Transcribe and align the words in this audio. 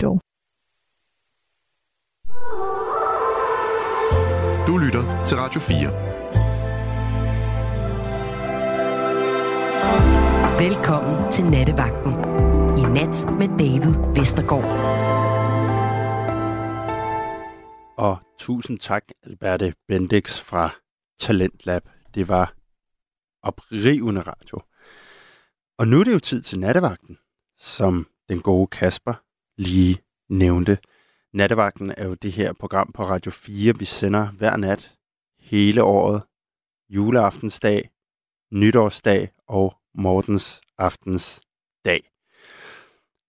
dog. 0.00 0.20
Du 4.66 4.78
lytter 4.78 5.24
til 5.26 5.36
Radio 5.36 5.60
4. 5.60 5.76
Velkommen 10.60 11.32
til 11.32 11.44
Nattevagten. 11.44 12.12
I 12.80 12.82
nat 12.96 13.16
med 13.38 13.48
David 13.58 13.94
Vestergaard. 14.14 14.64
Og 17.98 18.18
tusind 18.38 18.78
tak, 18.78 19.02
Alberte 19.22 19.74
Bendix 19.88 20.40
fra 20.40 20.70
Talentlab. 21.18 21.88
Det 22.14 22.28
var 22.28 22.54
oprivende 23.42 24.20
radio. 24.20 24.60
Og 25.78 25.88
nu 25.88 26.00
er 26.00 26.04
det 26.04 26.12
jo 26.12 26.18
tid 26.18 26.42
til 26.42 26.58
nattevagten, 26.60 27.18
som 27.58 28.06
den 28.28 28.42
gode 28.42 28.66
Kasper 28.66 29.25
lige 29.58 29.98
nævnte. 30.28 30.78
Nattevagten 31.32 31.90
er 31.96 32.06
jo 32.06 32.14
det 32.14 32.32
her 32.32 32.52
program 32.52 32.92
på 32.92 33.04
Radio 33.04 33.30
4, 33.30 33.78
vi 33.78 33.84
sender 33.84 34.30
hver 34.30 34.56
nat 34.56 34.94
hele 35.38 35.82
året. 35.82 36.22
Juleaftensdag, 36.88 37.90
nytårsdag 38.52 39.30
og 39.48 39.76
Mortens 39.94 40.60
aftens 40.78 41.40
dag. 41.84 42.10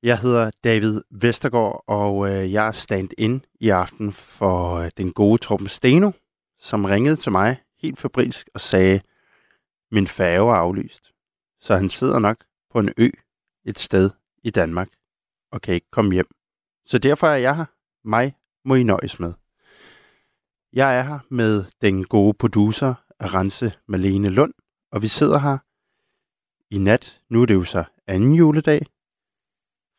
Jeg 0.04 0.20
hedder 0.20 0.52
David 0.64 1.02
Vestergaard, 1.12 1.84
og 1.88 2.30
øh, 2.30 2.54
jeg 2.54 2.68
er 2.68 2.72
stand-in 2.72 3.46
i 3.60 3.70
aften 3.70 4.12
for 4.12 4.76
øh, 4.76 4.92
den 4.98 5.14
gode 5.14 5.38
Torben 5.38 5.68
Steno, 5.68 6.12
som 6.60 6.86
ringede 6.86 7.16
til 7.16 7.32
mig 7.32 7.58
helt 7.82 8.00
fabrilsk 8.00 8.50
og 8.54 8.62
sagde, 8.62 9.02
min 9.92 10.08
færge 10.08 10.52
er 10.52 10.56
aflyst. 10.56 11.12
Så 11.62 11.76
han 11.76 11.90
sidder 11.90 12.20
nok 12.20 12.44
på 12.70 12.80
en 12.80 12.94
ø 12.98 13.10
et 13.66 13.80
sted 13.80 14.10
i 14.44 14.50
Danmark 14.50 14.90
og 15.52 15.62
kan 15.62 15.74
ikke 15.74 15.92
komme 15.92 16.14
hjem. 16.14 16.28
Så 16.86 16.98
derfor 16.98 17.28
er 17.28 17.36
jeg 17.36 17.56
her. 17.56 17.66
Mig 18.04 18.36
må 18.66 18.76
I 18.76 18.84
nøjes 18.84 19.20
med. 19.20 19.34
Jeg 20.74 20.98
er 20.98 21.02
her 21.02 21.20
med 21.30 21.66
den 21.82 22.04
gode 22.04 22.34
producer 22.34 22.94
Rense 23.22 23.74
Malene 23.88 24.30
Lund, 24.30 24.54
og 24.92 25.02
vi 25.02 25.08
sidder 25.08 25.40
her 25.40 25.58
i 26.72 26.78
nat. 26.78 27.22
Nu 27.30 27.42
er 27.42 27.46
det 27.46 27.54
jo 27.54 27.64
så 27.64 27.84
anden 28.08 28.34
juledag 28.34 28.86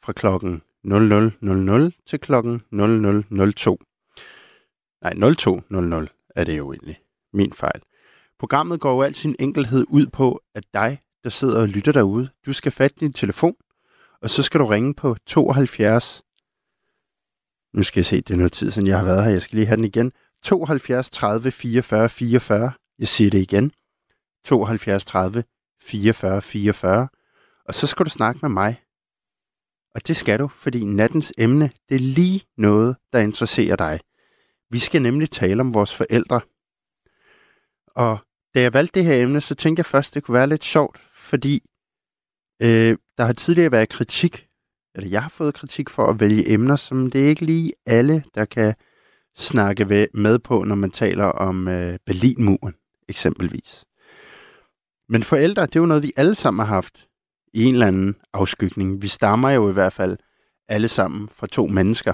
fra 0.03 0.13
klokken 0.13 0.63
00.00 0.85 2.05
til 2.07 2.21
klokken 2.21 2.57
00.02. 2.57 3.77
Nej, 5.03 5.13
02.00 5.13 6.33
er 6.37 6.45
det 6.45 6.59
jo 6.59 6.73
egentlig. 6.73 7.01
Min 7.33 7.53
fejl. 7.53 7.83
Programmet 8.39 8.81
går 8.81 8.93
jo 8.93 9.03
al 9.03 9.15
sin 9.15 9.37
enkelhed 9.39 9.87
ud 9.89 10.07
på, 10.07 10.43
at 10.55 10.65
dig, 10.75 10.99
der 11.25 11.31
sidder 11.31 11.61
og 11.61 11.69
lytter 11.69 11.93
derude, 11.93 12.29
du 12.47 12.53
skal 12.53 12.73
fatte 12.73 12.97
din 13.01 13.13
telefon, 13.13 13.57
og 14.23 14.31
så 14.31 14.43
skal 14.43 14.61
du 14.61 14.67
ringe 14.67 14.95
på 14.95 15.17
72. 15.27 16.23
Nu 17.73 17.83
skal 17.83 18.01
jeg 18.01 18.07
se, 18.07 18.17
det 18.17 18.31
er 18.31 18.37
noget 18.37 18.53
tid 18.53 18.71
siden 18.71 18.89
jeg 18.89 18.99
har 18.99 19.05
været 19.05 19.25
her. 19.25 19.31
Jeg 19.31 19.43
skal 19.43 19.57
lige 19.57 19.67
have 19.67 19.77
den 19.77 19.85
igen. 19.85 20.13
72 20.43 21.11
30 21.11 21.51
44 21.51 22.09
44. 22.09 22.73
Jeg 22.99 23.09
siger 23.09 23.31
det 23.31 23.39
igen. 23.39 23.73
72 24.45 25.05
30 25.05 25.45
44 25.81 26.43
44. 26.43 27.09
Og 27.65 27.75
så 27.75 27.87
skal 27.87 28.05
du 28.05 28.11
snakke 28.11 28.39
med 28.43 28.51
mig. 28.51 28.83
Og 29.95 30.09
det 30.09 30.17
skal 30.17 30.39
du, 30.39 30.49
fordi 30.49 30.85
nattens 30.85 31.33
emne, 31.39 31.71
det 31.89 31.95
er 31.95 31.99
lige 32.01 32.43
noget, 32.57 32.97
der 33.13 33.19
interesserer 33.19 33.77
dig. 33.77 34.01
Vi 34.71 34.79
skal 34.79 35.03
nemlig 35.03 35.31
tale 35.31 35.61
om 35.61 35.75
vores 35.75 35.95
forældre. 35.95 36.41
Og 37.87 38.19
da 38.55 38.61
jeg 38.61 38.75
valgte 38.75 39.01
det 39.01 39.09
her 39.09 39.23
emne, 39.23 39.41
så 39.41 39.55
tænkte 39.55 39.81
jeg 39.81 39.87
først, 39.87 40.15
det 40.15 40.23
kunne 40.23 40.35
være 40.35 40.47
lidt 40.47 40.65
sjovt, 40.65 41.01
fordi 41.15 41.63
øh, 42.63 42.97
der 43.19 43.25
har 43.25 43.33
tidligere 43.33 43.73
været 43.73 43.89
kritik, 43.89 44.49
eller 44.95 45.11
jeg 45.11 45.23
har 45.23 45.29
fået 45.29 45.55
kritik 45.55 45.91
for 45.91 46.07
at 46.07 46.21
vælge 46.21 46.51
emner, 46.51 46.77
som 46.77 47.11
det 47.11 47.25
er 47.25 47.29
ikke 47.29 47.45
lige 47.45 47.73
alle, 47.87 48.25
der 48.35 48.45
kan 48.45 48.75
snakke 49.37 50.09
med 50.15 50.39
på, 50.39 50.65
når 50.65 50.75
man 50.75 50.91
taler 50.91 51.25
om 51.25 51.69
øh, 51.69 51.99
Berlinmuren, 52.07 52.75
eksempelvis. 53.09 53.85
Men 55.09 55.23
forældre, 55.23 55.67
det 55.67 55.77
er 55.77 55.81
jo 55.81 55.87
noget, 55.87 56.03
vi 56.03 56.13
alle 56.17 56.35
sammen 56.35 56.67
har 56.67 56.75
haft 56.75 57.09
i 57.53 57.65
en 57.65 57.75
eller 57.75 57.87
anden 57.87 58.17
afskygning. 58.33 59.03
Vi 59.03 59.09
stammer 59.09 59.51
jo 59.51 59.71
i 59.71 59.73
hvert 59.73 59.93
fald 59.93 60.17
alle 60.69 60.89
sammen 60.89 61.29
fra 61.29 61.47
to 61.47 61.67
mennesker. 61.67 62.13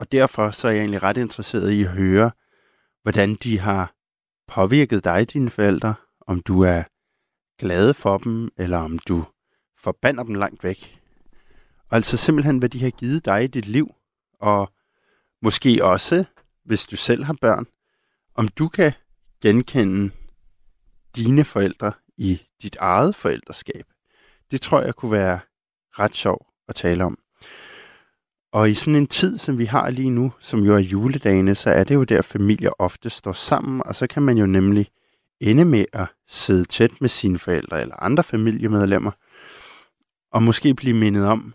Og 0.00 0.12
derfor 0.12 0.50
så 0.50 0.68
er 0.68 0.72
jeg 0.72 0.80
egentlig 0.80 1.02
ret 1.02 1.16
interesseret 1.16 1.70
i 1.70 1.82
at 1.82 1.90
høre, 1.90 2.30
hvordan 3.02 3.34
de 3.34 3.58
har 3.58 3.94
påvirket 4.48 5.04
dig, 5.04 5.32
dine 5.32 5.50
forældre, 5.50 5.94
om 6.26 6.40
du 6.40 6.60
er 6.62 6.82
glade 7.58 7.94
for 7.94 8.18
dem, 8.18 8.50
eller 8.56 8.78
om 8.78 8.98
du 8.98 9.24
forbander 9.78 10.22
dem 10.22 10.34
langt 10.34 10.64
væk. 10.64 11.00
Og 11.90 11.96
altså 11.96 12.16
simpelthen, 12.16 12.58
hvad 12.58 12.68
de 12.68 12.82
har 12.82 12.90
givet 12.90 13.24
dig 13.24 13.44
i 13.44 13.46
dit 13.46 13.66
liv, 13.66 13.94
og 14.40 14.72
måske 15.42 15.84
også, 15.84 16.24
hvis 16.64 16.86
du 16.86 16.96
selv 16.96 17.24
har 17.24 17.36
børn, 17.40 17.66
om 18.34 18.48
du 18.48 18.68
kan 18.68 18.92
genkende 19.42 20.10
dine 21.16 21.44
forældre 21.44 21.92
i 22.16 22.42
dit 22.62 22.76
eget 22.80 23.14
forældreskab. 23.14 23.86
Det 24.50 24.60
tror 24.60 24.80
jeg 24.80 24.94
kunne 24.94 25.12
være 25.12 25.40
ret 25.98 26.14
sjov 26.14 26.46
at 26.68 26.74
tale 26.74 27.04
om. 27.04 27.18
Og 28.52 28.70
i 28.70 28.74
sådan 28.74 28.94
en 28.94 29.06
tid, 29.06 29.38
som 29.38 29.58
vi 29.58 29.64
har 29.64 29.90
lige 29.90 30.10
nu, 30.10 30.32
som 30.40 30.60
jo 30.60 30.74
er 30.74 30.78
juledagene, 30.78 31.54
så 31.54 31.70
er 31.70 31.84
det 31.84 31.94
jo 31.94 32.04
der, 32.04 32.22
familier 32.22 32.70
ofte 32.78 33.10
står 33.10 33.32
sammen, 33.32 33.82
og 33.86 33.94
så 33.94 34.06
kan 34.06 34.22
man 34.22 34.38
jo 34.38 34.46
nemlig 34.46 34.90
ende 35.40 35.64
med 35.64 35.84
at 35.92 36.06
sidde 36.26 36.64
tæt 36.64 37.00
med 37.00 37.08
sine 37.08 37.38
forældre 37.38 37.80
eller 37.80 38.02
andre 38.02 38.24
familiemedlemmer, 38.24 39.10
og 40.32 40.42
måske 40.42 40.74
blive 40.74 40.96
mindet 40.96 41.26
om, 41.26 41.54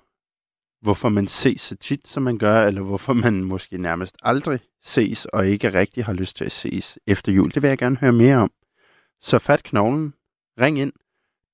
hvorfor 0.82 1.10
man 1.10 1.28
ses 1.28 1.62
så 1.62 1.76
tit, 1.76 2.08
som 2.08 2.24
man 2.24 2.38
gør, 2.38 2.64
eller 2.66 2.82
hvorfor 2.82 3.14
man 3.14 3.44
måske 3.44 3.78
nærmest 3.78 4.16
aldrig 4.24 4.60
ses, 4.84 5.26
og 5.26 5.48
ikke 5.48 5.74
rigtig 5.74 6.06
har 6.06 6.14
lyst 6.14 6.36
til 6.36 6.46
at 6.46 6.52
ses 6.52 7.00
efter 7.08 7.32
jul. 7.32 7.52
Det 7.52 7.62
vil 7.62 7.68
jeg 7.68 7.78
gerne 7.78 7.98
høre 7.98 8.12
mere 8.12 8.38
om. 8.38 8.52
Så 9.22 9.40
fat 9.40 9.64
knoglen, 9.64 10.14
ring 10.60 10.80
ind 10.80 10.94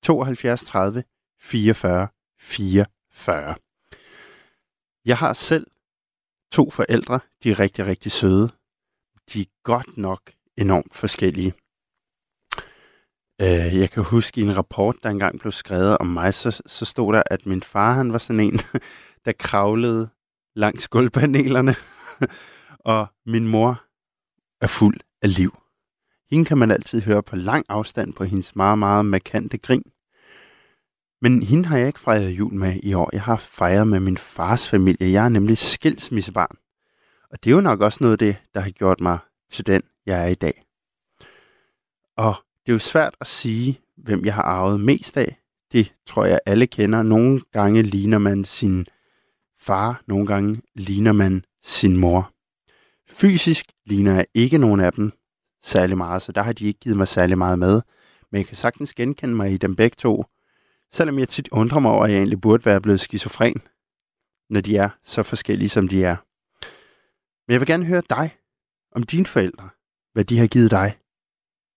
72 0.02 0.64
30 0.64 1.04
44 1.40 2.08
44. 2.40 3.54
Jeg 5.04 5.16
har 5.16 5.32
selv 5.32 5.66
to 6.52 6.70
forældre. 6.70 7.20
De 7.42 7.50
er 7.50 7.58
rigtig, 7.58 7.86
rigtig 7.86 8.12
søde. 8.12 8.50
De 9.32 9.40
er 9.40 9.44
godt 9.62 9.96
nok 9.96 10.32
enormt 10.56 10.94
forskellige. 10.94 11.52
Øh, 13.40 13.78
jeg 13.78 13.90
kan 13.90 14.04
huske 14.04 14.40
i 14.40 14.44
en 14.44 14.56
rapport, 14.56 14.96
der 15.02 15.10
engang 15.10 15.40
blev 15.40 15.52
skrevet 15.52 15.98
om 15.98 16.06
mig, 16.06 16.34
så, 16.34 16.62
så 16.66 16.84
stod 16.84 17.12
der, 17.12 17.22
at 17.30 17.46
min 17.46 17.62
far 17.62 17.92
han 17.92 18.12
var 18.12 18.18
sådan 18.18 18.40
en, 18.40 18.60
der 19.24 19.32
kravlede 19.38 20.08
langs 20.54 20.88
gulvpanelerne, 20.88 21.74
og 22.94 23.06
min 23.26 23.48
mor 23.48 23.82
er 24.60 24.66
fuld 24.66 25.00
af 25.22 25.36
liv. 25.36 25.58
Hende 26.30 26.44
kan 26.44 26.58
man 26.58 26.70
altid 26.70 27.02
høre 27.02 27.22
på 27.22 27.36
lang 27.36 27.64
afstand 27.68 28.14
på 28.14 28.24
hendes 28.24 28.56
meget, 28.56 28.78
meget 28.78 29.06
markante 29.06 29.58
grin. 29.58 29.82
Men 31.22 31.42
hende 31.42 31.68
har 31.68 31.78
jeg 31.78 31.86
ikke 31.86 32.00
fejret 32.00 32.30
jul 32.30 32.54
med 32.54 32.80
i 32.82 32.94
år. 32.94 33.10
Jeg 33.12 33.22
har 33.22 33.36
fejret 33.36 33.88
med 33.88 34.00
min 34.00 34.16
fars 34.16 34.68
familie. 34.68 35.12
Jeg 35.12 35.24
er 35.24 35.28
nemlig 35.28 35.58
skilsmissebarn. 35.58 36.56
Og 37.30 37.44
det 37.44 37.50
er 37.50 37.54
jo 37.54 37.60
nok 37.60 37.80
også 37.80 37.98
noget 38.00 38.12
af 38.12 38.18
det, 38.18 38.36
der 38.54 38.60
har 38.60 38.70
gjort 38.70 39.00
mig 39.00 39.18
til 39.50 39.66
den, 39.66 39.82
jeg 40.06 40.22
er 40.22 40.26
i 40.26 40.34
dag. 40.34 40.64
Og 42.16 42.34
det 42.66 42.72
er 42.72 42.74
jo 42.74 42.78
svært 42.78 43.16
at 43.20 43.26
sige, 43.26 43.80
hvem 43.96 44.24
jeg 44.24 44.34
har 44.34 44.42
arvet 44.42 44.80
mest 44.80 45.16
af. 45.16 45.40
Det 45.72 45.94
tror 46.06 46.24
jeg 46.24 46.40
alle 46.46 46.66
kender. 46.66 47.02
Nogle 47.02 47.40
gange 47.52 47.82
ligner 47.82 48.18
man 48.18 48.44
sin 48.44 48.86
far, 49.58 50.02
nogle 50.06 50.26
gange 50.26 50.62
ligner 50.74 51.12
man 51.12 51.44
sin 51.62 51.96
mor. 51.96 52.32
Fysisk 53.08 53.66
ligner 53.86 54.14
jeg 54.14 54.26
ikke 54.34 54.58
nogen 54.58 54.80
af 54.80 54.92
dem 54.92 55.12
særlig 55.62 55.96
meget, 55.96 56.22
så 56.22 56.32
der 56.32 56.42
har 56.42 56.52
de 56.52 56.66
ikke 56.66 56.80
givet 56.80 56.96
mig 56.96 57.08
særlig 57.08 57.38
meget 57.38 57.58
med. 57.58 57.82
Men 58.32 58.38
jeg 58.38 58.46
kan 58.46 58.56
sagtens 58.56 58.94
genkende 58.94 59.34
mig 59.34 59.52
i 59.52 59.56
dem 59.56 59.76
begge 59.76 59.94
to, 59.98 60.24
selvom 60.92 61.18
jeg 61.18 61.28
tit 61.28 61.48
undrer 61.52 61.78
mig 61.78 61.90
over, 61.90 62.04
at 62.04 62.10
jeg 62.10 62.16
egentlig 62.16 62.40
burde 62.40 62.64
være 62.64 62.80
blevet 62.80 63.00
skizofren, 63.00 63.62
når 64.50 64.60
de 64.60 64.76
er 64.76 64.88
så 65.02 65.22
forskellige, 65.22 65.68
som 65.68 65.88
de 65.88 66.04
er. 66.04 66.16
Men 67.46 67.52
jeg 67.52 67.60
vil 67.60 67.66
gerne 67.66 67.84
høre 67.84 68.02
dig 68.10 68.36
om 68.92 69.02
dine 69.02 69.26
forældre, 69.26 69.68
hvad 70.12 70.24
de 70.24 70.38
har 70.38 70.46
givet 70.46 70.70
dig, 70.70 70.98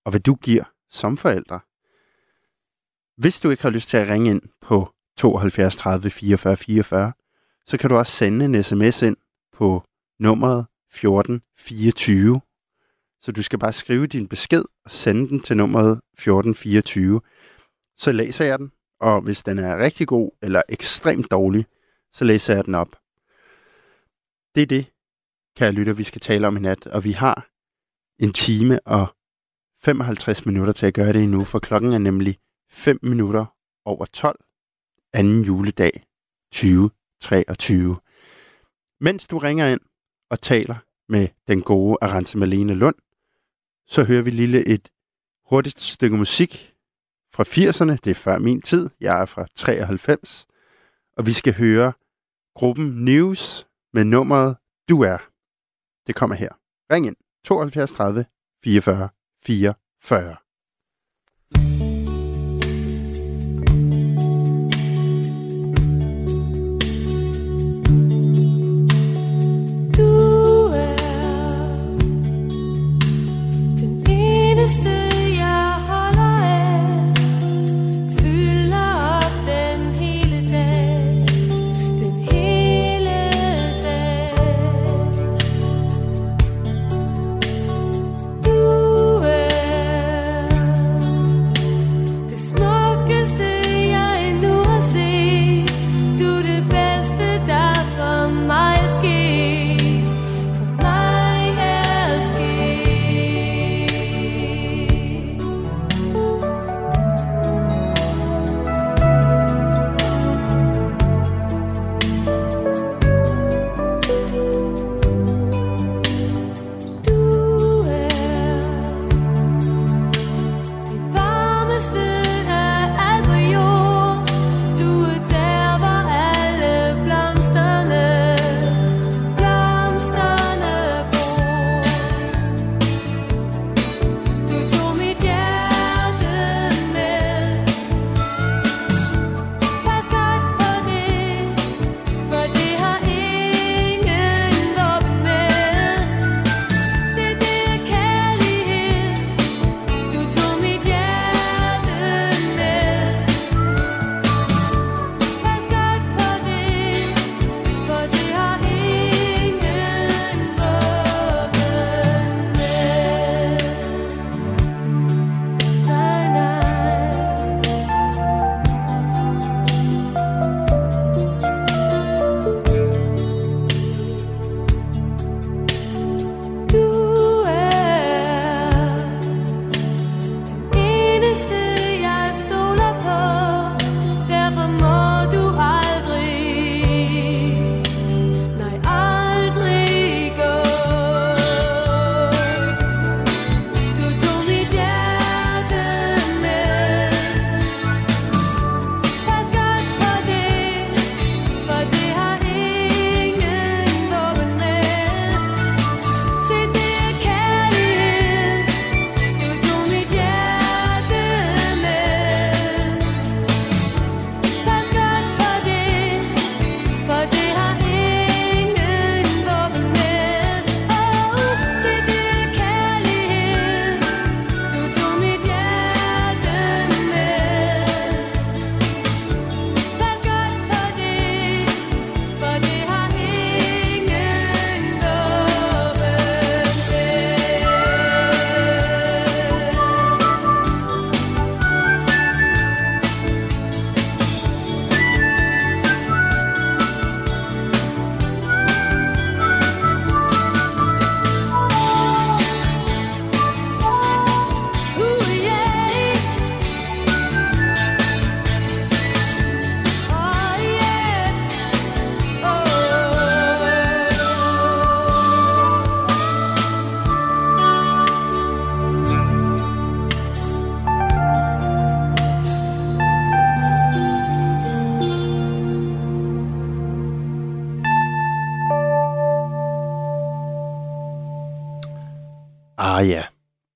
og 0.06 0.12
hvad 0.12 0.20
du 0.20 0.36
giver 0.36 0.73
som 0.94 1.18
forældre. 1.18 1.60
Hvis 3.18 3.40
du 3.40 3.50
ikke 3.50 3.64
har 3.64 3.70
lyst 3.70 3.90
til 3.90 3.98
at 3.98 4.08
ringe 4.08 4.30
ind 4.30 4.42
på 4.62 4.94
72 5.18 5.76
30 5.76 6.10
44 6.10 6.58
44, 6.58 7.14
så 7.66 7.78
kan 7.78 7.90
du 7.90 7.96
også 7.96 8.12
sende 8.12 8.46
en 8.46 8.64
sms 8.64 9.02
ind 9.02 9.18
på 9.54 9.84
nummeret 10.20 10.66
1424. 10.92 12.42
Så 13.22 13.32
du 13.32 13.44
skal 13.44 13.60
bare 13.60 13.74
skrive 13.74 14.08
din 14.08 14.28
besked 14.28 14.64
og 14.86 14.92
sende 14.92 15.30
den 15.30 15.40
til 15.40 15.58
nummeret 15.58 16.02
1424. 16.14 17.22
Så 17.98 18.12
læser 18.12 18.46
jeg 18.46 18.60
den, 18.60 18.72
og 19.00 19.22
hvis 19.22 19.44
den 19.44 19.60
er 19.60 19.78
rigtig 19.78 20.08
god 20.08 20.32
eller 20.42 20.62
ekstremt 20.70 21.32
dårlig, 21.32 21.66
så 22.12 22.26
læser 22.26 22.56
jeg 22.56 22.66
den 22.66 22.76
op. 22.76 22.96
Det 24.56 24.62
er 24.62 24.68
det, 24.68 24.86
kære 25.58 25.72
lytter, 25.72 25.94
vi 25.94 26.04
skal 26.04 26.22
tale 26.22 26.48
om 26.48 26.58
i 26.58 26.60
nat, 26.60 26.88
og 26.88 27.04
vi 27.04 27.12
har 27.12 27.48
en 28.20 28.34
time 28.34 28.80
og 28.80 29.16
55 29.84 30.46
minutter 30.46 30.74
til 30.74 30.86
at 30.86 30.94
gøre 30.94 31.14
det 31.14 31.24
endnu, 31.24 31.44
for 31.44 31.60
klokken 31.60 31.94
er 31.94 31.98
nemlig 31.98 32.38
5 32.70 33.00
minutter 33.02 33.46
over 33.86 34.06
12, 34.06 34.44
anden 35.14 35.44
juledag 35.44 36.04
2023. 36.52 37.98
Mens 39.02 39.28
du 39.28 39.38
ringer 39.38 39.68
ind 39.68 39.82
og 40.30 40.42
taler 40.42 40.76
med 41.10 41.28
den 41.48 41.62
gode 41.62 41.98
Arance 42.02 42.38
Malene 42.38 42.74
Lund, 42.74 42.96
så 43.88 44.04
hører 44.04 44.22
vi 44.22 44.30
lille 44.30 44.68
et 44.68 44.92
hurtigt 45.46 45.80
stykke 45.80 46.18
musik 46.18 46.74
fra 47.34 47.44
80'erne. 47.44 47.98
Det 48.04 48.08
er 48.08 48.16
før 48.16 48.40
min 48.40 48.62
tid. 48.62 48.90
Jeg 49.02 49.22
er 49.22 49.26
fra 49.26 49.48
93. 49.56 50.48
Og 51.18 51.26
vi 51.26 51.34
skal 51.34 51.54
høre 51.54 51.94
gruppen 52.56 53.06
News 53.06 53.68
med 53.94 54.04
nummeret 54.04 54.58
Du 54.90 55.02
er. 55.02 55.18
Det 56.08 56.16
kommer 56.16 56.36
her. 56.36 56.50
Ring 56.94 57.08
ind 57.08 57.16
72 57.46 57.94
30 57.94 58.26
44 58.64 59.10
44. 59.44 60.43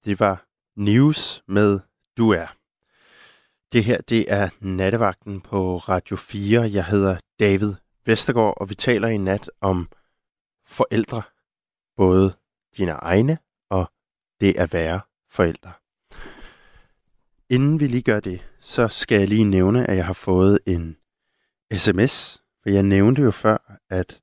det 0.07 0.19
var 0.19 0.45
News 0.75 1.43
med 1.47 1.79
Du 2.17 2.29
er. 2.29 2.47
Det 3.73 3.83
her, 3.83 4.01
det 4.01 4.31
er 4.31 4.49
nattevagten 4.59 5.41
på 5.41 5.77
Radio 5.77 6.15
4. 6.15 6.61
Jeg 6.61 6.85
hedder 6.85 7.17
David 7.39 7.73
Vestergaard, 8.05 8.53
og 8.57 8.69
vi 8.69 8.75
taler 8.75 9.07
i 9.07 9.17
nat 9.17 9.49
om 9.61 9.89
forældre. 10.65 11.21
Både 11.95 12.33
dine 12.77 12.91
egne 12.91 13.37
og 13.69 13.91
det 14.39 14.55
at 14.57 14.73
være 14.73 15.01
forældre. 15.29 15.71
Inden 17.49 17.79
vi 17.79 17.87
lige 17.87 18.01
gør 18.01 18.19
det, 18.19 18.45
så 18.59 18.87
skal 18.87 19.19
jeg 19.19 19.27
lige 19.27 19.43
nævne, 19.43 19.89
at 19.89 19.97
jeg 19.97 20.05
har 20.05 20.13
fået 20.13 20.59
en 20.65 20.97
sms. 21.73 22.43
For 22.63 22.69
jeg 22.69 22.83
nævnte 22.83 23.21
jo 23.21 23.31
før, 23.31 23.79
at 23.89 24.21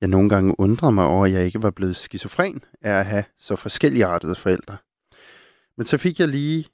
jeg 0.00 0.08
nogle 0.08 0.28
gange 0.28 0.60
undrede 0.60 0.92
mig 0.92 1.06
over, 1.06 1.26
at 1.26 1.32
jeg 1.32 1.44
ikke 1.44 1.62
var 1.62 1.70
blevet 1.70 1.96
skizofren 1.96 2.64
af 2.82 2.92
at 2.92 3.06
have 3.06 3.24
så 3.38 3.56
forskelligartede 3.56 4.34
forældre. 4.34 4.76
Men 5.78 5.86
så 5.86 5.98
fik 5.98 6.20
jeg 6.20 6.28
lige 6.28 6.68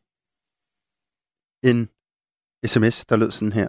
en 1.63 1.89
sms, 2.67 3.05
der 3.05 3.17
lød 3.17 3.31
sådan 3.31 3.53
her. 3.53 3.69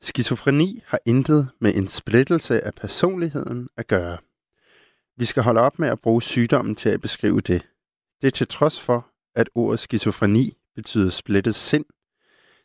Skizofreni 0.00 0.82
har 0.86 0.98
intet 1.04 1.48
med 1.60 1.74
en 1.74 1.88
splittelse 1.88 2.64
af 2.64 2.74
personligheden 2.74 3.68
at 3.76 3.86
gøre. 3.86 4.18
Vi 5.16 5.24
skal 5.24 5.42
holde 5.42 5.60
op 5.60 5.78
med 5.78 5.88
at 5.88 6.00
bruge 6.00 6.22
sygdommen 6.22 6.74
til 6.74 6.88
at 6.88 7.00
beskrive 7.00 7.40
det. 7.40 7.66
Det 8.22 8.26
er 8.26 8.30
til 8.30 8.48
trods 8.48 8.80
for, 8.80 9.10
at 9.34 9.50
ordet 9.54 9.80
skizofreni 9.80 10.56
betyder 10.74 11.10
splittet 11.10 11.54
sind. 11.54 11.84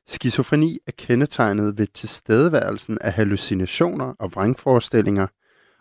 Skizofreni 0.08 0.80
er 0.88 0.92
kendetegnet 0.98 1.78
ved 1.78 1.88
tilstedeværelsen 1.88 2.98
af 3.02 3.14
hallucinationer 3.14 4.14
og 4.20 4.36
vrangforestillinger, 4.36 5.28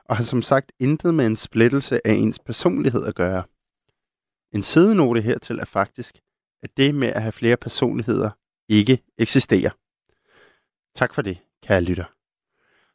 og 0.05 0.17
har 0.17 0.25
som 0.25 0.43
sagt 0.43 0.73
intet 0.79 1.15
med 1.15 1.27
en 1.27 1.37
splittelse 1.37 2.07
af 2.07 2.13
ens 2.13 2.39
personlighed 2.39 3.05
at 3.05 3.15
gøre. 3.15 3.45
En 4.53 4.63
sidenote 4.63 5.21
hertil 5.21 5.59
er 5.59 5.65
faktisk, 5.65 6.21
at 6.63 6.77
det 6.77 6.95
med 6.95 7.09
at 7.09 7.23
have 7.23 7.33
flere 7.33 7.57
personligheder 7.57 8.31
ikke 8.69 9.03
eksisterer. 9.19 9.71
Tak 10.95 11.15
for 11.15 11.23
det, 11.23 11.39
kære 11.63 11.81
lytter. 11.81 12.05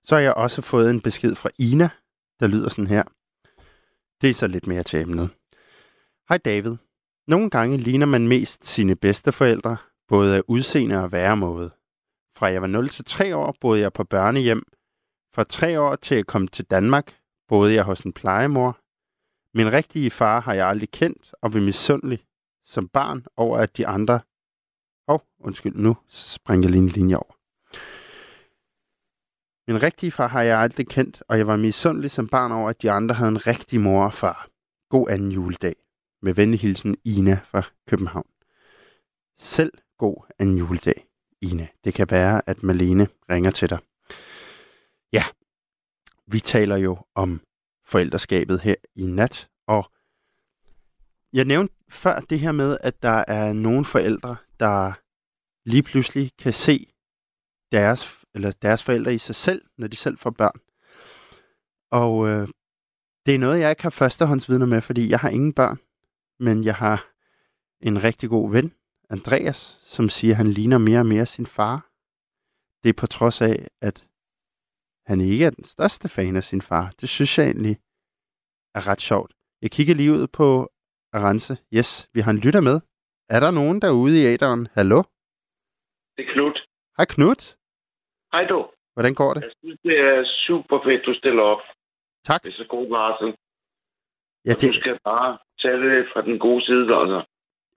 Så 0.03 0.15
har 0.15 0.21
jeg 0.21 0.33
også 0.33 0.62
fået 0.62 0.89
en 0.89 1.01
besked 1.01 1.35
fra 1.35 1.50
Ina, 1.57 1.89
der 2.39 2.47
lyder 2.47 2.69
sådan 2.69 2.88
her. 2.88 3.03
Det 4.21 4.29
er 4.29 4.33
så 4.33 4.47
lidt 4.47 4.67
mere 4.67 4.83
til 4.83 5.00
emnet. 5.00 5.29
Hej 6.29 6.38
David. 6.38 6.75
Nogle 7.27 7.50
gange 7.50 7.77
ligner 7.77 8.05
man 8.05 8.27
mest 8.27 8.65
sine 8.65 8.95
bedsteforældre, 8.95 9.77
både 10.07 10.35
af 10.35 10.41
udseende 10.47 11.03
og 11.03 11.12
væremåde. 11.12 11.71
Fra 12.35 12.45
jeg 12.45 12.62
var 12.62 12.67
0 12.67 12.89
til 12.89 13.05
3 13.05 13.35
år 13.35 13.55
boede 13.62 13.81
jeg 13.81 13.93
på 13.93 14.03
børnehjem. 14.03 14.63
Fra 15.35 15.43
3 15.43 15.79
år 15.79 15.95
til 15.95 16.15
jeg 16.15 16.25
kom 16.25 16.47
til 16.47 16.65
Danmark 16.65 17.17
boede 17.47 17.74
jeg 17.74 17.83
hos 17.83 18.01
en 18.01 18.13
plejemor. 18.13 18.79
Min 19.55 19.71
rigtige 19.74 20.12
far 20.12 20.39
har 20.39 20.53
jeg 20.53 20.67
aldrig 20.67 20.91
kendt 20.91 21.33
og 21.41 21.53
vi 21.53 21.59
misundelig 21.59 22.19
som 22.65 22.88
barn 22.88 23.25
over, 23.38 23.57
at 23.57 23.77
de 23.77 23.88
andre... 23.88 24.19
Åh, 25.07 25.13
oh, 25.15 25.19
undskyld, 25.39 25.75
nu 25.75 25.97
springer 26.07 26.67
jeg 26.67 26.71
lige 26.71 26.83
en 26.83 26.89
linje 26.89 27.15
over. 27.15 27.33
Min 29.67 29.83
rigtige 29.83 30.12
far 30.12 30.27
har 30.27 30.41
jeg 30.41 30.59
aldrig 30.59 30.88
kendt, 30.88 31.24
og 31.27 31.38
jeg 31.38 31.47
var 31.47 31.55
misundelig 31.55 32.12
som 32.12 32.27
barn 32.27 32.51
over, 32.51 32.69
at 32.69 32.81
de 32.81 32.91
andre 32.91 33.15
havde 33.15 33.29
en 33.29 33.47
rigtig 33.47 33.81
mor 33.81 34.05
og 34.05 34.13
far. 34.13 34.47
God 34.89 35.09
anden 35.09 35.31
juledag. 35.31 35.75
Med 36.21 36.33
venlig 36.33 36.59
hilsen 36.59 36.95
Ina 37.03 37.39
fra 37.43 37.63
København. 37.88 38.29
Selv 39.38 39.74
god 39.97 40.31
anden 40.39 40.57
juledag, 40.57 41.07
Ina. 41.41 41.67
Det 41.83 41.93
kan 41.93 42.07
være, 42.09 42.41
at 42.50 42.63
Malene 42.63 43.07
ringer 43.29 43.51
til 43.51 43.69
dig. 43.69 43.79
Ja, 45.13 45.24
vi 46.27 46.39
taler 46.39 46.75
jo 46.75 46.97
om 47.15 47.41
forældreskabet 47.85 48.61
her 48.61 48.75
i 48.95 49.05
nat, 49.05 49.49
og 49.67 49.91
jeg 51.33 51.45
nævnte 51.45 51.75
før 51.89 52.19
det 52.19 52.39
her 52.39 52.51
med, 52.51 52.77
at 52.81 53.03
der 53.03 53.23
er 53.27 53.53
nogle 53.53 53.85
forældre, 53.85 54.35
der 54.59 54.93
lige 55.69 55.83
pludselig 55.83 56.31
kan 56.39 56.53
se 56.53 56.87
deres, 57.71 58.25
eller 58.35 58.51
deres 58.51 58.83
forældre 58.83 59.13
i 59.13 59.17
sig 59.17 59.35
selv, 59.35 59.61
når 59.77 59.87
de 59.87 59.95
selv 59.95 60.17
får 60.17 60.29
børn. 60.29 60.59
Og 61.91 62.27
øh, 62.27 62.47
det 63.25 63.35
er 63.35 63.39
noget, 63.39 63.59
jeg 63.59 63.69
ikke 63.69 63.83
har 63.83 63.89
førstehåndsvidner 63.89 64.65
med, 64.65 64.81
fordi 64.81 65.09
jeg 65.09 65.19
har 65.19 65.29
ingen 65.29 65.53
børn. 65.53 65.79
Men 66.39 66.63
jeg 66.63 66.75
har 66.75 67.07
en 67.81 68.03
rigtig 68.03 68.29
god 68.29 68.51
ven, 68.51 68.73
Andreas, 69.09 69.79
som 69.83 70.09
siger, 70.09 70.33
at 70.33 70.37
han 70.37 70.47
ligner 70.47 70.77
mere 70.77 70.99
og 70.99 71.05
mere 71.05 71.25
sin 71.25 71.45
far. 71.45 71.89
Det 72.83 72.89
er 72.89 72.93
på 72.93 73.07
trods 73.07 73.41
af, 73.41 73.67
at 73.81 74.07
han 75.07 75.21
ikke 75.21 75.45
er 75.45 75.50
den 75.50 75.63
største 75.63 76.07
fan 76.15 76.35
af 76.35 76.43
sin 76.43 76.62
far. 76.62 76.85
Det 77.01 77.09
synes 77.09 77.38
jeg 77.38 77.45
egentlig 77.45 77.75
er 78.77 78.88
ret 78.89 79.01
sjovt. 79.01 79.31
Jeg 79.62 79.71
kigger 79.71 79.95
lige 79.95 80.12
ud 80.17 80.27
på 80.39 80.45
Arance. 81.17 81.53
Yes, 81.77 82.09
vi 82.13 82.19
har 82.25 82.31
en 82.31 82.38
lytter 82.45 82.62
med. 82.69 82.77
Er 83.35 83.39
der 83.45 83.51
nogen 83.59 83.77
derude 83.85 84.15
i 84.21 84.25
æderen? 84.33 84.67
Hallo? 84.77 85.00
Det 86.15 86.21
er 86.25 86.33
Knut. 86.33 86.57
Hej 86.97 87.05
Knut. 87.15 87.41
Hej 88.33 88.43
du. 88.51 88.59
Hvordan 88.95 89.13
går 89.21 89.31
det? 89.33 89.41
Jeg 89.43 89.51
synes, 89.62 89.79
det 89.88 89.95
er 90.09 90.17
super 90.47 90.77
fedt, 90.85 91.01
du 91.05 91.13
stiller 91.21 91.43
op. 91.53 91.63
Tak. 92.29 92.43
Det 92.43 92.50
er 92.53 92.57
så 92.63 92.67
god 92.75 92.88
varsel. 92.97 93.29
Ja, 94.47 94.51
Og 94.53 94.62
Du 94.62 94.67
det, 94.67 94.75
skal 94.81 95.00
bare 95.12 95.29
tage 95.62 95.77
det 95.85 96.05
fra 96.13 96.21
den 96.27 96.39
gode 96.45 96.62
side, 96.67 96.85
altså. 97.01 97.19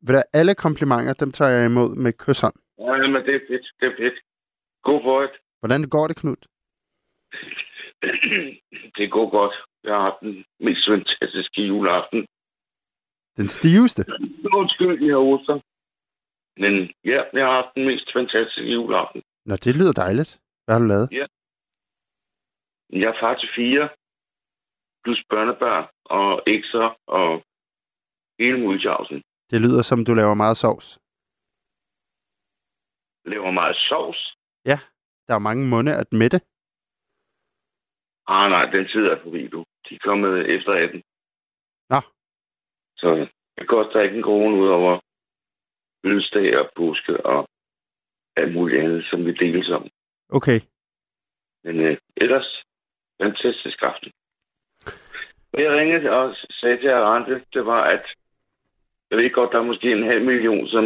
ved 0.06 0.14
du, 0.16 0.22
alle 0.40 0.54
komplimenter, 0.64 1.12
dem 1.22 1.30
tager 1.36 1.50
jeg 1.56 1.64
imod 1.70 1.90
med 2.04 2.12
kysshånd. 2.22 2.56
Ja, 2.86 2.92
men 3.14 3.20
det 3.26 3.34
er 3.38 3.42
fedt. 3.50 3.66
Det 3.80 3.86
er 3.92 3.96
fedt. 4.02 4.16
God 4.88 5.00
for. 5.06 5.16
Hvordan 5.60 5.80
går 5.94 6.06
det, 6.10 6.16
Knut? 6.22 6.42
det 8.98 9.06
går 9.10 9.30
godt. 9.38 9.54
Jeg 9.84 9.94
har 9.94 10.02
haft 10.08 10.20
den 10.20 10.44
mest 10.60 10.82
fantastiske 10.88 11.62
juleaften. 11.62 12.26
Den 13.36 13.48
stiveste? 13.48 14.04
Undskyld, 14.60 15.02
jeg 15.04 15.14
har 15.14 15.24
oster. 15.32 15.56
Men 16.62 16.74
ja, 17.04 17.20
jeg 17.32 17.44
har 17.46 17.54
haft 17.62 17.74
den 17.74 17.84
mest 17.86 18.06
fantastiske 18.12 18.72
juleaften. 18.72 19.22
Nå, 19.44 19.56
det 19.56 19.76
lyder 19.76 19.92
dejligt. 19.92 20.40
Hvad 20.64 20.74
har 20.74 20.80
du 20.80 20.88
lavet? 20.94 21.08
Jeg 22.92 23.08
er 23.12 23.18
far 23.20 23.34
til 23.34 23.48
fire, 23.56 23.88
plus 25.04 25.20
børnebørn 25.30 25.86
og 26.04 26.42
ekser 26.46 26.86
og 27.06 27.42
hele 28.38 28.58
muligheden. 28.60 29.22
Det 29.50 29.60
lyder 29.60 29.82
som, 29.82 30.04
du 30.04 30.14
laver 30.14 30.34
meget 30.34 30.56
sovs. 30.56 30.98
Laver 33.24 33.50
meget 33.50 33.76
sovs. 33.76 34.38
Der 35.28 35.34
er 35.34 35.38
mange 35.48 35.64
munde 35.70 35.92
at 36.02 36.12
mætte. 36.12 36.40
Ah, 38.28 38.50
nej, 38.50 38.64
den 38.70 38.88
tid 38.88 39.04
er 39.06 39.22
forbi, 39.22 39.48
du. 39.48 39.64
De 39.88 39.94
er 39.94 39.98
kommet 39.98 40.50
efter 40.54 40.72
18. 40.72 41.02
Nå. 41.90 42.00
Så 42.96 43.28
det 43.58 43.68
koster 43.68 44.00
ikke 44.00 44.16
en 44.16 44.22
krone 44.22 44.56
ud 44.62 44.68
over 44.68 45.00
fødselsdag 46.04 46.58
og 46.58 46.70
påske 46.76 47.26
og 47.26 47.48
alt 48.36 48.54
muligt 48.54 48.82
andet, 48.82 49.06
som 49.10 49.26
vi 49.26 49.32
deles 49.32 49.68
om. 49.68 49.88
Okay. 50.28 50.60
Men 51.64 51.80
øh, 51.80 51.96
ellers, 52.16 52.62
fantastisk 53.22 53.82
aften. 53.82 54.12
Og 55.52 55.62
jeg 55.62 55.72
ringede 55.72 56.10
og 56.10 56.36
sagde 56.50 56.76
til 56.80 56.88
Arante, 56.88 57.44
det 57.52 57.66
var, 57.66 57.82
at 57.84 58.06
jeg 59.10 59.18
ved 59.18 59.32
godt, 59.32 59.52
der 59.52 59.58
er 59.58 59.70
måske 59.72 59.92
en 59.92 60.06
halv 60.06 60.24
million, 60.24 60.68
som 60.68 60.84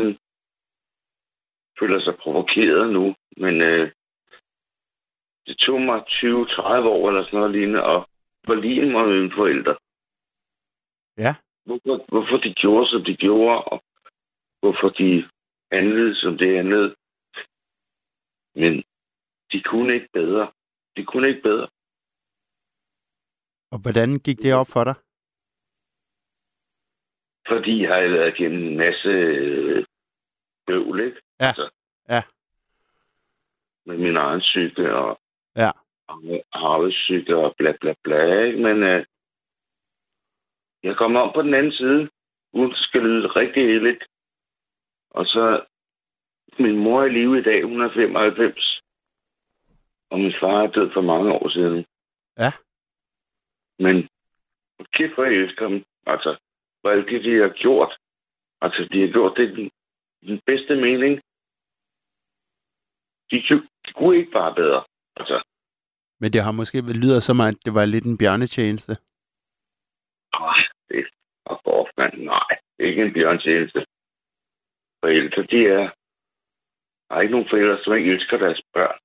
føler 1.79 2.01
sig 2.01 2.17
provokeret 2.17 2.93
nu, 2.93 3.15
men 3.37 3.61
øh, 3.61 3.91
det 5.47 5.57
tog 5.59 5.81
mig 5.81 5.99
20-30 6.01 6.89
år 6.97 7.09
eller 7.09 7.25
sådan 7.25 7.39
noget 7.39 7.53
lignende, 7.53 7.83
og 7.83 8.09
forlige 8.47 8.93
mig 8.93 9.05
med 9.09 9.17
mine 9.21 9.35
forældre. 9.37 9.77
Ja. 11.19 11.35
Hvorfor, 11.65 12.05
hvorfor 12.09 12.37
de 12.37 12.55
gjorde, 12.55 12.91
som 12.91 13.05
de 13.05 13.17
gjorde, 13.17 13.65
og 13.65 13.83
hvorfor 14.61 14.89
de 14.89 15.29
handlede, 15.73 16.15
som 16.15 16.39
det 16.39 16.57
handlede. 16.57 16.95
Men 18.55 18.73
de 19.53 19.63
kunne 19.63 19.95
ikke 19.95 20.09
bedre. 20.13 20.53
De 20.97 21.05
kunne 21.05 21.29
ikke 21.29 21.43
bedre. 21.43 21.69
Og 23.73 23.79
hvordan 23.83 24.19
gik 24.19 24.39
det 24.39 24.55
op 24.55 24.67
for 24.69 24.85
dig? 24.85 24.95
Fordi 27.49 27.83
jeg 27.83 27.95
har 27.95 28.09
været 28.09 28.39
igennem 28.39 28.63
en 28.69 28.77
masse 28.77 29.09
øh, 29.09 29.85
bøvl, 30.67 31.01
ikke? 31.01 31.21
Ja. 31.41 31.47
Altså, 31.47 31.71
Ja. 32.09 32.23
Med 33.87 33.99
min 33.99 34.17
egen 34.17 34.41
psyke 34.41 34.95
og 34.95 35.21
Ja. 35.57 35.71
arvesyke 36.53 37.37
og 37.37 37.55
bla 37.59 37.73
bla 37.81 37.95
bla, 38.05 38.43
ikke? 38.45 38.59
Men 38.63 38.83
øh, 38.83 39.05
jeg 40.83 40.97
kommer 40.97 41.21
om 41.21 41.33
på 41.35 41.43
den 41.43 41.55
anden 41.55 41.73
side, 41.73 42.11
uden 42.53 42.75
skal 42.75 43.03
lyde 43.03 43.27
rigtig 43.27 43.63
heldigt. 43.67 44.05
Og 45.11 45.27
så, 45.27 45.65
min 46.59 46.77
mor 46.77 47.01
er 47.03 47.07
i 47.07 47.13
live 47.13 47.39
i 47.39 47.43
dag, 47.43 47.65
hun 47.65 47.81
er 47.81 47.91
95. 47.95 48.83
Og 50.11 50.19
min 50.19 50.35
far 50.41 50.63
er 50.63 50.67
død 50.67 50.91
for 50.93 51.01
mange 51.01 51.33
år 51.33 51.49
siden. 51.49 51.87
Ja. 52.39 52.53
Men 53.79 54.09
kæft, 54.95 55.15
hvor 55.15 55.25
jeg 55.25 55.35
elsker 55.35 55.69
dem. 55.69 55.85
Altså, 56.07 56.37
hvor 56.81 56.91
alt 56.91 57.09
det, 57.09 57.25
de 57.25 57.39
har 57.39 57.49
gjort. 57.49 57.99
Altså, 58.61 58.89
de 58.93 59.01
har 59.01 59.13
gjort 59.13 59.37
det 59.37 59.57
den, 59.57 59.71
den 60.27 60.41
bedste 60.47 60.75
mening. 60.75 61.21
De, 63.31 63.37
de 63.87 63.93
kunne 63.95 64.17
ikke 64.17 64.33
bare 64.33 64.55
bedre. 64.55 64.85
Altså, 65.17 65.43
Men 66.21 66.33
det 66.33 66.43
har 66.43 66.53
måske 66.53 66.79
lyder 67.03 67.21
som, 67.21 67.41
at 67.41 67.55
det 67.65 67.75
var 67.75 67.85
lidt 67.85 68.05
en 68.05 68.19
bjørnetjeneste. 68.19 68.93
Ej, 70.35 70.61
det 70.89 70.99
er 71.47 71.69
off, 71.79 71.91
mand. 71.99 72.15
Nej, 72.35 72.49
det 72.79 72.87
ikke 72.87 73.03
en 73.03 73.13
bjørntjeneste. 73.13 73.87
Forældre, 75.03 75.43
de 75.43 75.61
er... 75.67 75.85
Der 77.09 77.17
er 77.17 77.21
ikke 77.21 77.33
nogen 77.37 77.49
forældre, 77.51 77.79
som 77.85 77.93
ikke 77.95 78.11
elsker 78.13 78.37
deres 78.39 78.63
børn. 78.75 78.99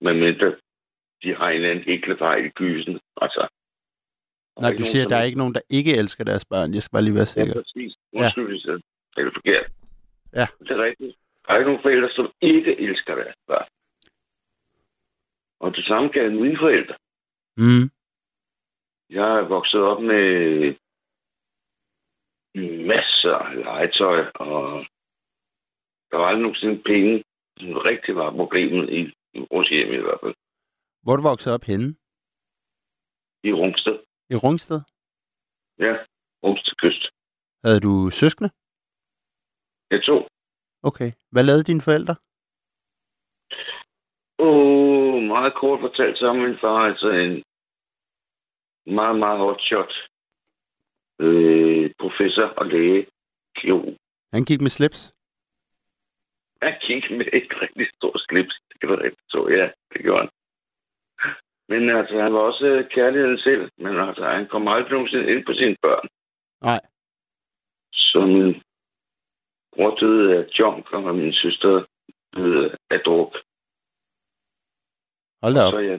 Men 0.00 0.20
mindre 0.20 0.56
de 1.22 1.34
har 1.34 1.48
en 1.48 1.54
eller 1.56 1.70
anden 1.70 1.84
hæklefejl 1.84 2.44
i 2.46 2.48
gysen. 2.48 3.00
Altså, 3.24 3.48
Nej, 4.60 4.70
du 4.78 4.82
siger, 4.90 5.04
at 5.04 5.10
der 5.10 5.16
er 5.16 5.22
ikke- 5.22 5.38
nogen, 5.38 5.54
der 5.54 5.60
ikke 5.70 5.96
elsker 5.96 6.24
deres 6.24 6.44
børn. 6.44 6.74
Jeg 6.74 6.82
skal 6.82 6.94
bare 6.96 7.02
lige 7.02 7.14
være 7.14 7.30
Ja, 7.36 7.36
sikker. 7.38 7.54
præcis. 7.54 7.92
Undskyld, 8.12 8.48
hvis 8.48 8.64
jeg 8.64 8.72
er 9.16 9.22
det 9.24 9.32
forkert. 9.38 9.66
Ja. 10.38 10.46
Det 10.58 10.70
er 10.76 10.82
rigtigt. 10.88 11.16
Der 11.46 11.48
er 11.52 11.58
ikke 11.58 11.70
nogen 11.70 11.82
forældre, 11.86 12.10
som 12.18 12.26
ikke 12.40 12.80
elsker 12.80 13.14
deres 13.14 13.36
børn. 13.46 13.68
Og 15.62 15.68
det 15.76 15.84
samme 15.84 16.08
gælder 16.08 16.40
mine 16.44 16.58
forældre. 16.64 16.96
Mm. 17.62 17.86
Jeg 19.16 19.28
er 19.38 19.48
vokset 19.56 19.80
op 19.80 20.02
med 20.02 20.24
masser 22.92 23.34
af 23.48 23.54
legetøj, 23.56 24.20
og 24.34 24.58
der 26.10 26.16
var 26.16 26.26
aldrig 26.26 26.42
nogensinde 26.42 26.82
penge, 26.82 27.24
som 27.58 27.68
rigtig 27.90 28.16
var 28.16 28.30
problemet 28.30 28.84
i 28.98 29.00
vores 29.50 29.68
hjem 29.68 29.92
i 29.92 30.02
hvert 30.04 30.20
fald. 30.22 30.34
Hvor 31.02 31.16
du 31.16 31.22
vokset 31.22 31.52
op 31.56 31.64
henne? 31.70 31.88
I 33.48 33.52
Rungsted. 33.60 33.96
I 34.30 34.36
Rungsted? 34.44 34.80
Ja, 35.78 35.92
Rungsted 36.44 36.74
Kyst. 36.82 37.02
Havde 37.64 37.80
du 37.86 38.10
søskende? 38.20 38.50
Jeg 39.92 40.00
tog. 40.08 40.20
Okay. 40.82 41.10
Hvad 41.32 41.44
lavede 41.44 41.64
dine 41.70 41.80
forældre? 41.88 42.14
Åh, 44.38 45.22
meget 45.22 45.54
kort 45.54 45.80
fortalt, 45.80 46.18
så 46.18 46.26
er 46.26 46.32
min 46.32 46.58
far 46.60 46.78
altså 46.78 47.08
en 47.08 47.42
meget, 48.86 49.18
meget 49.18 49.38
hotshot 49.38 49.92
øh, 51.18 51.90
professor 51.98 52.46
og 52.56 52.66
læge, 52.66 53.06
kirurg. 53.56 53.96
Han 54.32 54.44
gik 54.44 54.60
med 54.60 54.70
slips. 54.70 55.14
Han 56.62 56.74
gik 56.86 57.10
med 57.10 57.26
et 57.32 57.52
rigtig 57.62 57.86
stort 57.96 58.20
slips. 58.28 58.54
Det 58.68 58.80
kan 58.80 58.88
du 58.88 58.94
rigtig 58.94 59.24
så, 59.28 59.48
ja, 59.50 59.70
det 59.92 60.02
gjorde 60.02 60.20
han. 60.20 60.30
Men 61.68 61.90
altså, 61.90 62.20
han 62.22 62.32
var 62.34 62.40
også 62.40 62.66
øh, 62.66 62.88
kærligheden 62.88 63.38
selv, 63.38 63.70
men 63.78 63.96
altså, 64.08 64.24
han 64.24 64.48
kom 64.48 64.68
aldrig 64.68 64.92
nogensinde 64.92 65.30
ind 65.32 65.46
på 65.46 65.52
sine 65.52 65.76
børn. 65.82 66.08
Nej. 66.62 66.80
Så 67.92 68.20
min 68.26 68.62
bror 69.74 69.94
døde 70.00 70.36
af 70.36 70.44
junk, 70.58 70.92
og 70.92 71.14
min 71.14 71.32
søster 71.32 71.84
døde 72.36 72.76
af 72.90 73.00
druk. 73.00 73.36
Hold 75.42 75.54
da 75.54 75.62
op. 75.66 75.72
Så 75.72 75.78
ja, 75.78 75.96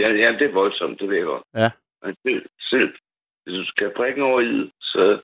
ja, 0.00 0.08
ja, 0.22 0.28
det 0.38 0.46
er 0.46 0.52
voldsomt, 0.52 1.00
det 1.00 1.08
ved 1.08 1.16
jeg 1.16 1.24
godt. 1.24 1.44
Ja. 1.54 1.70
Men 2.02 2.16
det, 2.24 2.46
selv, 2.70 2.90
hvis 3.42 3.54
du 3.54 3.64
skal 3.66 3.94
prikke 3.96 4.22
over 4.22 4.40
i 4.40 4.70
så 4.80 5.22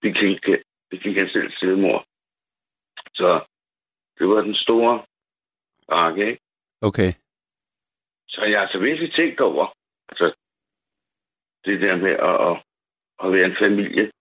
begik, 0.00 0.44
begik 0.90 1.16
han 1.16 1.28
selv 1.28 1.52
selvmord. 1.60 2.04
Så 3.14 3.44
det 4.18 4.28
var 4.28 4.40
den 4.40 4.54
store 4.54 5.04
arke, 5.88 6.30
ikke? 6.30 6.42
Okay. 6.80 7.12
Så 8.28 8.44
jeg 8.44 8.58
har 8.58 8.66
altså 8.66 8.78
virkelig 8.78 9.12
tænkt 9.12 9.40
over, 9.40 9.74
altså, 10.08 10.34
det 11.64 11.80
der 11.80 11.96
med 11.96 12.10
at, 12.10 12.36
at, 12.48 12.56
at 13.22 13.32
være 13.32 13.46
en 13.46 13.56
familie. 13.60 14.12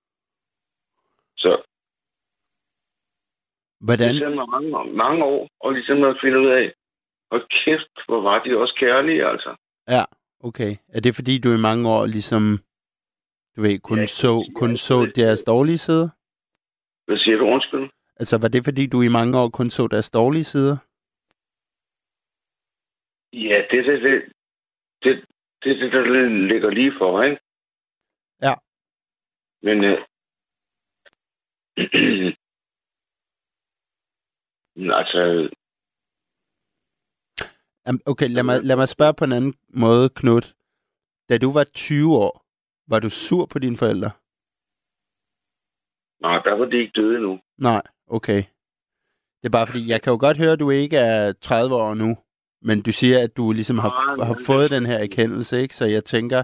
Så 1.37 1.63
Hvordan? 3.79 4.13
det 4.13 4.21
tager 4.21 4.35
mig 4.35 4.49
mange, 4.49 4.93
mange 4.93 5.23
år, 5.23 5.49
og 5.59 5.73
ligesom 5.73 6.03
at 6.03 6.17
finde 6.21 6.39
ud 6.39 6.47
af, 6.47 6.73
og 7.31 7.41
kæft, 7.49 8.05
hvor 8.07 8.21
var 8.21 8.43
de 8.43 8.57
også 8.57 8.75
kærlige, 8.79 9.25
altså. 9.25 9.55
Ja, 9.87 10.05
okay. 10.39 10.75
Er 10.87 10.99
det 11.01 11.15
fordi, 11.15 11.39
du 11.39 11.53
i 11.53 11.57
mange 11.61 11.89
år 11.89 12.05
ligesom, 12.05 12.57
du 13.55 13.61
ved, 13.61 13.79
kun 13.79 13.99
Ja, 13.99 14.05
så, 14.05 14.51
kun 14.55 14.77
så 14.77 15.05
det- 15.05 15.15
deres 15.15 15.43
dårlige 15.43 15.77
sider? 15.77 16.09
Hvad 17.07 17.17
siger 17.17 17.37
du, 17.37 17.45
undskyld? 17.45 17.89
Altså, 18.15 18.37
var 18.41 18.47
det 18.47 18.63
fordi, 18.63 18.87
du 18.87 19.01
i 19.01 19.07
mange 19.07 19.37
år 19.39 19.49
kun 19.49 19.69
så 19.69 19.87
deres 19.87 20.11
dårlige 20.11 20.43
sider? 20.43 20.77
Ja, 23.33 23.61
det 23.71 23.79
er 23.79 23.83
det, 23.91 24.01
det, 24.03 24.33
det, 25.03 25.25
det, 25.63 25.79
det, 25.81 25.91
der 25.93 26.25
ligger 26.47 26.69
lige 26.69 26.93
for, 26.97 27.23
ikke? 27.23 27.39
Ja. 28.41 28.53
Men, 29.61 29.83
øh, 29.83 30.05
altså, 34.99 35.49
Okay, 38.05 38.29
lad 38.29 38.43
mig, 38.43 38.63
lad 38.63 38.75
mig 38.75 38.89
spørge 38.89 39.13
på 39.13 39.25
en 39.25 39.31
anden 39.31 39.53
måde, 39.73 40.09
Knud. 40.09 40.53
Da 41.29 41.37
du 41.37 41.51
var 41.51 41.63
20 41.63 42.17
år, 42.17 42.45
var 42.87 42.99
du 42.99 43.09
sur 43.09 43.45
på 43.45 43.59
dine 43.59 43.77
forældre? 43.77 44.11
nej, 46.21 46.41
der 46.45 46.53
var 46.53 46.65
de 46.65 46.77
ikke 46.77 46.91
døde 46.95 47.15
endnu. 47.15 47.39
Nej, 47.57 47.81
okay. 48.07 48.43
Det 49.41 49.45
er 49.45 49.49
bare 49.49 49.67
fordi, 49.67 49.89
jeg 49.89 50.01
kan 50.01 50.11
jo 50.11 50.17
godt 50.19 50.37
høre, 50.37 50.51
at 50.51 50.59
du 50.59 50.69
ikke 50.69 50.97
er 50.97 51.33
30 51.41 51.75
år 51.75 51.93
nu, 51.93 52.17
men 52.61 52.81
du 52.81 52.91
siger, 52.91 53.23
at 53.23 53.37
du 53.37 53.51
ligesom 53.51 53.77
har, 53.77 54.15
Nej, 54.17 54.25
har 54.25 54.37
fået 54.47 54.71
den 54.71 54.85
her 54.85 54.97
erkendelse, 54.97 55.61
ikke? 55.61 55.75
Så 55.75 55.85
jeg 55.85 56.05
tænker, 56.05 56.43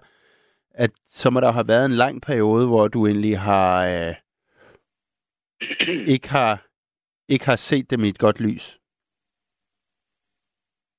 at 0.72 0.92
så 1.08 1.30
må 1.30 1.40
der 1.40 1.52
have 1.52 1.68
været 1.68 1.86
en 1.86 1.92
lang 1.92 2.22
periode, 2.22 2.68
hvor 2.68 2.88
du 2.88 3.08
egentlig 3.08 3.40
har 3.40 3.86
øh, 3.86 4.14
ikke 6.14 6.30
har 6.30 6.66
ikke 7.30 7.46
har 7.46 7.56
set 7.56 7.90
dem 7.92 8.04
i 8.04 8.10
et 8.10 8.20
godt 8.20 8.40
lys. 8.40 8.80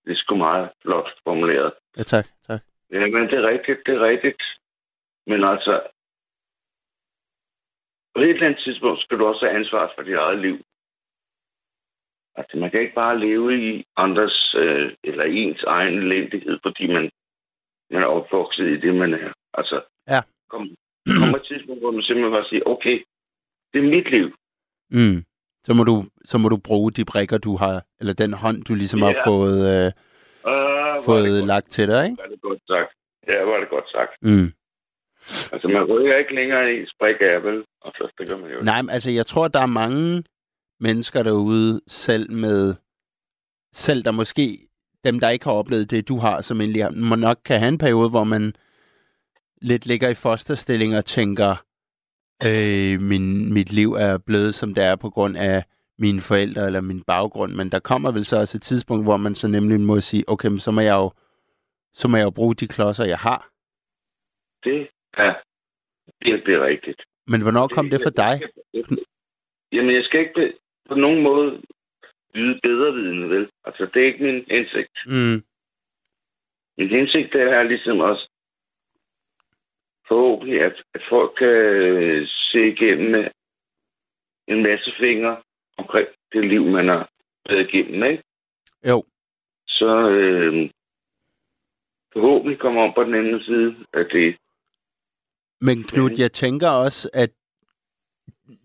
Det 0.07 0.13
er 0.13 0.17
sgu 0.17 0.37
meget 0.37 0.71
flot 0.83 1.09
formuleret. 1.25 1.73
Ja, 1.97 2.03
tak, 2.03 2.27
tak. 2.47 2.61
Ja, 2.93 2.99
men 3.07 3.23
det 3.23 3.33
er 3.39 3.49
rigtigt, 3.49 3.79
det 3.87 3.95
er 3.95 4.01
rigtigt. 4.01 4.43
Men 5.27 5.45
altså, 5.45 5.75
på 8.15 8.21
et 8.21 8.29
eller 8.31 8.47
andet 8.47 8.63
tidspunkt 8.65 9.03
skal 9.03 9.19
du 9.19 9.27
også 9.27 9.47
have 9.47 9.59
ansvar 9.61 9.93
for 9.95 10.03
dit 10.03 10.15
eget 10.15 10.39
liv. 10.39 10.57
Altså, 12.39 12.57
man 12.57 12.71
kan 12.71 12.81
ikke 12.81 12.95
bare 12.95 13.19
leve 13.19 13.49
i 13.69 13.85
andres 13.97 14.55
øh, 14.55 14.97
eller 15.05 15.25
ens 15.25 15.63
egen 15.63 15.95
elendighed, 15.95 16.59
fordi 16.63 16.87
man, 16.87 17.11
man 17.91 18.03
er 18.03 18.07
opvokset 18.07 18.67
i 18.69 18.81
det, 18.81 18.95
man 18.95 19.15
er. 19.15 19.33
Altså, 19.55 19.83
Ja. 20.09 20.21
kom, 20.49 20.63
kommer 21.21 21.37
et 21.39 21.47
tidspunkt, 21.47 21.81
hvor 21.83 21.91
man 21.91 22.03
simpelthen 22.03 22.33
bare 22.33 22.49
siger, 22.49 22.63
okay, 22.67 23.05
det 23.73 23.79
er 23.85 23.91
mit 23.97 24.11
liv. 24.11 24.27
Mm. 24.91 25.19
Så 25.67 25.75
må 25.75 25.85
du 25.85 26.05
så 26.25 26.39
må 26.39 26.49
du 26.49 26.57
bruge 26.57 26.93
de 26.93 27.05
brikker 27.05 27.39
du 27.39 27.57
har 27.57 27.85
eller 28.01 28.13
den 28.23 28.33
hånd 28.33 28.59
du 28.65 28.75
ligesom 28.75 29.03
har 29.03 29.15
Ja. 29.21 29.31
fået 29.31 29.59
øh, 29.87 29.93
var 30.45 31.03
fået 31.05 31.47
lagt 31.47 31.71
til 31.71 31.89
dig, 31.89 32.05
ikke? 32.05 32.17
var 32.23 32.29
det 32.29 32.41
godt 32.43 32.61
sagt. 32.73 32.91
Ja, 33.29 33.39
var 33.51 33.57
det 33.61 33.69
godt 33.71 33.89
sagt. 33.97 34.13
Mm. 34.23 34.53
Altså, 35.53 35.69
man 35.69 35.85
rykker 35.85 36.17
ikke 36.17 36.35
længere 36.35 36.75
i 36.75 36.87
sprik 36.95 37.17
af, 37.21 37.43
vel? 37.43 37.65
Altså, 37.85 38.13
det 38.19 38.29
gør 38.29 38.39
man 38.39 38.51
jo. 38.51 38.59
Nej, 38.63 38.83
men 38.83 38.91
altså 38.91 39.11
jeg 39.11 39.27
tror 39.27 39.49
der 39.49 39.61
er 39.61 39.67
mange 39.67 40.25
mennesker 40.81 41.23
derude 41.23 41.81
selv 41.89 42.31
med 42.33 42.75
selv 43.73 44.03
der 44.05 44.11
måske 44.11 44.59
dem 45.05 45.21
der 45.21 45.29
ikke 45.31 45.45
har 45.45 45.53
oplevet 45.53 45.91
det 45.91 46.09
du 46.09 46.19
har 46.19 46.41
som 46.41 46.61
egentlig 46.61 46.83
har, 46.85 46.91
må 46.91 47.15
nok 47.17 47.37
kan 47.45 47.59
have 47.59 47.69
en 47.69 47.79
periode 47.79 48.11
hvor 48.11 48.25
man 48.25 48.55
lidt 49.63 49.87
ligger 49.87 50.09
i 50.09 50.15
fosterstilling 50.15 50.97
og 50.97 51.05
tænker 51.05 51.63
øh, 52.45 53.01
min, 53.01 53.55
mit 53.55 53.73
liv 53.73 53.93
er 53.93 54.19
blevet 54.27 54.55
som 54.55 54.75
det 54.75 54.85
er 54.85 54.97
på 54.97 55.11
grund 55.11 55.37
af 55.37 55.65
mine 55.99 56.21
forældre 56.21 56.67
eller 56.67 56.81
min 56.81 57.03
baggrund, 57.03 57.53
men 57.53 57.71
der 57.71 57.81
kommer 57.81 58.13
vel 58.13 58.25
så 58.25 58.37
også 58.41 58.59
et 58.59 58.63
tidspunkt, 58.63 59.05
hvor 59.05 59.17
man 59.17 59.35
så 59.35 59.49
nemlig 59.49 59.81
må 59.81 60.01
sige, 60.01 60.25
okay, 60.29 60.49
men 60.49 60.59
så 60.59 60.71
må 60.71 60.81
jeg 60.81 60.95
jo, 60.95 61.11
så 61.93 62.09
må 62.09 62.17
jeg 62.17 62.25
jo 62.25 62.31
bruge 62.31 62.55
de 62.55 62.69
klodser, 62.69 63.05
jeg 63.05 63.19
har. 63.19 63.51
Det 64.65 64.89
er 65.13 65.35
virkelig 66.25 66.61
rigtigt. 66.61 67.03
Men 67.27 67.43
hvornår 67.43 67.67
kom 67.69 67.91
det 67.91 68.01
for 68.03 68.11
dig? 68.11 68.35
Jamen, 69.73 69.95
jeg 69.95 70.05
skal 70.05 70.21
ikke 70.21 70.55
på 70.89 70.95
nogen 70.95 71.23
måde 71.23 71.63
lyde 72.35 72.61
bedre 72.63 72.93
vidende, 72.95 73.29
vel? 73.31 73.51
Altså, 73.65 73.91
det 73.95 74.03
er 74.03 74.07
ikke 74.07 74.25
min 74.25 74.45
hensigt. 74.51 74.97
Mm. 75.07 75.43
Min 76.79 76.89
hensigt 76.89 77.33
det 77.33 77.43
er 77.43 77.63
ligesom 77.63 78.01
også 78.01 78.31
forhåbentlig, 80.09 80.61
at, 80.61 80.83
at 80.95 81.03
folk 81.09 81.35
kan 81.39 81.49
øh, 81.49 82.27
se 82.29 82.59
igennem 82.69 83.11
med 83.11 83.25
en 84.49 84.63
masse 84.63 84.93
fingre 85.01 85.37
omkring 85.77 86.09
det 86.33 86.45
liv, 86.45 86.65
man 86.65 86.89
har 86.89 87.11
været 87.49 87.69
igennem, 87.69 88.11
ikke? 88.11 88.23
Jo. 88.89 89.05
Så 89.69 90.09
øh, 90.11 90.71
forhåbentlig 92.13 92.59
kommer 92.59 92.83
om 92.83 92.93
på 92.95 93.05
den 93.05 93.15
anden 93.15 93.41
side 93.41 93.77
af 93.93 94.07
det. 94.13 94.37
Men 95.61 95.83
Knud, 95.83 96.11
jeg 96.19 96.33
tænker 96.33 96.69
også, 96.69 97.11
at 97.15 97.31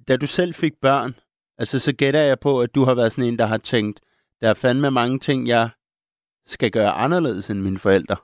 da 0.07 0.17
du 0.17 0.27
selv 0.27 0.53
fik 0.53 0.73
børn, 0.81 1.15
altså 1.57 1.79
så 1.79 1.95
gætter 1.95 2.19
jeg 2.19 2.39
på, 2.39 2.61
at 2.61 2.75
du 2.75 2.81
har 2.83 2.95
været 2.95 3.11
sådan 3.11 3.29
en, 3.29 3.39
der 3.39 3.45
har 3.45 3.57
tænkt, 3.57 4.01
der 4.41 4.49
er 4.49 4.53
fandme 4.53 4.91
mange 4.91 5.19
ting, 5.19 5.47
jeg 5.47 5.69
skal 6.45 6.71
gøre 6.71 6.91
anderledes 6.91 7.49
end 7.49 7.59
mine 7.59 7.77
forældre. 7.77 8.15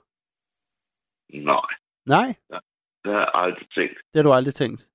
Nej, 1.32 1.78
Nej, 2.06 2.34
det 3.04 3.12
har 3.12 3.20
jeg 3.20 3.30
aldrig 3.34 3.68
tænkt. 3.74 3.96
det 3.98 4.16
har 4.18 4.22
du 4.22 4.32
aldrig 4.32 4.54
tænkt. 4.54 4.86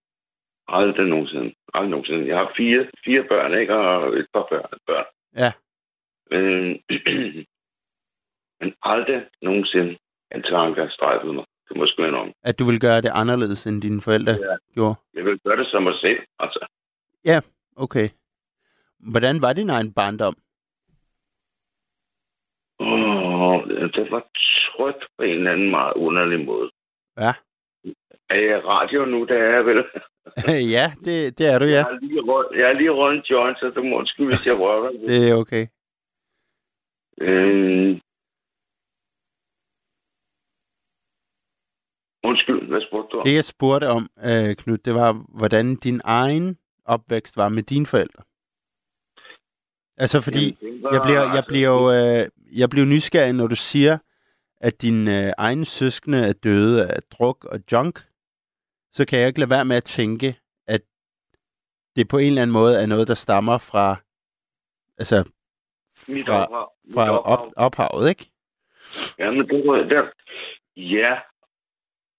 Aldrig 0.68 1.06
nogensinde. 1.08 1.54
Aldrig 1.74 1.90
nogensinde. 1.92 2.28
Jeg 2.28 2.38
har 2.38 2.54
fire, 2.58 2.90
fire 3.06 3.24
børn, 3.32 3.60
ikke? 3.62 3.74
Og 3.76 4.18
et 4.20 4.28
par 4.34 4.48
børn. 4.50 4.80
børn. 4.88 5.06
Ja. 5.36 5.52
Men, 6.32 6.44
men 8.60 8.74
aldrig 8.82 9.26
nogensinde 9.42 9.98
en 10.36 10.44
tanke 10.44 10.82
har 10.82 10.90
strejfet 10.90 11.36
mig. 11.36 11.46
Det 11.70 11.78
må 11.78 11.88
sgu 11.88 12.04
om. 12.04 12.34
At 12.44 12.60
du 12.60 12.64
vil 12.66 12.80
gøre 12.80 13.02
det 13.02 13.12
anderledes, 13.14 13.68
end 13.68 13.82
dine 13.82 14.02
forældre 14.02 14.32
Ja. 14.34 14.56
gjorde. 14.74 14.96
Jeg 15.14 15.26
vil 15.26 15.40
gøre 15.40 15.58
det 15.58 15.68
som 15.68 15.84
mig 15.84 15.94
selv. 16.02 16.20
Altså, 16.40 16.68
Okay. 17.76 18.10
Hvordan 19.00 19.42
var 19.42 19.54
din 19.54 19.70
egen 19.70 19.94
barndom? 19.94 20.36
åh, 22.80 23.68
det 23.96 24.12
var 24.12 24.24
trygt 24.34 25.04
på 25.18 25.24
en 25.24 25.30
eller 25.38 25.52
anden 25.52 25.70
meget 25.70 25.94
underlig 25.96 26.46
måde. 26.46 26.72
Ja. 27.18 27.34
Er 28.30 28.36
jeg 28.40 28.66
radio 28.66 29.06
nu, 29.06 29.26
der 29.26 29.36
er 29.38 29.56
jeg 29.56 29.66
vel? 29.66 29.84
ja, 30.76 30.92
det, 31.06 31.38
det 31.38 31.46
er 31.48 31.60
du, 31.60 31.66
Jeg 31.66 31.74
ja. 31.74 31.82
har 31.84 32.00
lige 32.02 32.22
røget, 32.22 32.60
jeg 32.60 32.68
har 32.68 32.74
lige 32.74 32.90
røget 32.92 33.18
en 33.18 33.24
joint, 33.30 33.60
så 33.60 33.70
du 33.76 33.84
må 33.84 33.98
undskylde, 33.98 34.30
hvis 34.30 34.46
jeg 34.48 34.60
rører. 34.60 34.92
Det 34.92 35.30
er 35.30 35.36
okay. 35.36 35.68
Øhm... 37.22 38.00
Undskyld, 42.24 42.68
hvad 42.68 42.82
spurgte 42.88 43.10
du 43.12 43.18
om? 43.20 43.26
Det, 43.26 43.36
jeg 43.36 43.44
spurgte 43.46 43.88
om, 43.88 44.10
øh, 44.24 44.56
Knud, 44.56 44.78
det 44.78 44.94
var, 44.94 45.26
hvordan 45.40 45.76
din 45.76 46.02
egen 46.04 46.58
opvækst 46.86 47.38
var 47.38 47.50
med 47.50 47.64
dine 47.64 47.86
forældre. 47.86 48.24
Altså, 49.98 50.22
fordi 50.22 50.58
Jamen, 50.62 50.84
var- 50.84 50.94
jeg 50.94 51.02
bliver, 51.06 51.22
jeg 51.22 51.32
altså, 51.32 51.48
bliver 51.48 51.70
jo 51.70 51.92
øh, 51.92 52.30
jeg 52.60 52.70
bliver 52.70 52.86
nysgerrig, 52.86 53.34
når 53.34 53.48
du 53.48 53.56
siger, 53.56 53.98
at 54.58 54.82
dine 54.82 55.28
øh, 55.28 55.34
egne 55.38 55.66
søskende 55.66 56.18
er 56.28 56.34
døde 56.34 56.88
af 56.88 57.00
druk 57.12 57.46
og 57.46 57.60
junk. 57.72 58.00
Så 58.94 59.06
kan 59.08 59.20
jeg 59.20 59.28
ikke 59.28 59.40
lade 59.40 59.50
være 59.50 59.66
med 59.66 59.76
at 59.76 59.84
tænke, 59.84 60.40
at 60.68 60.82
det 61.96 62.08
på 62.08 62.18
en 62.18 62.28
eller 62.28 62.42
anden 62.42 62.54
måde 62.54 62.82
er 62.82 62.86
noget, 62.86 63.08
der 63.08 63.14
stammer 63.14 63.58
fra, 63.58 63.96
altså, 64.98 65.18
fra, 66.26 66.40
fra 66.94 67.20
op, 67.34 67.54
ophavet, 67.56 68.10
ikke? 68.10 68.32
Ja, 69.20 69.32
men 69.32 69.48
det 69.50 69.68
var 69.68 69.76
der. 69.76 70.06
Ja. 70.76 71.20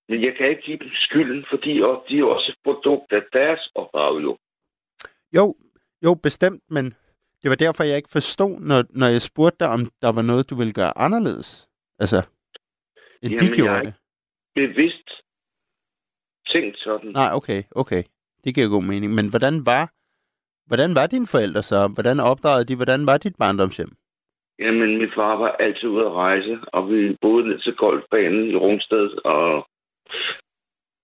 Men 0.08 0.22
jeg 0.24 0.34
kan 0.36 0.48
ikke 0.48 0.62
give 0.62 0.78
dem 0.78 0.90
skylden, 0.94 1.44
fordi 1.50 1.72
de 2.08 2.18
er 2.18 2.24
også 2.24 2.52
et 2.52 2.58
produkt 2.64 3.12
af 3.12 3.22
deres 3.32 3.70
ophav 3.74 4.20
jo. 4.22 4.38
Jo, 5.36 5.54
jo, 6.04 6.14
bestemt, 6.14 6.62
men 6.70 6.84
det 7.42 7.50
var 7.50 7.56
derfor, 7.56 7.84
jeg 7.84 7.96
ikke 7.96 8.08
forstod, 8.12 8.60
når, 8.60 8.84
når 8.90 9.06
jeg 9.06 9.22
spurgte 9.22 9.58
dig, 9.60 9.68
om 9.68 9.80
der 10.02 10.12
var 10.12 10.22
noget, 10.22 10.50
du 10.50 10.54
ville 10.54 10.72
gøre 10.72 10.98
anderledes. 10.98 11.68
Altså, 11.98 12.16
end 13.22 13.30
de 13.30 13.34
Jamen, 13.34 13.48
jeg 13.48 13.54
gjorde 13.56 13.70
har 13.70 13.82
det. 13.82 13.94
Bevidst 14.54 15.10
tænkt 16.46 16.78
sådan. 16.78 17.10
Nej, 17.10 17.30
okay, 17.32 17.62
okay. 17.70 18.02
Det 18.44 18.54
giver 18.54 18.68
god 18.68 18.82
mening. 18.82 19.14
Men 19.14 19.30
hvordan 19.30 19.66
var, 19.66 19.84
hvordan 20.66 20.94
var 20.94 21.06
dine 21.06 21.26
forældre 21.26 21.62
så? 21.62 21.88
Hvordan 21.94 22.20
opdragede 22.20 22.64
de? 22.64 22.76
Hvordan 22.76 23.06
var 23.06 23.16
dit 23.18 23.36
barndomshjem? 23.38 23.92
Jamen, 24.58 24.98
min 24.98 25.10
far 25.14 25.36
var 25.36 25.48
altid 25.64 25.88
ude 25.88 26.06
at 26.06 26.12
rejse, 26.12 26.58
og 26.72 26.90
vi 26.90 27.16
boede 27.20 27.48
ned 27.48 27.58
til 27.58 27.74
golfbanen 27.74 28.50
i 28.50 28.56
Rungsted, 28.56 29.08
og 29.24 29.68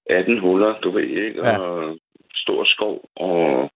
18 0.07 0.39
huller, 0.41 0.81
du 0.81 0.91
ved 0.91 1.03
ikke, 1.03 1.41
Ja. 1.47 1.59
og 1.59 1.99
stor 2.35 2.65
skov, 2.65 3.09
og 3.17 3.71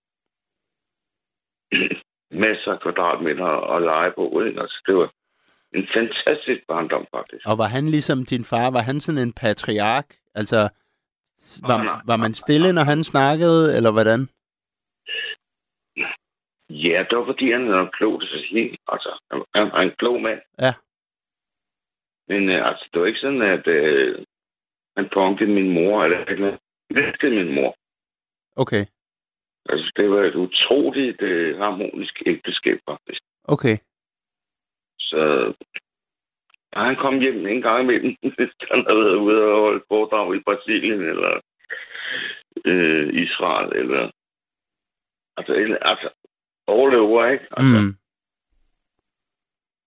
masser 2.44 2.72
af 2.72 2.80
kvadratmeter 2.80 3.46
at 3.76 3.82
lege 3.82 4.12
på. 4.18 4.40
Ikke? 4.46 4.60
Altså, 4.60 4.82
det 4.86 4.94
var 4.96 5.10
en 5.74 5.86
fantastisk 5.94 6.60
barndom, 6.68 7.06
faktisk. 7.16 7.46
Og 7.46 7.58
var 7.58 7.68
han 7.76 7.84
ligesom 7.86 8.24
din 8.24 8.44
far? 8.44 8.70
Var 8.70 8.80
han 8.80 9.00
sådan 9.00 9.22
en 9.22 9.32
patriark? 9.32 10.08
Altså, 10.34 10.68
var, 11.68 12.02
var 12.06 12.16
man 12.16 12.34
stille, 12.34 12.72
når 12.72 12.84
han 12.84 13.04
snakkede, 13.04 13.76
eller 13.76 13.90
hvordan? 13.92 14.20
Ja, 16.70 17.04
det 17.08 17.18
var 17.18 17.26
fordi, 17.26 17.52
han 17.52 17.68
var 17.68 17.90
klog 17.90 18.20
til 18.20 18.38
at 18.38 18.44
sige. 18.48 18.76
Altså, 18.88 19.10
han 19.54 19.70
var 19.72 19.80
en 19.80 19.94
klog 19.98 20.22
mand. 20.22 20.40
Ja. 20.58 20.74
Men 22.28 22.50
øh, 22.50 22.68
altså, 22.68 22.88
det 22.92 23.00
var 23.00 23.06
ikke 23.06 23.20
sådan, 23.20 23.42
at 23.42 23.66
øh, 23.66 24.24
han 24.96 25.08
punkede 25.12 25.50
min 25.50 25.70
mor, 25.74 26.04
eller. 26.04 26.18
Han 26.28 26.58
elskede 26.90 27.34
min 27.34 27.54
mor. 27.54 27.76
Okay, 28.56 28.84
Altså, 29.68 29.92
det 29.96 30.10
var 30.10 30.22
et 30.22 30.34
utroligt 30.34 31.22
øh, 31.22 31.58
harmonisk 31.58 32.22
ægteskab, 32.26 32.78
faktisk. 32.90 33.22
okay. 33.44 33.76
Så 34.98 35.52
og 36.76 36.84
han 36.84 36.96
kom 36.96 37.20
hjem 37.20 37.46
en 37.46 37.62
gang 37.62 37.80
imellem, 37.82 38.16
hvis 38.36 38.52
han 38.70 38.84
havde 38.86 39.04
været 39.04 39.16
ude 39.16 39.42
og 39.42 39.60
holde 39.60 39.84
foredrag 39.88 40.36
i 40.36 40.42
Brasilien, 40.46 41.00
eller 41.00 41.40
øh, 42.64 43.08
Israel, 43.24 43.76
eller... 43.80 44.10
Altså, 45.36 45.52
altså 45.82 46.08
overlever, 46.66 47.26
ikke? 47.26 47.46
Altså, 47.50 47.80
Mm. 47.80 47.94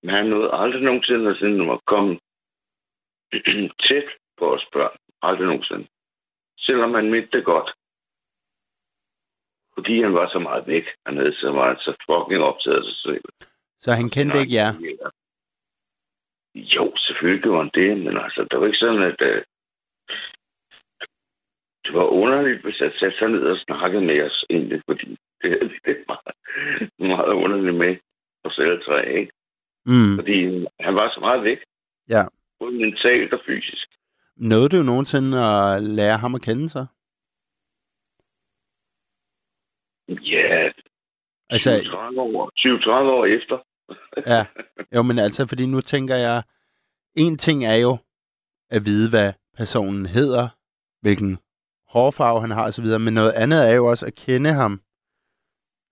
Men 0.03 0.15
han 0.15 0.25
nåede 0.25 0.53
aldrig 0.53 0.81
nogensinde 0.81 1.29
at 1.29 1.37
sådan 1.37 1.69
at 1.69 1.79
komme 1.85 2.19
tæt 3.87 4.09
på 4.37 4.53
os 4.55 4.65
børn. 4.73 4.97
Aldrig 5.21 5.47
nogensinde. 5.47 5.87
Selvom 6.59 6.93
han 6.93 7.11
mente 7.11 7.37
det 7.37 7.45
godt. 7.45 7.69
Fordi 9.73 10.01
han 10.01 10.13
var 10.13 10.29
så 10.29 10.39
meget 10.39 10.67
væk. 10.67 10.85
Han 11.05 11.17
havde 11.17 11.35
så 11.35 11.51
meget 11.51 11.77
så 11.79 11.91
fucking 12.05 12.43
optaget 12.43 12.85
sig 12.85 12.95
selv. 12.95 13.23
Så 13.81 13.91
han 13.91 14.09
kendte 14.09 14.39
ikke 14.39 14.53
jer? 14.53 14.71
Jo, 16.57 16.93
selvfølgelig 16.97 17.43
gjorde 17.43 17.63
han 17.63 17.71
det, 17.73 17.97
men 18.05 18.17
altså, 18.17 18.47
det 18.51 18.59
var 18.59 18.65
ikke 18.65 18.77
sådan, 18.77 19.03
at 19.11 19.21
øh, 19.21 19.43
det 21.85 21.93
var 21.93 22.05
underligt, 22.21 22.61
hvis 22.63 22.79
jeg 22.79 22.91
satte 22.99 23.17
sig 23.17 23.29
ned 23.29 23.43
og 23.43 23.57
snakkede 23.57 24.05
med 24.05 24.21
os 24.25 24.45
egentlig, 24.49 24.81
fordi 24.89 25.17
det, 25.41 25.51
det 25.85 25.97
var 26.07 26.21
meget 26.99 27.33
underligt 27.43 27.75
med 27.75 27.97
os 28.43 28.59
alle 28.59 28.83
tre, 28.83 28.99
ikke? 29.19 29.31
Mm. 29.85 30.15
Fordi 30.15 30.65
han 30.79 30.95
var 30.95 31.11
så 31.13 31.19
meget 31.19 31.43
væk. 31.43 31.59
Ja. 32.09 32.23
Både 32.59 32.71
mentalt 32.71 33.33
og 33.33 33.41
fysisk. 33.45 33.87
Nåede 34.35 34.69
du 34.69 34.83
nogensinde 34.83 35.37
at 35.45 35.83
lære 35.83 36.17
ham 36.17 36.35
at 36.35 36.41
kende 36.41 36.69
sig? 36.69 36.85
Ja, 40.09 40.71
Altså, 41.49 41.69
20-30 41.69 42.19
år, 42.19 42.51
20-30 42.57 42.89
år 43.17 43.25
efter. 43.25 43.57
Ja. 44.33 44.45
Jo, 44.95 45.01
men 45.01 45.19
altså, 45.19 45.47
fordi 45.47 45.65
nu 45.65 45.81
tænker 45.81 46.15
jeg, 46.15 46.43
en 47.15 47.37
ting 47.37 47.65
er 47.65 47.75
jo 47.75 47.97
at 48.69 48.85
vide, 48.85 49.09
hvad 49.09 49.33
personen 49.57 50.05
hedder, 50.05 50.47
hvilken 51.01 51.37
hårfarve 51.87 52.41
han 52.41 52.51
har 52.51 52.67
osv., 52.67 52.85
men 52.85 53.13
noget 53.13 53.33
andet 53.33 53.69
er 53.69 53.75
jo 53.75 53.85
også 53.85 54.05
at 54.05 54.15
kende 54.15 54.53
ham 54.53 54.81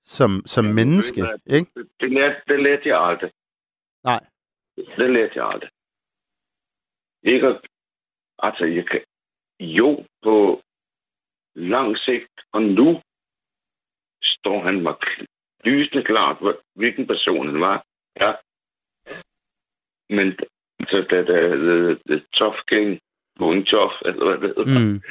som, 0.05 0.29
som 0.45 0.65
Ja, 0.65 0.67
men 0.67 0.75
menneske, 0.75 1.21
du 1.21 1.27
ikke? 1.55 1.71
Det, 1.75 1.89
det, 1.99 2.12
lærte, 2.12 2.41
det 2.47 2.60
lærte 2.63 2.89
jeg 2.89 2.99
aldrig. 3.10 3.31
Nej. 4.03 4.21
Det 4.75 5.10
lærte 5.15 5.34
jeg 5.36 5.45
aldrig. 5.53 5.69
Ikke 7.23 7.47
at, 7.47 7.62
altså, 8.39 8.65
jeg 8.65 8.86
kan, 8.89 9.01
jo, 9.60 10.05
på 10.23 10.62
lang 11.55 11.97
sigt, 11.97 12.36
og 12.53 12.62
nu 12.62 13.01
står 14.21 14.63
han 14.63 14.81
mig 14.84 14.95
lysende 15.65 16.04
klart, 16.04 16.38
hvilken 16.75 17.08
person 17.08 17.47
han 17.47 17.60
var. 17.60 17.86
Ja. 18.21 18.32
Men 20.10 20.28
så 20.89 20.97
da 21.12 21.17
der 21.32 21.56
the, 21.67 21.99
the 22.10 22.25
tough 22.34 22.60
gang, 22.67 22.99
going 23.38 23.67
tough, 23.67 23.93
eller 24.06 24.38
hvad 24.38 24.49
det 24.49 24.56
hedder. 24.58 24.86
Mm. 24.86 25.01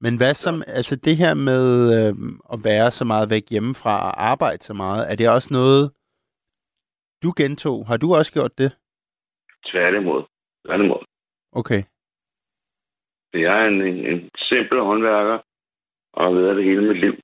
Men 0.00 0.16
hvad 0.16 0.34
som, 0.34 0.62
altså 0.66 0.96
det 0.96 1.16
her 1.16 1.34
med 1.34 1.64
øh, 1.96 2.14
at 2.52 2.58
være 2.64 2.90
så 2.90 3.04
meget 3.04 3.30
væk 3.30 3.44
hjemmefra 3.50 3.94
og 4.08 4.24
arbejde 4.30 4.62
så 4.62 4.74
meget, 4.74 5.10
er 5.10 5.16
det 5.16 5.28
også 5.36 5.50
noget, 5.60 5.84
du 7.22 7.32
gentog? 7.36 7.86
Har 7.86 7.96
du 7.96 8.14
også 8.14 8.32
gjort 8.32 8.58
det? 8.58 8.70
Tværtimod. 9.70 10.22
Tværtimod. 10.66 11.02
Okay. 11.52 11.82
Jeg 13.32 13.62
er 13.62 13.66
en, 13.66 13.80
en, 13.82 13.98
en 14.12 14.30
simpel 14.36 14.80
håndværker, 14.80 15.38
og 16.12 16.24
har 16.24 16.32
været 16.40 16.56
det 16.56 16.64
hele 16.64 16.88
mit 16.88 17.00
liv. 17.00 17.14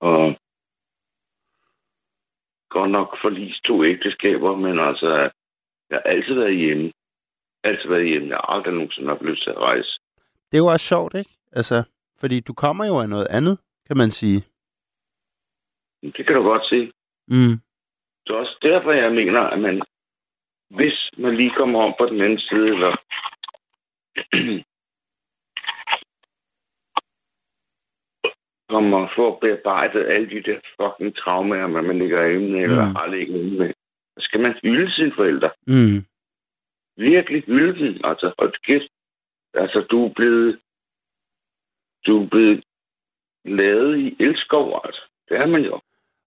Og 0.00 0.36
godt 2.70 2.90
nok 2.90 3.18
forlist 3.22 3.64
to 3.64 3.84
ægteskaber, 3.84 4.56
men 4.56 4.78
altså, 4.78 5.08
jeg 5.90 5.96
har 5.98 6.10
altid 6.12 6.34
været 6.34 6.56
hjemme. 6.56 6.92
Altid 7.64 7.88
været 7.88 8.08
hjemme. 8.08 8.28
Jeg 8.28 8.36
har 8.36 8.52
aldrig 8.54 8.74
nogensinde 8.74 9.08
haft 9.08 9.22
lyst 9.22 9.42
til 9.42 9.50
at 9.50 9.58
rejse. 9.58 10.00
Det 10.48 10.54
er 10.54 10.58
jo 10.58 10.66
også 10.66 10.86
sjovt, 10.86 11.14
ikke? 11.14 11.30
Altså, 11.52 11.82
fordi 12.20 12.40
du 12.40 12.52
kommer 12.54 12.84
jo 12.86 13.00
af 13.00 13.08
noget 13.08 13.26
andet, 13.30 13.58
kan 13.86 13.96
man 13.96 14.10
sige. 14.10 14.40
Det 16.02 16.26
kan 16.26 16.34
du 16.34 16.42
godt 16.42 16.66
se. 16.66 16.92
Mm. 17.28 17.54
Det 18.24 18.30
er 18.34 18.38
også 18.38 18.58
derfor, 18.62 18.92
jeg 18.92 19.12
mener, 19.12 19.40
at 19.40 19.60
man, 19.60 19.82
hvis 20.70 21.10
man 21.18 21.36
lige 21.36 21.52
kommer 21.56 21.82
om 21.82 21.94
på 21.98 22.06
den 22.06 22.20
anden 22.20 22.38
side, 22.38 22.66
eller 22.74 22.96
for 28.70 29.32
at 29.32 29.40
bearbejde 29.40 30.06
alle 30.14 30.28
de 30.30 30.42
der 30.42 30.58
fucking 30.80 31.16
traumer, 31.16 31.66
man, 31.66 31.84
man 31.84 31.98
ligger 31.98 32.24
inde 32.24 32.58
eller 32.62 32.88
Mm. 32.88 32.94
har 32.94 33.06
ligget 33.06 33.36
inde 33.40 33.58
med, 33.58 33.72
så 34.16 34.20
skal 34.26 34.40
man 34.40 34.54
hylde 34.62 34.92
sine 34.92 35.12
forældre. 35.16 35.50
Mm. 35.66 35.98
Virkelig 36.96 37.42
hylde 37.46 37.78
dem. 37.84 38.00
Altså, 38.04 38.34
hold 38.38 38.54
kæft. 38.66 38.90
Altså, 39.54 39.78
du 39.90 40.06
er 40.06 40.12
blevet, 40.16 40.60
du 42.06 42.22
er 42.24 42.28
blevet 42.28 42.64
lavet 43.44 43.98
i 43.98 44.16
elskov, 44.22 44.80
altså. 44.84 45.02
Det 45.28 45.36
er 45.36 45.46
man 45.46 45.62
jo. 45.64 45.80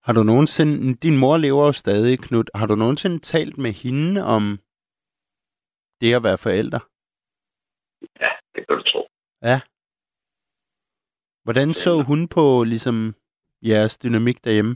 Har 0.04 0.14
du 0.14 0.24
nogensinde, 0.24 0.96
din 0.96 1.18
mor 1.20 1.38
lever 1.38 1.66
jo 1.66 1.72
stadig, 1.72 2.20
Knud, 2.20 2.44
har 2.56 2.68
du 2.68 2.76
nogensinde 2.76 3.20
talt 3.20 3.58
med 3.58 3.72
hende 3.84 4.24
om 4.36 4.44
det 6.02 6.14
at 6.16 6.24
være 6.24 6.38
forældre? 6.38 6.80
Ja, 8.24 8.30
det 8.56 8.68
kan 8.68 8.78
du 8.78 8.84
tro. 8.84 9.08
Ja. 9.42 9.62
Hvordan 11.44 11.74
så 11.74 12.04
hun 12.10 12.28
på 12.28 12.64
ligesom 12.64 13.16
jeres 13.62 13.98
dynamik 13.98 14.46
derhjemme? 14.46 14.76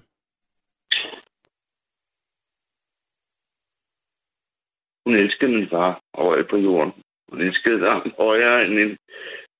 Hun 5.05 5.15
elskede 5.15 5.51
min 5.51 5.69
far 5.69 6.01
højt 6.15 6.47
på 6.49 6.57
jorden. 6.57 6.93
Hun 7.29 7.41
elskede 7.41 7.89
ham 7.91 8.13
højere 8.17 8.65
end, 8.65 8.79
en, 8.79 8.97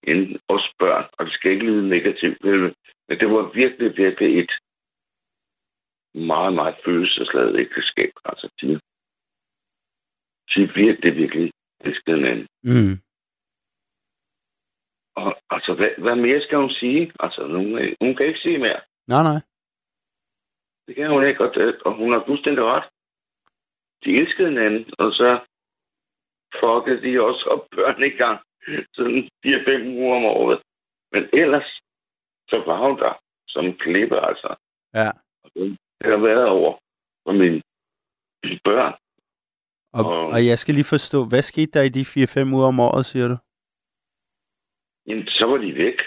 end 0.04 0.40
os 0.48 0.68
børn. 0.80 1.06
Og 1.14 1.26
det 1.26 1.34
skal 1.34 1.52
ikke 1.52 1.66
lyde 1.66 1.90
negativt. 1.90 2.44
Men 3.08 3.20
det 3.20 3.30
var 3.30 3.52
virkelig, 3.54 3.98
virkelig 3.98 4.40
et 4.40 4.52
meget, 6.14 6.54
meget 6.54 6.76
følelsesladet 6.86 7.60
ægteskab. 7.60 8.12
Altså, 8.26 8.48
de, 8.62 8.68
de 10.52 10.74
virkelig, 10.76 11.16
virkelig 11.16 11.52
elskede 11.80 12.18
hinanden. 12.18 12.48
Mm. 12.64 13.05
Og 15.16 15.38
altså, 15.50 15.74
hvad, 15.74 15.90
hvad 15.98 16.16
mere 16.16 16.42
skal 16.42 16.58
hun 16.58 16.70
sige? 16.70 17.12
Altså, 17.20 17.42
hun, 17.48 17.96
hun 18.02 18.16
kan 18.16 18.26
ikke 18.26 18.40
sige 18.40 18.58
mere. 18.58 18.82
Nej, 19.08 19.24
nej. 19.24 19.40
Det 20.88 20.96
kan 20.96 21.10
hun 21.10 21.26
ikke, 21.28 21.42
og, 21.44 21.52
og 21.86 21.94
hun 21.96 22.14
har 22.14 22.24
fuldstændig 22.28 22.64
ret. 22.64 22.84
De 24.04 24.10
elskede 24.20 24.50
hinanden, 24.50 24.86
og 25.00 25.12
så 25.12 25.30
fuckede 26.60 27.02
de 27.06 27.22
også 27.22 27.44
op 27.54 27.68
børn 27.76 28.04
i 28.04 28.10
gang. 28.10 28.40
Sådan 28.94 29.30
4-5 29.46 29.88
uger 30.00 30.16
om 30.16 30.26
året. 30.26 30.60
Men 31.12 31.24
ellers, 31.34 31.70
så 32.50 32.64
var 32.66 32.88
hun 32.88 33.00
der 33.00 33.14
som 33.48 33.74
klippe, 33.84 34.18
altså. 34.30 34.56
Ja. 34.94 35.10
Og 35.44 35.50
Det 35.56 35.78
har 36.14 36.18
været 36.18 36.46
over 36.48 36.78
for 37.26 37.32
mine 37.32 37.62
børn. 38.64 38.94
Og, 39.94 40.06
Og- 40.06 40.28
og 40.28 40.46
jeg 40.48 40.60
skal 40.60 40.74
lige 40.76 40.94
forstå, 40.96 41.26
hvad 41.30 41.42
skete 41.42 41.72
der 41.72 41.82
i 41.84 41.90
de 41.90 42.06
4-5 42.06 42.54
uger 42.56 42.68
om 42.68 42.80
året, 42.80 43.06
siger 43.06 43.28
du? 43.28 43.38
Jamen, 45.08 45.28
så 45.28 45.46
var 45.46 45.58
de 45.58 45.76
væk. 45.76 46.00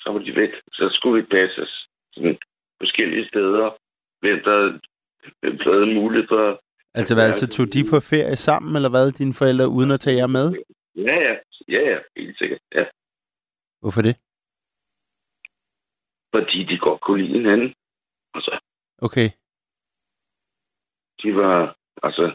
Så 0.00 0.12
var 0.12 0.18
de 0.18 0.36
væk. 0.36 0.50
Så 0.72 0.88
skulle 0.92 1.22
vi 1.22 1.26
passes 1.26 1.88
sådan 2.12 2.38
forskellige 2.80 3.28
steder. 3.28 3.76
Hvem 4.20 4.38
der 4.44 5.74
havde 5.74 5.94
mulighed 5.94 6.28
for... 6.28 6.62
Altså 6.94 7.14
hvad, 7.14 7.32
så 7.32 7.46
tog 7.48 7.66
de 7.72 7.84
på 7.90 8.00
ferie 8.00 8.36
sammen, 8.36 8.76
eller 8.76 8.88
hvad, 8.90 9.12
dine 9.12 9.34
forældre, 9.34 9.68
uden 9.68 9.90
at 9.90 10.00
tage 10.00 10.16
jer 10.16 10.26
med? 10.26 10.46
Ja, 10.96 11.16
ja. 11.26 11.34
Ja, 11.68 11.90
ja. 11.90 11.98
Helt 12.16 12.38
sikkert. 12.38 12.60
Ja. 12.74 12.84
Hvorfor 13.80 14.02
det? 14.02 14.16
Fordi 16.34 16.64
de 16.64 16.78
godt 16.78 17.00
kunne 17.00 17.22
lide 17.22 17.38
hinanden. 17.38 17.74
Altså, 18.34 18.58
Okay. 18.98 19.28
de 21.22 21.36
var... 21.36 21.76
Altså... 22.02 22.34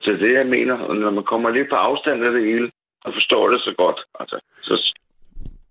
Så 0.00 0.10
det, 0.12 0.32
jeg 0.34 0.46
mener, 0.46 0.92
når 0.94 1.10
man 1.10 1.24
kommer 1.24 1.50
lidt 1.50 1.68
på 1.68 1.74
afstand 1.74 2.24
af 2.24 2.32
det 2.32 2.44
hele, 2.44 2.70
og 3.08 3.14
forstår 3.18 3.48
det 3.52 3.60
så 3.60 3.72
godt, 3.82 3.98
altså, 4.20 4.36
så 4.66 4.74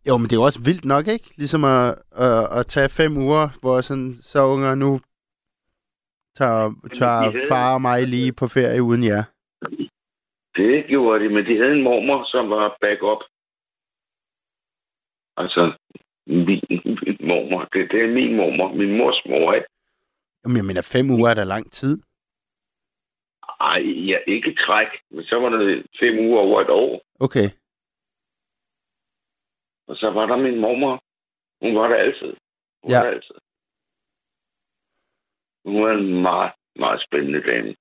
Jo, 0.07 0.17
men 0.17 0.25
det 0.27 0.33
er 0.33 0.41
jo 0.41 0.49
også 0.49 0.61
vildt 0.69 0.85
nok, 0.85 1.05
ikke? 1.07 1.27
Ligesom 1.41 1.63
at, 1.63 1.87
at, 2.25 2.59
at 2.59 2.65
tage 2.65 2.89
fem 2.99 3.17
uger, 3.17 3.45
hvor 3.61 3.81
sådan, 3.81 4.13
så 4.31 4.39
unger 4.53 4.75
nu 4.75 4.99
tager, 6.39 6.65
tager 6.99 7.23
far 7.49 7.73
og 7.73 7.81
mig 7.81 8.07
lige 8.07 8.33
på 8.33 8.47
ferie 8.47 8.83
uden 8.83 9.03
jer. 9.03 9.23
Det 10.57 10.85
gjorde 10.87 11.23
de, 11.23 11.29
men 11.29 11.45
de 11.45 11.57
havde 11.61 11.75
en 11.77 11.83
mormor, 11.83 12.25
som 12.33 12.49
var 12.49 12.77
backup. 12.81 13.21
Altså, 15.37 15.61
min, 16.27 16.61
min 17.03 17.17
mormor. 17.29 17.61
Det, 17.73 17.91
det 17.91 17.99
er 18.05 18.13
min 18.19 18.35
mormor. 18.35 18.73
Min 18.73 18.97
mors 18.97 19.21
mor, 19.29 19.53
ikke? 19.53 19.67
Jamen, 20.43 20.57
jeg 20.57 20.65
mener, 20.65 20.89
fem 20.93 21.09
uger 21.09 21.29
er 21.29 21.33
da 21.33 21.43
lang 21.43 21.71
tid. 21.71 21.97
Ej, 23.59 23.81
ja, 23.81 24.17
ikke 24.27 24.55
træk. 24.55 24.87
Men 25.09 25.23
så 25.23 25.35
var 25.39 25.49
det 25.49 25.85
fem 25.99 26.19
uger 26.19 26.39
over 26.39 26.61
et 26.61 26.69
år. 26.69 27.01
Okay. 27.19 27.49
Og 29.87 29.95
så 29.95 30.11
var 30.11 30.25
der 30.25 30.35
min 30.37 30.59
mormor. 30.59 31.03
Hun 31.65 31.75
var 31.75 31.87
der 31.87 31.95
altid. 31.95 32.33
Hun 32.83 32.91
Ja. 32.91 32.97
var 32.97 33.03
der 33.05 33.11
altid. 33.15 33.35
Hun 35.65 35.83
var 35.83 35.91
en 35.91 36.21
meget, 36.21 36.51
meget 36.75 37.01
spændende 37.07 37.41
dame. 37.51 37.75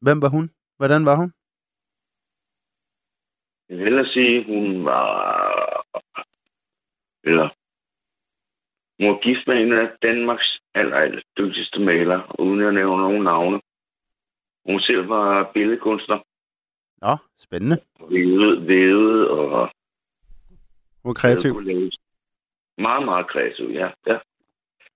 Hvem 0.00 0.22
var 0.22 0.28
hun? 0.28 0.50
Hvordan 0.76 1.06
var 1.06 1.16
hun? 1.16 1.32
Jeg 3.68 3.76
vil 3.76 3.84
hellere 3.84 4.06
sige, 4.06 4.44
hun 4.44 4.84
var... 4.84 5.86
Eller... 7.24 7.48
Hun 8.98 9.08
var 9.10 9.18
gift 9.26 9.46
med 9.46 9.56
en 9.56 9.72
af 9.72 9.96
Danmarks 10.02 10.58
aller, 10.74 10.96
aller 10.96 11.22
dygtigste 11.38 11.80
maler, 11.80 12.40
uden 12.40 12.60
at 12.60 12.74
nævne 12.74 13.02
nogen 13.02 13.22
navne. 13.24 13.60
Hun 14.66 14.80
selv 14.80 15.08
var 15.08 15.50
billedkunstner. 15.52 16.18
Nå, 17.02 17.16
spændende. 17.38 17.76
Vævet, 18.10 18.68
vævet 18.68 19.28
og... 19.28 19.70
Hun 21.02 21.08
var 21.10 21.14
kreativ. 21.14 21.52
Meget, 22.78 23.04
meget 23.04 23.26
kreativ, 23.30 23.70
ja. 23.70 23.88
ja. 24.06 24.18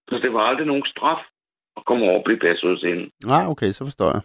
Så 0.09 0.15
det 0.23 0.33
var 0.33 0.41
aldrig 0.41 0.67
nogen 0.67 0.87
straf 0.87 1.21
at 1.77 1.85
komme 1.85 2.05
over 2.05 2.19
og 2.19 2.25
blive 2.25 2.39
passet 2.39 2.71
hos 2.71 2.83
hende. 2.83 3.11
Ah, 3.29 3.49
okay, 3.49 3.71
så 3.73 3.85
forstår 3.85 4.11
jeg. 4.17 4.23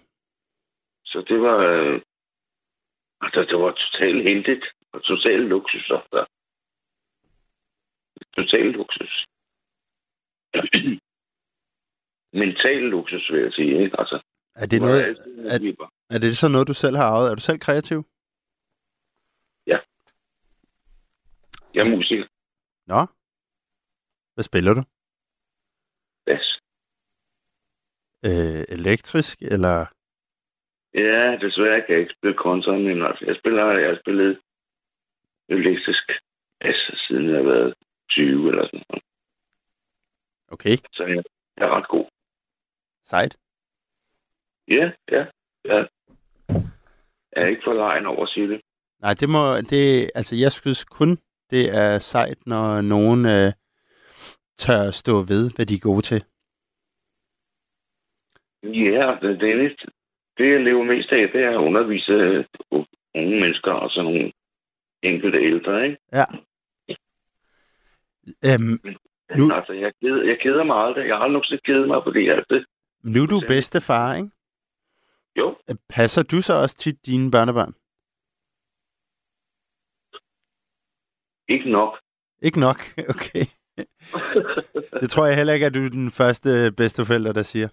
Så 1.05 1.25
det 1.29 1.41
var... 1.41 1.57
Øh, 1.57 2.01
altså, 3.21 3.39
det 3.49 3.57
var 3.63 3.71
totalt 3.71 4.23
heldigt 4.23 4.65
og 4.93 5.03
totalt 5.03 5.47
luksus. 5.47 5.91
Altså. 5.91 6.25
Total 8.35 8.65
luksus. 8.65 9.25
Mental 12.41 12.81
luksus, 12.95 13.31
vil 13.31 13.41
jeg 13.41 13.53
sige. 13.53 13.83
Ikke? 13.83 13.99
Altså, 13.99 14.21
Er 14.55 14.65
det, 14.65 14.81
noget, 14.81 15.01
at- 15.51 15.61
liber. 15.61 15.87
er 16.09 16.17
det 16.19 16.37
så 16.37 16.47
noget, 16.47 16.67
du 16.67 16.73
selv 16.73 16.95
har 16.95 17.05
arvet? 17.05 17.31
Er 17.31 17.35
du 17.35 17.41
selv 17.41 17.59
kreativ? 17.59 18.03
Jeg 21.75 21.81
er 21.85 21.89
musiker. 21.97 22.27
Nå. 22.87 22.99
Hvad 24.33 24.43
spiller 24.43 24.73
du? 24.73 24.83
Bas. 26.25 26.59
Øh, 28.25 28.63
elektrisk, 28.77 29.41
eller... 29.41 29.85
Ja, 30.93 31.37
desværre 31.45 31.81
kan 31.81 31.91
jeg 31.95 31.99
ikke 31.99 32.13
spille 32.17 32.37
kontra, 32.37 32.71
men 32.71 33.01
altså, 33.05 33.25
jeg 33.25 33.35
spiller, 33.39 33.63
jeg 33.79 33.89
har 33.89 33.99
spillet 34.03 34.41
elektrisk 35.49 36.05
bas, 36.59 36.75
siden 37.07 37.29
jeg 37.29 37.35
har 37.37 37.43
været 37.53 37.73
20 38.09 38.49
eller 38.49 38.65
sådan 38.65 38.83
noget. 38.89 39.03
Okay, 40.47 40.75
Så 40.91 41.03
jeg, 41.05 41.23
jeg 41.57 41.65
er 41.67 41.75
ret 41.77 41.87
god. 41.87 42.05
sejt. 43.03 43.37
Ja, 44.67 44.91
ja, 45.11 45.25
ja. 45.65 45.85
Jeg 47.35 47.43
er 47.43 47.47
ikke 47.47 47.61
for 47.65 47.73
lejen 47.73 48.05
over 48.05 48.23
at 48.23 48.29
sige 48.29 48.47
det. 48.47 48.61
Nej, 49.01 49.13
det 49.13 49.29
må... 49.29 49.55
Det, 49.55 50.11
altså, 50.15 50.35
jeg 50.35 50.51
synes 50.51 50.85
kun, 50.85 51.17
det 51.49 51.75
er 51.75 51.99
sejt, 51.99 52.37
når 52.47 52.81
nogen 52.81 53.25
øh, 53.25 53.51
tør 54.57 54.91
stå 54.91 55.11
ved, 55.11 55.55
hvad 55.55 55.65
de 55.65 55.73
er 55.73 55.83
gode 55.89 56.01
til. 56.01 56.23
Ja, 58.63 59.17
det, 59.21 59.39
det 59.41 59.49
eneste, 59.51 59.85
det 60.37 60.51
jeg 60.53 60.63
lever 60.63 60.83
mest 60.83 61.11
af, 61.11 61.29
det 61.33 61.43
er 61.43 61.49
at 61.49 61.55
undervise 61.67 62.11
øh, 62.11 62.45
unge 63.15 63.39
mennesker 63.41 63.71
og 63.71 63.89
sådan 63.91 64.11
nogle 64.11 64.31
enkelte 65.03 65.37
ældre, 65.37 65.85
ikke? 65.85 65.97
Ja. 66.13 66.25
Øhm, 68.45 68.79
Nu- 68.83 69.47
Nu... 69.47 69.53
Altså, 69.55 69.73
jeg 69.73 69.91
keder, 70.01 70.23
jeg 70.23 70.37
keder 70.43 70.63
mig 70.63 70.77
aldrig. 70.77 71.07
Jeg 71.07 71.15
har 71.15 71.23
aldrig 71.23 71.33
nogensinde 71.33 71.61
kedet 71.65 71.87
mig, 71.87 72.01
fordi 72.03 72.25
jeg 72.27 72.43
det. 72.49 72.65
nu 73.03 73.23
er 73.23 73.27
du 73.27 73.39
bedstefar, 73.47 74.15
ikke? 74.15 74.29
Jo, 75.37 75.55
Passer 75.89 76.23
du 76.23 76.41
så 76.41 76.53
også 76.63 76.75
til 76.77 76.95
dine 77.05 77.31
børnebørn? 77.31 77.73
ikke 81.49 81.71
nok. 81.71 81.93
Ikke 82.41 82.59
nok, 82.59 82.79
okay. 83.15 83.45
det 85.01 85.09
tror 85.09 85.25
jeg 85.25 85.35
heller 85.37 85.53
ikke, 85.53 85.65
at 85.65 85.73
du 85.73 85.85
er 85.85 85.89
den 85.89 86.11
første 86.11 86.49
bedsteforælder, 86.77 87.33
der 87.33 87.43
siger. 87.43 87.69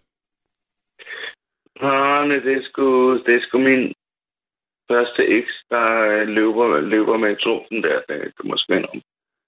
Nej, 1.86 2.26
det 2.44 2.52
er 2.58 2.62
sgu, 2.68 2.86
det 3.26 3.34
er 3.34 3.42
sgu 3.46 3.58
min 3.58 3.94
første 4.90 5.22
eks, 5.38 5.52
der 5.70 5.86
løber, 6.24 6.80
løber 6.80 7.16
med 7.18 7.36
trumfen 7.44 7.82
der. 7.82 7.96
Det 8.08 8.36
kan 8.36 8.46
man 8.50 8.58
spænde 8.58 8.88
om. 8.88 9.02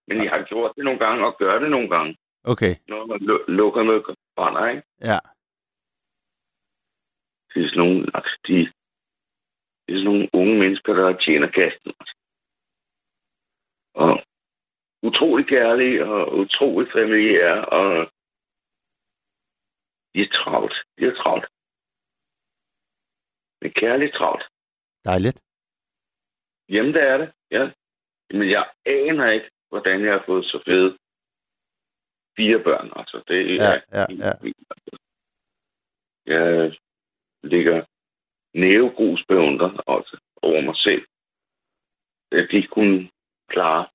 Men 0.08 0.24
jeg 0.24 0.30
har 0.30 0.42
gjort 0.50 0.72
det 0.76 0.84
nogle 0.84 0.98
gange, 1.04 1.26
og 1.26 1.36
gør 1.38 1.58
det 1.58 1.70
nogle 1.70 1.88
gange, 1.88 2.16
Okay, 2.44 2.74
når 2.88 3.06
man 3.06 3.18
lu- 3.20 3.44
lukker 3.48 3.82
med 3.82 4.00
brænder, 4.36 4.68
ikke? 4.68 4.82
ja. 5.00 5.18
Det 7.54 7.64
er 7.64 7.68
sådan 7.68 7.78
nogle, 7.84 8.00
altså, 8.14 8.34
de, 8.46 8.54
det 9.84 9.90
er 9.92 9.98
sådan 9.98 10.04
nogle 10.04 10.28
unge 10.32 10.58
mennesker, 10.58 10.92
der 10.92 11.18
tjener 11.24 11.50
kasten. 11.60 11.92
Og 13.94 14.12
utrolig 15.02 15.46
kærlige 15.46 16.04
og 16.04 16.32
utrolig 16.38 16.92
familiære, 16.92 17.64
og 17.78 18.12
de 20.14 20.20
er 20.22 20.30
travlt. 20.38 20.76
De 20.98 21.04
er 21.04 21.14
travlt. 21.22 21.46
Men 23.60 23.70
kærligt 23.72 24.14
travlt. 24.14 24.44
Dejligt. 25.04 25.38
Jamen, 26.68 26.94
det 26.94 27.02
er 27.02 27.16
det, 27.16 27.32
ja. 27.50 27.70
Men 28.30 28.50
jeg 28.50 28.70
aner 28.86 29.30
ikke, 29.30 29.50
hvordan 29.68 30.04
jeg 30.04 30.12
har 30.12 30.22
fået 30.26 30.44
så 30.44 30.62
fede 30.66 30.98
fire 32.36 32.58
børn. 32.64 32.92
Altså, 32.96 33.22
det 33.28 33.38
er 33.40 33.54
Ja, 33.64 33.72
ja, 33.98 34.04
ja. 34.24 34.32
Jeg 36.26 36.76
ligger 37.42 37.84
nævegrus 38.54 39.24
beundret 39.28 39.80
altså, 39.88 40.20
over 40.42 40.60
mig 40.60 40.76
selv. 40.76 41.04
At 42.32 42.48
de 42.50 42.66
kunne 42.66 43.10
klare 43.48 43.86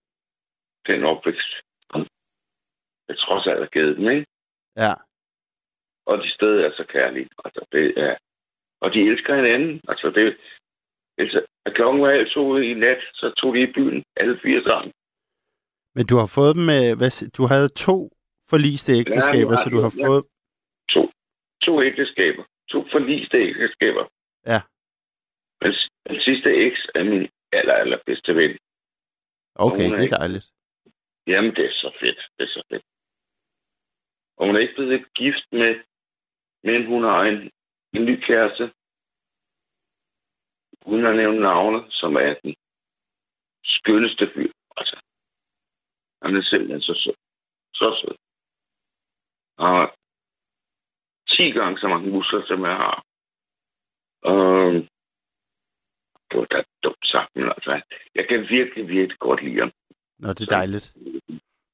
den 0.87 1.03
opvækst. 1.03 1.53
Jeg 3.07 3.17
trods 3.17 3.47
alt 3.47 3.59
har 3.59 3.67
givet 3.67 3.97
dem, 3.97 4.09
ikke? 4.09 4.25
Ja, 4.75 4.93
Og 6.05 6.17
de 6.17 6.29
stadig 6.31 6.65
er 6.65 6.71
så 6.71 6.85
kærlige. 6.89 7.29
Altså, 7.45 7.65
det 7.71 7.85
er... 7.97 8.15
Og 8.81 8.93
de 8.93 8.99
elsker 8.99 9.35
hinanden. 9.35 9.81
Altså, 9.87 10.07
det... 10.09 10.37
Altså, 11.17 11.45
at 11.65 11.73
klokken 11.75 12.01
var 12.01 12.11
halv 12.11 12.29
to 12.29 12.57
i 12.57 12.73
nat, 12.73 13.01
så 13.13 13.33
tog 13.37 13.55
de 13.55 13.61
i 13.61 13.73
byen, 13.73 14.03
alle 14.15 14.39
fire 14.43 14.63
sammen. 14.63 14.91
men 15.95 16.05
du 16.05 16.15
har 16.17 16.31
fået 16.37 16.55
dem 16.55 16.63
med... 16.71 16.95
Hvad, 16.99 17.31
du 17.37 17.43
havde 17.53 17.69
to 17.69 17.97
forliste 18.49 18.91
ægteskaber, 19.01 19.53
Ja, 19.57 19.63
så 19.63 19.69
du 19.69 19.79
har 19.85 19.93
fået... 20.05 20.23
To, 20.93 21.01
to 21.65 21.83
ægteskaber. 21.83 22.43
To 22.69 22.77
forliste 22.93 23.37
ægteskaber. 23.37 24.05
Ja. 24.45 24.59
Men 25.61 25.71
den 26.09 26.21
sidste 26.21 26.49
eks 26.65 26.81
er 26.95 27.03
min 27.03 27.29
aller, 27.51 27.73
aller 27.73 27.99
bedste 28.05 28.35
ven. 28.35 28.57
Okay, 29.55 29.85
er 29.85 29.89
det 29.89 29.97
er 29.99 30.01
ikke- 30.01 30.15
dejligt. 30.15 30.45
Jamen, 31.27 31.51
det 31.55 31.65
er 31.65 31.73
så 31.73 31.89
fedt. 32.01 32.19
Det 32.37 32.43
er 32.43 32.53
så 32.57 32.63
fedt. 32.71 32.85
Og 34.37 34.45
hun 34.45 34.55
er 34.55 34.59
ikke 34.59 34.75
blevet 34.75 35.13
gift 35.13 35.47
med, 35.51 35.71
men 36.63 36.85
hun 36.85 37.03
har 37.03 37.21
en, 37.23 37.51
en 37.95 38.05
ny 38.05 38.15
kæreste, 38.27 38.63
uden 40.85 41.05
at 41.05 41.15
nævne 41.15 41.39
navnet, 41.39 41.93
som 41.93 42.15
er 42.15 42.33
den 42.43 42.55
skønneste 43.63 44.25
fyr. 44.33 44.51
Altså, 44.77 44.95
han 46.23 46.35
er 46.35 46.41
simpelthen 46.41 46.81
så 46.81 46.93
sød. 47.03 47.15
Så 47.73 47.87
sød. 48.01 48.15
Og 49.57 49.93
10 51.37 51.51
gange 51.51 51.79
så 51.79 51.87
mange 51.87 52.09
muskler, 52.11 52.41
som 52.47 52.65
jeg 52.65 52.75
har. 52.75 53.03
Og 54.21 54.73
det 56.31 56.39
var 56.39 56.45
da 56.45 56.63
dumt 56.83 57.05
sagt, 57.13 57.35
men 57.35 57.45
altså, 57.45 57.81
jeg 58.15 58.27
kan 58.27 58.39
virkelig, 58.49 58.87
virkelig 58.87 59.19
godt 59.19 59.43
lide 59.43 59.59
ham. 59.59 59.71
Nå, 60.19 60.29
det 60.29 60.41
er 60.41 60.55
dejligt. 60.55 60.95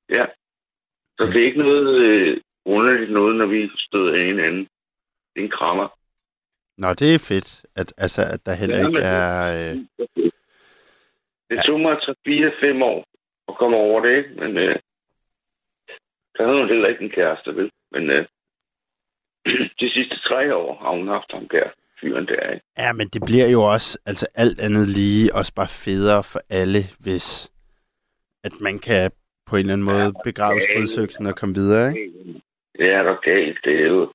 Ja. 0.10 0.26
Så 1.20 1.24
det 1.28 1.42
er 1.42 1.46
ikke 1.46 1.60
noget 1.60 2.02
øh, 2.02 2.42
underligt 2.66 3.12
noget, 3.12 3.36
når 3.36 3.46
vi 3.46 3.70
støder 3.78 4.14
af 4.20 4.26
hinanden. 4.26 4.62
Det 5.34 5.40
er 5.42 5.46
en 5.46 5.50
krammer. 5.52 5.88
Nå, 6.78 6.94
det 6.94 7.16
er 7.16 7.20
fedt, 7.28 7.66
at, 7.76 7.94
altså, 7.98 8.22
at 8.34 8.46
der 8.46 8.54
heller 8.54 8.78
Ja, 8.78 8.88
ikke 8.88 9.00
er... 9.00 9.72
Øh, 9.72 9.78
Det 11.50 11.66
tog 11.66 11.80
mig 11.80 11.94
3-4-5 11.98 12.84
år 12.84 13.06
at 13.48 13.56
komme 13.58 13.78
over 13.78 14.02
det, 14.06 14.18
ikke? 14.18 14.30
Men 14.30 14.58
øh, 14.58 14.76
der 16.38 16.46
havde 16.46 16.60
hun 16.60 16.68
heller 16.68 16.88
ikke 16.88 17.04
en 17.04 17.10
kæreste, 17.10 17.56
vel? 17.56 17.72
Men 17.92 18.10
øh, 18.10 18.26
de 19.82 19.90
sidste 19.96 20.16
tre 20.28 20.56
år 20.56 20.78
har 20.82 20.92
hun 20.98 21.08
haft 21.08 21.32
ham 21.32 21.48
der, 21.48 21.68
fyren 22.02 22.28
der, 22.28 22.52
ikke? 22.54 22.66
ja, 22.78 22.94
men 22.94 23.08
det 23.08 23.22
bliver 23.26 23.50
jo 23.50 23.62
også, 23.64 24.00
altså 24.06 24.28
alt 24.36 24.60
andet 24.60 24.88
lige, 24.88 25.36
også 25.36 25.54
bare 25.56 25.68
federe 25.86 26.24
for 26.24 26.40
alle, 26.50 26.82
hvis 27.04 27.52
at 28.44 28.52
man 28.62 28.80
kan 28.80 29.12
på 29.50 29.56
en 29.56 29.60
eller 29.60 29.74
anden 29.74 29.86
måde 29.86 30.14
begrave 30.24 30.56
okay. 30.56 30.66
stridsøksen 30.70 31.26
og 31.26 31.36
komme 31.36 31.56
videre, 31.56 31.88
ikke? 31.90 32.12
Det 32.78 32.90
er 32.90 33.04
da 33.04 33.14
galt, 33.32 33.60
det 33.64 33.76
er 33.84 33.88
jo... 33.88 34.12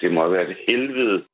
Det 0.00 0.12
må 0.12 0.28
være 0.28 0.46
det 0.48 0.56
helvede 0.68 1.24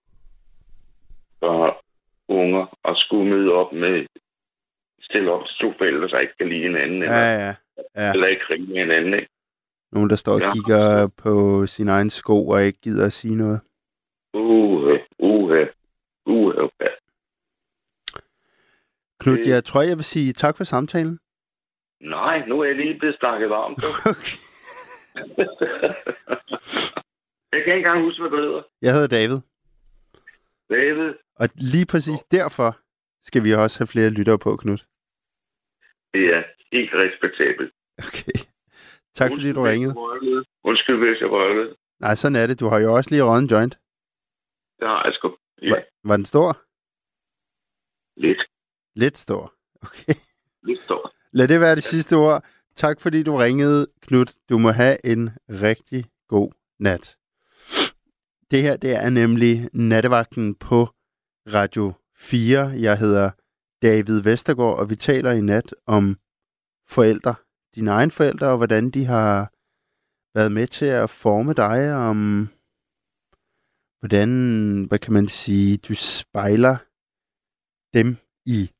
for 1.39 1.85
unger 2.29 2.79
at 2.85 2.97
skulle 2.97 3.31
møde 3.31 3.53
op 3.53 3.73
med 3.73 4.07
stille 5.01 5.33
op 5.33 5.47
til 5.47 5.57
to 5.61 5.75
forældre, 5.79 6.09
der 6.09 6.19
ikke 6.19 6.37
kan 6.39 6.49
lide 6.49 6.63
hinanden, 6.63 7.03
eller, 7.03 7.17
Ja, 7.17 7.47
ja. 7.47 7.55
ja. 7.97 8.13
eller 8.13 8.27
ikke 8.27 8.45
med 8.59 8.79
hinanden, 8.79 9.15
ikke? 9.15 9.29
Nogen, 9.97 10.11
der 10.11 10.17
står 10.17 10.33
og 10.35 10.41
Ja. 10.41 10.53
kigger 10.53 11.09
på 11.25 11.67
sin 11.67 11.89
egen 11.89 12.11
sko 12.11 12.49
og 12.49 12.65
ikke 12.65 12.81
gider 12.81 13.07
at 13.07 13.13
sige 13.13 13.35
noget. 13.35 13.61
Uh, 14.35 14.99
uh, 15.19 15.51
uh, 16.27 16.27
uh. 16.27 16.69
Knud, 19.21 19.39
jeg 19.47 19.65
tror, 19.65 19.83
jeg 19.83 19.97
vil 19.97 20.05
sige 20.05 20.33
tak 20.33 20.57
for 20.57 20.65
samtalen. 20.65 21.19
Nej, 22.01 22.47
nu 22.49 22.61
er 22.61 22.65
jeg 22.65 22.77
lige 22.77 22.99
blevet 22.99 23.17
snakket 23.21 23.51
varmt. 23.51 23.85
Okay. 24.13 24.37
jeg 27.53 27.61
kan 27.65 27.75
ikke 27.75 27.87
engang 27.87 28.03
huske, 28.05 28.23
hvad 28.23 28.31
du 28.31 28.37
hedder. 28.37 28.63
Jeg 28.83 28.93
hedder 28.95 29.09
David, 29.19 29.39
David. 30.71 31.15
og 31.41 31.49
lige 31.73 31.87
præcis 31.93 32.23
derfor 32.23 32.79
skal 33.23 33.45
vi 33.45 33.55
også 33.55 33.79
have 33.81 33.87
flere 33.87 34.11
lyttere 34.11 34.39
på, 34.39 34.57
Knud. 34.57 34.79
Det 36.15 36.25
er 36.37 36.43
helt 36.73 36.91
respektabelt. 36.95 37.73
Okay. 37.99 38.39
Tak 39.19 39.31
fordi 39.37 39.53
du 39.53 39.63
ringede. 39.63 39.95
Undskyld, 40.65 40.99
hvis 40.99 41.21
jeg 41.21 41.31
røvede. 41.31 41.77
Nej, 42.01 42.15
sådan 42.15 42.37
er 42.37 42.47
det. 42.47 42.61
Du 42.61 42.69
har 42.69 42.79
jo 42.79 42.95
også 42.97 43.11
lige 43.11 43.23
røget 43.23 43.43
en 43.43 43.49
joint. 43.49 43.75
Det 44.79 44.89
har 44.89 45.05
jeg 45.05 45.13
sgu. 45.15 45.29
Ja, 45.63 45.69
Var, 45.71 45.83
var 46.09 46.17
den 46.17 46.25
stor? 46.25 46.49
lidt. 48.21 48.41
Lidt 48.95 49.17
stor. 49.19 49.55
Okay. 49.83 50.15
Lidt 50.63 50.79
stort. 50.81 51.11
Lad 51.33 51.49
det 51.49 51.61
være 51.61 51.75
det 51.75 51.83
sidste 51.85 52.17
ord. 52.17 52.45
Tak 52.75 53.01
fordi 53.01 53.23
du 53.23 53.37
ringede, 53.37 53.87
Knud. 54.03 54.27
Du 54.49 54.59
må 54.59 54.71
have 54.71 55.07
en 55.07 55.31
rigtig 55.49 56.05
god 56.29 56.53
nat. 56.79 57.17
Det 58.51 58.63
her, 58.63 58.77
det 58.77 58.95
er 59.05 59.11
nemlig 59.11 59.69
nattevagten 59.73 60.55
på 60.55 60.89
Radio 61.53 61.93
4. 62.17 62.59
Jeg 62.61 62.99
hedder 62.99 63.31
David 63.83 64.23
Vestergaard, 64.23 64.79
og 64.79 64.91
vi 64.91 64.97
taler 64.97 65.31
i 65.33 65.41
nat 65.41 65.75
om 65.87 66.17
forældre. 66.89 67.35
Dine 67.77 67.91
egne 67.91 68.11
forældre, 68.11 68.47
og 68.47 68.57
hvordan 68.57 68.91
de 68.91 69.05
har 69.05 69.53
været 70.35 70.53
med 70.53 70.67
til 70.67 70.85
at 70.85 71.11
forme 71.11 71.53
dig, 71.53 71.95
om 71.95 72.49
hvordan, 73.99 74.85
hvad 74.85 74.99
kan 74.99 75.13
man 75.13 75.29
sige, 75.29 75.77
du 75.77 75.95
spejler 75.95 76.77
dem 77.95 78.17
i 78.47 78.71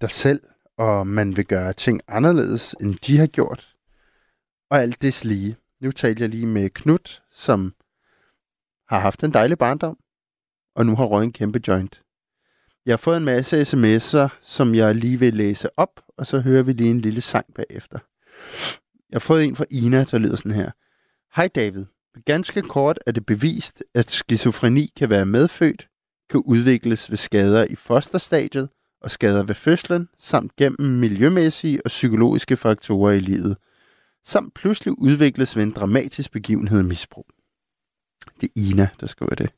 dig 0.00 0.10
selv, 0.10 0.42
og 0.76 1.06
man 1.06 1.36
vil 1.36 1.46
gøre 1.46 1.72
ting 1.72 2.00
anderledes, 2.08 2.74
end 2.80 2.94
de 2.94 3.18
har 3.18 3.26
gjort. 3.26 3.76
Og 4.70 4.80
alt 4.80 5.02
det 5.02 5.24
lige. 5.24 5.56
Nu 5.80 5.92
talte 5.92 6.22
jeg 6.22 6.30
lige 6.30 6.46
med 6.46 6.70
Knut, 6.70 7.22
som 7.30 7.74
har 8.88 8.98
haft 8.98 9.24
en 9.24 9.32
dejlig 9.32 9.58
barndom, 9.58 9.98
og 10.74 10.86
nu 10.86 10.96
har 10.96 11.04
røget 11.04 11.24
en 11.24 11.32
kæmpe 11.32 11.60
joint. 11.68 12.02
Jeg 12.86 12.92
har 12.92 12.96
fået 12.96 13.16
en 13.16 13.24
masse 13.24 13.62
sms'er, 13.62 14.28
som 14.42 14.74
jeg 14.74 14.94
lige 14.94 15.18
vil 15.18 15.34
læse 15.34 15.78
op, 15.78 16.00
og 16.16 16.26
så 16.26 16.40
hører 16.40 16.62
vi 16.62 16.72
lige 16.72 16.90
en 16.90 17.00
lille 17.00 17.20
sang 17.20 17.54
bagefter. 17.54 17.98
Jeg 19.10 19.14
har 19.14 19.20
fået 19.20 19.44
en 19.44 19.56
fra 19.56 19.64
Ina, 19.70 20.04
der 20.04 20.18
lyder 20.18 20.36
sådan 20.36 20.52
her. 20.52 20.70
Hej 21.36 21.48
David. 21.48 21.84
Ganske 22.24 22.62
kort 22.62 22.98
er 23.06 23.12
det 23.12 23.26
bevist, 23.26 23.84
at 23.94 24.10
skizofreni 24.10 24.92
kan 24.96 25.10
være 25.10 25.26
medfødt, 25.26 25.88
kan 26.30 26.42
udvikles 26.46 27.10
ved 27.10 27.16
skader 27.16 27.66
i 27.70 27.74
fosterstadiet 27.74 28.68
og 29.00 29.10
skader 29.10 29.42
ved 29.42 29.54
fødslen, 29.54 30.08
samt 30.18 30.56
gennem 30.56 30.98
miljømæssige 30.98 31.80
og 31.84 31.88
psykologiske 31.88 32.56
faktorer 32.56 33.12
i 33.12 33.20
livet, 33.20 33.56
samt 34.24 34.54
pludselig 34.54 34.98
udvikles 34.98 35.56
ved 35.56 35.62
en 35.62 35.70
dramatisk 35.72 36.32
begivenhed 36.32 36.78
af 36.78 36.84
misbrug. 36.84 37.26
Det 38.40 38.46
er 38.46 38.52
Ina, 38.56 38.88
der 39.00 39.06
skriver 39.06 39.34
det. 39.34 39.50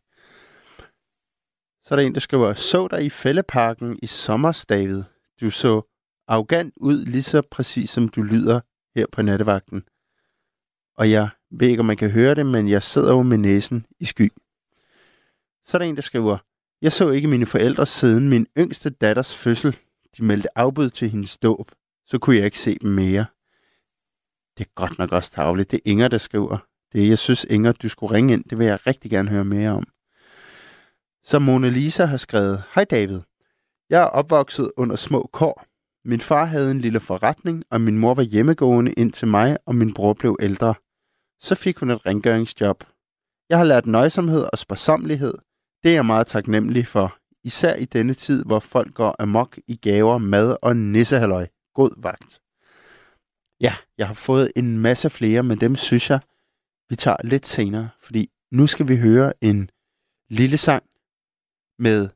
Så 1.83 1.94
er 1.94 1.97
der 1.97 2.07
en, 2.07 2.14
der 2.14 2.20
skriver, 2.20 2.55
så 2.55 2.88
dig 2.88 3.05
i 3.05 3.11
fældeparken 3.11 3.99
i 4.03 4.07
sommerstavet. 4.07 5.05
Du 5.40 5.51
så 5.51 5.83
arrogant 6.29 6.75
ud, 6.77 7.05
lige 7.05 7.23
så 7.23 7.42
præcis 7.51 7.90
som 7.90 8.09
du 8.09 8.23
lyder 8.23 8.61
her 8.94 9.07
på 9.12 9.22
nattevagten. 9.22 9.85
Og 10.96 11.11
jeg 11.11 11.28
ved 11.50 11.68
ikke, 11.68 11.80
om 11.80 11.87
man 11.87 11.96
kan 11.96 12.11
høre 12.11 12.35
det, 12.35 12.46
men 12.46 12.68
jeg 12.68 12.83
sidder 12.83 13.12
jo 13.12 13.22
med 13.22 13.38
næsen 13.38 13.87
i 14.00 14.04
sky. 14.04 14.33
Så 15.64 15.76
er 15.76 15.78
der 15.78 15.87
en, 15.87 15.96
der 15.96 16.02
skriver, 16.02 16.38
jeg 16.83 16.92
så 16.92 17.11
ikke 17.11 17.28
mine 17.28 17.46
forældre 17.46 17.87
siden 17.87 18.28
min 18.28 18.46
yngste 18.59 18.90
datters 18.90 19.37
fødsel. 19.37 19.78
De 20.16 20.24
meldte 20.24 20.59
afbud 20.59 20.90
til 20.90 21.11
hendes 21.11 21.37
dåb. 21.37 21.70
Så 22.07 22.18
kunne 22.18 22.37
jeg 22.37 22.44
ikke 22.44 22.59
se 22.59 22.78
dem 22.78 22.90
mere. 22.90 23.26
Det 24.59 24.66
er 24.66 24.70
godt 24.74 24.98
nok 24.98 25.12
også 25.12 25.30
tavligt. 25.30 25.70
Det 25.70 25.76
er 25.76 25.90
Inger, 25.90 26.09
der 26.09 26.18
skriver. 26.18 26.59
Det 26.92 27.02
er, 27.02 27.09
jeg 27.09 27.18
synes, 27.18 27.44
Inger, 27.44 27.72
du 27.72 27.88
skulle 27.88 28.14
ringe 28.14 28.33
ind. 28.33 28.44
Det 28.44 28.59
vil 28.59 28.66
jeg 28.66 28.87
rigtig 28.87 29.11
gerne 29.11 29.30
høre 29.30 29.44
mere 29.44 29.70
om. 29.70 29.85
Så 31.24 31.38
Mona 31.38 31.68
Lisa 31.68 32.04
har 32.04 32.16
skrevet, 32.16 32.62
Hej 32.74 32.85
David. 32.85 33.20
Jeg 33.90 34.00
er 34.00 34.07
opvokset 34.07 34.72
under 34.76 34.96
små 34.96 35.30
kår. 35.33 35.64
Min 36.05 36.21
far 36.21 36.45
havde 36.45 36.71
en 36.71 36.81
lille 36.81 37.01
forretning, 37.01 37.64
og 37.71 37.81
min 37.81 37.99
mor 37.99 38.14
var 38.14 38.23
hjemmegående 38.23 38.93
indtil 38.93 39.29
mig, 39.29 39.57
og 39.67 39.75
min 39.75 39.95
bror 39.95 40.12
blev 40.12 40.37
ældre. 40.40 40.75
Så 41.40 41.55
fik 41.55 41.79
hun 41.79 41.90
et 41.90 42.07
rengøringsjob. 42.07 42.85
Jeg 43.49 43.59
har 43.59 43.64
lært 43.64 43.87
nøjsomhed 43.87 44.47
og 44.53 44.59
sparsomlighed. 44.59 45.35
Det 45.83 45.90
er 45.90 45.95
jeg 45.95 46.07
meget 46.07 46.27
taknemmelig 46.27 46.87
for. 46.87 47.17
Især 47.45 47.75
i 47.75 47.85
denne 47.85 48.14
tid, 48.14 48.45
hvor 48.45 48.61
folk 48.61 48.95
går 48.95 49.17
amok 49.19 49.59
i 49.67 49.77
gaver, 49.77 50.19
mad 50.19 50.57
og 50.62 50.77
nissehalløj. 50.77 51.47
God 51.75 52.03
vagt. 52.03 52.40
Ja, 53.61 53.75
jeg 53.99 54.07
har 54.07 54.14
fået 54.14 54.53
en 54.57 54.79
masse 54.79 55.11
flere, 55.11 55.43
men 55.43 55.61
dem 55.61 55.77
synes 55.77 56.11
jeg, 56.11 56.21
vi 56.88 56.97
tager 56.97 57.17
lidt 57.25 57.47
senere, 57.47 57.88
fordi 58.01 58.31
nu 58.53 58.67
skal 58.67 58.88
vi 58.88 58.97
høre 58.97 59.33
en 59.40 59.71
lille 60.31 60.57
sang 60.57 60.85
med 61.79 62.09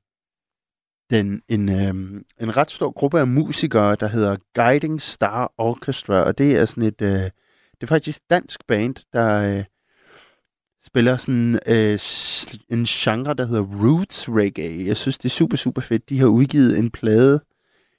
den, 1.10 1.42
en, 1.48 1.68
øhm, 1.68 2.24
en 2.40 2.56
ret 2.56 2.70
stor 2.70 2.90
gruppe 2.90 3.20
af 3.20 3.26
musikere, 3.26 3.96
der 4.00 4.08
hedder 4.08 4.36
Guiding 4.54 5.02
Star 5.02 5.52
Orchestra, 5.58 6.22
og 6.22 6.38
det 6.38 6.56
er 6.56 6.64
sådan 6.64 6.82
et, 6.82 7.02
øh, 7.02 7.30
det 7.80 7.82
er 7.82 7.86
faktisk 7.86 8.18
et 8.18 8.30
dansk 8.30 8.66
band, 8.66 8.94
der 9.12 9.58
øh, 9.58 9.64
spiller 10.82 11.16
sådan 11.16 11.58
øh, 11.66 11.98
en 12.68 12.84
genre, 12.84 13.34
der 13.34 13.46
hedder 13.46 13.62
Roots 13.62 14.28
Reggae. 14.28 14.86
Jeg 14.86 14.96
synes, 14.96 15.18
det 15.18 15.24
er 15.24 15.30
super, 15.30 15.56
super 15.56 15.82
fedt. 15.82 16.08
De 16.08 16.18
har 16.18 16.26
udgivet 16.26 16.78
en 16.78 16.90
plade 16.90 17.40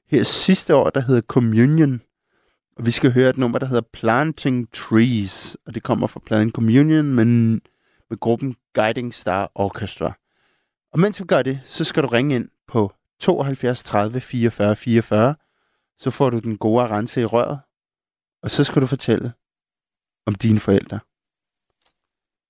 her 0.10 0.24
sidste 0.24 0.76
år, 0.76 0.90
der 0.90 1.02
hedder 1.02 1.22
Communion, 1.22 2.02
og 2.78 2.86
vi 2.86 2.92
skal 2.92 3.12
høre 3.12 3.30
et 3.30 3.38
nummer, 3.38 3.60
der 3.60 3.66
hedder 3.66 3.90
Planting 3.94 4.74
Trees, 4.74 5.58
og 5.66 5.76
det 5.76 5.84
kommer 5.84 6.08
fra 6.08 6.20
pladen 6.26 6.52
Communion, 6.52 7.06
men 7.06 7.52
med 8.10 8.20
gruppen 8.20 8.56
Guiding 8.74 9.14
Star 9.14 9.52
Orchestra. 9.56 10.18
Og 10.94 11.00
mens 11.00 11.20
vi 11.20 11.26
gør 11.26 11.42
det, 11.42 11.60
så 11.64 11.84
skal 11.84 12.04
du 12.04 12.08
ringe 12.08 12.36
ind 12.36 12.50
på 12.68 12.92
72 13.20 13.84
30 13.84 14.22
44 14.22 14.76
44, 14.76 15.36
så 15.98 16.12
får 16.12 16.30
du 16.30 16.40
den 16.40 16.58
gode 16.58 16.88
rense 16.88 17.22
i 17.22 17.26
røret, 17.26 17.60
og 18.44 18.52
så 18.52 18.64
skal 18.64 18.82
du 18.82 18.88
fortælle 18.88 19.34
om 20.26 20.36
dine 20.36 20.60
forældre. 20.60 21.00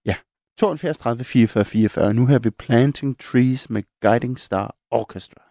Ja, 0.05 0.15
72 0.57 0.97
30 0.97 1.23
44 1.23 1.65
44. 1.65 2.13
Nu 2.13 2.25
her 2.25 2.39
vi 2.39 2.49
Planting 2.49 3.19
Trees 3.19 3.69
med 3.69 3.83
Guiding 4.01 4.39
Star 4.39 4.75
Orchestra. 4.91 5.48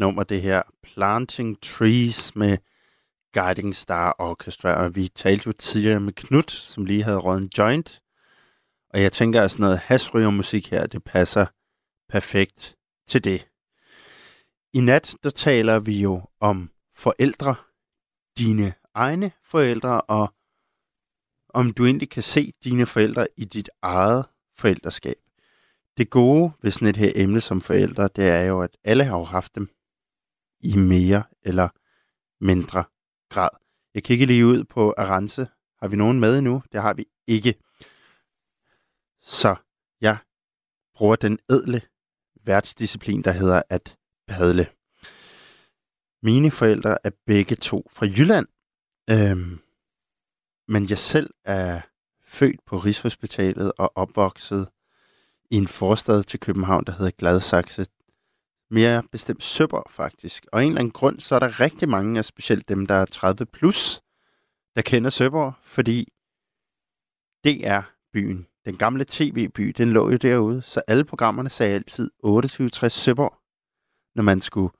Nummer 0.00 0.22
det 0.22 0.42
her. 0.42 0.62
Planting 0.82 1.62
Trees 1.62 2.36
med 2.36 2.58
Guiding 3.32 3.76
Star 3.76 4.16
Orchestra. 4.18 4.84
Og 4.84 4.96
vi 4.96 5.08
talte 5.08 5.42
jo 5.46 5.52
tidligere 5.52 6.00
med 6.00 6.12
Knut, 6.12 6.50
som 6.50 6.84
lige 6.84 7.02
havde 7.02 7.18
røget 7.18 7.42
en 7.42 7.50
joint. 7.58 8.02
Og 8.90 9.02
jeg 9.02 9.12
tænker, 9.12 9.42
at 9.42 9.50
sådan 9.50 9.62
noget 9.62 9.78
hasrygermusik 9.78 10.70
her, 10.70 10.86
det 10.86 11.04
passer 11.04 11.46
perfekt 12.08 12.76
til 13.08 13.24
det. 13.24 13.48
I 14.72 14.80
nat, 14.80 15.16
der 15.22 15.30
taler 15.30 15.78
vi 15.78 16.00
jo 16.00 16.22
om 16.40 16.70
forældre, 16.94 17.54
dine 18.38 18.74
egne 18.94 19.32
forældre, 19.44 20.00
og 20.00 20.34
om 21.48 21.72
du 21.72 21.84
egentlig 21.84 22.10
kan 22.10 22.22
se 22.22 22.52
dine 22.64 22.86
forældre 22.86 23.26
i 23.36 23.44
dit 23.44 23.70
eget 23.82 24.24
forældreskab. 24.56 25.16
Det 25.98 26.10
gode 26.10 26.52
ved 26.62 26.70
sådan 26.70 26.88
et 26.88 26.96
her 26.96 27.12
emne 27.14 27.40
som 27.40 27.60
forældre, 27.60 28.08
det 28.16 28.28
er 28.28 28.42
jo, 28.42 28.62
at 28.62 28.76
alle 28.84 29.04
har 29.04 29.18
jo 29.18 29.24
haft 29.24 29.54
dem 29.54 29.70
i 30.60 30.76
mere 30.76 31.22
eller 31.42 31.68
mindre 32.44 32.84
grad. 33.28 33.50
Jeg 33.94 34.02
kigger 34.02 34.26
lige 34.26 34.46
ud 34.46 34.64
på 34.64 34.94
Arance. 34.98 35.48
Har 35.78 35.88
vi 35.88 35.96
nogen 35.96 36.20
med 36.20 36.38
endnu? 36.38 36.62
Det 36.72 36.82
har 36.82 36.94
vi 36.94 37.04
ikke. 37.26 37.54
Så 39.20 39.56
jeg 40.00 40.16
bruger 40.94 41.16
den 41.16 41.38
edle 41.48 41.82
værtsdisciplin, 42.44 43.22
der 43.22 43.32
hedder 43.32 43.62
at 43.68 43.96
padle. 44.28 44.66
Mine 46.22 46.50
forældre 46.50 46.98
er 47.04 47.10
begge 47.26 47.56
to 47.56 47.86
fra 47.92 48.06
Jylland, 48.06 48.46
øhm, 49.10 49.60
men 50.68 50.90
jeg 50.90 50.98
selv 50.98 51.30
er 51.44 51.80
født 52.24 52.64
på 52.64 52.78
Rigshospitalet 52.78 53.72
og 53.78 53.92
opvokset 53.94 54.68
i 55.50 55.56
en 55.56 55.68
forstad 55.68 56.22
til 56.22 56.40
København, 56.40 56.84
der 56.84 56.92
hedder 56.92 57.10
Gladsaxe. 57.10 57.86
Mere 58.70 59.02
bestemt 59.12 59.42
søber 59.42 59.82
faktisk. 59.88 60.46
Og 60.52 60.60
af 60.60 60.64
en 60.64 60.70
eller 60.70 60.80
anden 60.80 60.92
grund, 60.92 61.20
så 61.20 61.34
er 61.34 61.38
der 61.38 61.60
rigtig 61.60 61.88
mange, 61.88 62.18
af 62.18 62.24
specielt 62.24 62.68
dem, 62.68 62.86
der 62.86 62.94
er 62.94 63.04
30 63.04 63.46
plus, 63.46 64.00
der 64.76 64.82
kender 64.82 65.10
Søborg, 65.10 65.52
fordi 65.62 66.08
det 67.44 67.66
er 67.66 67.82
byen. 68.12 68.46
Den 68.64 68.76
gamle 68.76 69.04
tv-by, 69.08 69.74
den 69.76 69.92
lå 69.92 70.10
jo 70.10 70.16
derude, 70.16 70.62
så 70.62 70.82
alle 70.86 71.04
programmerne 71.04 71.50
sagde 71.50 71.74
altid 71.74 72.10
2860 72.10 72.92
Søborg, 72.92 73.34
når 74.14 74.22
man 74.22 74.40
skulle 74.40 74.72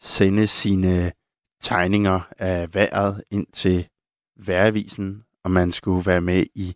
sende 0.00 0.46
sine 0.46 1.12
tegninger 1.60 2.20
af 2.38 2.74
vejret 2.74 3.24
ind 3.30 3.46
til 3.52 3.88
vejrvisen, 4.36 5.24
og 5.44 5.50
man 5.50 5.72
skulle 5.72 6.06
være 6.06 6.20
med 6.20 6.46
i 6.54 6.74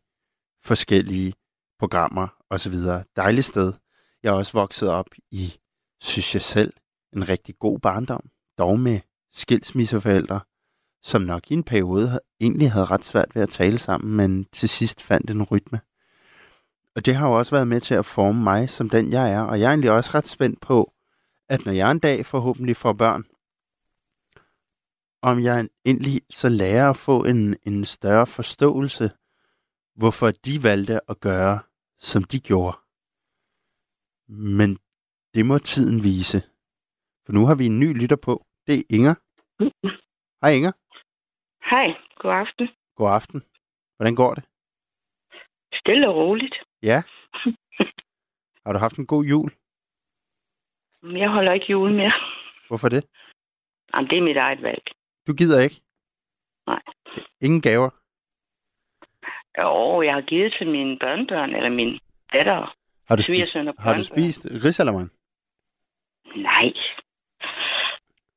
forskellige 0.64 1.34
programmer 1.78 2.28
osv. 2.50 2.74
Dejligt 3.16 3.46
sted. 3.46 3.72
Jeg 4.22 4.30
er 4.30 4.34
også 4.34 4.52
vokset 4.52 4.90
op 4.90 5.06
i, 5.30 5.58
synes 6.00 6.34
jeg 6.34 6.42
selv, 6.42 6.72
en 7.12 7.28
rigtig 7.28 7.58
god 7.58 7.78
barndom. 7.78 8.30
Dog 8.58 8.80
med 8.80 9.00
skilsmisseforældre, 9.32 10.40
som 11.02 11.22
nok 11.22 11.50
i 11.50 11.54
en 11.54 11.64
periode 11.64 12.20
egentlig 12.40 12.72
havde 12.72 12.84
ret 12.84 13.04
svært 13.04 13.34
ved 13.34 13.42
at 13.42 13.50
tale 13.50 13.78
sammen, 13.78 14.16
men 14.16 14.44
til 14.44 14.68
sidst 14.68 15.02
fandt 15.02 15.30
en 15.30 15.42
rytme. 15.42 15.80
Og 16.96 17.06
det 17.06 17.14
har 17.14 17.28
jo 17.28 17.38
også 17.38 17.50
været 17.50 17.68
med 17.68 17.80
til 17.80 17.94
at 17.94 18.06
forme 18.06 18.42
mig 18.42 18.70
som 18.70 18.90
den, 18.90 19.12
jeg 19.12 19.32
er. 19.32 19.40
Og 19.40 19.60
jeg 19.60 19.66
er 19.66 19.70
egentlig 19.70 19.90
også 19.90 20.10
ret 20.14 20.26
spændt 20.26 20.60
på, 20.60 20.92
at 21.48 21.64
når 21.64 21.72
jeg 21.72 21.90
en 21.90 21.98
dag 21.98 22.26
forhåbentlig 22.26 22.76
får 22.76 22.92
børn, 22.92 23.24
om 25.22 25.40
jeg 25.40 25.68
endelig 25.84 26.20
så 26.30 26.48
lærer 26.48 26.90
at 26.90 26.96
få 26.96 27.24
en, 27.24 27.56
en 27.62 27.84
større 27.84 28.26
forståelse, 28.26 29.10
hvorfor 29.94 30.30
de 30.30 30.62
valgte 30.62 31.10
at 31.10 31.20
gøre, 31.20 31.60
som 31.98 32.24
de 32.24 32.40
gjorde. 32.40 32.78
Men 34.28 34.78
det 35.34 35.46
må 35.46 35.58
tiden 35.58 35.98
vise. 36.08 36.38
For 37.24 37.32
nu 37.36 37.46
har 37.48 37.54
vi 37.60 37.64
en 37.66 37.78
ny 37.80 37.88
lytter 38.00 38.16
på. 38.26 38.32
Det 38.66 38.74
er 38.78 38.82
Inger. 38.96 39.14
Hej 40.42 40.52
Inger. 40.58 40.72
Hej, 41.70 41.88
god 42.22 42.32
aften. 42.44 42.66
God 42.98 43.10
aften. 43.18 43.40
Hvordan 43.96 44.14
går 44.22 44.32
det? 44.34 44.44
Stille 45.80 46.08
og 46.08 46.14
roligt. 46.16 46.54
Ja. 46.82 46.98
Har 48.64 48.72
du 48.72 48.78
haft 48.78 48.96
en 48.98 49.06
god 49.06 49.24
jul? 49.24 49.50
Jeg 51.22 51.30
holder 51.30 51.52
ikke 51.52 51.66
jul 51.70 51.92
mere. 51.92 52.12
Hvorfor 52.68 52.88
det? 52.88 53.02
Jamen, 53.94 54.10
det 54.10 54.18
er 54.18 54.22
mit 54.22 54.36
eget 54.36 54.62
valg. 54.62 54.84
Du 55.26 55.32
gider 55.34 55.60
ikke? 55.60 55.80
Nej. 56.66 56.82
Ingen 57.40 57.62
gaver? 57.62 57.90
Jo, 59.58 60.02
jeg 60.02 60.14
har 60.14 60.20
givet 60.32 60.54
til 60.58 60.66
mine 60.70 60.98
børnebørn, 60.98 61.54
eller 61.54 61.70
min 61.70 62.00
datter. 62.32 62.74
Har 63.08 63.16
du 63.16 63.22
spist, 63.22 63.52
har 63.78 63.94
du 63.94 64.04
spist 64.04 64.46
risalamang? 64.64 65.10
Nej. 66.36 66.72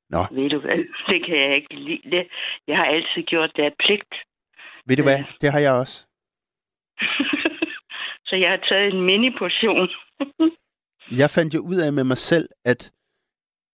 Nå. 0.09 0.25
Ved 0.31 0.49
du 0.49 0.59
hvad? 0.59 0.77
Det 1.07 1.25
kan 1.25 1.37
jeg 1.37 1.55
ikke 1.55 1.75
lide. 1.75 2.01
Det. 2.11 2.27
Jeg 2.67 2.77
har 2.77 2.85
altid 2.85 3.23
gjort 3.23 3.51
det 3.55 3.63
af 3.63 3.73
pligt. 3.79 4.13
Ved 4.85 4.97
du 4.97 5.03
hvad? 5.03 5.23
Det 5.41 5.51
har 5.51 5.59
jeg 5.59 5.73
også. 5.73 6.07
Så 8.27 8.35
jeg 8.35 8.49
har 8.49 8.61
taget 8.69 8.93
en 8.93 9.01
mini-portion. 9.01 9.89
Jeg 11.21 11.29
fandt 11.29 11.53
jo 11.53 11.59
ud 11.59 11.75
af 11.85 11.93
med 11.93 12.03
mig 12.03 12.17
selv, 12.17 12.49
at 12.65 12.91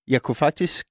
jeg 0.07 0.21
kunne 0.21 0.35
faktisk 0.35 0.85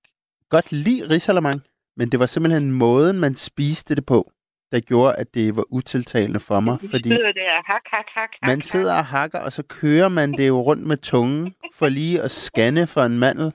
godt 0.51 0.73
lide 0.73 1.09
risalamang, 1.15 1.61
men 1.97 2.11
det 2.11 2.21
var 2.21 2.27
simpelthen 2.27 2.73
måden, 2.73 3.21
man 3.21 3.35
spiste 3.35 3.95
det 3.95 4.07
på, 4.07 4.33
der 4.77 4.81
gjorde, 4.91 5.13
at 5.23 5.35
det 5.35 5.57
var 5.57 5.65
utiltalende 5.79 6.41
for 6.49 6.61
mig. 6.61 6.75
Du 6.83 6.89
Fordi 6.95 7.09
der, 7.09 7.63
hak, 7.73 7.83
hak, 7.95 8.07
hak, 8.17 8.31
hak. 8.41 8.49
man 8.51 8.63
sidder 8.63 8.95
og 9.03 9.05
hakker, 9.17 9.39
og 9.47 9.53
så 9.53 9.63
kører 9.81 10.09
man 10.09 10.33
det 10.33 10.49
jo 10.49 10.61
rundt 10.61 10.87
med 10.87 10.97
tungen, 10.97 11.55
for 11.79 11.89
lige 11.89 12.23
at 12.23 12.31
scanne 12.31 12.87
for 12.87 13.01
en 13.01 13.19
mandel. 13.19 13.53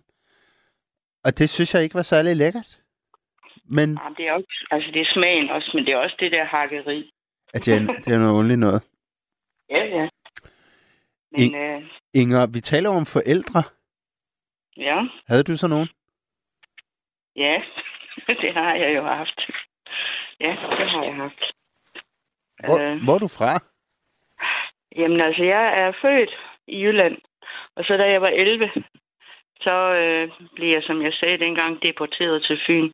Og 1.25 1.31
det 1.39 1.49
synes 1.49 1.73
jeg 1.73 1.83
ikke 1.83 1.95
var 1.95 2.01
særlig 2.13 2.35
lækkert. 2.35 2.69
Men 3.65 3.89
Jamen, 4.01 4.15
det 4.17 4.27
er 4.27 4.33
også, 4.33 4.67
altså 4.71 4.89
det 4.93 5.01
er 5.01 5.09
smagen 5.13 5.49
også, 5.49 5.71
men 5.73 5.85
det 5.85 5.93
er 5.93 5.97
også 5.97 6.15
det 6.19 6.31
der 6.31 6.45
hakkeri. 6.45 7.11
at 7.53 7.65
det, 7.65 7.73
er, 7.73 7.79
det 8.05 8.13
er 8.13 8.19
noget 8.19 8.33
underligt 8.33 8.59
noget. 8.59 8.81
Ja, 9.69 9.83
ja. 9.97 10.09
Men 11.31 11.41
Ik- 11.41 11.55
øh, 11.57 11.81
Inger, 12.13 12.47
vi 12.47 12.59
taler 12.61 12.89
om 12.89 13.05
forældre. 13.05 13.63
ja, 14.77 14.97
Havde 15.27 15.43
du 15.43 15.57
så 15.57 15.67
nogen? 15.67 15.89
ja, 17.35 17.55
det 18.43 18.53
har 18.53 18.73
jeg 18.75 18.95
jo 18.95 19.03
haft. 19.03 19.39
Ja, 20.45 20.51
det 20.79 20.89
har 20.89 21.03
jeg 21.03 21.15
haft. 21.15 21.41
Hvor, 22.65 22.77
Øh. 22.79 23.03
hvor 23.03 23.13
er 23.15 23.19
du 23.19 23.27
fra? 23.39 23.51
Jamen 24.95 25.21
altså, 25.21 25.43
jeg 25.43 25.65
er 25.81 25.91
født 26.01 26.31
i 26.67 26.81
Jylland, 26.83 27.17
og 27.75 27.83
så 27.85 27.97
da 27.97 28.03
jeg 28.11 28.21
var 28.21 28.27
11, 28.27 28.71
så 29.61 29.75
øh, 30.01 30.31
blev 30.55 30.69
jeg, 30.69 30.83
som 30.83 31.01
jeg 31.01 31.13
sagde 31.13 31.37
dengang, 31.37 31.83
deporteret 31.83 32.43
til 32.43 32.59
Fyn. 32.67 32.91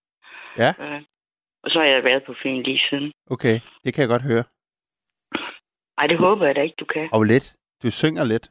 Ja. 0.57 0.73
Øh, 0.79 1.01
og 1.63 1.69
så 1.71 1.79
har 1.79 1.85
jeg 1.85 2.03
været 2.03 2.23
på 2.25 2.33
Fyn 2.43 2.61
lige 2.63 2.81
siden. 2.89 3.11
Okay, 3.29 3.59
det 3.83 3.93
kan 3.93 4.01
jeg 4.01 4.09
godt 4.09 4.21
høre. 4.31 4.43
Ej, 5.97 6.07
det 6.07 6.17
håber 6.17 6.45
jeg 6.45 6.55
da 6.55 6.61
ikke, 6.61 6.75
du 6.79 6.85
kan. 6.85 7.09
Og 7.13 7.23
lidt. 7.23 7.55
Du 7.83 7.91
synger 7.91 8.23
lidt. 8.23 8.49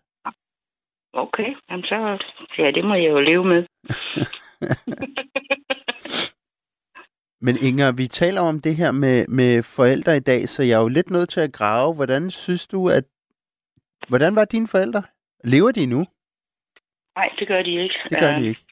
Okay, 1.12 1.54
jamen 1.70 1.84
så, 1.84 2.24
ja, 2.58 2.70
det 2.70 2.84
må 2.84 2.94
jeg 2.94 3.10
jo 3.10 3.20
leve 3.20 3.44
med. 3.44 3.66
Men 7.40 7.54
Inger, 7.62 7.92
vi 7.92 8.06
taler 8.08 8.40
om 8.40 8.60
det 8.60 8.76
her 8.76 8.92
med, 8.92 9.26
med 9.28 9.62
forældre 9.62 10.16
i 10.16 10.20
dag, 10.20 10.48
så 10.48 10.62
jeg 10.62 10.76
er 10.78 10.80
jo 10.82 10.88
lidt 10.88 11.10
nødt 11.10 11.28
til 11.28 11.40
at 11.40 11.52
grave. 11.52 11.94
Hvordan 11.94 12.30
synes 12.30 12.66
du, 12.66 12.88
at... 12.90 13.04
Hvordan 14.08 14.36
var 14.36 14.44
dine 14.44 14.68
forældre? 14.68 15.02
Lever 15.44 15.72
de 15.72 15.86
nu? 15.86 16.00
Nej, 17.16 17.28
det 17.38 17.48
gør 17.48 17.62
de 17.62 17.70
ikke. 17.82 17.94
Det 18.10 18.18
gør 18.20 18.32
Øh, 18.34 18.40
de 18.40 18.46
ikke. 18.48 18.64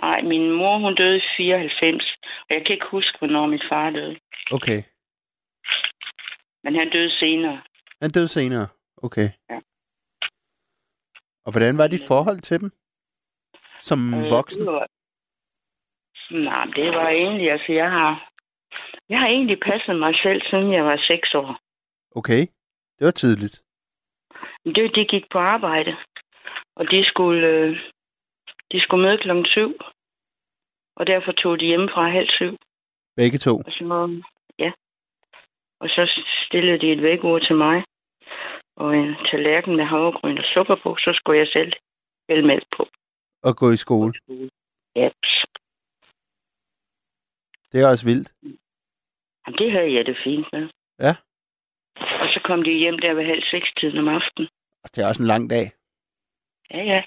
Nej, 0.00 0.22
min 0.22 0.50
mor, 0.52 0.78
hun 0.78 0.94
døde 0.94 1.16
i 1.16 1.22
94, 1.36 2.04
og 2.48 2.50
jeg 2.54 2.62
kan 2.66 2.72
ikke 2.74 2.86
huske, 2.90 3.18
hvornår 3.18 3.46
min 3.46 3.60
far 3.70 3.90
døde. 3.90 4.16
Okay. 4.50 4.82
Men 6.64 6.74
han 6.74 6.90
døde 6.90 7.10
senere. 7.18 7.62
Han 8.02 8.10
døde 8.10 8.28
senere. 8.28 8.66
Okay. 8.96 9.28
Ja. 9.50 9.58
Og 11.46 11.50
hvordan 11.52 11.78
var 11.78 11.86
dit 11.86 12.06
forhold 12.06 12.40
til 12.40 12.60
dem? 12.60 12.70
Som 13.80 14.14
Øh, 14.14 14.30
voksen? 14.30 14.60
det 14.66 14.72
var- 14.72 14.88
Nej, 16.30 16.64
det 16.64 16.88
var 16.94 17.08
egentlig, 17.08 17.50
altså 17.50 17.72
jeg 17.72 17.90
har, 17.90 18.30
jeg 19.08 19.18
har 19.18 19.26
egentlig 19.26 19.60
passet 19.60 19.96
mig 19.98 20.14
selv, 20.22 20.42
siden 20.50 20.72
jeg 20.72 20.84
var 20.84 20.96
seks 20.96 21.34
år. 21.34 21.58
Okay. 22.16 22.42
Det 22.98 23.04
var 23.04 23.10
tidligt. 23.10 23.62
Det, 24.64 24.94
de 24.96 25.04
gik 25.04 25.24
på 25.32 25.38
arbejde, 25.38 25.96
og 26.76 26.90
de 26.90 27.04
skulle, 27.04 27.46
øh, 27.48 27.76
de 28.72 28.80
skulle 28.80 29.06
møde 29.06 29.18
klokken 29.18 29.46
syv. 29.46 29.78
Og 30.96 31.06
derfor 31.06 31.32
tog 31.32 31.60
de 31.60 31.88
fra 31.94 32.10
halv 32.10 32.28
syv. 32.28 32.56
Begge 33.16 33.38
to. 33.38 33.56
Og 33.56 33.72
så, 33.72 34.22
ja. 34.58 34.72
Og 35.80 35.88
så 35.88 36.22
stillede 36.46 36.78
de 36.78 36.92
et 36.92 37.02
vækord 37.02 37.42
til 37.42 37.56
mig. 37.56 37.84
Og 38.76 38.96
en 38.96 39.14
tallerken 39.30 39.76
med 39.76 39.84
havregryn 39.84 40.38
og 40.38 40.44
sukker 40.44 40.76
på, 40.82 40.96
så 40.98 41.10
skulle 41.14 41.38
jeg 41.38 41.48
selv 41.48 41.72
hælde 42.28 42.46
mælk 42.46 42.64
på. 42.76 42.88
Og 43.42 43.56
gå 43.56 43.70
i 43.70 43.76
skole. 43.76 44.12
Ja. 44.96 45.08
Det 47.74 47.82
er 47.82 47.88
også 47.88 48.04
vildt. 48.04 48.32
Jamen, 49.46 49.58
det 49.58 49.72
havde 49.72 49.94
jeg 49.94 50.06
det 50.06 50.16
fint 50.24 50.46
med. 50.52 50.68
Ja. 51.00 51.14
Og 52.22 52.28
så 52.34 52.40
kom 52.44 52.62
de 52.62 52.72
hjem 52.72 52.98
der 52.98 53.14
ved 53.14 53.24
halv 53.24 53.42
seks 53.50 53.68
tiden 53.80 53.98
om 53.98 54.08
aftenen. 54.08 54.48
Det 54.94 54.98
er 54.98 55.08
også 55.08 55.22
en 55.22 55.26
lang 55.34 55.50
dag. 55.50 55.72
Ja, 56.70 56.82
ja. 56.82 57.02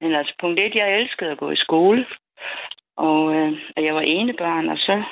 Men 0.00 0.14
altså, 0.14 0.34
punkt 0.40 0.60
et, 0.60 0.74
jeg 0.74 1.00
elskede 1.00 1.30
at 1.30 1.38
gå 1.38 1.50
i 1.50 1.56
skole. 1.56 2.06
Og, 2.96 3.34
øh, 3.34 3.52
og 3.76 3.84
jeg 3.84 3.94
var 3.94 4.00
enebarn, 4.00 4.68
og 4.68 4.78
så, 4.78 5.02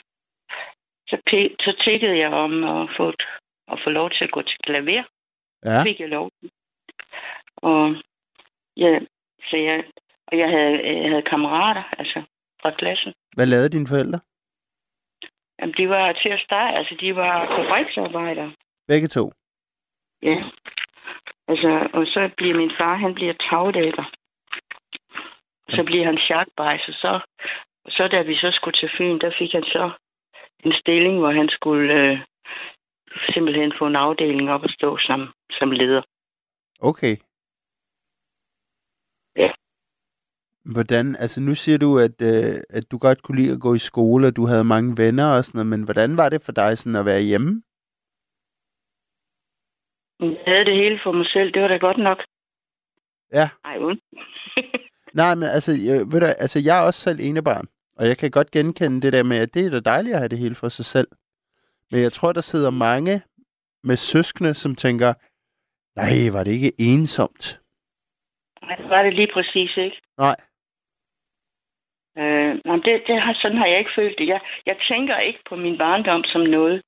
så, 1.09 1.17
så 1.61 1.83
tikkede 1.85 2.19
jeg 2.19 2.31
om 2.33 2.65
at 2.65 2.89
få, 2.97 3.09
et- 3.09 3.27
at 3.73 3.79
få 3.85 3.91
lov 3.91 4.11
til 4.11 4.25
at 4.25 4.31
gå 4.31 4.43
til 4.43 4.59
klaver. 4.65 5.03
Ja. 5.65 5.83
fik 5.83 6.01
jeg 6.01 6.09
lov. 6.09 6.31
Og, 7.57 7.95
ja, 8.77 9.01
så 9.51 9.57
jeg, 9.57 9.85
og 10.27 10.39
jeg 10.39 10.49
havde, 10.51 11.03
jeg 11.03 11.11
havde 11.11 11.23
kammerater, 11.23 11.83
altså 11.99 12.23
fra 12.63 12.71
klassen. 12.71 13.13
Hvad 13.37 13.47
lavede 13.47 13.69
dine 13.69 13.87
forældre? 13.87 14.21
Jamen, 15.63 15.75
de 15.79 15.89
var 15.89 16.13
til 16.13 16.29
at 16.29 16.41
starte, 16.41 16.77
altså 16.79 16.95
de 17.01 17.17
var 17.17 17.47
fabriksarbejdere. 17.57 18.53
Begge 18.89 19.09
to. 19.09 19.33
Ja. 20.23 20.37
Altså, 21.49 21.89
og 21.93 22.07
så 22.07 22.31
bliver 22.37 22.57
min 22.57 22.73
far, 22.79 22.95
han 22.95 23.15
bliver 23.15 23.35
tagdækker. 23.51 24.05
Så 25.69 25.83
bliver 25.85 26.05
han 26.05 26.19
sharkbejser, 26.19 26.93
så, 26.93 27.21
så 27.89 28.09
da 28.09 28.23
vi 28.23 28.35
så 28.37 28.51
skulle 28.53 28.77
til 28.79 28.91
Fyn, 28.99 29.19
der 29.19 29.33
fik 29.39 29.53
han 29.53 29.65
så 29.65 29.91
en 30.65 30.73
stilling, 30.73 31.19
hvor 31.19 31.33
han 31.33 31.49
skulle 31.49 31.95
øh, 31.95 32.19
simpelthen 33.35 33.73
få 33.79 33.87
en 33.87 33.97
afdeling 33.97 34.51
op 34.51 34.63
og 34.63 34.71
stå 34.71 34.99
som, 34.99 35.33
som 35.51 35.71
leder. 35.71 36.03
Okay. 36.81 37.17
Ja. 39.37 39.51
Hvordan, 40.65 41.17
altså 41.17 41.41
nu 41.41 41.55
siger 41.55 41.79
du, 41.79 41.99
at, 41.99 42.23
øh, 42.23 42.55
at 42.71 42.85
du 42.91 42.99
godt 42.99 43.23
kunne 43.23 43.39
lide 43.39 43.53
at 43.53 43.61
gå 43.61 43.75
i 43.75 43.79
skole, 43.79 44.27
og 44.27 44.37
du 44.37 44.47
havde 44.47 44.65
mange 44.65 44.97
venner 44.97 45.37
og 45.37 45.45
sådan 45.45 45.59
noget, 45.59 45.67
men 45.67 45.83
hvordan 45.83 46.17
var 46.17 46.29
det 46.29 46.43
for 46.43 46.53
dig 46.53 46.79
sådan 46.79 46.97
at 46.97 47.05
være 47.05 47.21
hjemme? 47.21 47.63
Jeg 50.21 50.43
havde 50.47 50.65
det 50.65 50.75
hele 50.75 51.01
for 51.03 51.13
mig 51.13 51.27
selv, 51.27 51.53
det 51.53 51.63
var 51.63 51.69
da 51.69 51.77
godt 51.77 51.99
nok. 51.99 52.19
Ja. 53.33 53.49
Ej, 53.65 53.79
uden. 53.79 54.01
Nej, 55.21 55.35
men 55.35 55.49
altså, 55.49 55.73
jeg, 55.87 55.99
ved 56.13 56.21
du, 56.21 56.27
altså, 56.27 56.59
jeg 56.65 56.79
er 56.79 56.87
også 56.87 57.01
selv 57.01 57.19
enebarn, 57.21 57.67
og 57.97 58.07
jeg 58.07 58.19
kan 58.19 58.31
godt 58.31 58.51
genkende 58.51 59.01
det 59.01 59.13
der 59.13 59.23
med, 59.23 59.37
at 59.37 59.55
det 59.55 59.67
er 59.67 59.71
da 59.71 59.81
dejligt 59.81 60.15
at 60.15 60.21
have 60.21 60.29
det 60.29 60.39
hele 60.39 60.55
for 60.55 60.69
sig 60.69 60.85
selv. 60.85 61.09
Men 61.91 62.01
jeg 62.01 62.13
tror, 62.13 62.33
der 62.33 62.41
sidder 62.41 62.71
mange 62.71 63.23
med 63.83 63.97
søskende, 63.97 64.55
som 64.55 64.75
tænker, 64.75 65.15
nej, 65.97 66.31
var 66.33 66.45
det 66.45 66.51
ikke 66.51 66.73
ensomt? 66.79 67.61
Nej, 68.63 68.77
det 68.77 68.89
var 68.89 69.03
det 69.03 69.15
lige 69.15 69.31
præcis 69.35 69.77
ikke. 69.77 70.01
Nej. 70.19 70.37
Øh, 72.19 72.53
nej, 72.65 72.77
det, 72.77 73.03
det 73.07 73.21
har, 73.21 73.39
sådan 73.43 73.59
har 73.59 73.67
jeg 73.67 73.79
ikke 73.79 73.97
følt 73.97 74.19
det. 74.19 74.29
Jeg, 74.29 74.41
jeg 74.67 74.77
tænker 74.91 75.19
ikke 75.19 75.43
på 75.49 75.57
min 75.57 75.79
barndom 75.79 76.25
som 76.25 76.41
noget, 76.41 76.83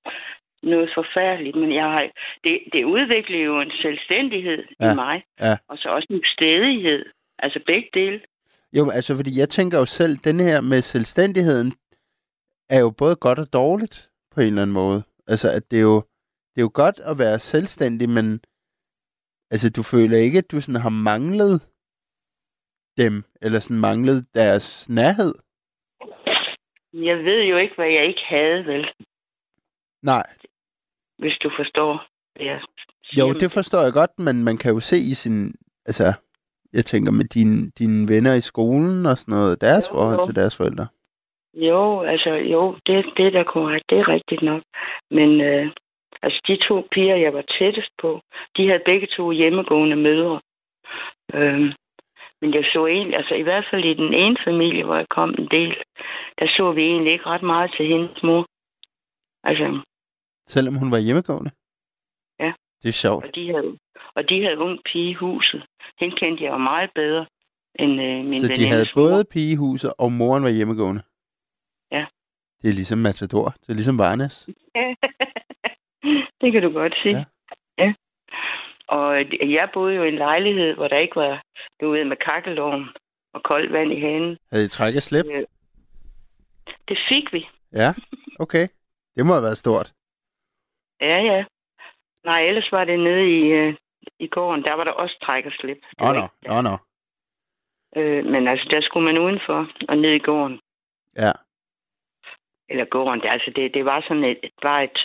noget 0.63 0.91
forfærdeligt, 0.95 1.57
men 1.57 1.75
jeg 1.75 1.85
har, 1.85 2.03
det, 2.45 2.59
det 2.73 2.85
udvikler 2.85 3.39
jo 3.39 3.61
en 3.61 3.73
selvstændighed 3.83 4.65
ja. 4.81 4.93
I 4.93 4.95
mig, 4.95 5.23
ja. 5.41 5.57
og 5.69 5.79
så 5.79 5.89
også 5.89 6.07
en 6.11 6.25
stedighed. 6.35 7.05
Altså 7.39 7.61
begge 7.67 7.89
dele. 7.95 8.21
Jo, 8.77 8.91
altså, 8.91 9.17
fordi 9.17 9.39
jeg 9.41 9.49
tænker 9.49 9.79
jo 9.79 9.87
selv, 9.87 10.17
den 10.17 10.41
her 10.41 10.61
med 10.61 10.83
selvstændigheden, 10.83 11.73
er 12.71 12.81
jo 12.81 12.91
både 12.91 13.17
godt 13.17 13.39
og 13.39 13.53
dårligt, 13.53 14.09
på 14.35 14.41
en 14.41 14.47
eller 14.47 14.63
anden 14.63 14.75
måde. 14.75 15.03
Altså, 15.27 15.49
at 15.51 15.71
det 15.71 15.77
er 15.77 15.83
jo, 15.83 15.97
det 16.55 16.59
er 16.61 16.67
jo 16.69 16.71
godt 16.75 17.01
at 17.11 17.19
være 17.19 17.39
selvstændig, 17.39 18.09
men 18.09 18.41
altså, 19.51 19.71
du 19.71 19.83
føler 19.83 20.19
ikke, 20.19 20.39
at 20.39 20.51
du 20.51 20.61
sådan 20.61 20.81
har 20.81 20.89
manglet 21.11 21.61
dem, 22.97 23.25
eller 23.43 23.59
sådan 23.59 23.81
manglet 23.81 24.27
deres 24.35 24.89
nærhed. 24.89 25.35
Jeg 26.93 27.17
ved 27.19 27.43
jo 27.43 27.57
ikke, 27.57 27.75
hvad 27.75 27.87
jeg 27.91 28.07
ikke 28.07 28.23
havde, 28.29 28.67
vel, 28.67 28.87
Nej, 30.03 30.27
hvis 31.19 31.37
du 31.43 31.51
forstår, 31.57 32.07
hvad 32.37 32.47
jeg 32.47 32.61
siger. 33.05 33.27
jo, 33.27 33.33
det 33.33 33.51
forstår 33.53 33.83
jeg 33.83 33.93
godt, 33.93 34.19
men 34.19 34.45
man 34.45 34.57
kan 34.59 34.73
jo 34.75 34.81
se 34.81 34.97
i 34.97 35.15
sin, 35.15 35.55
altså, 35.87 36.13
jeg 36.73 36.85
tænker 36.85 37.13
med 37.13 37.25
dine, 37.25 37.71
dine 37.79 38.09
venner 38.09 38.35
i 38.35 38.41
skolen 38.41 39.07
og 39.07 39.19
sådan 39.19 39.35
noget, 39.39 39.61
deres 39.61 39.89
Jo, 39.89 39.93
forhold 39.95 40.19
jo. 40.19 40.27
til 40.27 40.37
deres 40.37 40.57
forældre. 40.57 40.87
Jo, 41.55 42.01
altså 42.03 42.31
jo, 42.31 42.79
det, 42.87 43.05
det 43.17 43.27
er 43.27 43.31
da 43.31 43.43
korrekt. 43.43 43.85
Det 43.91 43.99
er 43.99 44.09
rigtigt 44.09 44.43
nok. 44.43 44.63
Men 45.11 45.41
øh, 45.41 45.67
altså 46.23 46.41
de 46.49 46.57
to 46.69 46.89
piger, 46.93 47.17
jeg 47.17 47.33
var 47.35 47.45
tættest 47.59 47.91
på, 48.03 48.21
de 48.57 48.67
havde 48.69 48.83
begge 48.85 49.07
to 49.17 49.31
hjemmegående 49.31 49.97
mødre. 49.97 50.41
Øhm, 51.35 51.73
men 52.41 52.55
jeg 52.55 52.65
så 52.73 52.87
egentlig, 52.87 53.17
altså 53.17 53.35
i 53.35 53.43
hvert 53.43 53.67
fald 53.71 53.85
i 53.85 53.95
den 53.95 54.15
ene 54.15 54.37
familie, 54.45 54.85
hvor 54.85 54.97
jeg 54.97 55.09
kom 55.09 55.31
en 55.39 55.49
del, 55.57 55.71
der 56.39 56.47
så 56.57 56.73
vi 56.73 56.83
egentlig 56.83 57.13
ikke 57.13 57.27
ret 57.27 57.43
meget 57.43 57.71
til 57.77 57.87
hendes 57.87 58.23
mor. 58.23 58.47
Altså, 59.49 59.67
Selvom 60.47 60.75
hun 60.75 60.91
var 60.91 60.99
hjemmegående. 60.99 61.51
Ja. 62.41 62.53
Det 62.83 62.89
er 62.89 62.93
sjovt. 63.05 63.25
og 63.27 63.35
de 63.35 63.47
havde, 63.55 63.79
og 64.17 64.29
de 64.29 64.43
havde 64.45 64.59
ung 64.59 64.79
pige 64.93 65.11
i 65.11 65.15
huset. 65.15 65.67
Hende 66.01 66.17
kendte 66.17 66.45
jeg 66.45 66.53
jo 66.53 66.59
meget 66.59 66.91
bedre 66.95 67.27
end 67.79 67.93
øh, 68.03 68.25
min 68.25 68.41
Så 68.41 68.49
de 68.49 68.67
havde 68.67 68.87
mor. 68.97 69.03
både 69.03 69.25
pigehuset, 69.33 69.93
og 69.99 70.13
moren 70.13 70.43
var 70.43 70.49
hjemmegående? 70.51 71.03
Ja. 71.91 72.07
Det 72.63 72.69
er 72.71 72.75
ligesom 72.75 72.99
Matador. 72.99 73.49
Det 73.61 73.69
er 73.69 73.75
ligesom 73.75 73.99
Varnes. 73.99 74.35
det 76.41 76.53
kan 76.53 76.63
du 76.63 76.71
godt 76.73 76.95
sige. 77.03 77.17
Ja. 77.17 77.25
Og 78.89 79.17
jeg 79.57 79.71
boede 79.75 79.95
jo 79.95 80.03
i 80.03 80.09
en 80.09 80.15
lejlighed, 80.19 80.75
hvor 80.75 80.89
der 80.89 80.99
ikke 80.99 81.17
var, 81.17 81.43
du 81.81 81.91
ved, 81.91 82.05
med 82.05 82.17
kakkelovn 82.17 82.89
og 83.33 83.43
koldt 83.43 83.73
vand 83.73 83.93
i 83.93 84.01
hanen. 84.01 84.39
Havde 84.53 84.65
I 84.65 84.69
træk 84.69 84.97
og 84.97 85.03
slip? 85.03 85.27
Øh, 85.33 85.45
Det 86.89 86.99
fik 87.09 87.33
vi. 87.33 87.49
Ja, 87.73 87.95
okay. 88.39 88.69
Det 89.17 89.27
må 89.27 89.33
have 89.33 89.43
været 89.43 89.59
stort. 89.59 89.93
Ja, 91.01 91.19
ja. 91.23 91.45
Nej, 92.25 92.41
ellers 92.49 92.73
var 92.73 92.85
det 92.85 92.99
nede 93.01 93.25
i, 93.39 93.41
øh, 93.53 93.75
i 94.19 94.27
gården. 94.29 94.65
Der 94.65 94.73
var 94.75 94.85
der 94.85 94.93
også 94.93 95.19
træk 95.23 95.47
og 95.47 95.53
slip. 95.53 95.79
Var 95.99 96.13
nå, 96.13 96.23
ikke- 96.23 96.49
nå, 96.49 96.61
nå. 96.71 96.77
Øh, 97.97 98.25
men 98.25 98.49
altså, 98.49 98.67
der 98.71 98.81
skulle 98.81 99.05
man 99.05 99.19
udenfor 99.19 99.71
og 99.89 99.97
ned 99.99 100.11
i 100.11 100.19
gården. 100.19 100.61
Ja. 101.17 101.33
Eller 102.75 102.85
gården. 102.95 103.21
Det, 103.21 103.29
altså, 103.29 103.51
det, 103.57 103.75
det 103.75 103.85
var 103.85 104.01
sådan 104.09 104.25
et, 104.25 104.39
bare 104.63 104.85
et 104.85 104.99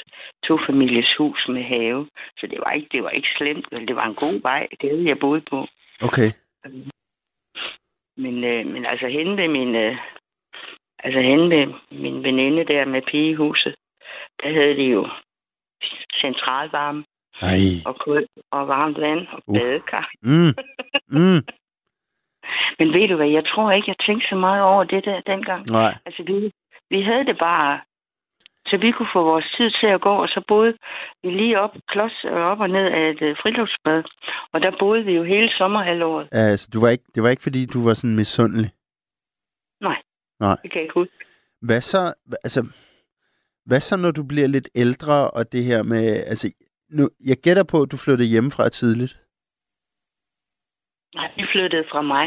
tofamilies 0.47 1.11
hus 1.17 1.41
med 1.47 1.63
have. 1.63 2.07
Så 2.38 2.47
det 2.51 2.59
var 2.63 2.72
ikke, 2.72 2.89
det 2.91 3.03
var 3.03 3.09
ikke 3.09 3.32
slemt. 3.38 3.65
Vel, 3.72 3.88
det 3.88 3.95
var 3.95 4.05
en 4.05 4.20
god 4.26 4.41
vej. 4.41 4.67
Det 4.82 5.05
jeg 5.05 5.20
boet 5.20 5.43
på. 5.49 5.67
Okay. 6.07 6.30
Men, 8.17 8.43
øh, 8.43 8.65
men 8.74 8.86
altså 8.86 9.07
hende 9.07 9.38
ved 9.38 9.47
min, 9.47 9.76
øh, 9.76 9.97
altså 10.99 11.20
hende 11.22 11.49
ved 11.55 11.65
min 11.91 12.24
veninde 12.24 12.63
der 12.63 12.86
med 12.86 13.01
pigehuset, 13.01 13.76
der 14.41 14.49
havde 14.53 14.76
de 14.76 14.84
jo 14.84 15.09
centralvarme 16.22 17.03
Nej. 17.41 17.59
og 17.86 17.95
kul 17.99 18.28
og 18.51 18.67
varmt 18.67 18.99
vand 19.01 19.28
og 19.28 19.41
Uff. 19.47 19.59
badekar. 19.59 20.11
Mm. 20.22 20.53
Mm. 21.17 21.41
Men 22.80 22.93
ved 22.93 23.07
du 23.07 23.15
hvad, 23.15 23.30
jeg 23.30 23.45
tror 23.45 23.72
ikke, 23.72 23.89
jeg 23.89 24.05
tænkte 24.05 24.28
så 24.30 24.36
meget 24.36 24.63
over 24.63 24.84
det 24.84 25.05
der 25.05 25.22
dengang. 25.22 25.65
Nej. 25.72 25.93
Altså 26.05 26.24
vi, 26.24 26.51
vi 26.90 27.02
havde 27.02 27.26
det 27.26 27.38
bare, 27.40 27.82
så 28.66 28.78
vi 28.78 28.92
kunne 28.92 29.14
få 29.14 29.24
vores 29.24 29.48
tid 29.58 29.70
til 29.80 29.88
at 29.88 30.02
gå, 30.02 30.14
og 30.24 30.28
så 30.28 30.44
boede 30.48 30.78
vi 31.24 31.30
lige 31.30 31.60
op, 31.60 31.74
klods 31.88 32.26
øh, 32.26 32.32
op 32.52 32.60
og 32.60 32.70
ned 32.70 32.86
af 32.98 33.10
et 33.10 33.22
øh, 33.22 33.38
friluftsbad. 33.42 34.04
Og 34.54 34.62
der 34.62 34.72
boede 34.80 35.04
vi 35.06 35.14
jo 35.20 35.24
hele 35.24 35.50
sommerhalvåret. 35.58 36.28
Altså, 36.32 36.70
du 36.74 36.80
var 36.80 36.90
ikke, 36.90 37.08
det 37.16 37.24
var 37.24 37.30
ikke, 37.30 37.44
fordi 37.44 37.66
du 37.66 37.80
var 37.88 37.94
sådan 37.94 38.16
misundelig. 38.16 38.70
Det 40.64 40.72
kan 40.72 40.80
jeg 40.80 40.84
ikke 40.84 41.00
huske. 41.00 41.16
Hvad 41.62 41.82
så, 41.82 42.14
altså, 42.44 42.62
hvad 43.66 43.80
så, 43.80 43.98
når 43.98 44.12
du 44.12 44.24
bliver 44.28 44.48
lidt 44.48 44.70
ældre, 44.76 45.32
og 45.32 45.52
det 45.52 45.64
her 45.64 45.84
med, 45.84 46.06
altså, 46.32 46.48
nu, 46.90 47.04
jeg 47.30 47.38
gætter 47.44 47.64
på, 47.72 47.78
at 47.82 47.92
du 47.92 47.98
flyttede 47.98 48.30
hjemmefra 48.34 48.70
tidligt. 48.70 49.14
Nej, 51.16 51.32
vi 51.38 51.44
flyttede 51.54 51.86
fra 51.92 52.02
mig. 52.02 52.26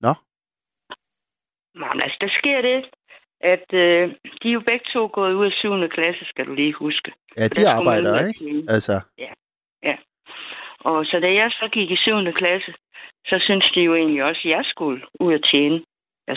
Nå. 0.00 0.12
Nej, 1.80 1.92
men 1.94 2.02
altså, 2.02 2.18
der 2.20 2.30
sker 2.38 2.60
det, 2.62 2.78
at 3.40 3.66
øh, 3.72 4.14
de 4.42 4.48
er 4.48 4.52
jo 4.52 4.60
begge 4.60 4.86
to 4.92 5.10
gået 5.12 5.34
ud 5.34 5.46
af 5.46 5.52
7. 5.52 5.88
klasse, 5.88 6.24
skal 6.24 6.46
du 6.46 6.54
lige 6.54 6.72
huske. 6.72 7.12
Ja, 7.36 7.48
de 7.48 7.68
arbejder, 7.68 8.26
ikke? 8.26 8.64
Altså, 8.68 9.00
Og 10.80 11.06
så 11.06 11.20
da 11.20 11.32
jeg 11.32 11.50
så 11.50 11.68
gik 11.72 11.90
i 11.90 11.96
7. 11.96 12.32
klasse, 12.32 12.72
så 13.26 13.36
synes 13.46 13.70
de 13.74 13.80
jo 13.80 13.94
egentlig 13.94 14.24
også, 14.24 14.40
at 14.44 14.50
jeg 14.50 14.64
skulle 14.64 15.02
ud 15.20 15.34
at 15.34 15.44
tjene. 15.50 15.84
Jeg, 16.26 16.36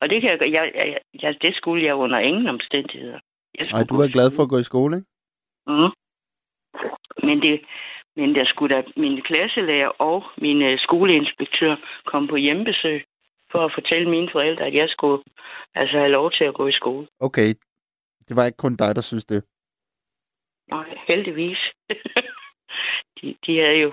og 0.00 0.10
det, 0.10 0.20
kan 0.20 0.30
jeg, 0.30 0.52
jeg, 0.52 0.72
jeg, 0.74 1.00
jeg, 1.22 1.42
det 1.42 1.54
skulle 1.54 1.84
jeg 1.84 1.94
under 1.94 2.18
ingen 2.18 2.48
omstændigheder. 2.48 3.18
Jeg 3.58 3.66
nej, 3.72 3.82
du 3.90 3.96
var 3.96 4.08
glad 4.08 4.30
for 4.36 4.42
at 4.42 4.48
gå 4.48 4.58
i 4.58 4.70
skole, 4.70 4.96
ikke? 4.96 5.08
Mm. 5.66 5.90
Men, 7.26 7.42
det, 7.42 7.60
men 8.16 8.34
der 8.34 8.44
skulle 8.44 8.76
da 8.76 8.82
min 8.96 9.22
klasselærer 9.22 9.88
og 9.88 10.24
min 10.38 10.62
øh, 10.62 10.78
skoleinspektør 10.78 11.76
komme 12.04 12.28
på 12.28 12.36
hjemmebesøg 12.36 13.04
for 13.52 13.64
at 13.64 13.72
fortælle 13.74 14.10
mine 14.10 14.28
forældre, 14.32 14.64
at 14.66 14.74
jeg 14.74 14.88
skulle 14.88 15.22
altså 15.74 15.96
have 15.98 16.10
lov 16.10 16.32
til 16.32 16.44
at 16.44 16.54
gå 16.54 16.66
i 16.66 16.72
skole. 16.72 17.06
Okay, 17.20 17.54
det 18.28 18.36
var 18.36 18.44
ikke 18.44 18.56
kun 18.56 18.76
dig, 18.76 18.94
der 18.94 19.00
synes 19.00 19.24
det. 19.24 19.44
Nej, 20.70 20.98
heldigvis. 21.08 21.58
de, 23.22 23.36
de 23.46 23.58
havde 23.58 23.76
jo... 23.76 23.92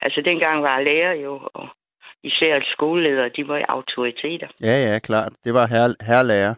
Altså, 0.00 0.20
dengang 0.20 0.62
var 0.62 0.80
lærer 0.80 1.12
jo, 1.12 1.48
og 1.54 1.68
især 2.22 2.60
skoleledere, 2.72 3.28
de 3.28 3.48
var 3.48 3.64
autoriteter. 3.68 4.48
Ja, 4.60 4.92
ja, 4.92 4.98
klart. 4.98 5.32
Det 5.44 5.54
var 5.54 5.66
her, 5.66 6.04
herrelærer. 6.06 6.54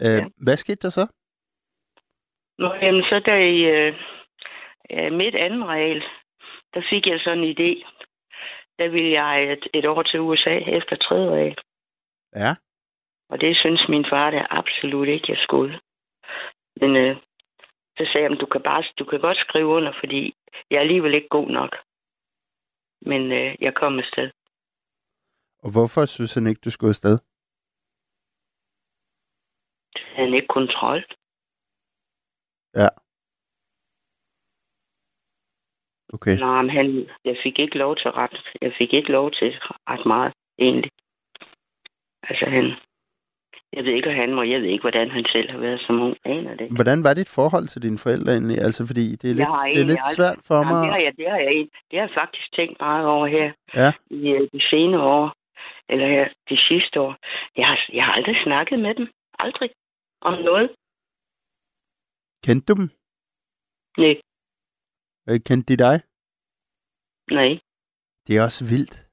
Øh, 0.00 0.18
Ja. 0.18 0.24
Hvad 0.36 0.56
skete 0.56 0.78
der 0.82 0.90
så? 0.90 1.06
Nå, 2.58 2.74
jamen, 2.74 3.02
så 3.02 3.22
der 3.24 3.36
i 3.36 3.58
øh, 3.60 5.12
midt 5.12 5.34
anden 5.34 5.64
regel, 5.64 6.02
der 6.74 6.82
fik 6.90 7.06
jeg 7.06 7.20
sådan 7.20 7.44
en 7.44 7.54
idé. 7.58 7.70
Der 8.80 8.88
ville 8.88 9.12
jeg 9.22 9.52
et, 9.52 9.64
et 9.74 9.86
år 9.86 10.02
til 10.02 10.20
USA 10.20 10.54
efter 10.78 10.96
tredje 10.96 11.38
af. 11.46 11.54
Ja. 12.42 12.52
Og 13.30 13.40
det 13.40 13.56
synes 13.56 13.88
min 13.88 14.06
far 14.10 14.30
der 14.30 14.46
absolut 14.60 15.08
ikke, 15.08 15.26
jeg 15.32 15.40
skulle. 15.46 15.80
Men 16.80 16.90
øh, 16.96 17.16
så 17.96 18.02
sagde 18.12 18.26
jeg, 18.26 18.40
du 18.40 18.46
kan, 18.46 18.62
bare, 18.62 18.84
du 18.98 19.04
kan 19.04 19.20
godt 19.20 19.38
skrive 19.38 19.66
under, 19.66 19.92
fordi 20.00 20.34
jeg 20.70 20.76
er 20.76 20.80
alligevel 20.80 21.14
ikke 21.14 21.28
god 21.28 21.48
nok. 21.50 21.72
Men 23.02 23.32
øh, 23.32 23.56
jeg 23.60 23.74
kom 23.74 23.98
afsted. 23.98 24.30
Og 25.64 25.70
hvorfor 25.72 26.06
synes 26.06 26.34
han 26.34 26.46
ikke, 26.46 26.60
du 26.64 26.70
skulle 26.70 26.88
afsted? 26.88 27.18
Han 30.16 30.34
ikke 30.34 30.48
kontrol. 30.58 31.04
Ja. 32.74 32.88
Okay. 36.12 36.36
Nej, 36.38 36.62
men 36.62 36.70
han, 36.70 37.08
jeg 37.24 37.36
fik 37.42 37.58
ikke 37.58 37.78
lov 37.78 37.96
til 37.96 38.10
ret. 38.10 38.36
Jeg 38.60 38.72
fik 38.78 38.92
ikke 38.92 39.12
lov 39.12 39.30
til 39.30 39.48
ret 39.90 40.06
meget, 40.06 40.32
egentlig. 40.58 40.90
Altså 42.22 42.44
han... 42.46 42.64
Jeg 43.72 43.84
ved 43.84 43.92
ikke, 43.92 44.08
hvad 44.08 44.16
han 44.16 44.34
må. 44.34 44.42
Jeg 44.42 44.60
ved 44.62 44.68
ikke, 44.68 44.82
hvordan 44.82 45.10
han 45.10 45.24
selv 45.32 45.50
har 45.50 45.58
været 45.58 45.80
som 45.86 46.00
ung. 46.00 46.16
Aner 46.24 46.54
det. 46.56 46.68
Hvordan 46.78 47.04
var 47.04 47.14
dit 47.14 47.28
forhold 47.34 47.66
til 47.68 47.82
dine 47.82 47.98
forældre 47.98 48.32
egentlig? 48.32 48.58
Altså, 48.58 48.86
fordi 48.86 49.06
det 49.20 49.28
er 49.30 49.34
lidt, 49.40 49.48
det 49.74 49.80
er 49.82 49.90
lidt 49.92 50.04
aldrig- 50.08 50.16
svært 50.18 50.38
for 50.48 50.54
Jamen, 50.54 50.72
mig. 50.74 50.82
det, 50.84 50.90
har 50.94 51.00
jeg, 51.06 51.12
det, 51.18 51.26
har 51.30 51.38
jeg, 51.38 51.52
det 51.90 51.94
har 51.98 52.06
jeg 52.06 52.14
faktisk 52.22 52.46
tænkt 52.58 52.76
meget 52.80 53.06
over 53.06 53.26
her 53.26 53.46
Ja. 53.80 53.90
i 54.10 54.20
øh, 54.36 54.48
de 54.54 54.60
senere 54.70 55.02
år. 55.02 55.26
Eller 55.92 56.06
her 56.08 56.28
de 56.50 56.56
sidste 56.68 57.00
år. 57.00 57.12
Jeg 57.56 57.66
har, 57.66 57.78
jeg 57.92 58.04
har 58.04 58.12
aldrig 58.12 58.36
snakket 58.44 58.78
med 58.78 58.94
dem. 58.94 59.06
Aldrig. 59.38 59.70
Om 60.22 60.34
noget. 60.48 60.70
Kendte 62.46 62.66
du 62.74 62.80
dem? 62.80 62.88
Nej. 63.98 64.14
Øh, 65.30 65.40
Kendte 65.46 65.76
de 65.76 65.84
dig? 65.84 66.00
Nej. 67.30 67.58
Det 68.26 68.36
er 68.36 68.42
også 68.44 68.64
vildt. 68.64 69.06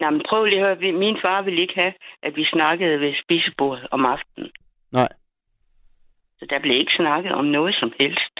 Nå, 0.00 0.10
men 0.10 0.22
prøv 0.28 0.44
lige 0.44 0.60
at 0.66 0.78
høre. 0.78 0.92
Min 0.92 1.16
far 1.22 1.42
ville 1.42 1.60
ikke 1.62 1.74
have, 1.74 1.92
at 2.22 2.36
vi 2.36 2.44
snakkede 2.44 3.00
ved 3.00 3.12
spisebordet 3.24 3.86
om 3.90 4.06
aftenen. 4.06 4.50
Nej. 4.92 5.08
Så 6.38 6.46
der 6.50 6.58
blev 6.60 6.76
ikke 6.78 6.92
snakket 6.96 7.32
om 7.32 7.44
noget 7.44 7.74
som 7.74 7.92
helst. 8.00 8.34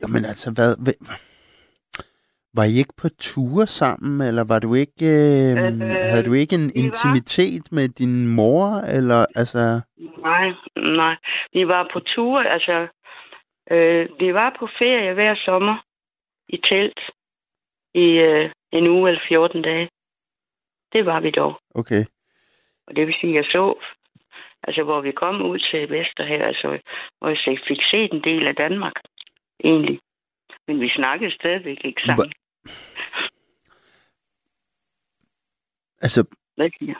Jamen 0.00 0.24
altså, 0.24 0.52
hvad, 0.56 0.76
hvad... 0.84 0.94
Var 2.54 2.64
I 2.64 2.74
ikke 2.78 2.94
på 3.02 3.08
ture 3.20 3.66
sammen, 3.66 4.28
eller 4.28 4.44
var 4.44 4.58
du 4.58 4.74
ikke, 4.74 5.06
øh, 5.06 5.56
Øh, 5.64 5.80
havde 6.12 6.26
du 6.28 6.32
ikke 6.32 6.54
en 6.54 6.68
vi 6.68 6.72
var. 6.80 6.84
intimitet 6.84 7.72
med 7.72 7.88
din 7.88 8.26
mor, 8.36 8.66
eller 8.96 9.26
altså... 9.40 9.80
Nej, 10.28 10.46
nej. 11.02 11.16
Vi 11.52 11.68
var 11.68 11.90
på 11.92 12.00
tur, 12.00 12.38
altså... 12.40 12.88
Øh, 13.72 14.08
vi 14.20 14.34
var 14.34 14.56
på 14.58 14.66
ferie 14.78 15.14
hver 15.14 15.34
sommer 15.44 15.76
i 16.48 16.56
telt 16.68 17.00
i 17.94 18.06
øh, 18.28 18.50
en 18.72 18.86
uge 18.86 19.08
eller 19.08 19.22
14 19.28 19.62
dage. 19.62 19.88
Det 20.92 21.06
var 21.06 21.20
vi 21.20 21.30
dog. 21.30 21.60
Okay, 21.74 22.04
Og 22.86 22.96
det 22.96 23.06
vil 23.06 23.14
sige, 23.20 23.30
at 23.30 23.36
jeg 23.36 23.44
så, 23.44 23.74
altså 24.62 24.82
hvor 24.82 25.00
vi 25.00 25.12
kom 25.12 25.42
ud 25.42 25.58
til 25.58 25.90
Vesterhavet, 25.90 26.42
altså 26.42 26.78
hvor 27.18 27.28
jeg 27.28 27.58
fik 27.68 27.82
set 27.90 28.12
en 28.12 28.24
del 28.24 28.46
af 28.46 28.54
Danmark, 28.56 28.96
egentlig. 29.64 30.00
Men 30.66 30.80
vi 30.80 30.88
snakkede 30.88 31.34
stadigvæk 31.34 31.84
ikke 31.84 32.02
sammen. 32.06 32.32
altså, 36.04 36.20
Hvad 36.56 36.70
siger 36.78 36.94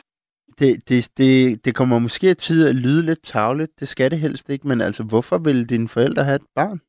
det, 0.59 0.89
det, 0.89 1.11
det, 1.17 1.65
det 1.65 1.75
kommer 1.75 1.99
måske 1.99 2.33
til 2.33 2.59
at 2.69 2.75
lyde 2.85 3.05
lidt 3.05 3.23
tavligt, 3.23 3.79
det 3.79 3.87
skal 3.87 4.11
det 4.11 4.19
helst 4.19 4.49
ikke, 4.49 4.67
men 4.67 4.81
altså, 4.81 5.03
hvorfor 5.11 5.37
vil 5.47 5.69
dine 5.69 5.87
forældre 5.87 6.23
have 6.23 6.35
et 6.35 6.47
barn? 6.55 6.79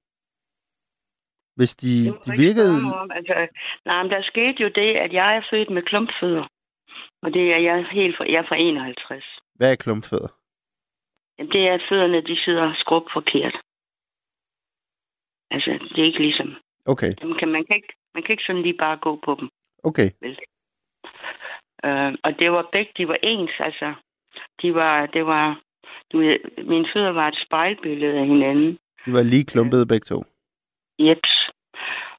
Hvis 1.56 1.76
de, 1.76 1.94
de 2.24 2.30
virkede... 2.44 2.70
om. 3.02 3.10
Altså, 3.18 3.34
nej, 3.84 4.02
men 4.02 4.10
der 4.12 4.22
skete 4.22 4.62
jo 4.64 4.68
det, 4.80 4.90
at 5.04 5.12
jeg 5.12 5.36
er 5.36 5.42
født 5.50 5.70
med 5.70 5.82
klumpfødder. 5.82 6.46
Og 7.22 7.28
det 7.34 7.44
er 7.54 7.58
jeg 7.68 7.86
helt 7.92 8.16
fra, 8.16 8.24
jeg 8.32 8.38
er 8.44 8.48
fra 8.48 8.56
51. 8.56 9.24
Hvad 9.54 9.72
er 9.72 9.76
klumpfødder? 9.76 10.30
Jamen, 11.38 11.52
det 11.52 11.68
er, 11.68 11.74
at 11.74 11.86
fødderne 11.88 12.20
de 12.30 12.36
sidder 12.44 12.74
skrub 12.82 13.06
forkert. 13.12 13.56
Altså, 15.50 15.70
det 15.90 15.98
er 16.00 16.08
ikke 16.10 16.22
ligesom... 16.28 16.48
Okay, 16.86 17.12
Man 17.22 17.38
kan, 17.38 17.48
man, 17.48 17.64
kan 17.66 17.76
ikke, 17.76 17.92
man 18.14 18.22
kan 18.22 18.32
ikke 18.32 18.44
sådan 18.46 18.62
lige 18.62 18.78
bare 18.78 18.96
gå 18.96 19.20
på 19.24 19.36
dem. 19.40 19.48
okay. 19.84 20.08
Uh, 21.88 22.14
og 22.24 22.38
det 22.38 22.52
var 22.52 22.68
begge, 22.72 22.92
de 22.96 23.08
var 23.08 23.18
ens, 23.22 23.50
altså. 23.58 23.94
De 24.62 24.74
var, 24.74 25.06
det 25.06 25.26
var, 25.26 25.60
du 26.12 26.18
ved, 26.18 26.64
mine 26.64 26.88
fødder 26.92 27.12
var 27.12 27.28
et 27.28 27.42
spejlbillede 27.46 28.18
af 28.18 28.26
hinanden. 28.26 28.78
De 29.06 29.12
var 29.12 29.22
lige 29.22 29.44
klumpede 29.44 29.86
begge 29.86 30.04
to. 30.04 30.24
Jeps. 30.98 31.50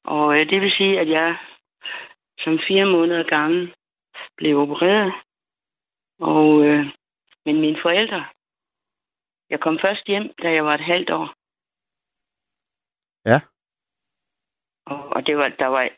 Og 0.04 0.26
uh, 0.26 0.36
det 0.50 0.60
vil 0.60 0.72
sige, 0.76 1.00
at 1.00 1.08
jeg 1.08 1.36
som 2.38 2.58
fire 2.68 2.86
måneder 2.86 3.22
gammel 3.22 3.74
blev 4.36 4.58
opereret. 4.58 5.12
Og, 6.20 6.48
uh, 6.48 6.86
men 7.44 7.60
mine 7.60 7.78
forældre, 7.82 8.24
jeg 9.50 9.60
kom 9.60 9.78
først 9.82 10.06
hjem, 10.06 10.32
da 10.42 10.52
jeg 10.52 10.64
var 10.64 10.74
et 10.74 10.84
halvt 10.92 11.10
år. 11.10 11.34
Ja. 13.30 13.40
Og, 14.86 15.08
og 15.08 15.26
det 15.26 15.36
var, 15.36 15.48
der 15.48 15.66
var, 15.66 15.88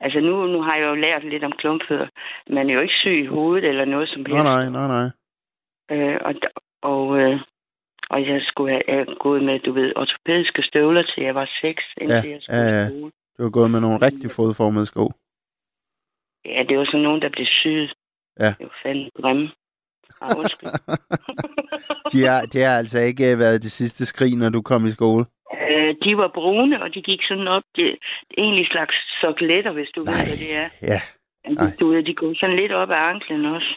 altså 0.00 0.20
nu, 0.20 0.46
nu 0.46 0.62
har 0.62 0.76
jeg 0.76 0.86
jo 0.86 0.94
lært 0.94 1.24
lidt 1.24 1.44
om 1.44 1.52
klumpfødder. 1.52 2.08
Man 2.50 2.70
er 2.70 2.74
jo 2.74 2.80
ikke 2.80 2.94
syg 3.02 3.18
i 3.24 3.26
hovedet 3.26 3.64
eller 3.68 3.84
noget 3.84 4.08
som 4.08 4.20
helst. 4.20 4.34
Nej, 4.34 4.44
nej, 4.44 4.68
nej, 4.70 4.88
nej. 4.96 5.08
Øh, 5.94 6.18
og, 6.24 6.34
og, 6.82 7.18
øh, 7.18 7.40
og 8.10 8.18
jeg 8.28 8.40
skulle 8.42 8.72
have 8.72 8.82
jeg 8.88 9.06
gået 9.20 9.42
med, 9.44 9.58
du 9.58 9.72
ved, 9.72 9.92
ortopædiske 9.96 10.62
støvler 10.62 11.02
til 11.02 11.22
jeg 11.24 11.34
var 11.34 11.50
seks, 11.62 11.82
indtil 12.00 12.28
Ja, 12.28 12.34
jeg 12.34 12.42
skulle 12.42 12.62
ja, 12.62 12.80
ja. 12.80 12.88
skole. 12.88 13.12
Du 13.38 13.42
har 13.42 13.50
gået 13.50 13.70
med 13.70 13.80
nogle 13.80 13.98
rigtig 14.06 14.30
fodformede 14.30 14.86
sko. 14.86 15.12
Ja, 16.44 16.62
det 16.68 16.78
var 16.78 16.84
sådan 16.84 17.00
nogen, 17.00 17.22
der 17.22 17.28
blev 17.28 17.46
syet. 17.46 17.92
Ja. 18.40 18.46
Det 18.58 18.66
var 18.70 18.76
fandme 18.82 19.10
grimme. 19.20 19.50
Ah, 20.20 20.38
undskyld. 20.38 20.68
de, 22.12 22.18
har, 22.28 22.40
de 22.52 22.58
har 22.58 22.78
altså 22.78 22.98
ikke 23.00 23.32
øh, 23.32 23.38
været 23.38 23.62
det 23.62 23.72
sidste 23.72 24.06
skrig, 24.06 24.36
når 24.36 24.50
du 24.50 24.62
kom 24.62 24.86
i 24.86 24.90
skole. 24.90 25.24
De 26.08 26.16
var 26.16 26.28
brune, 26.34 26.82
og 26.82 26.94
de 26.94 27.02
gik 27.02 27.22
sådan 27.28 27.48
op. 27.48 27.62
Det, 27.76 27.88
er 27.90 27.96
egentlig 28.38 28.64
en 28.64 28.70
slags 28.70 28.96
sokletter, 29.20 29.72
hvis 29.72 29.90
du 29.96 30.00
Nej. 30.02 30.12
ved, 30.14 30.26
hvad 30.28 30.38
det 30.44 30.52
er. 30.62 30.68
Ja, 30.92 31.00
de, 31.48 31.76
du 31.80 31.88
ved, 31.88 32.02
de 32.02 32.14
går 32.14 32.34
sådan 32.40 32.56
lidt 32.56 32.72
op 32.72 32.90
ad 32.90 32.96
anklen 33.12 33.44
også. 33.44 33.70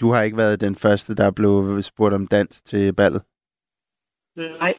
du 0.00 0.06
har 0.12 0.22
ikke 0.22 0.36
været 0.36 0.60
den 0.60 0.74
første, 0.74 1.14
der 1.16 1.30
blev 1.36 1.82
spurgt 1.82 2.14
om 2.14 2.26
dans 2.26 2.62
til 2.62 2.94
ballet. 2.96 3.22
Nej. 4.36 4.74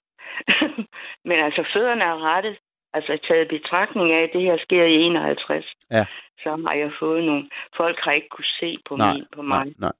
Men 1.30 1.38
altså, 1.46 1.62
fødderne 1.74 2.04
er 2.04 2.18
rettet. 2.36 2.58
Altså, 2.94 3.20
taget 3.28 3.48
betragtning 3.50 4.12
af, 4.12 4.24
at 4.24 4.30
det 4.34 4.42
her 4.42 4.58
sker 4.58 4.84
i 4.84 4.94
51. 4.94 5.66
Ja. 5.92 6.06
Så 6.44 6.50
har 6.68 6.74
jeg 6.74 6.92
fået 7.00 7.24
nogle... 7.24 7.50
Folk 7.78 7.98
har 8.00 8.12
ikke 8.12 8.30
kunne 8.30 8.52
se 8.60 8.78
på, 8.88 8.96
Nej, 8.96 9.14
min, 9.14 9.26
på 9.36 9.42
mig, 9.42 9.66
Nej, 9.66 9.74
nej. 9.80 9.92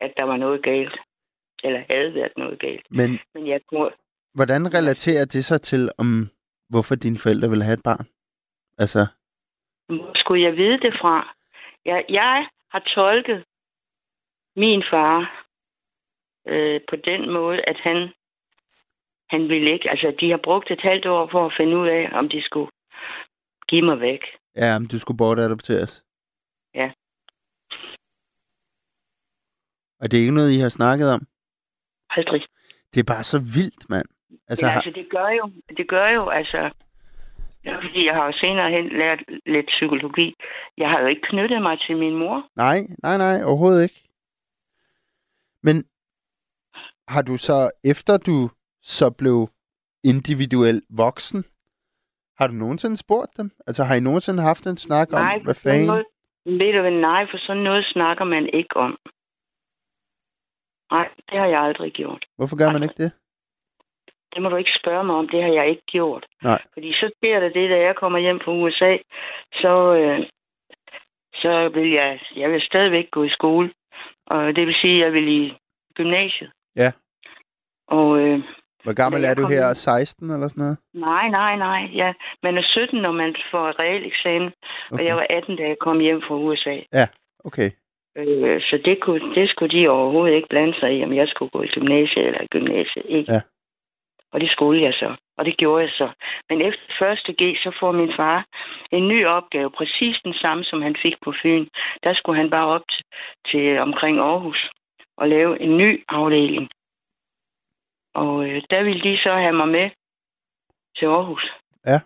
at 0.00 0.12
der 0.16 0.22
var 0.22 0.36
noget 0.36 0.62
galt. 0.62 0.96
Eller 1.64 1.82
havde 1.90 2.14
været 2.14 2.32
noget 2.36 2.58
galt. 2.60 2.86
Men 2.90 3.18
Men 3.34 3.46
jeg 3.46 3.60
tror... 3.70 3.92
hvordan 4.38 4.74
relaterer 4.78 5.24
det 5.34 5.44
sig 5.44 5.60
til, 5.70 5.82
om 5.98 6.08
hvorfor 6.70 6.94
dine 6.94 7.18
forældre 7.24 7.48
vil 7.50 7.62
have 7.62 7.78
et 7.80 7.86
barn? 7.90 8.06
Altså, 8.78 9.02
Hvor 9.88 10.12
skulle 10.20 10.42
jeg 10.46 10.54
vide 10.56 10.78
det 10.86 10.94
fra? 11.00 11.34
Jeg, 11.84 12.04
jeg 12.08 12.48
har 12.72 12.82
tolket 12.94 13.44
min 14.56 14.82
far 14.92 15.18
øh, 16.52 16.80
på 16.90 16.96
den 17.10 17.30
måde, 17.32 17.58
at 17.70 17.76
han, 17.86 17.98
han 19.30 19.40
ville 19.48 19.72
ikke... 19.72 19.90
Altså, 19.90 20.16
de 20.20 20.30
har 20.30 20.40
brugt 20.44 20.70
et 20.70 20.80
halvt 20.80 21.06
år 21.06 21.28
for 21.32 21.46
at 21.46 21.54
finde 21.58 21.76
ud 21.76 21.88
af, 21.88 22.04
om 22.18 22.28
de 22.28 22.42
skulle 22.42 22.70
give 23.68 23.82
mig 23.82 24.00
væk. 24.00 24.22
ja, 24.56 24.76
om 24.76 24.86
du 24.86 24.98
skulle 24.98 25.18
bortadopteres. 25.18 26.04
Ja. 26.74 26.88
Og 30.00 30.10
det 30.10 30.16
er 30.16 30.20
ikke 30.20 30.34
noget, 30.34 30.52
I 30.56 30.58
har 30.58 30.68
snakket 30.68 31.12
om? 31.14 31.20
Aldrig. 32.10 32.42
Det 32.94 33.00
er 33.00 33.04
bare 33.14 33.24
så 33.24 33.38
vildt, 33.56 33.90
mand. 33.90 34.08
Altså, 34.48 34.66
ja, 34.66 34.72
altså 34.72 34.90
det 34.94 35.06
gør 35.10 35.28
jo, 35.28 35.50
det 35.76 35.88
gør 35.88 36.08
jo, 36.08 36.28
altså, 36.28 36.70
er 37.64 37.80
fordi 37.82 38.06
jeg 38.06 38.14
har 38.14 38.26
jo 38.26 38.32
senere 38.32 38.70
hen 38.70 38.88
lært 38.88 39.22
lidt 39.46 39.66
psykologi. 39.66 40.34
Jeg 40.76 40.88
har 40.90 41.00
jo 41.00 41.06
ikke 41.06 41.22
knyttet 41.30 41.62
mig 41.62 41.78
til 41.86 41.96
min 41.96 42.14
mor. 42.14 42.48
nej, 42.56 42.78
nej, 43.02 43.16
nej, 43.18 43.44
overhovedet 43.44 43.82
ikke. 43.82 44.08
Men 45.62 45.76
har 47.08 47.22
du 47.22 47.36
så, 47.36 47.70
efter 47.84 48.16
du 48.16 48.38
så 48.82 49.10
blev 49.18 49.48
individuel 50.04 50.82
voksen, 50.90 51.44
har 52.38 52.46
du 52.46 52.54
nogensinde 52.54 52.96
spurgt 52.96 53.36
dem? 53.36 53.50
Altså, 53.66 53.84
har 53.84 53.94
I 53.94 54.00
nogensinde 54.00 54.42
haft 54.42 54.66
en 54.66 54.76
snak 54.76 55.08
om, 55.12 55.20
nej, 55.20 55.38
hvad 55.44 55.54
for 55.54 55.60
sådan 55.60 55.72
fanden? 55.72 55.86
noget, 55.86 56.06
ved 56.60 56.72
du 56.72 56.80
hvad, 56.80 56.90
nej, 56.90 57.26
for 57.30 57.38
sådan 57.46 57.62
noget 57.62 57.84
snakker 57.84 58.24
man 58.24 58.44
ikke 58.52 58.76
om. 58.76 58.98
Nej, 60.90 61.08
det 61.28 61.38
har 61.40 61.46
jeg 61.46 61.60
aldrig 61.60 61.92
gjort. 61.92 62.26
Hvorfor 62.36 62.56
gør 62.56 62.66
man 62.66 62.82
aldrig. 62.82 62.90
ikke 62.90 63.02
det? 63.02 63.12
Det 64.34 64.42
må 64.42 64.48
du 64.48 64.56
ikke 64.56 64.78
spørge 64.80 65.04
mig 65.04 65.16
om, 65.16 65.28
det 65.28 65.42
har 65.42 65.52
jeg 65.52 65.68
ikke 65.68 65.82
gjort. 65.86 66.26
Nej. 66.42 66.62
Fordi 66.72 66.92
så 66.92 67.10
sker 67.16 67.40
der 67.40 67.48
det, 67.48 67.70
da 67.70 67.76
jeg 67.80 67.96
kommer 67.96 68.18
hjem 68.18 68.40
fra 68.44 68.52
USA, 68.52 68.96
så, 69.52 69.94
øh, 69.94 70.26
så 71.34 71.68
vil 71.74 71.90
jeg, 71.90 72.20
jeg 72.36 72.50
vil 72.52 72.60
stadigvæk 72.62 73.10
gå 73.10 73.24
i 73.24 73.28
skole. 73.28 73.70
Og 74.26 74.56
det 74.56 74.66
vil 74.66 74.74
sige, 74.80 74.94
at 74.98 75.04
jeg 75.04 75.12
vil 75.12 75.28
i 75.28 75.54
gymnasiet. 75.94 76.50
Ja. 76.76 76.92
Og 77.88 78.18
øh, 78.18 78.38
Hvor 78.84 78.94
gammel 78.94 79.24
er 79.24 79.34
du 79.34 79.42
kom 79.42 79.50
her? 79.52 79.68
ind- 79.68 79.74
16 79.76 80.30
eller 80.30 80.48
sådan 80.48 80.60
noget? 80.62 80.78
Nej, 80.94 81.28
nej, 81.28 81.56
nej. 81.56 81.80
Ja, 81.94 82.12
man 82.42 82.58
er 82.58 82.62
17, 82.62 83.00
når 83.02 83.12
man 83.12 83.36
får 83.50 83.78
reel 83.80 84.06
eksamen. 84.06 84.52
Okay. 84.92 85.02
Og 85.02 85.06
jeg 85.08 85.16
var 85.16 85.26
18, 85.30 85.56
da 85.56 85.62
jeg 85.62 85.76
kom 85.80 85.98
hjem 86.00 86.22
fra 86.28 86.34
USA. 86.34 86.76
Okay. 87.44 87.70
Øh, 88.16 88.60
så 88.62 88.80
det, 88.84 89.00
kunne, 89.02 89.34
det 89.34 89.48
skulle 89.50 89.80
de 89.80 89.88
overhovedet 89.88 90.34
ikke 90.36 90.48
blande 90.48 90.74
sig 90.80 90.98
i, 90.98 91.04
om 91.04 91.12
jeg 91.14 91.28
skulle 91.28 91.50
gå 91.50 91.62
i 91.62 91.66
gymnasiet 91.66 92.26
eller 92.26 92.40
i 92.40 92.46
gymnasiet. 92.46 93.04
Ikke? 93.08 93.32
Ja. 93.32 93.40
Og 94.38 94.42
det 94.42 94.50
skulle 94.50 94.82
jeg 94.82 94.94
så. 94.94 95.16
Og 95.38 95.44
det 95.44 95.56
gjorde 95.56 95.82
jeg 95.82 95.90
så. 95.90 96.08
Men 96.48 96.60
efter 96.60 96.94
første 96.98 97.32
G, 97.32 97.56
så 97.62 97.70
får 97.80 97.92
min 97.92 98.12
far 98.16 98.46
en 98.90 99.08
ny 99.08 99.26
opgave, 99.26 99.70
præcis 99.70 100.16
den 100.24 100.34
samme, 100.34 100.64
som 100.64 100.82
han 100.82 100.96
fik 101.02 101.14
på 101.24 101.32
Fyn. 101.42 101.66
Der 102.04 102.14
skulle 102.14 102.40
han 102.40 102.50
bare 102.50 102.66
op 102.66 102.82
til, 102.88 103.04
til 103.50 103.78
omkring 103.78 104.18
Aarhus 104.18 104.70
og 105.16 105.28
lave 105.28 105.60
en 105.60 105.76
ny 105.76 106.04
afdeling. 106.08 106.68
Og 108.14 108.48
øh, 108.48 108.62
der 108.70 108.82
ville 108.82 109.02
de 109.02 109.18
så 109.22 109.32
have 109.32 109.52
mig 109.52 109.68
med 109.68 109.90
til 110.98 111.06
Aarhus. 111.06 111.52
Ja. 111.86 111.98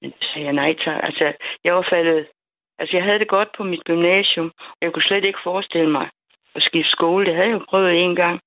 Men 0.00 0.10
det 0.10 0.26
sagde 0.28 0.46
jeg 0.46 0.52
nej 0.52 0.74
tak. 0.84 1.04
Altså, 1.04 1.32
jeg 1.64 1.74
var 1.74 1.86
faldet... 1.90 2.28
Altså, 2.78 2.96
jeg 2.96 3.04
havde 3.04 3.18
det 3.18 3.28
godt 3.28 3.48
på 3.56 3.64
mit 3.64 3.84
gymnasium, 3.84 4.52
og 4.56 4.80
jeg 4.80 4.92
kunne 4.92 5.08
slet 5.08 5.24
ikke 5.24 5.38
forestille 5.44 5.90
mig 5.90 6.10
at 6.54 6.62
skifte 6.62 6.90
skole. 6.90 7.26
Det 7.26 7.34
havde 7.34 7.48
jeg 7.48 7.54
jo 7.60 7.64
prøvet 7.68 8.04
en 8.04 8.16
gang 8.16 8.40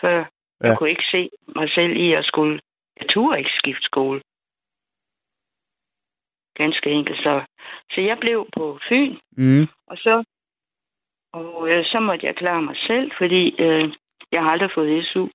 før. 0.00 0.24
Ja. 0.62 0.68
Jeg 0.68 0.78
kunne 0.78 0.90
ikke 0.90 1.08
se 1.10 1.30
mig 1.56 1.70
selv 1.70 1.96
i 1.96 2.12
at 2.12 2.24
skulle... 2.24 2.60
Jeg 3.00 3.08
turde 3.08 3.38
ikke 3.38 3.50
skifte 3.58 3.82
skole. 3.84 4.20
Ganske 6.54 6.90
enkelt. 6.90 7.18
Så, 7.18 7.42
så 7.92 8.00
jeg 8.00 8.18
blev 8.20 8.48
på 8.56 8.78
Fyn, 8.88 9.16
Mm. 9.36 9.66
og 9.86 9.96
så, 9.98 10.24
og, 11.32 11.68
øh, 11.70 11.84
så 11.84 12.00
måtte 12.00 12.26
jeg 12.26 12.36
klare 12.36 12.62
mig 12.62 12.76
selv, 12.86 13.10
fordi 13.18 13.62
øh, 13.62 13.92
jeg 14.32 14.42
har 14.42 14.50
aldrig 14.50 14.70
fået 14.74 15.06
SU. 15.06 15.28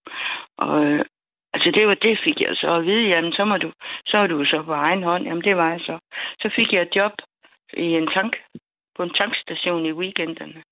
Og, 0.58 0.86
øh, 0.86 1.06
altså 1.54 1.72
det 1.72 1.88
var 1.88 1.94
det, 1.94 2.20
fik 2.24 2.42
jeg 2.42 2.56
så 2.56 2.72
at 2.76 2.86
vide. 2.86 3.08
Jamen, 3.08 3.34
så, 3.34 3.46
må 3.46 3.58
du, 3.58 3.72
så 4.06 4.18
er 4.18 4.28
du 4.28 4.46
så 4.46 4.64
på 4.64 4.74
egen 4.74 5.04
hånd. 5.04 5.24
Jamen, 5.24 5.44
det 5.44 5.58
var 5.58 5.70
jeg 5.72 5.80
så. 5.80 6.00
Så 6.42 6.50
fik 6.56 6.74
jeg 6.74 6.82
et 6.82 6.96
job 6.96 7.12
i 7.74 7.84
en 7.84 8.08
tank, 8.08 8.34
på 8.96 9.04
en 9.04 9.14
tankstation 9.14 9.86
i 9.86 9.92
weekenderne. 9.92 10.64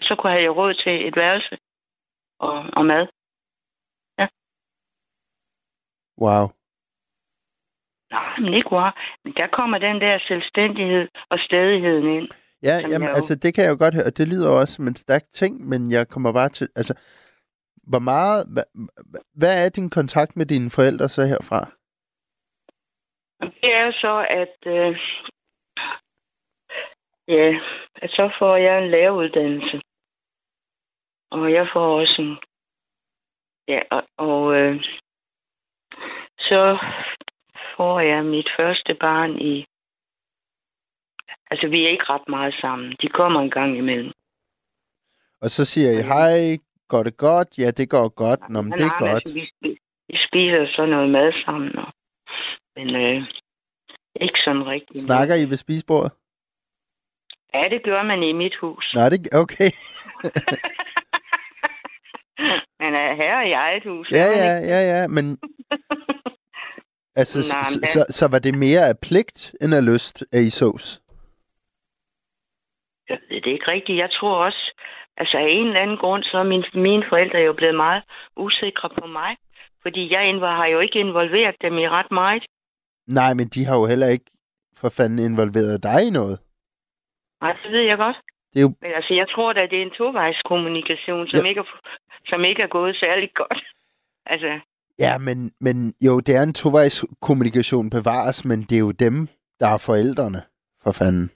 Så 0.00 0.14
kunne 0.16 0.32
jeg 0.32 0.42
have 0.42 0.54
råd 0.54 0.74
til 0.74 1.08
et 1.08 1.16
værelse 1.16 1.58
og, 2.38 2.64
og 2.72 2.86
mad. 2.86 3.06
Wow. 6.24 6.44
Nej, 8.10 8.38
men 8.42 8.54
ikke 8.54 8.72
wow. 8.72 8.90
Men 9.24 9.32
der 9.34 9.46
kommer 9.58 9.78
den 9.78 10.00
der 10.00 10.18
selvstændighed 10.28 11.08
og 11.30 11.38
stedigheden 11.38 12.06
ind. 12.16 12.28
Ja, 12.62 12.74
jamen, 12.90 13.08
jo- 13.08 13.14
altså, 13.18 13.34
det 13.42 13.54
kan 13.54 13.64
jeg 13.64 13.70
jo 13.70 13.76
godt 13.84 13.94
høre, 13.94 14.04
og 14.10 14.16
det 14.18 14.28
lyder 14.28 14.50
også 14.60 14.74
som 14.74 14.86
en 14.88 14.96
stærk 14.96 15.22
ting, 15.32 15.68
men 15.70 15.90
jeg 15.90 16.08
kommer 16.08 16.32
bare 16.32 16.48
til, 16.48 16.68
altså, 16.76 16.94
hvor 17.90 17.98
meget, 17.98 18.40
hvad, 18.52 18.66
hvad 19.40 19.64
er 19.64 19.68
din 19.70 19.90
kontakt 19.90 20.36
med 20.36 20.46
dine 20.46 20.70
forældre 20.76 21.08
så 21.08 21.22
herfra? 21.32 21.60
Det 23.40 23.68
er 23.78 23.82
jo 23.86 23.92
så, 23.92 24.14
at, 24.42 24.56
øh, 24.76 24.92
ja, 27.28 27.48
at 28.02 28.10
så 28.10 28.30
får 28.38 28.56
jeg 28.56 28.74
en 28.84 28.90
læreruddannelse. 28.90 29.80
Og 31.30 31.52
jeg 31.52 31.68
får 31.72 32.00
også 32.00 32.16
en, 32.22 32.32
ja, 33.68 33.80
og, 33.90 34.02
og 34.18 34.54
øh, 34.54 34.76
så 36.48 36.78
får 37.76 38.00
jeg 38.00 38.24
mit 38.24 38.48
første 38.58 38.94
barn 39.00 39.30
i, 39.52 39.54
altså 41.50 41.68
vi 41.68 41.84
er 41.84 41.90
ikke 41.90 42.08
ret 42.08 42.28
meget 42.28 42.54
sammen. 42.60 42.96
De 43.02 43.08
kommer 43.08 43.40
en 43.40 43.50
gang 43.50 43.78
imellem. 43.78 44.12
Og 45.42 45.50
så 45.50 45.64
siger 45.64 45.90
I, 45.90 46.02
hej, 46.12 46.58
går 46.88 47.02
det 47.02 47.16
godt? 47.16 47.58
Ja, 47.58 47.70
det 47.70 47.90
går 47.90 48.08
godt. 48.08 48.40
Nå, 48.50 48.62
men 48.62 48.72
det 48.72 48.84
er 48.84 48.98
godt. 48.98 49.24
Altså, 49.26 49.34
vi 50.08 50.16
spiser 50.28 50.66
så 50.76 50.86
noget 50.86 51.10
mad 51.10 51.32
sammen. 51.44 51.78
Og, 51.78 51.92
men 52.76 52.88
øh, 52.94 53.22
ikke 54.20 54.40
sådan 54.44 54.66
rigtigt. 54.66 55.02
Snakker 55.02 55.34
I 55.34 55.50
ved 55.50 55.56
spisebordet? 55.56 56.12
Ja, 57.54 57.68
det 57.70 57.82
gør 57.84 58.02
man 58.02 58.22
i 58.22 58.32
mit 58.32 58.56
hus. 58.56 58.92
Nej, 58.94 59.08
det 59.08 59.18
okay. 59.42 59.70
Man 62.80 62.94
er 62.94 63.14
herre 63.14 63.48
i 63.48 63.52
eget 63.52 63.84
hus. 63.84 64.10
Ja, 64.12 64.16
er 64.18 64.44
ja, 64.46 64.54
ja, 64.74 64.80
ja, 65.00 65.06
men 65.08 65.24
altså, 67.20 67.42
så, 67.42 67.56
men 67.80 67.88
så, 67.96 68.00
så 68.18 68.28
var 68.32 68.38
det 68.38 68.54
mere 68.58 68.82
af 68.90 68.96
pligt 69.02 69.54
end 69.60 69.74
af 69.74 69.84
lyst, 69.92 70.16
at 70.32 70.40
I 70.40 70.50
sås? 70.50 71.00
Det 73.08 73.46
ikke 73.46 73.70
rigtigt. 73.70 73.98
Jeg 73.98 74.10
tror 74.10 74.44
også, 74.44 74.62
altså 75.16 75.36
af 75.38 75.46
en 75.48 75.66
eller 75.66 75.80
anden 75.80 75.96
grund, 75.96 76.22
så 76.22 76.38
er 76.38 76.42
mine, 76.42 76.64
mine 76.74 77.04
forældre 77.08 77.38
jo 77.38 77.52
blevet 77.52 77.74
meget 77.74 78.02
usikre 78.36 78.88
på 79.00 79.06
mig. 79.06 79.36
Fordi 79.82 80.12
jeg 80.12 80.20
har 80.40 80.66
jo 80.66 80.80
ikke 80.80 80.98
involveret 81.00 81.54
dem 81.62 81.78
i 81.78 81.88
ret 81.88 82.10
meget. 82.10 82.44
Nej, 83.06 83.34
men 83.34 83.48
de 83.48 83.64
har 83.64 83.76
jo 83.78 83.86
heller 83.86 84.08
ikke 84.08 84.24
for 84.80 84.88
fanden 84.96 85.18
involveret 85.32 85.82
dig 85.82 86.00
i 86.06 86.10
noget. 86.10 86.38
Nej, 87.40 87.52
det 87.62 87.72
ved 87.72 87.80
jeg 87.80 87.96
godt. 87.98 88.16
Det 88.52 88.58
er 88.58 88.62
jo- 88.62 88.74
Men 88.82 88.92
altså, 88.98 89.14
jeg 89.14 89.26
tror 89.34 89.52
da, 89.52 89.60
det 89.70 89.78
er 89.78 89.82
en 89.82 89.96
tovejskommunikation, 89.98 91.28
som, 91.28 91.44
Ja. 91.44 91.48
ikke 91.48 91.60
er, 91.60 91.68
som 92.26 92.44
ikke 92.44 92.62
er 92.62 92.66
gået 92.66 92.96
særlig 92.96 93.30
godt. 93.34 93.62
Altså, 94.30 94.60
Ja, 94.98 95.18
men, 95.18 95.52
men 95.60 95.94
jo, 96.06 96.20
det 96.20 96.36
er 96.36 96.42
en 96.42 96.54
tovejs 96.54 97.04
kommunikation 97.22 97.90
bevares, 97.90 98.44
men 98.44 98.58
det 98.62 98.76
er 98.76 98.84
jo 98.88 98.92
dem, 98.92 99.28
der 99.60 99.66
er 99.74 99.78
forældrene, 99.78 100.40
for 100.82 100.92
fanden. 100.92 101.30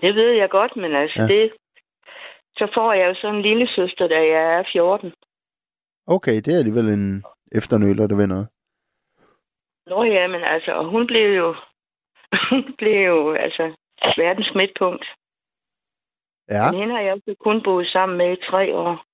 det 0.00 0.14
ved 0.14 0.30
jeg 0.32 0.50
godt, 0.50 0.76
men 0.76 0.94
altså, 0.94 1.22
Ja. 1.22 1.34
det... 1.34 1.52
Så 2.58 2.66
får 2.74 2.92
jeg 2.92 3.08
jo 3.08 3.14
sådan 3.20 3.36
en 3.36 3.42
lille 3.42 3.68
søster, 3.76 4.06
da 4.08 4.14
jeg 4.14 4.58
er 4.58 4.64
14. 4.72 5.12
Okay, 6.06 6.36
det 6.44 6.48
er 6.54 6.58
alligevel 6.58 6.88
en 6.98 7.24
efternøler, 7.52 8.06
der 8.06 8.16
ved 8.16 8.26
noget. 8.26 8.48
Nå 9.86 10.02
ja, 10.04 10.26
men 10.26 10.42
altså, 10.44 10.72
og 10.72 10.84
hun 10.90 11.06
blev 11.06 11.36
jo, 11.36 11.54
hun 12.50 12.74
blev 12.78 13.06
jo, 13.06 13.32
altså, 13.32 13.64
verdens 14.16 14.50
midtpunkt. 14.54 15.04
Ja, 16.50 16.70
Men 16.70 16.80
hende 16.80 16.94
har 16.94 17.00
jeg 17.02 17.12
også 17.12 17.34
kun 17.40 17.62
boet 17.62 17.86
sammen 17.86 18.18
med 18.18 18.32
i 18.38 18.44
tre 18.50 18.74
år. 18.74 19.05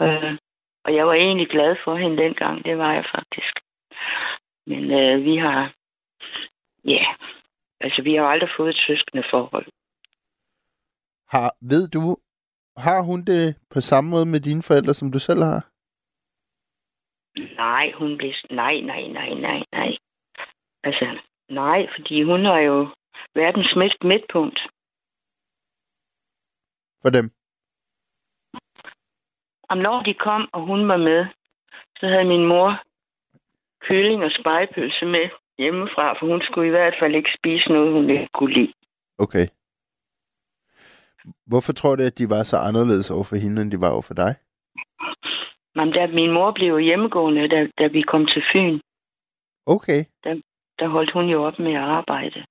Øh, 0.00 0.38
og 0.84 0.94
jeg 0.94 1.06
var 1.06 1.12
egentlig 1.12 1.48
glad 1.48 1.76
for 1.84 1.96
hende 1.96 2.16
dengang, 2.16 2.64
det 2.64 2.78
var 2.78 2.92
jeg 2.92 3.04
faktisk. 3.14 3.54
Men 4.66 4.82
øh, 4.90 5.24
vi 5.24 5.36
har, 5.36 5.74
ja, 6.84 7.04
altså 7.80 8.02
vi 8.02 8.14
har 8.14 8.24
aldrig 8.24 8.50
fået 8.56 8.70
et 8.70 8.82
søskende 8.86 9.24
forhold. 9.30 9.66
har, 11.28 11.56
ved 11.60 11.88
du, 11.88 12.16
har 12.76 13.00
hun 13.02 13.24
det 13.24 13.56
på 13.70 13.80
samme 13.80 14.10
måde 14.10 14.26
med 14.26 14.40
dine 14.40 14.62
forældre, 14.62 14.94
som 14.94 15.12
du 15.12 15.18
selv 15.18 15.42
har? 15.42 15.60
Nej, 17.56 17.92
hun 17.92 18.16
blev, 18.18 18.32
nej, 18.50 18.74
nej, 18.80 19.02
nej, 19.18 19.30
nej, 19.34 19.62
nej. 19.72 19.96
Altså, 20.82 21.18
nej, 21.48 21.86
fordi 21.96 22.22
hun 22.22 22.46
er 22.46 22.58
jo 22.58 22.78
verdens 23.34 23.72
midt, 23.76 24.04
midtpunkt. 24.04 24.58
For 27.02 27.10
dem? 27.10 27.30
Og 29.70 29.76
når 29.76 30.02
de 30.02 30.14
kom, 30.14 30.48
og 30.52 30.60
hun 30.66 30.88
var 30.88 30.96
med, 30.96 31.26
så 31.98 32.06
havde 32.06 32.24
min 32.24 32.46
mor 32.46 32.82
kylling 33.80 34.24
og 34.24 34.30
spejepølse 34.40 35.04
med 35.06 35.26
hjemmefra, 35.58 36.06
for 36.18 36.26
hun 36.26 36.40
skulle 36.42 36.66
i 36.68 36.70
hvert 36.70 36.94
fald 37.00 37.14
ikke 37.14 37.30
spise 37.38 37.68
noget, 37.68 37.92
hun 37.92 38.10
ikke 38.10 38.28
kunne 38.34 38.54
lide. 38.54 38.72
Okay. 39.18 39.46
Hvorfor 41.46 41.72
tror 41.72 41.96
du, 41.96 42.02
at 42.02 42.18
de 42.18 42.30
var 42.30 42.42
så 42.42 42.56
anderledes 42.68 43.10
over 43.10 43.24
for 43.24 43.36
hende, 43.36 43.62
end 43.62 43.70
de 43.70 43.80
var 43.80 43.90
over 43.92 44.02
for 44.02 44.14
dig? 44.14 44.32
Men 45.74 45.92
da 45.92 46.06
min 46.06 46.30
mor 46.30 46.50
blev 46.52 46.78
hjemmegående, 46.78 47.48
da, 47.48 47.68
da 47.78 47.86
vi 47.86 48.02
kom 48.02 48.26
til 48.26 48.42
Fyn, 48.52 48.80
Okay, 49.66 50.04
der 50.78 50.88
holdt 50.88 51.12
hun 51.12 51.24
jo 51.24 51.44
op 51.44 51.58
med 51.58 51.72
at 51.72 51.80
arbejde. 51.98 52.44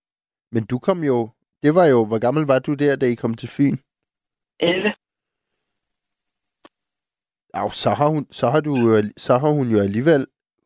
men 0.51 0.66
du 0.66 0.80
kom 0.80 1.03
jo... 1.03 1.30
Det 1.64 1.76
var 1.76 1.86
jo... 1.86 2.05
Hvor 2.05 2.20
gammel 2.20 2.43
var 2.45 2.59
du 2.59 2.74
der, 2.74 2.95
da 2.95 3.05
I 3.05 3.16
kom 3.16 3.34
til 3.34 3.49
Fyn? 3.49 3.78
11. 4.59 4.93
Ja, 7.56 7.70
så 7.84 7.89
har, 7.99 8.10
hun, 8.14 8.26
så, 8.39 8.45
har 8.54 8.62
du, 8.62 8.72
jo- 8.84 9.14
så 9.18 9.34
har 9.41 9.51
hun 9.58 9.68
jo 9.74 9.80
alligevel 9.88 10.26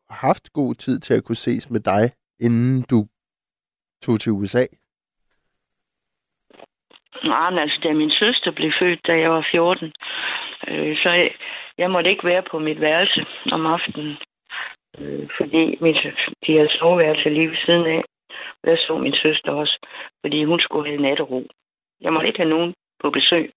haft 0.09 0.53
god 0.53 0.75
tid 0.75 0.99
til 0.99 1.13
at 1.13 1.23
kunne 1.23 1.35
ses 1.45 1.69
med 1.69 1.79
dig, 1.79 2.03
inden 2.45 2.81
du 2.91 2.99
tog 4.03 4.19
til 4.19 4.31
USA. 4.31 4.63
Nej, 7.23 7.49
men 7.49 7.59
altså, 7.59 7.79
da 7.83 7.93
min 7.93 8.11
søster 8.11 8.51
blev 8.51 8.71
født, 8.79 9.07
da 9.07 9.13
jeg 9.19 9.31
var 9.31 9.47
14, 9.51 9.91
øh, 10.67 10.97
så 11.03 11.09
jeg, 11.09 11.31
jeg 11.77 11.91
måtte 11.91 12.09
ikke 12.09 12.27
være 12.27 12.43
på 12.51 12.59
mit 12.59 12.81
værelse 12.81 13.25
om 13.51 13.65
aftenen. 13.65 14.17
Øh, 14.99 15.27
fordi 15.38 15.77
min, 15.81 15.95
de 16.47 16.51
havde 16.57 16.77
soveværelse 16.79 17.29
lige 17.29 17.49
ved 17.49 17.57
siden 17.65 17.85
af. 17.95 18.01
Og 18.63 18.69
jeg 18.69 18.77
så 18.77 18.97
min 18.97 19.15
søster 19.23 19.51
også, 19.51 19.75
fordi 20.21 20.43
hun 20.43 20.59
skulle 20.59 20.89
have 20.89 21.01
nattero. 21.01 21.47
Jeg 22.01 22.13
måtte 22.13 22.27
ikke 22.27 22.39
have 22.39 22.49
nogen 22.49 22.73
på 23.01 23.09
besøg. 23.09 23.51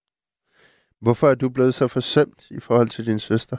Hvorfor 1.05 1.27
er 1.27 1.35
du 1.35 1.49
blevet 1.57 1.75
så 1.75 1.87
forsømt 1.93 2.41
i 2.59 2.61
forhold 2.67 2.89
til 2.89 3.07
din 3.07 3.19
søster? 3.19 3.57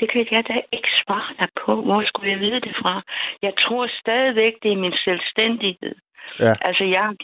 Det 0.00 0.10
kan 0.12 0.26
jeg 0.30 0.44
da 0.48 0.60
ikke 0.72 0.88
svare 1.04 1.34
dig 1.38 1.48
på. 1.66 1.82
Hvor 1.82 2.02
skulle 2.06 2.30
jeg 2.30 2.40
vide 2.40 2.60
det 2.60 2.76
fra? 2.82 3.02
Jeg 3.42 3.52
tror 3.58 3.86
stadigvæk, 4.00 4.52
det 4.62 4.72
er 4.72 4.76
min 4.76 4.96
selvstændighed. 5.04 5.94
Ja. 6.40 6.54
Altså, 6.68 6.84
jeg, 6.84 7.14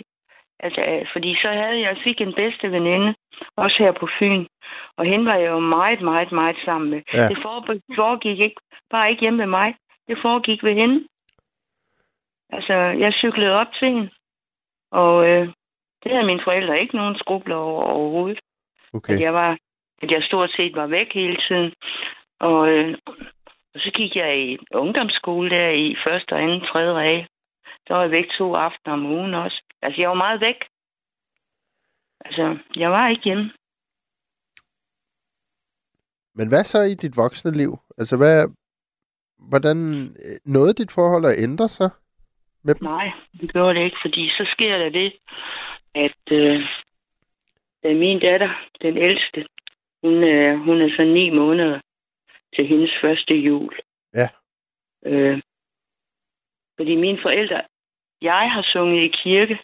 Altså, 0.62 1.06
fordi 1.12 1.34
så 1.42 1.48
havde 1.48 1.80
jeg 1.80 1.96
fik 2.04 2.20
en 2.20 2.34
bedste 2.34 2.72
veninde, 2.72 3.14
også 3.56 3.76
her 3.78 3.92
på 3.92 4.08
Fyn. 4.18 4.46
Og 4.96 5.04
hende 5.04 5.24
var 5.26 5.34
jeg 5.34 5.48
jo 5.50 5.58
meget, 5.58 6.00
meget, 6.02 6.32
meget 6.32 6.56
sammen 6.64 6.90
med. 6.90 7.02
Ja. 7.14 7.28
Det 7.28 7.38
for- 7.42 7.94
foregik 7.96 8.38
ikke, 8.40 8.60
bare 8.90 9.10
ikke 9.10 9.20
hjemme 9.20 9.36
med 9.36 9.46
mig. 9.46 9.74
Det 10.08 10.18
foregik 10.22 10.62
ved 10.64 10.74
hende. 10.74 11.06
Altså, 12.50 12.74
jeg 12.74 13.12
cyklede 13.12 13.52
op 13.52 13.66
til 13.78 13.88
hende. 13.88 14.10
Og 14.90 15.28
øh, 15.28 15.48
det 16.02 16.12
havde 16.12 16.26
mine 16.26 16.40
forældre 16.44 16.80
ikke 16.80 16.96
nogen 16.96 17.16
skrubler 17.18 17.56
over 17.56 17.82
overhovedet. 17.82 18.38
Okay. 18.92 19.14
At 19.14 19.20
jeg 19.20 19.34
var, 19.34 19.58
at 20.02 20.10
jeg 20.10 20.22
stort 20.22 20.50
set 20.56 20.74
var 20.74 20.86
væk 20.86 21.12
hele 21.14 21.36
tiden. 21.48 21.72
Og, 22.40 22.68
øh, 22.68 22.98
og 23.74 23.80
så 23.80 23.90
gik 23.94 24.16
jeg 24.16 24.38
i 24.38 24.58
ungdomsskole 24.74 25.50
der 25.50 25.68
i 25.68 25.96
første 26.04 26.32
og 26.32 26.42
anden, 26.42 26.60
tredje 26.60 26.92
række. 26.92 27.28
Der 27.88 27.94
var 27.94 28.02
jeg 28.02 28.10
væk 28.10 28.28
to 28.38 28.54
aftener 28.54 28.92
om 28.92 29.06
ugen 29.06 29.34
også. 29.34 29.62
Altså, 29.82 30.00
jeg 30.00 30.08
var 30.08 30.14
meget 30.14 30.40
væk. 30.40 30.56
Altså, 32.24 32.58
jeg 32.76 32.90
var 32.90 33.08
ikke 33.08 33.24
hjemme. 33.24 33.52
Men 36.34 36.48
hvad 36.48 36.64
så 36.64 36.80
i 36.82 36.94
dit 36.94 37.16
voksne 37.16 37.52
liv? 37.52 37.78
Altså, 37.98 38.16
hvad, 38.16 38.48
hvordan 39.38 39.78
øh, 40.24 40.36
nåede 40.54 40.74
dit 40.74 40.92
forhold 40.92 41.24
at 41.24 41.42
ændre 41.42 41.68
sig 41.68 41.90
med 42.64 42.74
dem? 42.74 42.88
Nej, 42.88 43.12
det 43.40 43.52
gjorde 43.52 43.74
det 43.74 43.84
ikke, 43.84 43.96
fordi 44.02 44.28
så 44.28 44.44
sker 44.54 44.78
der 44.78 44.90
det, 44.90 45.12
at 45.94 46.22
øh, 46.32 46.60
min 47.84 48.20
datter, 48.20 48.50
den 48.82 48.96
ældste, 48.96 49.46
hun, 50.02 50.14
øh, 50.24 50.58
hun 50.58 50.82
er 50.82 50.90
så 50.96 51.04
ni 51.04 51.30
måneder 51.30 51.80
til 52.54 52.66
hendes 52.66 52.90
første 53.00 53.34
jul. 53.34 53.74
Ja. 54.14 54.28
Øh, 55.06 55.42
fordi 56.76 56.96
mine 56.96 57.18
forældre, 57.22 57.62
jeg 58.22 58.50
har 58.52 58.62
sunget 58.72 59.02
i 59.02 59.08
kirke 59.22 59.58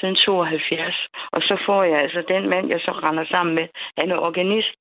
siden 0.00 0.16
72, 0.16 0.94
og 1.32 1.40
så 1.42 1.62
får 1.66 1.82
jeg 1.82 2.00
altså 2.00 2.24
den 2.28 2.48
mand, 2.48 2.68
jeg 2.68 2.80
så 2.80 2.90
render 2.90 3.24
sammen 3.26 3.54
med, 3.54 3.68
han 3.98 4.10
er 4.10 4.16
organist. 4.16 4.80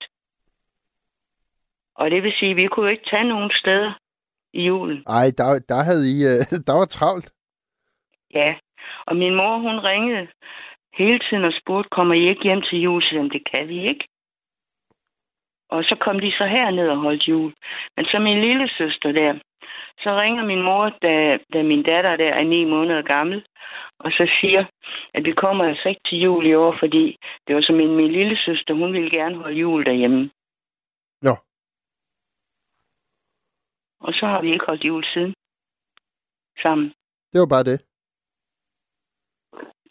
Og 1.96 2.12
det 2.12 2.24
vil 2.24 2.34
sige, 2.40 2.52
at 2.52 2.58
vi 2.58 2.68
kunne 2.68 2.92
ikke 2.92 3.10
tage 3.10 3.24
nogen 3.24 3.52
steder 3.62 3.94
i 4.54 4.62
julen. 4.66 5.04
Ej, 5.08 5.28
der, 5.38 5.48
der 5.70 5.84
havde 5.90 6.06
I, 6.16 6.18
øh, 6.32 6.40
der 6.68 6.74
var 6.74 6.86
travlt. 6.86 7.34
Ja, 8.34 8.56
og 9.08 9.16
min 9.16 9.36
mor, 9.36 9.58
hun 9.58 9.80
ringede 9.80 10.28
hele 10.94 11.20
tiden 11.20 11.46
og 11.46 11.54
spurgte, 11.62 11.90
kommer 11.90 12.16
I 12.16 12.30
ikke 12.30 12.44
hjem 12.44 12.62
til 12.62 12.82
jul? 12.82 13.02
Så 13.02 13.30
det 13.34 13.44
kan 13.52 13.68
vi 13.68 13.88
ikke. 13.88 14.08
Og 15.70 15.84
så 15.84 15.96
kom 16.02 16.20
de 16.20 16.32
så 16.32 16.46
herned 16.46 16.90
og 16.90 16.98
holdt 16.98 17.28
jul. 17.28 17.54
Men 17.96 18.06
så 18.06 18.20
min 18.20 18.42
lille 18.42 18.70
søster 18.78 19.12
der, 19.12 19.34
så 20.04 20.10
ringer 20.22 20.46
min 20.46 20.62
mor, 20.62 20.90
da, 21.02 21.38
da 21.54 21.64
min 21.64 21.84
datter 21.84 22.16
der 22.16 22.34
er 22.34 22.44
ni 22.44 22.66
måneder 22.66 23.02
gammel, 23.02 23.46
og 24.00 24.12
så 24.12 24.32
siger, 24.42 24.66
at 25.14 25.24
vi 25.26 25.32
kommer 25.32 25.64
altså 25.66 25.90
ikke 25.90 26.02
til 26.10 26.20
jul 26.20 26.46
i 26.46 26.54
år, 26.54 26.76
fordi 26.80 27.18
det 27.48 27.56
var 27.56 27.62
så 27.62 27.74
min, 27.74 27.96
min 27.96 28.12
lille 28.12 28.38
søster, 28.38 28.74
hun 28.74 28.94
ville 28.94 29.10
gerne 29.10 29.36
holde 29.36 29.58
jul 29.58 29.86
derhjemme. 29.86 30.30
Nå. 31.22 31.36
Og 34.00 34.14
så 34.14 34.26
har 34.26 34.42
vi 34.42 34.54
ikke 34.54 34.66
holdt 34.66 34.84
jul 34.84 35.04
siden 35.14 35.34
sammen. 36.62 36.94
Det 37.34 37.40
var 37.40 37.48
bare 37.48 37.64
det. 37.64 37.93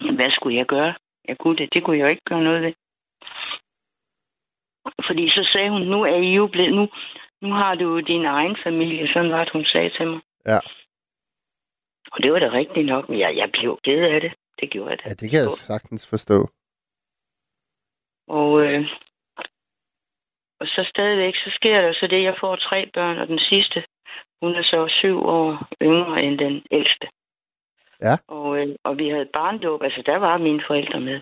Jamen, 0.02 0.16
hvad 0.16 0.30
skulle 0.30 0.56
jeg 0.56 0.66
gøre? 0.66 0.94
Jeg 1.28 1.38
kunne 1.38 1.56
det. 1.56 1.68
Det 1.74 1.84
kunne 1.84 1.98
jeg 1.98 2.04
jo 2.04 2.10
ikke 2.10 2.28
gøre 2.30 2.42
noget 2.42 2.62
ved. 2.62 2.74
Fordi 5.06 5.28
så 5.28 5.50
sagde 5.52 5.70
hun, 5.70 5.82
nu 5.82 6.02
er 6.02 6.16
I 6.16 6.34
jo 6.34 6.46
blevet, 6.46 6.74
nu, 6.74 6.88
nu 7.40 7.54
har 7.54 7.74
du 7.74 7.84
jo 7.94 8.00
din 8.00 8.24
egen 8.24 8.56
familie. 8.64 9.12
Sådan 9.12 9.32
var 9.32 9.44
det, 9.44 9.52
hun 9.52 9.64
sagde 9.64 9.90
til 9.90 10.06
mig. 10.06 10.20
Ja. 10.46 10.58
Og 12.12 12.22
det 12.22 12.32
var 12.32 12.38
da 12.38 12.52
rigtigt 12.52 12.86
nok, 12.86 13.08
men 13.08 13.18
jeg, 13.18 13.36
jeg 13.36 13.50
blev 13.52 13.78
ked 13.84 14.02
af 14.14 14.20
det. 14.20 14.32
Det 14.60 14.70
gjorde 14.70 14.90
jeg 14.90 14.98
da. 14.98 15.04
Ja, 15.06 15.14
det 15.14 15.30
kan 15.30 15.38
jeg 15.38 15.52
sagtens 15.52 16.10
forstå. 16.10 16.48
Og, 18.28 18.62
øh, 18.62 18.82
og 20.60 20.66
så 20.66 20.86
stadigvæk, 20.94 21.34
så 21.34 21.50
sker 21.54 21.80
der 21.80 21.92
så 21.92 22.06
det, 22.06 22.22
jeg 22.22 22.36
får 22.40 22.56
tre 22.56 22.90
børn, 22.94 23.18
og 23.18 23.28
den 23.28 23.38
sidste, 23.38 23.84
hun 24.42 24.54
er 24.54 24.62
så 24.62 24.88
syv 25.00 25.16
år 25.22 25.68
yngre 25.82 26.22
end 26.22 26.38
den 26.38 26.62
ældste. 26.70 27.06
Ja. 28.06 28.14
Og, 28.28 28.58
øh, 28.58 28.76
og 28.84 28.98
vi 28.98 29.08
havde 29.08 29.32
barndåb, 29.32 29.82
altså 29.82 30.02
der 30.06 30.16
var 30.16 30.38
mine 30.38 30.62
forældre 30.66 31.00
med. 31.00 31.20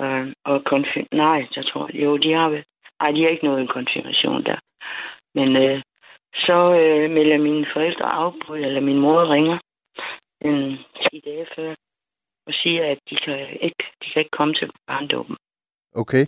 Øh, 0.00 0.32
og 0.44 0.64
konfirm... 0.64 1.06
Nej, 1.12 1.46
jeg 1.56 1.64
tror, 1.66 1.90
jo, 1.94 2.16
de 2.16 2.32
har 2.32 2.48
vel... 2.48 2.64
Nej, 3.00 3.10
de 3.10 3.22
har 3.22 3.28
ikke 3.28 3.44
noget 3.44 3.60
en 3.60 3.74
konfirmation 3.78 4.44
der. 4.44 4.58
Men 5.34 5.56
øh, 5.56 5.82
så 6.34 6.58
øh, 6.80 7.10
melder 7.10 7.38
mine 7.38 7.66
forældre 7.72 8.04
afbud, 8.04 8.58
eller 8.58 8.80
min 8.80 8.98
mor 8.98 9.32
ringer 9.32 9.58
en 10.40 10.78
10 11.12 11.20
dage 11.24 11.46
før, 11.56 11.74
og 12.46 12.52
siger, 12.54 12.90
at 12.90 12.98
de 13.10 13.16
kan 13.16 13.38
ikke, 13.60 13.84
de 14.02 14.10
kan 14.12 14.20
ikke 14.20 14.36
komme 14.38 14.54
til 14.54 14.70
barndåben. 14.86 15.36
Okay. 15.94 16.26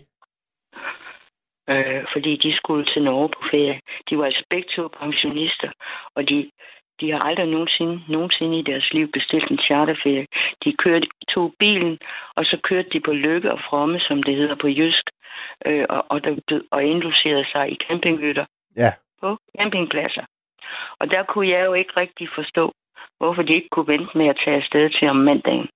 øh, 1.69 2.05
fordi 2.13 2.37
de 2.37 2.57
skulle 2.57 2.85
til 2.85 3.03
Norge 3.03 3.29
på 3.29 3.41
ferie. 3.51 3.81
De 4.09 4.17
var 4.17 4.25
altså 4.25 4.43
begge 4.49 4.69
to 4.75 4.87
pensionister, 4.87 5.71
og 6.15 6.29
de, 6.29 6.51
de 6.99 7.11
har 7.11 7.19
aldrig 7.19 7.47
nogensinde, 7.47 8.03
nogensinde 8.07 8.59
i 8.59 8.61
deres 8.61 8.93
liv 8.93 9.11
bestilt 9.11 9.51
en 9.51 9.59
charterferie. 9.59 10.25
De 10.63 10.73
kørte, 10.83 11.07
tog 11.33 11.53
bilen, 11.59 11.99
og 12.35 12.45
så 12.45 12.57
kørte 12.63 12.89
de 12.89 12.99
på 12.99 13.13
Lykke 13.13 13.51
og 13.51 13.59
Fromme, 13.69 13.99
som 13.99 14.23
det 14.23 14.35
hedder 14.35 14.55
på 14.55 14.67
jysk, 14.67 15.05
øh, 15.65 15.85
og, 15.89 16.05
og, 16.09 16.23
der, 16.23 16.61
og 16.71 16.83
inducerede 16.83 17.45
sig 17.51 17.71
i 17.71 17.77
campinghytter 17.87 18.45
Ja. 18.77 18.91
på 19.21 19.37
campingpladser. 19.57 20.25
Og 20.99 21.09
der 21.11 21.23
kunne 21.23 21.49
jeg 21.49 21.65
jo 21.65 21.73
ikke 21.73 21.93
rigtig 21.97 22.29
forstå, 22.35 22.73
hvorfor 23.17 23.41
de 23.41 23.53
ikke 23.53 23.69
kunne 23.69 23.87
vente 23.87 24.17
med 24.17 24.27
at 24.27 24.39
tage 24.45 24.57
afsted 24.57 24.89
til 24.89 25.07
om 25.07 25.15
mandagen. 25.15 25.69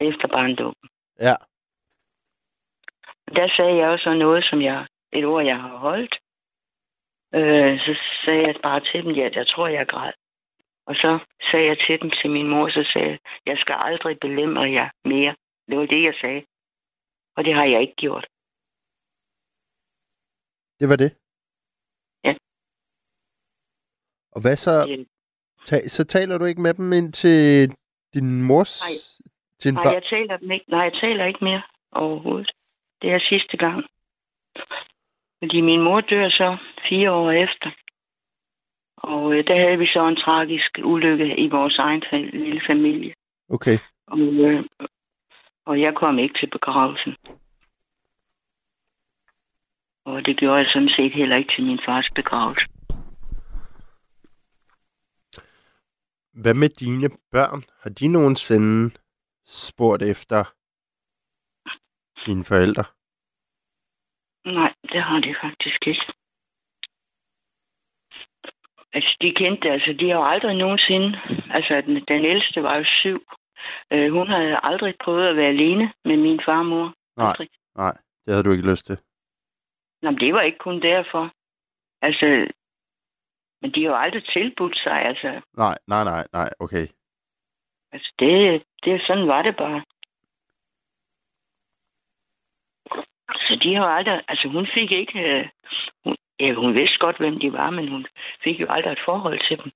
Efter 0.00 0.28
barndåben. 0.28 0.88
Ja. 1.20 1.34
Der 3.36 3.48
sagde 3.56 3.76
jeg 3.76 3.88
også 3.88 4.14
noget, 4.14 4.44
som 4.44 4.62
jeg, 4.62 4.86
et 5.12 5.24
ord, 5.24 5.44
jeg 5.44 5.60
har 5.60 5.76
holdt. 5.76 6.18
Øh, 7.34 7.78
så 7.78 7.92
sagde 8.24 8.42
jeg 8.46 8.54
bare 8.62 8.80
til 8.80 9.04
dem, 9.04 9.12
ja, 9.12 9.28
jeg 9.34 9.46
tror, 9.48 9.68
jeg 9.68 9.86
græd. 9.88 10.12
Og 10.86 10.94
så 10.94 11.18
sagde 11.50 11.66
jeg 11.66 11.78
til 11.86 12.00
dem, 12.02 12.10
til 12.10 12.30
min 12.30 12.48
mor, 12.48 12.68
så 12.68 12.90
sagde 12.92 13.08
jeg, 13.08 13.18
jeg 13.46 13.56
skal 13.58 13.76
aldrig 13.78 14.18
belemre 14.20 14.62
jer 14.72 14.90
mere. 15.04 15.34
Det 15.68 15.78
var 15.78 15.86
det, 15.86 16.02
jeg 16.02 16.14
sagde. 16.20 16.42
Og 17.36 17.44
det 17.44 17.54
har 17.54 17.64
jeg 17.64 17.80
ikke 17.80 17.94
gjort. 17.96 18.26
Det 20.80 20.88
var 20.88 20.96
det? 20.96 21.10
Ja. 22.24 22.34
Og 24.32 24.40
hvad 24.40 24.56
så? 24.56 25.04
Ta- 25.64 25.88
så 25.88 26.04
taler 26.04 26.38
du 26.38 26.44
ikke 26.44 26.60
med 26.60 26.74
dem 26.74 26.92
ind 26.92 27.12
til 27.12 27.68
din 28.14 28.42
mors... 28.42 28.82
Nej. 28.82 28.96
Din 29.64 29.74
Nej, 29.74 29.82
far? 29.82 29.92
jeg 29.92 30.04
taler, 30.10 30.36
dem 30.36 30.50
ikke, 30.50 30.70
nej, 30.70 30.80
jeg 30.80 30.92
taler 31.00 31.24
ikke 31.24 31.44
mere 31.44 31.62
overhovedet. 31.92 32.50
Det 33.02 33.10
er 33.12 33.18
sidste 33.28 33.56
gang. 33.56 33.84
Fordi 35.42 35.60
min 35.60 35.82
mor 35.82 36.00
dør 36.00 36.28
så 36.28 36.56
fire 36.88 37.12
år 37.12 37.30
efter. 37.30 37.70
Og 38.96 39.32
øh, 39.32 39.46
der 39.46 39.56
havde 39.64 39.78
vi 39.78 39.86
så 39.86 40.06
en 40.08 40.16
tragisk 40.16 40.70
ulykke 40.84 41.36
i 41.44 41.48
vores 41.48 41.78
egen 41.78 42.02
fa- 42.02 42.36
lille 42.44 42.62
familie. 42.66 43.14
Okay. 43.48 43.78
Og, 44.06 44.18
øh, 44.18 44.64
og 45.66 45.80
jeg 45.80 45.94
kom 45.94 46.18
ikke 46.18 46.38
til 46.40 46.50
begravelsen. 46.50 47.16
Og 50.04 50.26
det 50.26 50.36
gjorde 50.36 50.56
jeg 50.56 50.66
sådan 50.72 50.88
set 50.96 51.12
heller 51.12 51.36
ikke 51.36 51.52
til 51.56 51.64
min 51.64 51.80
fars 51.86 52.08
begravelse. 52.14 52.66
Hvad 56.32 56.54
med 56.54 56.68
dine 56.68 57.08
børn? 57.30 57.62
Har 57.82 57.90
de 57.90 58.08
nogensinde 58.08 58.94
spurgt 59.44 60.02
efter 60.02 60.44
dine 62.26 62.44
forældre? 62.44 62.84
Nej, 64.44 64.74
det 64.92 65.02
har 65.02 65.20
de 65.20 65.34
faktisk 65.42 65.86
ikke. 65.86 66.12
Altså, 68.94 69.16
de 69.20 69.34
kendte 69.34 69.70
altså, 69.70 69.92
de 69.92 70.08
har 70.08 70.16
jo 70.16 70.24
aldrig 70.24 70.56
nogensinde, 70.56 71.20
altså, 71.50 71.82
den, 71.86 72.04
den 72.08 72.24
ældste 72.24 72.62
var 72.62 72.76
jo 72.76 72.84
syv. 72.84 73.26
Øh, 73.92 74.12
hun 74.12 74.28
havde 74.28 74.60
aldrig 74.62 74.94
prøvet 75.04 75.28
at 75.28 75.36
være 75.36 75.48
alene 75.48 75.92
med 76.04 76.16
min 76.16 76.40
far 76.44 76.58
og 76.58 76.66
mor. 76.66 76.94
Nej. 77.16 77.28
Aldrig. 77.28 77.48
Nej, 77.76 77.94
det 78.24 78.34
havde 78.34 78.44
du 78.44 78.52
ikke 78.52 78.70
lyst 78.70 78.86
til. 78.86 78.98
Nå, 80.02 80.10
men 80.10 80.20
det 80.20 80.34
var 80.34 80.40
ikke 80.40 80.58
kun 80.58 80.82
derfor. 80.82 81.32
Altså, 82.02 82.26
men 83.60 83.70
de 83.74 83.82
har 83.82 83.90
jo 83.90 83.96
aldrig 83.96 84.24
tilbudt 84.24 84.76
sig, 84.78 84.92
altså. 84.92 85.40
Nej, 85.56 85.78
nej, 85.86 86.04
nej, 86.04 86.26
nej, 86.32 86.48
okay. 86.60 86.86
Altså, 87.92 88.12
det, 88.18 88.62
det, 88.84 89.02
sådan 89.06 89.28
var 89.28 89.42
det 89.42 89.56
bare. 89.56 89.84
Så 93.52 93.58
de 93.62 93.74
har 93.74 93.84
aldrig, 93.84 94.22
altså 94.28 94.48
hun 94.48 94.66
fik 94.74 94.90
ikke, 94.92 95.18
øh, 95.18 95.48
hun, 96.04 96.16
ja, 96.40 96.52
hun 96.52 96.74
vidste 96.74 96.98
godt, 96.98 97.18
hvem 97.18 97.40
de 97.40 97.52
var, 97.52 97.70
men 97.70 97.88
hun 97.88 98.06
fik 98.44 98.60
jo 98.60 98.66
aldrig 98.68 98.92
et 98.92 99.04
forhold 99.04 99.40
til 99.48 99.56
dem. 99.62 99.70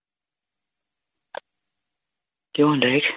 Det 2.53 2.64
var 2.64 2.70
hun 2.70 2.81
da 2.81 2.87
ikke. 2.87 3.12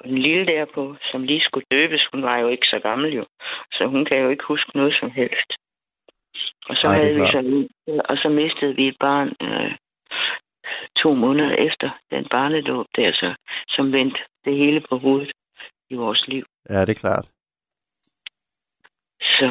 Og 0.00 0.08
den 0.08 0.18
lille 0.18 0.46
der 0.46 0.64
på, 0.74 0.96
som 1.10 1.24
lige 1.24 1.40
skulle 1.40 1.66
døbes, 1.70 2.08
hun 2.12 2.22
var 2.22 2.36
jo 2.38 2.48
ikke 2.48 2.66
så 2.66 2.78
gammel 2.78 3.12
jo, 3.12 3.26
så 3.72 3.86
hun 3.86 4.04
kan 4.04 4.18
jo 4.18 4.28
ikke 4.28 4.44
huske 4.44 4.70
noget 4.74 4.94
som 5.00 5.10
helst. 5.10 5.50
Og 6.68 6.76
så, 6.76 6.86
Nej, 6.86 6.96
havde 6.96 7.20
vi 7.20 7.26
så, 7.34 7.40
og 8.08 8.16
så 8.16 8.28
mistede 8.28 8.76
vi 8.76 8.88
et 8.88 8.96
barn 9.00 9.28
øh, 9.42 9.72
to 10.96 11.14
måneder 11.14 11.50
efter 11.50 11.90
den 12.10 12.28
barnedåb 12.30 12.86
der, 12.96 13.12
så, 13.12 13.34
som 13.68 13.92
vendte 13.92 14.20
det 14.44 14.56
hele 14.56 14.80
på 14.88 14.98
hovedet 14.98 15.32
i 15.90 15.94
vores 15.94 16.28
liv. 16.28 16.44
Ja, 16.68 16.80
det 16.80 16.90
er 16.90 17.00
klart. 17.00 17.33
Så, 19.38 19.46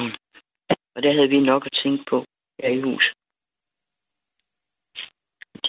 og 0.96 1.04
der 1.04 1.14
havde 1.14 1.30
vi 1.30 1.40
nok 1.40 1.66
at 1.66 1.80
tænke 1.84 2.04
på 2.10 2.26
her 2.60 2.70
i 2.70 2.82
hus. 2.82 3.14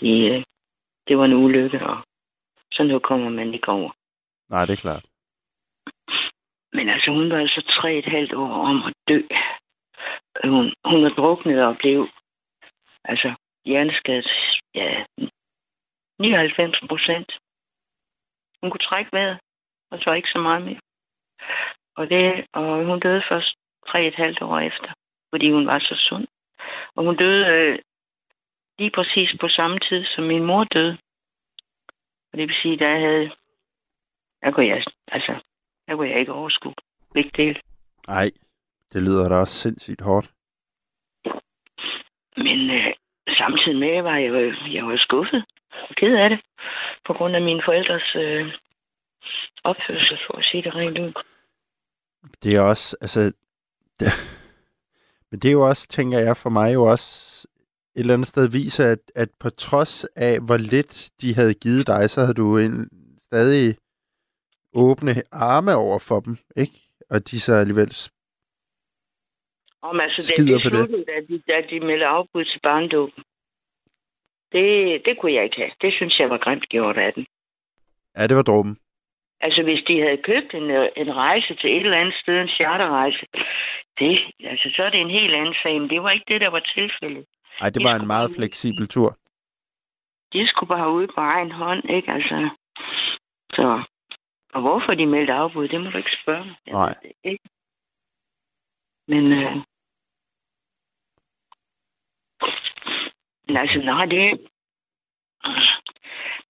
De, 0.01 0.11
øh, 0.31 0.45
det 1.09 1.19
var 1.19 1.25
en 1.25 1.33
ulykke, 1.45 1.87
og 1.87 1.97
sådan 2.73 2.89
noget 2.89 3.03
kommer 3.03 3.31
man 3.31 3.55
ikke 3.55 3.69
over. 3.69 3.91
Nej, 4.51 4.65
det 4.67 4.73
er 4.73 4.85
klart. 4.87 5.05
Men 6.73 6.89
altså, 6.89 7.11
hun 7.11 7.31
var 7.31 7.39
altså 7.39 7.61
tre 7.81 7.95
et 7.95 8.05
halvt 8.05 8.35
år 8.35 8.53
om 8.71 8.77
at 8.89 8.95
dø. 9.09 9.21
Hun, 10.45 10.75
hun 10.85 11.05
var 11.05 11.12
druknet 11.19 11.65
og 11.65 11.77
blev 11.79 12.09
altså 13.05 13.35
hjerneskadet, 13.65 14.29
ja, 14.75 15.05
99 16.19 16.81
procent. 16.89 17.33
Hun 18.61 18.71
kunne 18.71 18.89
trække 18.89 19.11
vejret, 19.12 19.39
og 19.91 19.99
så 19.99 20.12
ikke 20.12 20.29
så 20.29 20.39
meget 20.39 20.62
mere. 20.65 20.81
Og, 21.97 22.11
det, 22.11 22.47
og 22.53 22.85
hun 22.85 23.01
døde 23.01 23.23
først 23.29 23.55
tre 23.89 24.07
et 24.07 24.14
halvt 24.14 24.43
år 24.43 24.59
efter, 24.59 24.93
fordi 25.30 25.51
hun 25.51 25.66
var 25.66 25.78
så 25.78 25.95
sund. 26.09 26.26
Og 26.97 27.05
hun 27.05 27.16
døde 27.16 27.47
øh, 27.47 27.78
lige 28.78 28.91
præcis 28.91 29.37
på 29.41 29.49
samme 29.49 29.78
tid, 29.78 30.05
som 30.05 30.24
min 30.24 30.45
mor 30.45 30.64
døde. 30.64 30.99
Og 32.32 32.39
det 32.39 32.49
vil 32.49 32.57
sige, 32.62 32.78
der 32.78 32.99
havde... 32.99 33.30
Der 34.43 34.51
kunne 34.51 34.66
jeg, 34.66 34.85
altså, 35.09 35.32
der 35.87 35.97
kunne 35.97 36.11
jeg 36.11 36.20
ikke 36.20 36.32
overskue 36.32 36.74
begge 37.14 37.30
dele. 37.37 37.61
Nej, 38.09 38.30
det 38.93 39.03
lyder 39.03 39.28
da 39.28 39.35
også 39.35 39.55
sindssygt 39.55 40.01
hårdt. 40.01 40.30
Men 42.37 42.70
øh, 42.70 42.95
samtidig 43.39 43.78
med 43.78 44.03
var 44.03 44.16
jeg 44.16 44.32
jeg 44.72 44.87
var 44.87 44.97
skuffet 44.97 45.45
og 45.89 45.95
ked 45.97 46.14
af 46.14 46.30
det, 46.30 46.41
på 47.07 47.12
grund 47.12 47.37
af 47.37 47.43
mine 47.43 47.62
forældres 47.64 48.16
øh, 48.16 48.53
opførsel, 49.64 50.18
for 50.26 50.39
at 50.39 50.45
sige 50.45 50.62
det 50.62 50.74
rent 50.74 50.99
ud. 50.99 51.12
Det 52.43 52.57
er 52.57 52.61
også, 52.61 52.97
altså... 53.01 53.32
Det, 54.01 54.09
men 55.30 55.40
det 55.40 55.49
er 55.49 55.53
jo 55.53 55.68
også, 55.68 55.88
tænker 55.88 56.18
jeg, 56.18 56.36
for 56.36 56.51
mig 56.51 56.74
jo 56.74 56.84
også 56.84 57.09
et 57.95 58.01
eller 58.01 58.14
andet 58.14 58.28
sted 58.28 58.49
viser, 58.49 58.92
at, 58.92 58.99
at 59.14 59.28
på 59.40 59.51
trods 59.51 60.05
af, 60.05 60.40
hvor 60.40 60.57
lidt 60.57 61.11
de 61.20 61.34
havde 61.34 61.55
givet 61.55 61.86
dig, 61.86 62.11
så 62.11 62.20
havde 62.20 62.34
du 62.34 62.59
en, 62.59 62.88
stadig 63.26 63.76
åbne 64.74 65.12
arme 65.32 65.74
over 65.74 65.99
for 66.09 66.20
dem, 66.20 66.36
ikke? 66.57 66.78
Og 67.11 67.30
de 67.30 67.40
så 67.40 67.53
alligevel... 67.53 67.90
Om 69.82 70.01
altså, 70.01 70.22
Skider 70.28 70.59
det 70.59 70.62
på 70.64 70.70
det. 70.76 71.05
da 71.07 71.16
de, 71.28 71.42
da 71.49 71.57
de 71.70 71.80
meldte 71.80 72.07
afbud 72.07 72.45
til 72.45 72.61
barndåben. 72.62 73.22
Det, 74.53 74.64
det 75.07 75.14
kunne 75.20 75.34
jeg 75.34 75.45
ikke 75.45 75.57
have. 75.57 75.70
Det 75.80 75.92
synes 75.92 76.18
jeg 76.18 76.30
var 76.30 76.38
grimt 76.38 76.68
gjort 76.68 76.99
af 76.99 77.12
den. 77.12 77.26
Ja, 78.16 78.26
det 78.26 78.36
var 78.36 78.42
dråben. 78.42 78.78
Altså, 79.45 79.62
hvis 79.62 79.82
de 79.88 80.01
havde 80.01 80.22
købt 80.30 80.55
en, 80.55 80.70
øh, 80.70 80.88
en 80.97 81.16
rejse 81.16 81.55
til 81.55 81.70
et 81.76 81.84
eller 81.84 82.01
andet 82.01 82.14
sted, 82.22 82.40
en 82.40 82.49
charterrejse, 82.49 83.26
det, 83.99 84.12
altså, 84.51 84.66
så 84.76 84.82
er 84.82 84.90
det 84.90 85.01
en 85.01 85.11
helt 85.18 85.34
anden 85.34 85.55
sag, 85.62 85.80
men 85.80 85.90
det 85.90 86.03
var 86.03 86.11
ikke 86.11 86.32
det, 86.32 86.40
der 86.40 86.49
var 86.49 86.61
tilfældet. 86.61 87.24
Ej, 87.61 87.70
det 87.70 87.84
var 87.84 87.90
en 87.90 87.97
skulle 87.97 88.07
meget 88.14 88.30
man- 88.30 88.36
fleksibel 88.38 88.88
tur. 88.88 89.11
De 90.32 90.49
skulle 90.49 90.68
bare 90.68 90.90
ud 90.90 91.07
på 91.07 91.20
egen 91.20 91.51
hånd, 91.51 91.90
ikke? 91.90 92.12
Altså, 92.12 92.49
så... 93.51 93.82
Og 94.55 94.61
hvorfor 94.61 94.95
de 94.95 95.07
meldte 95.07 95.32
afbud, 95.32 95.68
det 95.68 95.80
må 95.80 95.90
du 95.90 95.99
ikke 95.99 96.16
spørge 96.22 96.45
mig. 96.45 96.57
Nej. 96.66 96.95
Ikke. 97.24 97.45
Men, 99.09 99.32
øh... 99.32 99.57
Men 103.47 103.57
altså, 103.57 103.78
nej, 103.78 104.05
det... 104.07 104.49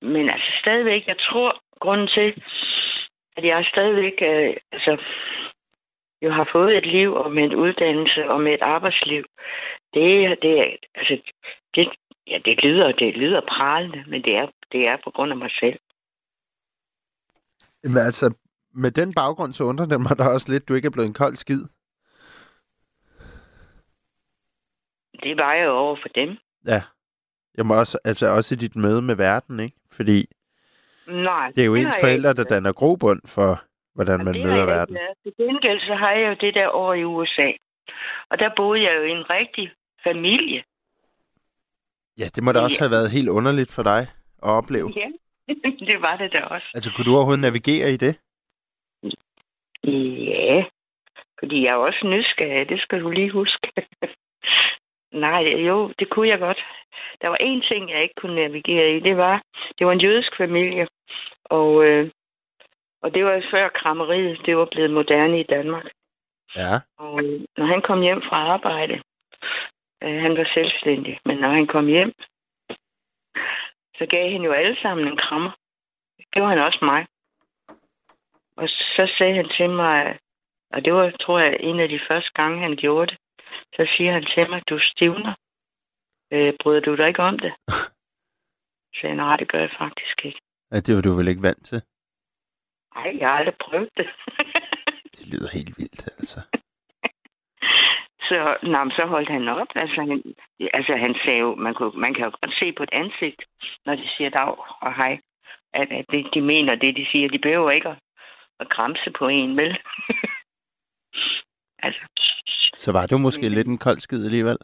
Men 0.01 0.31
altså, 0.31 0.51
stadigvæk, 0.61 1.07
jeg 1.07 1.19
tror, 1.19 1.61
grunden 1.81 2.09
til, 2.09 2.43
at 3.37 3.45
jeg 3.45 3.65
stadigvæk, 3.73 4.17
øh, 4.23 4.57
altså, 4.73 4.93
jo 6.23 6.31
har 6.31 6.49
fået 6.53 6.77
et 6.77 6.87
liv 6.87 7.13
og 7.13 7.33
med 7.33 7.45
en 7.45 7.55
uddannelse 7.55 8.31
og 8.31 8.41
med 8.41 8.53
et 8.55 8.63
arbejdsliv, 8.63 9.25
det, 9.95 10.25
er- 10.25 10.37
det, 10.43 10.77
altså, 10.95 11.15
det, 11.75 11.89
ja, 12.27 12.39
det 12.45 12.65
lyder, 12.65 12.93
det 12.93 13.17
lyder 13.17 13.41
pralende, 13.49 14.05
men 14.11 14.23
det 14.23 14.37
er, 14.37 14.47
det 14.73 14.87
er 14.87 14.97
på 15.05 15.11
grund 15.11 15.31
af 15.33 15.37
mig 15.39 15.51
selv. 15.61 15.79
Men 17.83 17.97
altså, 17.97 18.35
med 18.73 18.91
den 18.91 19.15
baggrund, 19.15 19.53
så 19.53 19.65
undrer 19.65 19.87
det 19.87 20.01
mig 20.01 20.19
da 20.19 20.25
også 20.35 20.53
lidt, 20.53 20.69
du 20.69 20.75
ikke 20.75 20.87
er 20.87 20.91
blevet 20.91 21.09
en 21.09 21.15
kold 21.15 21.35
skid. 21.35 21.63
Det 25.23 25.37
var 25.37 25.55
jeg 25.55 25.65
jo 25.65 25.73
over 25.73 25.97
for 26.03 26.09
dem. 26.09 26.37
Ja. 26.67 26.83
Jeg 27.57 27.67
må 27.67 27.75
også, 27.79 27.99
altså 28.05 28.27
også 28.29 28.55
i 28.55 28.59
dit 28.59 28.77
møde 28.77 29.03
med 29.03 29.15
verden, 29.17 29.61
ikke? 29.61 29.77
Fordi 29.93 30.25
Nej, 31.07 31.51
det 31.57 31.63
er 31.63 31.67
jo 31.67 31.75
har 31.75 31.81
ens 31.87 31.97
forældre, 32.01 32.35
der 32.35 32.45
danner 32.45 32.73
grobund 32.73 33.21
for, 33.27 33.63
hvordan 33.95 34.25
man 34.25 34.35
det 34.35 34.43
møder 34.43 34.67
verden. 34.67 34.97
Til 35.23 35.33
gengæld 35.37 35.81
så 35.81 35.95
har 35.95 36.11
jeg 36.13 36.29
jo 36.29 36.37
det 36.47 36.55
der 36.55 36.69
år 36.69 36.95
i 36.95 37.05
USA. 37.05 37.49
Og 38.31 38.39
der 38.39 38.51
boede 38.57 38.83
jeg 38.83 38.93
jo 38.99 39.03
i 39.03 39.11
en 39.11 39.31
rigtig 39.31 39.73
familie. 40.05 40.63
Ja, 42.19 42.25
det 42.35 42.43
må 42.45 42.53
da 42.53 42.61
også 42.61 42.77
Ja. 42.81 42.85
have 42.85 42.91
været 42.91 43.11
helt 43.11 43.29
underligt 43.29 43.73
for 43.73 43.83
dig 43.83 44.01
at 44.43 44.51
opleve. 44.61 44.93
Ja, 44.97 45.09
det 45.91 46.03
var 46.03 46.17
det 46.17 46.33
da 46.33 46.41
også. 46.41 46.67
Altså, 46.75 46.93
kunne 46.97 47.05
du 47.05 47.15
overhovedet 47.17 47.41
navigere 47.49 47.93
i 47.93 47.97
det? 47.97 48.13
Ja, 50.33 50.65
fordi 51.39 51.65
jeg 51.65 51.71
er 51.73 51.85
også 51.89 52.07
nysgerrig, 52.07 52.69
det 52.69 52.81
skal 52.81 53.01
du 53.01 53.11
lige 53.11 53.31
huske. 53.33 53.69
Nej, 55.15 55.43
jo, 55.43 55.93
det 55.99 56.11
kunne 56.11 56.29
jeg 56.29 56.39
godt. 56.39 56.65
Der 57.21 57.29
var 57.29 57.39
én 57.41 57.69
ting, 57.69 57.91
jeg 57.91 58.03
ikke 58.03 58.15
kunne 58.15 58.35
navigere 58.35 58.97
i. 58.97 59.01
Det 59.01 59.17
var, 59.17 59.43
det 59.79 59.87
var 59.87 59.93
en 59.93 60.01
jødisk 60.01 60.37
familie. 60.37 60.89
Og, 61.45 61.85
øh, 61.85 62.11
og 63.03 63.15
det 63.15 63.25
var 63.25 63.45
før 63.51 63.69
krammeriet. 63.69 64.41
Det 64.47 64.57
var 64.57 64.69
blevet 64.73 64.91
moderne 64.91 65.41
i 65.41 65.43
Danmark. 65.43 65.87
Ja. 66.57 66.75
Og 66.99 67.25
øh, 67.25 67.41
når 67.57 67.67
han 67.67 67.83
kom 67.83 68.01
hjem 68.01 68.23
fra 68.23 68.37
arbejde, 68.37 69.03
øh, 70.03 70.23
han 70.23 70.37
var 70.37 70.51
selvstændig, 70.55 71.21
men 71.25 71.37
når 71.39 71.49
han 71.49 71.67
kom 71.67 71.87
hjem, 71.87 72.13
så 73.99 74.07
gav 74.11 74.31
han 74.33 74.43
jo 74.43 74.53
alle 74.53 74.77
sammen 74.83 75.09
en 75.09 75.17
krammer. 75.17 75.51
Det 76.19 76.27
gjorde 76.33 76.49
han 76.49 76.59
også 76.59 76.79
mig. 76.83 77.07
Og 78.57 78.69
så 78.69 79.15
sagde 79.19 79.35
han 79.35 79.49
til 79.57 79.71
mig, 79.71 80.19
og 80.73 80.85
det 80.85 80.95
var, 80.95 81.11
tror 81.11 81.39
jeg, 81.39 81.57
en 81.61 81.81
af 81.81 81.89
de 81.89 82.01
første 82.09 82.31
gange, 82.35 82.61
han 82.61 82.77
gjorde 82.77 83.07
det, 83.07 83.19
så 83.77 83.93
siger 83.97 84.13
han 84.13 84.27
til 84.35 84.51
mig, 84.51 84.63
du 84.69 84.79
stivner. 84.79 85.35
Øh, 86.33 86.55
bryder 86.63 86.81
du 86.81 86.97
dig 86.97 87.09
ikke 87.09 87.23
om 87.23 87.39
det? 87.39 87.53
Så 88.95 89.01
jeg, 89.07 89.17
nej, 89.17 89.37
det 89.37 89.49
gør 89.53 89.59
jeg 89.59 89.75
faktisk 89.79 90.25
ikke. 90.25 90.41
ja, 90.73 90.81
det 90.81 90.95
var 90.95 91.03
du 91.03 91.13
vel 91.17 91.29
ikke 91.29 91.43
vant 91.43 91.67
til? 91.67 91.83
Nej, 92.95 93.17
jeg 93.19 93.29
har 93.29 93.39
aldrig 93.39 93.57
prøvet 93.61 93.91
det. 93.97 94.09
Det 95.17 95.27
lyder 95.33 95.49
helt 95.59 95.75
vildt, 95.79 96.09
altså. 96.19 96.41
Så, 98.29 98.57
nå, 98.63 98.91
så 98.91 99.07
holdt 99.07 99.29
han 99.29 99.49
op. 99.49 99.71
Altså, 99.75 100.01
han, 100.01 100.35
altså, 100.75 100.97
han 100.97 101.15
sagde 101.25 101.39
jo, 101.39 101.55
man, 101.55 101.75
kunne, 101.75 102.01
man 102.01 102.15
kan 102.15 102.25
jo 102.25 102.33
godt 102.41 102.55
se 102.59 102.73
på 102.73 102.83
et 102.83 102.93
ansigt, 102.93 103.43
når 103.87 103.95
de 103.95 104.09
siger 104.17 104.31
dag 104.31 104.59
og 104.81 104.95
hej, 104.97 105.21
at, 105.73 105.93
at 105.93 106.05
de, 106.13 106.25
de 106.35 106.41
mener 106.41 106.75
det, 106.75 106.97
de 106.97 107.07
siger. 107.13 107.29
De 107.29 107.39
behøver 107.39 107.71
ikke 107.71 107.89
at, 107.89 107.99
at 108.61 108.69
kramse 108.69 109.11
på 109.19 109.29
en, 109.29 109.57
vel? 109.57 109.79
Altså, 111.87 112.05
Så 112.83 112.93
var 112.93 113.07
du 113.07 113.19
måske 113.19 113.49
lidt 113.49 113.67
en 113.69 113.79
kold 113.79 113.99
skid 113.99 114.25
alligevel? 114.25 114.59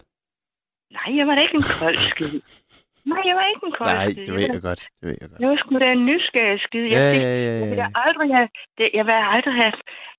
nej, 0.96 1.16
jeg 1.18 1.26
var 1.26 1.34
da 1.34 1.40
ikke 1.46 1.54
en 1.62 1.68
kold 1.82 1.96
skid. 2.12 2.40
Nej, 3.04 3.22
jeg 3.28 3.34
var 3.36 3.46
ikke 3.52 3.66
en 3.66 3.72
kold 3.78 3.90
Nej, 3.94 4.10
skid. 4.12 4.26
det 4.26 4.34
ved 4.34 4.48
jeg 4.54 4.62
godt. 4.62 4.82
Det 5.00 5.04
ved 5.08 5.16
jeg 5.20 5.28
godt. 5.30 5.40
Jeg 5.40 5.48
var 5.50 5.56
sgu 5.56 5.78
da 5.78 5.92
en 5.92 6.06
nysgerrig 6.06 6.60
skid. 6.66 6.84
Jeg, 6.84 6.98
Ja, 7.00 7.12
fik, 7.14 7.22
ja, 7.22 7.28
ja, 7.46 7.52
jeg 7.60 7.68
ville 7.70 7.84
ja. 7.84 7.90
aldrig 8.04 8.28
have, 8.36 8.48
det, 8.78 8.86
jeg 8.98 9.04
ville 9.06 9.26
aldrig 9.36 9.54
have, 9.62 9.72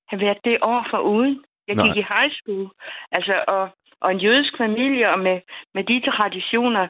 have 0.09 0.19
været 0.25 0.39
det 0.47 0.57
år 0.61 0.81
for 0.91 0.99
uden. 1.13 1.33
Jeg 1.67 1.75
Nej. 1.75 1.85
gik 1.87 1.97
i 2.03 2.05
high 2.13 2.31
school. 2.39 2.65
Altså, 3.11 3.35
og, 3.47 3.63
og 4.01 4.11
en 4.11 4.19
jødisk 4.25 4.53
familie, 4.57 5.05
og 5.13 5.19
med, 5.19 5.37
med 5.75 5.83
de 5.91 5.97
traditioner, 6.11 6.87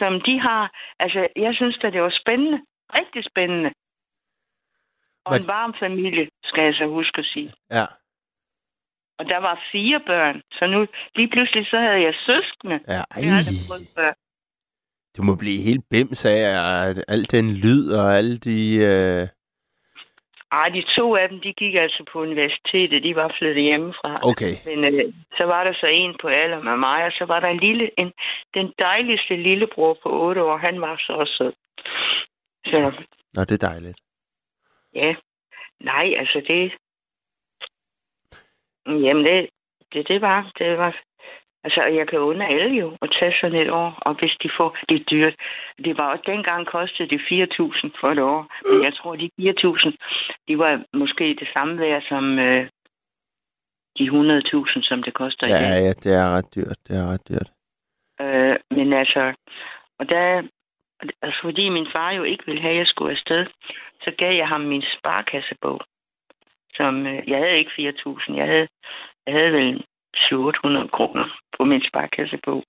som 0.00 0.12
de 0.26 0.34
har. 0.40 0.62
Altså, 0.98 1.20
jeg 1.36 1.52
synes 1.54 1.76
da, 1.82 1.90
det 1.90 2.02
var 2.02 2.14
spændende. 2.22 2.58
Rigtig 2.98 3.22
spændende. 3.30 3.70
Og 5.26 5.32
Men- 5.32 5.40
en 5.42 5.46
varm 5.56 5.74
familie, 5.84 6.28
skal 6.44 6.62
jeg 6.64 6.74
så 6.74 6.86
huske 6.86 7.18
at 7.18 7.24
sige. 7.32 7.52
Ja, 7.70 7.84
Og 9.18 9.24
der 9.32 9.38
var 9.38 9.62
fire 9.72 10.00
børn, 10.06 10.42
så 10.52 10.66
nu 10.66 10.86
lige 11.16 11.28
pludselig 11.28 11.66
så 11.66 11.78
havde 11.78 12.00
jeg 12.08 12.14
søskende. 12.26 12.80
ja. 12.88 13.02
Ej, 13.10 13.22
jeg 13.24 13.44
før. 13.94 14.12
du 15.16 15.22
må 15.22 15.36
blive 15.36 15.62
helt 15.62 15.84
bims 15.90 16.24
af 16.24 16.40
at 16.88 17.04
al 17.08 17.22
den 17.34 17.46
lyd 17.64 17.84
og 17.98 18.16
alle 18.18 18.38
de... 18.38 18.58
Øh... 18.76 19.28
Ej, 20.52 20.68
de 20.68 20.82
to 20.96 21.16
af 21.16 21.28
dem, 21.28 21.40
de 21.40 21.52
gik 21.52 21.74
altså 21.74 22.04
på 22.12 22.20
universitetet. 22.20 23.02
De 23.02 23.16
var 23.16 23.34
flyttet 23.38 23.64
hjemmefra. 23.70 24.20
Okay, 24.30 24.54
Men 24.66 24.78
øh, 24.84 25.12
så 25.36 25.44
var 25.44 25.64
der 25.64 25.74
så 25.80 25.86
en 25.86 26.14
på 26.22 26.28
alder 26.28 26.62
med 26.62 26.76
mig, 26.76 27.04
og 27.04 27.12
så 27.18 27.24
var 27.24 27.40
der 27.40 27.48
en 27.48 27.60
lille, 27.60 27.90
en, 28.00 28.12
den 28.54 28.72
dejligste 28.78 29.36
lillebror 29.36 29.98
på 30.02 30.08
otte 30.26 30.42
år. 30.42 30.56
Han 30.56 30.80
var 30.80 30.96
så 31.06 31.12
også 31.12 31.34
sød. 31.38 31.52
Så 32.64 32.76
nå, 33.34 33.40
det 33.44 33.62
er 33.62 33.66
dejligt. 33.68 33.98
ja, 34.94 35.14
nej, 35.80 36.14
altså 36.18 36.42
det... 36.48 36.72
Jamen 38.86 39.24
det, 39.24 39.48
det, 39.92 40.08
det 40.08 40.20
var, 40.20 40.52
det 40.58 40.78
var... 40.78 41.00
Altså, 41.64 41.80
og 41.80 41.96
jeg 41.96 42.08
kan 42.08 42.18
under 42.18 42.46
alle 42.46 42.74
jo 42.82 42.96
at 43.02 43.10
tage 43.18 43.34
sådan 43.40 43.60
et 43.60 43.70
år, 43.70 43.98
og 44.06 44.14
hvis 44.18 44.36
de 44.42 44.50
får, 44.56 44.76
det 44.88 45.00
er 45.00 45.04
dyrt. 45.04 45.34
Det 45.84 45.98
var 45.98 46.12
også 46.12 46.24
dengang 46.26 46.66
kostede 46.66 47.08
det 47.08 47.20
4.000 47.20 48.00
for 48.00 48.08
et 48.10 48.18
år, 48.18 48.40
men 48.68 48.84
jeg 48.84 48.94
tror, 48.94 49.16
de 49.16 49.30
4.000, 49.40 49.96
de 50.48 50.58
var 50.58 50.84
måske 50.92 51.24
det 51.40 51.48
samme 51.54 51.78
værd 51.78 52.02
som 52.08 52.38
øh, 52.38 52.68
de 53.98 54.04
100.000, 54.04 54.88
som 54.88 55.02
det 55.02 55.14
koster 55.14 55.46
i 55.46 55.50
dag. 55.50 55.68
Ja, 55.70 55.84
ja, 55.86 55.92
det 56.02 56.12
er 56.20 56.36
ret 56.36 56.54
dyrt. 56.56 56.78
Det 56.86 56.96
er 56.96 57.06
ret 57.12 57.28
dyrt. 57.28 57.50
Øh, 58.20 58.56
men 58.76 58.92
altså, 58.92 59.34
og 59.98 60.08
der, 60.08 60.42
altså 61.22 61.40
fordi 61.42 61.68
min 61.68 61.88
far 61.92 62.10
jo 62.10 62.22
ikke 62.22 62.46
ville 62.46 62.62
have, 62.62 62.72
at 62.72 62.78
jeg 62.78 62.86
skulle 62.86 63.12
afsted, 63.12 63.46
så 64.04 64.10
gav 64.18 64.32
jeg 64.36 64.48
ham 64.48 64.60
min 64.60 64.84
sparkassebog. 64.98 65.80
Som, 66.76 67.06
øh, 67.06 67.28
jeg 67.28 67.38
havde 67.38 67.58
ikke 67.58 67.70
4.000, 67.78 68.36
jeg 68.36 68.46
havde, 68.46 68.68
jeg 69.26 69.34
havde 69.34 69.52
vel 69.52 69.84
700 70.16 70.88
kroner 70.88 71.38
på 71.58 71.64
min 71.64 71.82
sparkassebog. 71.88 72.64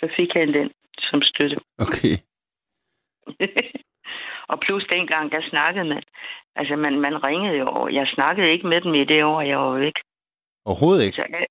Så 0.00 0.08
fik 0.16 0.28
han 0.32 0.54
den 0.54 0.70
som 0.98 1.22
støtte. 1.22 1.56
Okay. 1.78 2.16
og 4.50 4.60
plus 4.60 4.84
dengang, 4.88 5.32
der 5.32 5.42
snakkede 5.50 5.84
man. 5.84 6.02
Altså, 6.56 6.76
man, 6.76 7.00
man 7.00 7.24
ringede 7.24 7.56
jo 7.58 7.66
over. 7.68 7.88
Jeg 7.88 8.06
snakkede 8.14 8.50
ikke 8.52 8.66
med 8.66 8.80
dem 8.80 8.94
i 8.94 9.04
det 9.04 9.24
år, 9.24 9.40
jeg 9.40 9.58
var 9.58 9.78
væk. 9.78 9.92
Overhovedet 10.64 11.04
ikke. 11.04 11.16
Så, 11.16 11.26
jeg- 11.30 11.46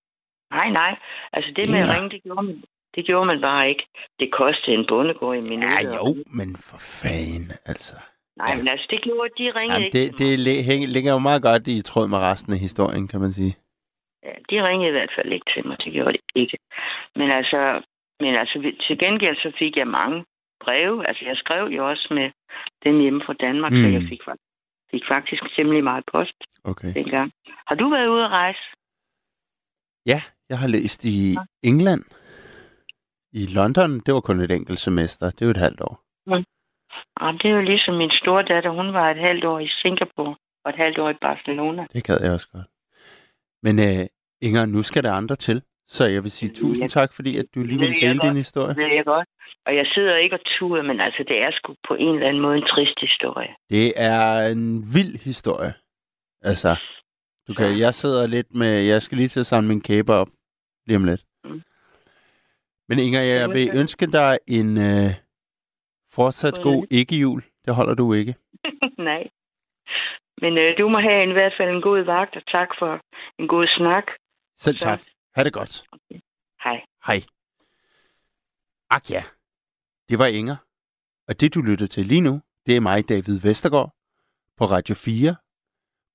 nej, 0.51 0.69
nej. 0.69 0.95
Altså, 1.33 1.51
det 1.55 1.69
med 1.69 1.79
Ja. 1.79 1.83
at 1.93 1.95
ringe, 1.95 2.09
det 2.09 2.23
gjorde 2.23 2.43
man. 2.45 2.63
Det 2.95 3.05
gjorde 3.05 3.25
man 3.25 3.41
bare 3.41 3.69
ikke. 3.69 3.85
Det 4.19 4.31
kostede 4.31 4.75
en 4.77 4.85
bondegård 4.87 5.37
i 5.37 5.41
minutter. 5.41 5.81
Ja, 5.83 5.95
jo, 5.95 6.15
men 6.27 6.55
for 6.57 6.77
fanden, 6.77 7.51
altså. 7.65 7.95
Nej, 8.37 8.55
men 8.57 8.67
altså, 8.67 8.87
det 8.89 9.01
gjorde, 9.03 9.29
de 9.37 9.45
ringede 9.59 9.73
Jamen, 9.73 9.85
ikke 9.85 10.17
det, 10.17 10.19
det 10.47 10.63
hæng- 10.69 10.91
ligger 10.95 11.11
jo 11.13 11.19
meget 11.19 11.41
godt 11.41 11.67
i 11.67 11.81
tråd 11.81 12.07
med 12.07 12.17
resten 12.17 12.53
af 12.53 12.59
historien, 12.59 13.07
kan 13.07 13.19
man 13.21 13.33
sige. 13.33 13.53
Ja, 14.23 14.33
de 14.49 14.55
ringede 14.67 14.89
i 14.89 14.91
hvert 14.97 15.13
fald 15.17 15.31
ikke 15.33 15.45
til 15.55 15.67
mig. 15.67 15.77
Det 15.83 15.93
gjorde 15.93 16.13
de 16.13 16.19
ikke. 16.41 16.57
Men 17.15 17.27
altså, 17.39 17.81
men 18.19 18.35
altså 18.41 18.55
til 18.87 18.95
gengæld 19.03 19.35
så 19.35 19.51
fik 19.59 19.77
jeg 19.77 19.87
mange 19.87 20.25
breve. 20.63 21.07
Altså, 21.07 21.23
jeg 21.25 21.35
skrev 21.37 21.65
jo 21.77 21.89
også 21.89 22.07
med 22.11 22.27
dem 22.85 22.99
hjemme 23.03 23.21
fra 23.25 23.33
Danmark, 23.33 23.71
mm. 23.71 23.77
så 23.83 23.87
Mm. 23.87 23.93
jeg 23.93 24.03
fik, 24.11 24.21
fa- 24.27 24.87
fik 24.91 25.03
faktisk 25.13 25.43
temmelig 25.55 25.83
meget 25.83 26.03
post 26.13 26.37
Okay. 26.63 26.93
dengang. 26.93 27.31
Har 27.67 27.75
du 27.75 27.89
været 27.89 28.07
ude 28.07 28.23
at 28.23 28.29
rejse? 28.31 28.63
Ja, 30.05 30.19
jeg 30.49 30.57
har 30.59 30.67
læst 30.67 31.05
i 31.05 31.35
England. 31.63 32.03
I 33.41 33.43
London, 33.55 33.91
det 34.05 34.13
var 34.13 34.21
kun 34.21 34.39
et 34.39 34.51
enkelt 34.51 34.79
semester. 34.79 35.25
Det 35.31 35.41
er 35.41 35.45
jo 35.45 35.51
et 35.51 35.57
halvt 35.67 35.81
år. 35.81 35.95
Ah, 37.21 37.33
det 37.33 37.45
er 37.45 37.55
jo 37.55 37.61
ligesom 37.61 37.93
min 37.95 38.11
store 38.21 38.43
datter. 38.43 38.69
Hun 38.69 38.93
var 38.93 39.11
et 39.11 39.17
halvt 39.17 39.45
år 39.45 39.59
i 39.59 39.69
Singapore 39.81 40.35
og 40.65 40.69
et 40.69 40.75
halvt 40.75 40.99
år 40.99 41.09
i 41.09 41.17
Barcelona. 41.21 41.85
Det 41.93 42.03
gad 42.03 42.17
jeg 42.21 42.31
også 42.31 42.47
godt. 42.53 42.67
Men 43.63 43.79
uh, 43.79 44.05
Inger, 44.41 44.65
nu 44.65 44.81
skal 44.81 45.03
der 45.03 45.13
andre 45.13 45.35
til. 45.35 45.61
Så 45.87 46.05
jeg 46.05 46.23
vil 46.23 46.31
sige 46.31 46.51
tusind 46.53 46.89
tak, 46.89 47.13
fordi 47.13 47.37
at 47.37 47.45
du 47.55 47.59
lige 47.63 47.81
jeg 47.81 48.01
dele 48.01 48.19
din 48.19 48.37
historie. 48.37 48.75
Det 48.75 48.95
jeg 48.95 49.05
godt. 49.05 49.27
Og 49.65 49.75
jeg 49.75 49.85
sidder 49.93 50.15
ikke 50.15 50.35
og 50.35 50.39
tuder, 50.45 50.83
men 50.83 50.99
altså, 50.99 51.23
det 51.27 51.37
er 51.43 51.51
sgu 51.51 51.75
på 51.87 51.93
en 51.95 52.15
eller 52.15 52.27
anden 52.27 52.41
måde 52.41 52.57
en 52.57 52.63
trist 52.63 52.99
historie. 53.01 53.53
Det 53.69 53.93
er 53.95 54.47
en 54.47 54.83
vild 54.95 55.23
historie. 55.23 55.73
Altså, 56.41 56.79
du 57.47 57.53
kan, 57.53 57.79
jeg 57.79 57.93
sidder 57.93 58.27
lidt 58.27 58.55
med... 58.55 58.83
Jeg 58.83 59.01
skal 59.01 59.17
lige 59.17 59.27
til 59.27 59.39
at 59.39 59.45
samle 59.45 59.67
min 59.67 59.81
kæber 59.81 60.13
op 60.13 60.27
lige 60.87 60.97
om 60.97 61.03
lidt. 61.03 61.23
Mm. 61.43 61.61
Men 62.89 62.99
Inger, 62.99 63.21
jeg 63.21 63.49
vil 63.49 63.69
ønske 63.73 64.05
dig 64.05 64.37
en 64.47 64.77
uh, 64.77 65.11
fortsat 66.15 66.53
God 66.63 66.87
ikke-jul. 66.91 67.43
Det 67.65 67.75
holder 67.75 67.95
du 67.95 68.13
ikke. 68.13 68.35
Nej. 69.09 69.23
Men 70.41 70.57
øh, 70.57 70.77
du 70.77 70.89
må 70.89 70.99
have 70.99 71.29
i 71.29 71.33
hvert 71.33 71.53
fald 71.57 71.69
en 71.75 71.81
god 71.81 72.01
vagt, 72.05 72.35
og 72.35 72.43
tak 72.47 72.67
for 72.79 72.99
en 73.39 73.47
god 73.47 73.67
snak. 73.77 74.03
Selv 74.57 74.77
Så- 74.79 74.85
tak. 74.85 74.99
Ha' 75.35 75.43
det 75.43 75.53
godt. 75.53 75.83
Hej. 76.63 76.81
Hej. 77.07 77.19
Ak 78.89 79.09
ja, 79.09 79.23
det 80.09 80.19
var 80.19 80.25
Inger. 80.25 80.55
Og 81.27 81.39
det 81.39 81.53
du 81.53 81.61
lytter 81.61 81.87
til 81.87 82.05
lige 82.05 82.21
nu, 82.21 82.41
det 82.65 82.75
er 82.75 82.79
mig, 82.81 83.09
David 83.09 83.39
Vestergaard, 83.41 83.91
på 84.57 84.65
Radio 84.65 84.95
4. 84.95 85.35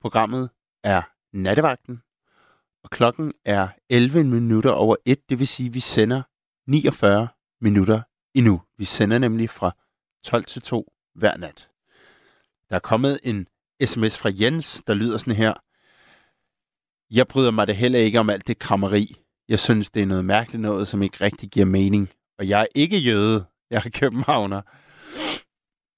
Programmet 0.00 0.50
er 0.84 1.02
Nattevagten, 1.32 2.02
og 2.84 2.90
klokken 2.90 3.32
er 3.44 3.68
11 3.90 4.24
minutter 4.24 4.70
over 4.70 4.96
1, 5.06 5.30
det 5.30 5.38
vil 5.38 5.48
sige, 5.48 5.66
at 5.68 5.74
vi 5.74 5.80
sender 5.80 6.22
49 6.66 7.28
minutter 7.60 8.02
endnu. 8.34 8.62
Vi 8.78 8.84
sender 8.84 9.18
nemlig 9.18 9.50
fra 9.50 9.70
12 10.24 10.44
til 10.44 10.62
2 10.62 10.92
hver 11.14 11.36
nat. 11.36 11.68
Der 12.70 12.76
er 12.76 12.80
kommet 12.80 13.20
en 13.22 13.48
sms 13.84 14.18
fra 14.18 14.30
Jens, 14.32 14.82
der 14.86 14.94
lyder 14.94 15.18
sådan 15.18 15.34
her. 15.34 15.54
Jeg 17.10 17.28
bryder 17.28 17.50
mig 17.50 17.66
da 17.66 17.72
heller 17.72 17.98
ikke 17.98 18.20
om 18.20 18.30
alt 18.30 18.46
det 18.46 18.58
krammeri. 18.58 19.16
Jeg 19.48 19.60
synes, 19.60 19.90
det 19.90 20.02
er 20.02 20.06
noget 20.06 20.24
mærkeligt 20.24 20.62
noget, 20.62 20.88
som 20.88 21.02
ikke 21.02 21.20
rigtig 21.20 21.50
giver 21.50 21.66
mening. 21.66 22.10
Og 22.38 22.48
jeg 22.48 22.62
er 22.62 22.66
ikke 22.74 22.98
jøde. 22.98 23.46
Jeg 23.70 23.82
er 23.84 23.90
københavner. 23.90 24.62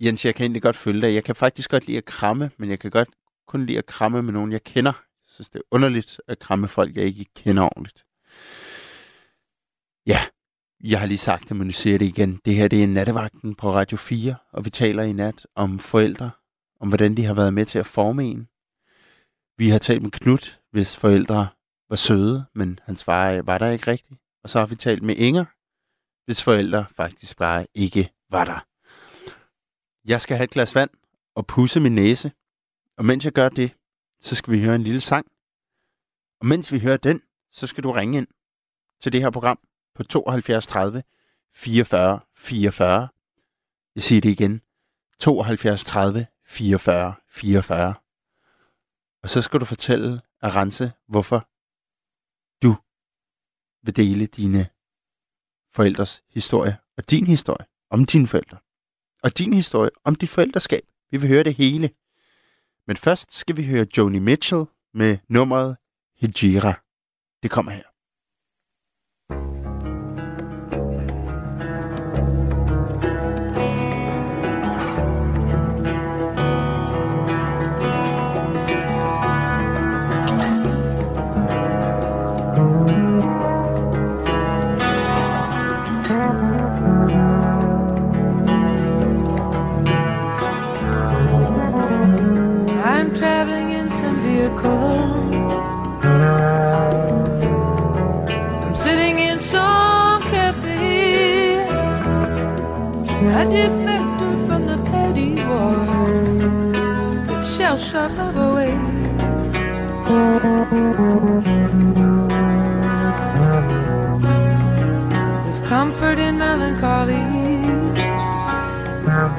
Jens, 0.00 0.24
jeg 0.24 0.34
kan 0.34 0.44
egentlig 0.44 0.62
godt 0.62 0.76
følge 0.76 1.00
dig. 1.00 1.14
Jeg 1.14 1.24
kan 1.24 1.34
faktisk 1.34 1.70
godt 1.70 1.86
lide 1.86 1.98
at 1.98 2.04
kramme, 2.04 2.50
men 2.56 2.70
jeg 2.70 2.78
kan 2.78 2.90
godt 2.90 3.08
kun 3.46 3.66
lide 3.66 3.78
at 3.78 3.86
kramme 3.86 4.22
med 4.22 4.32
nogen, 4.32 4.52
jeg 4.52 4.64
kender. 4.64 4.92
Jeg 4.92 5.34
synes, 5.34 5.50
det 5.50 5.58
er 5.58 5.62
underligt 5.70 6.20
at 6.28 6.38
kramme 6.38 6.68
folk, 6.68 6.96
jeg 6.96 7.04
ikke 7.04 7.24
kender 7.36 7.62
ordentligt. 7.62 8.04
Ja, 10.06 10.20
jeg 10.84 11.00
har 11.00 11.06
lige 11.06 11.18
sagt 11.18 11.48
det, 11.48 11.56
men 11.56 11.66
nu 11.66 11.72
siger 11.72 11.92
jeg 11.92 12.00
det 12.00 12.06
igen. 12.06 12.40
Det 12.44 12.54
her 12.54 12.68
det 12.68 12.82
er 12.82 12.86
nattevagten 12.86 13.54
på 13.54 13.72
Radio 13.74 13.96
4, 13.96 14.36
og 14.52 14.64
vi 14.64 14.70
taler 14.70 15.02
i 15.02 15.12
nat 15.12 15.46
om 15.54 15.78
forældre, 15.78 16.30
om 16.80 16.88
hvordan 16.88 17.16
de 17.16 17.24
har 17.24 17.34
været 17.34 17.54
med 17.54 17.66
til 17.66 17.78
at 17.78 17.86
forme 17.86 18.24
en. 18.24 18.48
Vi 19.58 19.68
har 19.68 19.78
talt 19.78 20.02
med 20.02 20.10
Knut, 20.10 20.60
hvis 20.70 20.96
forældre 20.96 21.48
var 21.88 21.96
søde, 21.96 22.44
men 22.54 22.78
hans 22.82 23.04
far 23.04 23.42
var 23.42 23.58
der 23.58 23.70
ikke 23.70 23.90
rigtigt. 23.90 24.20
Og 24.42 24.50
så 24.50 24.58
har 24.58 24.66
vi 24.66 24.76
talt 24.76 25.02
med 25.02 25.16
Inger, 25.16 25.44
hvis 26.24 26.42
forældre 26.42 26.86
faktisk 26.90 27.36
bare 27.36 27.66
ikke 27.74 28.12
var 28.30 28.44
der. 28.44 28.66
Jeg 30.04 30.20
skal 30.20 30.36
have 30.36 30.44
et 30.44 30.50
glas 30.50 30.74
vand 30.74 30.90
og 31.34 31.46
pusse 31.46 31.80
min 31.80 31.94
næse. 31.94 32.32
Og 32.96 33.04
mens 33.04 33.24
jeg 33.24 33.32
gør 33.32 33.48
det, 33.48 33.76
så 34.20 34.34
skal 34.34 34.52
vi 34.52 34.60
høre 34.60 34.74
en 34.74 34.82
lille 34.82 35.00
sang. 35.00 35.26
Og 36.40 36.46
mens 36.46 36.72
vi 36.72 36.78
hører 36.78 36.96
den, 36.96 37.22
så 37.50 37.66
skal 37.66 37.84
du 37.84 37.90
ringe 37.90 38.18
ind 38.18 38.26
til 39.02 39.12
det 39.12 39.20
her 39.20 39.30
program 39.30 39.58
på 40.00 40.04
72 40.04 40.66
30 40.66 41.02
44 41.54 42.20
44. 42.36 43.08
Jeg 43.94 44.02
siger 44.02 44.20
det 44.20 44.28
igen. 44.28 44.60
72 45.18 45.84
30 45.84 46.26
44 46.46 47.14
44. 47.28 47.94
Og 49.22 49.30
så 49.30 49.42
skal 49.42 49.60
du 49.60 49.64
fortælle 49.64 50.20
Arance, 50.42 50.92
hvorfor 51.08 51.48
du 52.62 52.76
vil 53.82 53.96
dele 53.96 54.26
dine 54.26 54.68
forældres 55.70 56.22
historie 56.28 56.76
og 56.96 57.10
din 57.10 57.26
historie 57.26 57.66
om 57.90 58.04
dine 58.04 58.26
forældre. 58.26 58.58
Og 59.22 59.38
din 59.38 59.52
historie 59.52 59.90
om 60.04 60.14
dit 60.14 60.30
forældreskab. 60.30 60.82
Vi 61.10 61.16
vil 61.16 61.28
høre 61.28 61.44
det 61.44 61.54
hele. 61.54 61.90
Men 62.86 62.96
først 62.96 63.34
skal 63.34 63.56
vi 63.56 63.66
høre 63.66 63.86
Joni 63.98 64.18
Mitchell 64.18 64.64
med 64.94 65.18
nummeret 65.28 65.76
Hijira. 66.16 66.80
Det 67.42 67.50
kommer 67.50 67.72
her. 67.72 67.89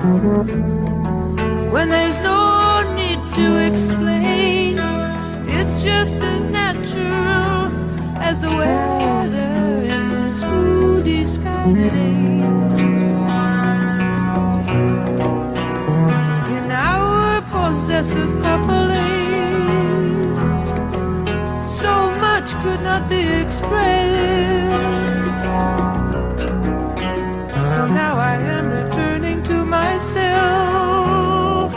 When 0.01 1.89
there's 1.89 2.19
no 2.19 2.81
need 2.95 3.19
to 3.35 3.57
explain. 3.67 4.79
It's 5.47 5.83
just 5.83 6.15
as 6.15 6.43
natural 6.45 7.71
as 8.17 8.41
the 8.41 8.49
weather 8.49 9.83
in 9.83 10.09
this 10.09 10.43
moody 10.43 11.25
sky 11.27 11.65
today. 11.65 12.41
In 16.57 16.71
our 16.71 17.41
possessive 17.43 18.41
coupling, 18.41 20.35
so 21.67 22.11
much 22.19 22.53
could 22.63 22.81
not 22.81 23.07
be 23.07 23.21
expressed. 23.43 24.60
yourself 30.31 31.71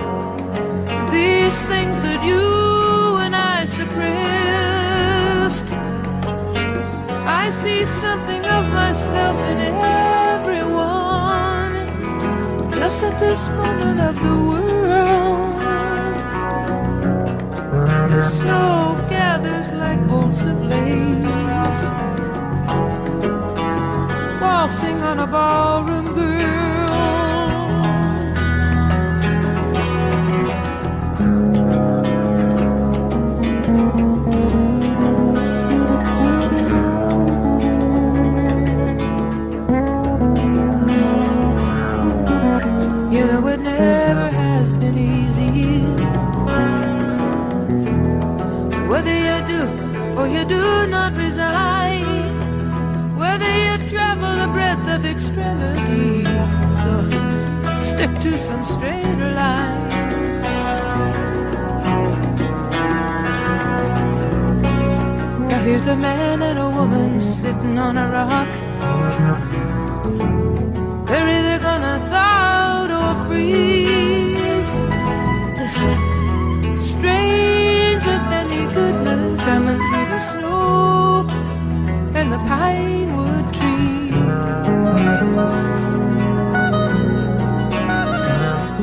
these 1.11 1.59
things 1.71 1.97
that 2.07 2.21
you 2.25 3.19
and 3.25 3.35
I 3.37 3.65
suppressed. 3.65 5.69
I 7.43 7.51
see 7.51 7.85
something 7.85 8.45
of 8.45 8.65
myself 8.73 9.37
in 9.51 9.59
everyone, 9.61 11.75
just 12.73 13.03
at 13.03 13.19
this 13.19 13.49
moment 13.49 14.01
of 14.01 14.15
the 14.27 14.39
world. 14.51 15.61
The 18.11 18.23
snow 18.23 18.97
gathers 19.09 19.69
like 19.71 20.07
bolts 20.07 20.43
of 20.43 20.63
lace, 20.65 21.85
waltzing 24.41 25.03
on 25.03 25.19
a 25.21 25.27
ballroom 25.27 26.15
girl. 26.15 26.74
Do 50.45 50.87
not 50.87 51.12
resign, 51.16 52.05
whether 53.16 53.51
you 53.65 53.89
travel 53.89 54.31
the 54.37 54.49
breadth 54.53 54.89
of 54.89 55.05
extremities 55.05 56.27
or 56.91 57.03
stick 57.81 58.11
to 58.21 58.39
some 58.39 58.65
straighter 58.65 59.33
line. 59.33 59.89
Now 65.49 65.61
here's 65.62 65.87
a 65.87 65.97
man 65.97 66.43
and 66.43 66.59
a 66.59 66.69
woman 66.69 67.21
sitting 67.21 67.79
on 67.79 67.97
a 67.97 68.09
rock. 68.09 68.53
They're 71.07 71.29
either 71.39 71.59
gonna 71.62 71.99
thaw 72.11 72.89
or 73.01 73.15
freeze. 73.27 74.71
This 75.59 75.77
strains 76.91 78.05
of 78.05 78.21
Benny 78.31 78.66
Goodman 78.75 79.39
coming 79.39 79.79
through 79.79 79.94
and 82.25 82.33
the 82.33 82.39
pine 82.49 83.15
wood 83.15 83.47
trees. 83.53 84.13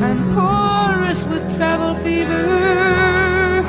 I'm 0.08 0.22
porous 0.36 1.24
with 1.26 1.44
travel 1.56 1.96
fever, 2.04 3.64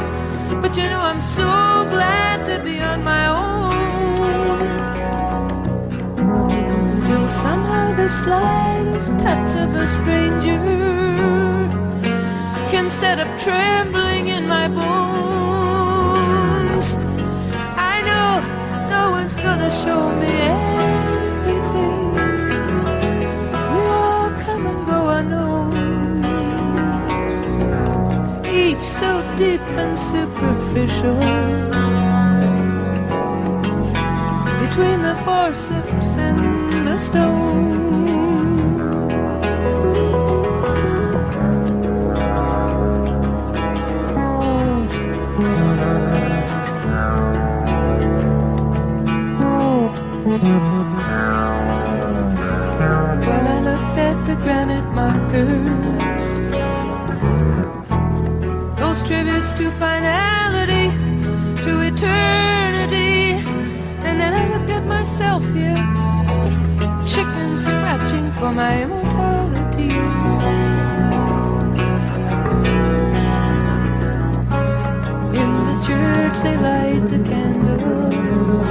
but 0.60 0.76
you 0.76 0.84
know 0.90 1.00
I'm 1.00 1.22
so 1.22 1.50
glad 1.94 2.44
to 2.50 2.62
be 2.62 2.80
on 2.80 3.02
my 3.02 3.24
own. 3.28 4.60
Still, 6.90 7.28
somehow, 7.28 7.96
the 7.96 8.08
slightest 8.10 9.18
touch 9.18 9.56
of 9.56 9.74
a 9.74 9.86
stranger 9.88 10.60
can 12.70 12.90
set 12.90 13.18
up 13.20 13.30
trembling 13.40 14.28
in 14.28 14.46
my 14.46 14.68
bones. 14.68 15.01
Gonna 19.42 19.70
show 19.70 20.10
me 20.20 20.32
everything. 20.56 22.14
We 23.72 23.80
all 24.00 24.30
come 24.44 24.66
and 24.66 24.86
go 24.86 25.08
unknown, 25.18 25.72
each 28.46 28.80
so 28.80 29.10
deep 29.36 29.60
and 29.82 29.98
superficial 29.98 31.18
between 34.62 35.02
the 35.02 35.16
forceps 35.24 36.16
and 36.16 36.86
the 36.86 36.98
stone. 36.98 37.91
To 59.56 59.70
finality, 59.72 60.88
to 61.62 61.80
eternity. 61.82 63.36
And 64.06 64.18
then 64.18 64.32
I 64.32 64.48
looked 64.52 64.70
at 64.70 64.86
myself 64.86 65.42
here, 65.52 65.76
chicken 67.06 67.58
scratching 67.58 68.30
for 68.32 68.50
my 68.52 68.82
immortality. 68.82 69.90
In 75.40 75.50
the 75.68 75.76
church, 75.86 76.40
they 76.42 76.56
light 76.56 77.08
the 77.08 77.22
candles, 77.28 78.64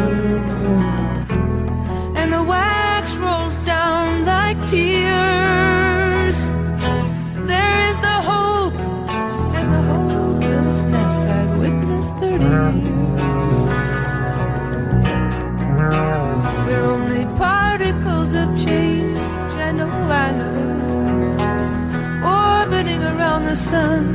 sun. 23.72 24.11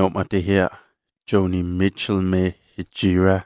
Nummer, 0.00 0.22
det 0.22 0.44
her. 0.44 0.68
Joni 1.32 1.62
Mitchell 1.62 2.22
med 2.22 2.52
Hijira 2.76 3.40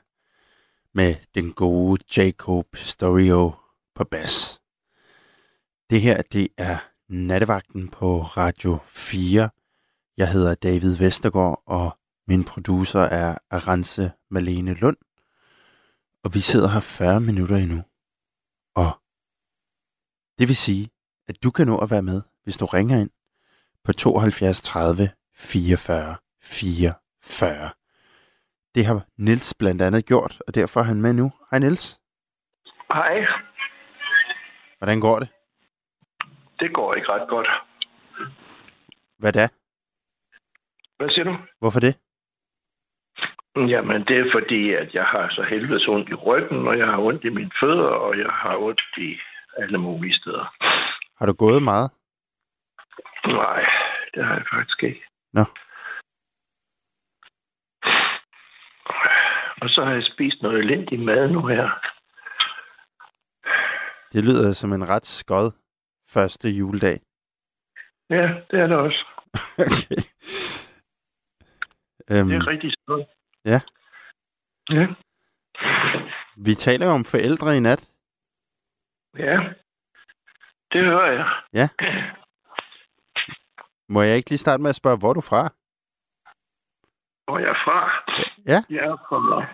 med 0.92 1.14
den 1.34 1.52
gode 1.52 2.04
Jacob 2.16 2.76
Storio 2.76 3.52
på 3.94 4.04
bas. 4.04 4.60
Det 5.90 6.00
her, 6.00 6.22
det 6.22 6.48
er 6.56 6.78
nattevagten 7.08 7.88
på 7.88 8.20
Radio 8.22 8.78
4. 8.86 9.50
Jeg 10.16 10.32
hedder 10.32 10.54
David 10.54 10.96
Vestergaard, 10.96 11.62
og 11.66 11.98
min 12.28 12.44
producer 12.44 13.00
er 13.00 13.38
Arance 13.50 14.12
Malene 14.30 14.74
Lund. 14.74 14.96
Og 16.22 16.34
vi 16.34 16.40
sidder 16.40 16.68
her 16.68 16.80
40 16.80 17.20
minutter 17.20 17.56
endnu. 17.56 17.82
Og 18.74 18.90
det 20.38 20.48
vil 20.48 20.56
sige, 20.56 20.90
at 21.28 21.42
du 21.42 21.50
kan 21.50 21.66
nå 21.66 21.78
at 21.78 21.90
være 21.90 22.02
med, 22.02 22.22
hvis 22.44 22.56
du 22.56 22.66
ringer 22.66 23.00
ind 23.00 23.10
på 23.84 23.92
72 23.92 24.60
30 24.60 25.10
44 25.34 26.16
44. 26.44 27.70
Det 28.74 28.86
har 28.86 29.06
Nils 29.18 29.54
blandt 29.58 29.82
andet 29.82 30.06
gjort, 30.06 30.42
og 30.46 30.54
derfor 30.54 30.80
er 30.80 30.84
han 30.84 31.00
med 31.00 31.12
nu. 31.12 31.32
Hej 31.50 31.58
Nils. 31.58 32.00
Hej. 32.92 33.26
Hvordan 34.78 35.00
går 35.00 35.18
det? 35.18 35.28
Det 36.60 36.74
går 36.74 36.94
ikke 36.94 37.08
ret 37.08 37.28
godt. 37.28 37.48
Hvad 39.18 39.32
da? 39.32 39.48
Hvad 40.96 41.08
siger 41.10 41.24
du? 41.24 41.36
Hvorfor 41.58 41.80
det? 41.80 41.98
Jamen, 43.56 44.04
det 44.08 44.16
er 44.18 44.32
fordi, 44.32 44.72
at 44.72 44.94
jeg 44.94 45.04
har 45.04 45.28
så 45.30 45.42
helvedes 45.42 45.88
ondt 45.88 46.08
i 46.08 46.14
ryggen, 46.14 46.68
og 46.68 46.78
jeg 46.78 46.86
har 46.86 46.98
ondt 46.98 47.24
i 47.24 47.28
mine 47.28 47.50
fødder, 47.60 47.92
og 48.06 48.18
jeg 48.18 48.30
har 48.30 48.56
ondt 48.56 48.80
i 48.96 49.16
alle 49.58 49.78
mulige 49.78 50.14
steder. 50.14 50.54
Har 51.18 51.26
du 51.26 51.32
gået 51.32 51.62
meget? 51.62 51.90
Nej, 53.26 53.64
det 54.14 54.24
har 54.24 54.34
jeg 54.34 54.44
faktisk 54.52 54.82
ikke. 54.82 55.02
Nå. 55.32 55.44
Og 59.64 59.70
så 59.70 59.84
har 59.84 59.92
jeg 59.92 60.04
spist 60.14 60.42
noget 60.42 60.58
elendig 60.58 61.00
mad 61.00 61.28
nu 61.28 61.46
her. 61.46 61.66
Det 64.12 64.24
lyder 64.24 64.52
som 64.52 64.72
en 64.72 64.88
ret 64.88 65.06
skod 65.06 65.50
første 66.14 66.48
juledag. 66.50 67.00
Ja, 68.10 68.26
det 68.50 68.60
er 68.60 68.66
det 68.66 68.76
også. 68.76 69.04
okay. 69.68 70.00
Øhm, 72.10 72.28
Det 72.28 72.36
er 72.36 72.46
rigtig 72.46 72.72
skønt. 72.72 73.08
Ja. 73.44 73.60
Ja. 74.76 74.86
vi 76.46 76.54
taler 76.54 76.86
jo 76.86 76.92
om 76.92 77.04
forældre 77.04 77.56
i 77.56 77.60
nat. 77.60 77.90
Ja. 79.18 79.36
Det 80.72 80.80
hører 80.90 81.12
jeg. 81.12 81.26
Ja. 81.52 81.68
Må 83.88 84.02
jeg 84.02 84.16
ikke 84.16 84.30
lige 84.30 84.38
starte 84.46 84.62
med 84.62 84.70
at 84.70 84.76
spørge, 84.76 84.98
hvor 84.98 85.10
er 85.10 85.14
du 85.14 85.20
fra? 85.20 85.42
Hvor 87.24 87.38
jeg 87.38 87.48
er 87.48 87.60
fra? 87.64 87.78
Ja. 88.46 88.62
Jeg 88.70 88.84
er 88.84 88.96
fra... 89.08 89.46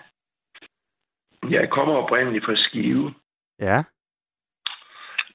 Jeg 1.50 1.70
kommer 1.70 1.94
oprindeligt 1.94 2.44
fra 2.44 2.56
Skive. 2.56 3.14
Ja. 3.58 3.84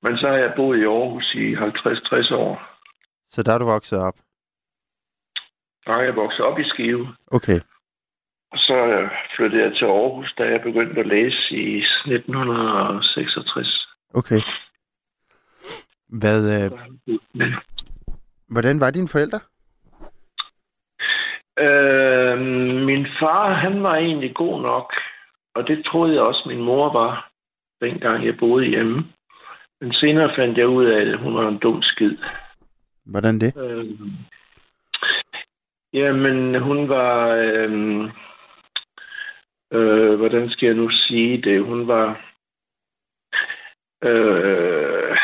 Men 0.03 0.17
så 0.17 0.27
har 0.27 0.35
jeg 0.35 0.53
boet 0.55 0.77
i 0.77 0.83
Aarhus 0.83 1.33
i 1.33 1.55
50-60 1.55 2.33
år. 2.35 2.61
Så 3.29 3.43
der 3.43 3.53
er 3.53 3.57
du 3.57 3.65
vokset 3.65 3.99
op. 3.99 4.13
Der 5.85 5.93
er 5.93 6.01
jeg 6.01 6.15
vokset 6.15 6.45
op 6.45 6.59
i 6.59 6.63
Skive. 6.63 7.15
Okay. 7.27 7.59
Og 8.51 8.57
så 8.57 8.73
øh, 8.73 9.11
flyttede 9.35 9.63
jeg 9.63 9.75
til 9.75 9.85
Aarhus, 9.85 10.33
da 10.37 10.43
jeg 10.43 10.61
begyndte 10.61 10.99
at 10.99 11.07
læse 11.07 11.51
i 11.51 11.77
1966. 11.77 13.87
Okay. 14.13 14.41
Hvad, 16.19 16.39
øh, 16.55 16.71
hvordan 18.47 18.79
var 18.79 18.91
dine 18.91 19.07
forældre? 19.07 19.39
Øh, 21.59 22.39
min 22.85 23.07
far, 23.19 23.53
han 23.53 23.83
var 23.83 23.95
egentlig 23.95 24.35
god 24.35 24.61
nok. 24.61 24.93
Og 25.55 25.67
det 25.67 25.85
troede 25.85 26.13
jeg 26.13 26.21
også, 26.21 26.43
min 26.45 26.63
mor 26.63 26.93
var, 26.93 27.29
dengang 27.81 28.25
jeg 28.25 28.37
boede 28.37 28.65
hjemme. 28.65 29.05
Men 29.81 29.93
senere 29.93 30.35
fandt 30.35 30.57
jeg 30.57 30.67
ud 30.67 30.85
af, 30.85 31.01
at 31.01 31.19
hun 31.19 31.35
var 31.35 31.47
en 31.47 31.57
dum 31.57 31.81
skid. 31.81 32.17
Hvordan 33.05 33.39
det? 33.39 33.57
Øh, 33.57 33.85
jamen, 35.93 36.55
hun 36.61 36.89
var... 36.89 37.27
Øh, 37.29 37.71
øh, 39.73 40.15
hvordan 40.15 40.49
skal 40.49 40.65
jeg 40.65 40.75
nu 40.75 40.89
sige 40.89 41.41
det? 41.41 41.63
Hun 41.63 41.87
var... 41.87 42.21
Øh, 44.03 45.17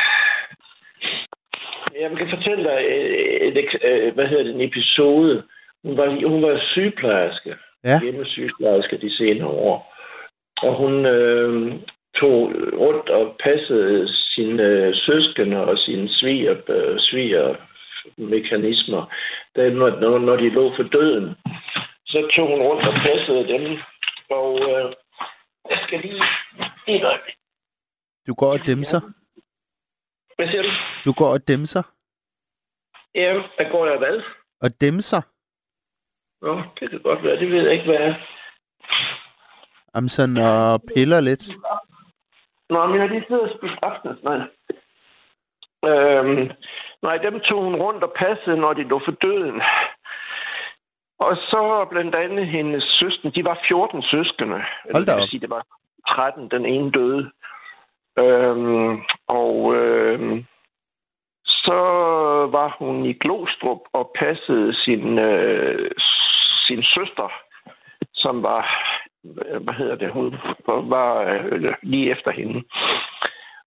jeg 2.02 2.18
kan 2.18 2.30
fortælle 2.30 2.64
dig 2.64 2.80
et, 2.88 3.58
et, 3.58 3.70
et, 3.84 4.14
hvad 4.14 4.28
hedder 4.28 4.44
det, 4.44 4.56
en 4.56 4.62
episode. 4.62 5.44
Hun 5.84 5.98
var, 5.98 6.28
hun 6.30 6.42
var 6.42 6.62
sygeplejerske. 6.72 7.56
Ja. 7.84 8.00
Hjemmesygeplejerske 8.02 8.98
de 8.98 9.18
senere 9.18 9.48
år. 9.48 9.96
Og 10.62 10.76
hun 10.78 11.06
øh, 11.06 11.74
tog 12.16 12.38
rundt 12.84 13.10
og 13.10 13.36
passede 13.44 14.14
sine 14.34 14.64
øh, 14.64 14.96
søskende 14.96 15.58
og 15.58 15.78
sine 15.78 16.10
sviger, 16.10 16.56
øh, 16.68 17.00
sviger 17.00 17.56
mekanismer, 18.18 19.14
da, 19.56 19.70
når, 19.70 20.20
når, 20.20 20.36
de 20.36 20.50
lå 20.50 20.76
for 20.76 20.84
døden. 20.84 21.36
Så 22.06 22.32
tog 22.36 22.48
hun 22.48 22.62
rundt 22.62 22.88
og 22.88 22.94
passede 22.94 23.48
dem. 23.48 23.78
Og 24.30 24.60
øh, 24.70 24.94
jeg 25.70 25.80
skal 25.88 26.00
lige... 26.00 26.24
Et 26.88 27.04
øjeblik. 27.04 27.36
Du 28.28 28.34
går 28.34 28.52
og 28.52 28.60
dæmser. 28.68 29.02
Hvad 30.36 30.48
siger 30.48 30.62
du? 30.62 30.70
Du 31.06 31.14
går 31.14 31.32
og 31.36 31.48
dæmser. 31.48 31.84
Ja, 33.16 33.34
hvad 33.56 33.72
går 33.72 33.86
jeg 33.88 33.98
hvad? 33.98 34.22
Og 34.62 34.70
dæmser. 34.82 35.22
Nå, 36.42 36.62
det 36.80 36.90
kan 36.90 37.02
godt 37.02 37.24
være. 37.24 37.40
Det 37.40 37.52
ved 37.52 37.64
jeg 37.64 37.74
ikke, 37.74 37.86
hvad 37.86 37.96
er. 37.96 38.14
Jamen 39.96 40.10
sådan 40.10 40.38
og 40.38 40.82
piller 40.96 41.22
lidt. 41.22 41.44
Nå, 42.70 42.88
men 42.88 43.02
jeg 43.02 43.10
lige 43.10 43.26
siddet 43.28 43.44
og 43.44 43.58
spist 43.58 43.80
aftensmad. 43.82 44.42
Øhm, 45.86 46.52
nej, 47.02 47.18
dem 47.18 47.40
tog 47.40 47.64
hun 47.64 47.76
rundt 47.76 48.04
og 48.04 48.14
passede, 48.18 48.58
når 48.58 48.74
de 48.74 48.84
lå 48.84 49.02
for 49.06 49.12
døden. 49.12 49.62
Og 51.20 51.36
så 51.36 51.88
blandt 51.90 52.16
andet 52.16 52.48
hendes 52.48 52.84
søsken. 52.84 53.32
De 53.36 53.44
var 53.46 53.60
14 53.68 54.02
søskende. 54.02 54.62
Hold 54.94 55.06
da 55.06 55.14
op. 55.14 55.28
sige, 55.30 55.40
det 55.42 55.50
var 55.50 55.66
13. 56.08 56.52
Den 56.52 56.66
ene 56.66 56.92
døde. 56.92 57.32
Øhm, 58.20 59.02
og 59.28 59.76
øhm, 59.76 60.46
så 61.46 61.80
var 62.52 62.76
hun 62.80 63.06
i 63.06 63.14
Glostrup 63.14 63.82
og 63.94 64.12
passede 64.20 64.76
sin, 64.84 65.20
øh, 65.20 65.92
sin 66.72 66.84
søster, 66.84 67.30
som 68.14 68.44
var, 68.44 68.64
hvad 69.64 69.74
hedder 69.74 69.96
det, 69.96 70.12
hun 70.12 70.36
var 70.66 71.10
øh, 71.22 71.74
lige 71.82 72.12
efter 72.12 72.32
hende. 72.32 72.64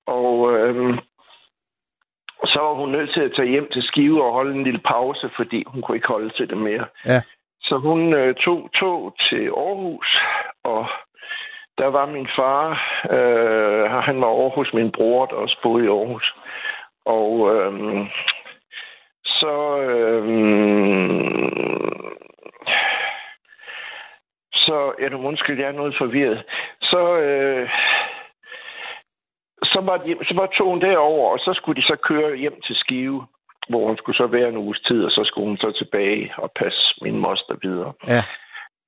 Og 0.06 0.52
øh, 0.52 0.98
så 2.44 2.58
var 2.60 2.74
hun 2.74 2.90
nødt 2.90 3.10
til 3.14 3.20
at 3.20 3.32
tage 3.36 3.48
hjem 3.48 3.68
til 3.72 3.82
Skive 3.82 4.24
og 4.24 4.32
holde 4.32 4.54
en 4.54 4.64
lille 4.64 4.80
pause, 4.80 5.30
fordi 5.36 5.64
hun 5.66 5.82
kunne 5.82 5.96
ikke 5.96 6.14
holde 6.16 6.30
til 6.30 6.48
det 6.50 6.58
mere. 6.58 6.86
Ja. 7.06 7.20
Så 7.60 7.76
hun 7.76 8.12
øh, 8.12 8.34
tog 8.34 8.70
tog 8.80 9.14
til 9.28 9.44
Aarhus, 9.46 10.18
og 10.64 10.86
der 11.78 11.86
var 11.86 12.06
min 12.06 12.28
far, 12.36 12.66
øh, 13.16 13.90
han 13.90 14.20
var 14.20 14.26
over 14.26 14.50
hos 14.50 14.72
min 14.72 14.92
bror, 14.92 15.26
der 15.26 15.36
også 15.36 15.58
boede 15.62 15.84
i 15.84 15.88
Aarhus. 15.88 16.34
Og 17.06 17.54
øh, 17.54 18.06
så... 19.24 19.80
Øh, 19.80 20.24
så, 24.66 24.92
ja, 25.00 25.16
undskyld, 25.16 25.58
jeg 25.60 25.68
er 25.68 25.80
noget 25.80 25.94
forvirret. 25.98 26.42
Så, 26.82 27.16
øh, 27.16 27.68
så, 29.62 29.80
var 29.80 29.96
de, 29.96 30.16
så 30.28 30.34
var 30.34 30.46
togen 30.46 30.80
derover, 30.80 31.30
og 31.32 31.38
så 31.38 31.52
skulle 31.54 31.82
de 31.82 31.86
så 31.86 31.96
køre 31.96 32.36
hjem 32.36 32.60
til 32.66 32.76
Skive, 32.76 33.26
hvor 33.68 33.86
hun 33.86 33.96
skulle 33.96 34.16
så 34.16 34.26
være 34.26 34.48
en 34.48 34.56
uges 34.56 34.80
tid, 34.80 35.04
og 35.04 35.10
så 35.10 35.24
skulle 35.24 35.48
hun 35.48 35.56
så 35.56 35.72
tilbage 35.72 36.32
og 36.36 36.52
passe 36.56 36.94
min 37.02 37.18
moster 37.18 37.56
videre. 37.62 37.92
Ja. 38.08 38.22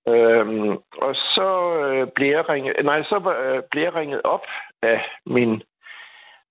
Øhm, 0.09 0.71
og 1.07 1.15
så 1.15 1.51
øh, 1.85 2.07
blev 2.15 2.29
jeg 2.29 2.49
ringet, 2.49 2.85
nej, 2.85 3.03
så 3.03 3.17
øh, 3.45 3.63
blev 3.71 3.83
jeg 3.83 3.95
ringet 3.95 4.21
op 4.25 4.47
af 4.83 5.01
min, 5.27 5.63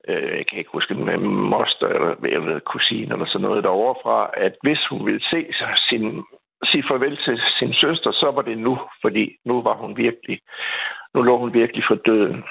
øh, 0.08 0.38
jeg 0.38 0.48
kan 0.48 0.58
ikke 0.58 0.72
huske, 0.74 0.94
den 0.94 1.28
moster 1.28 1.88
eller 1.88 2.40
ved, 2.40 2.62
kusine 2.62 3.14
eller 3.14 3.26
sådan 3.26 3.48
noget 3.48 3.64
derovre 3.64 3.96
fra, 4.04 4.30
at 4.34 4.54
hvis 4.62 4.88
hun 4.90 5.06
ville 5.06 5.24
se 5.30 5.46
sin, 5.90 6.24
sige 6.76 6.90
farvel 6.92 7.18
til 7.18 7.42
sin 7.60 7.74
søster, 7.74 8.12
så 8.12 8.32
var 8.36 8.42
det 8.42 8.58
nu, 8.58 8.78
fordi 9.02 9.26
nu 9.46 9.62
var 9.62 9.74
hun 9.74 9.98
virkelig, 9.98 10.40
nu 11.14 11.22
lå 11.22 11.38
hun 11.38 11.54
virkelig 11.54 11.84
for 11.88 11.96
døden. 11.96 12.44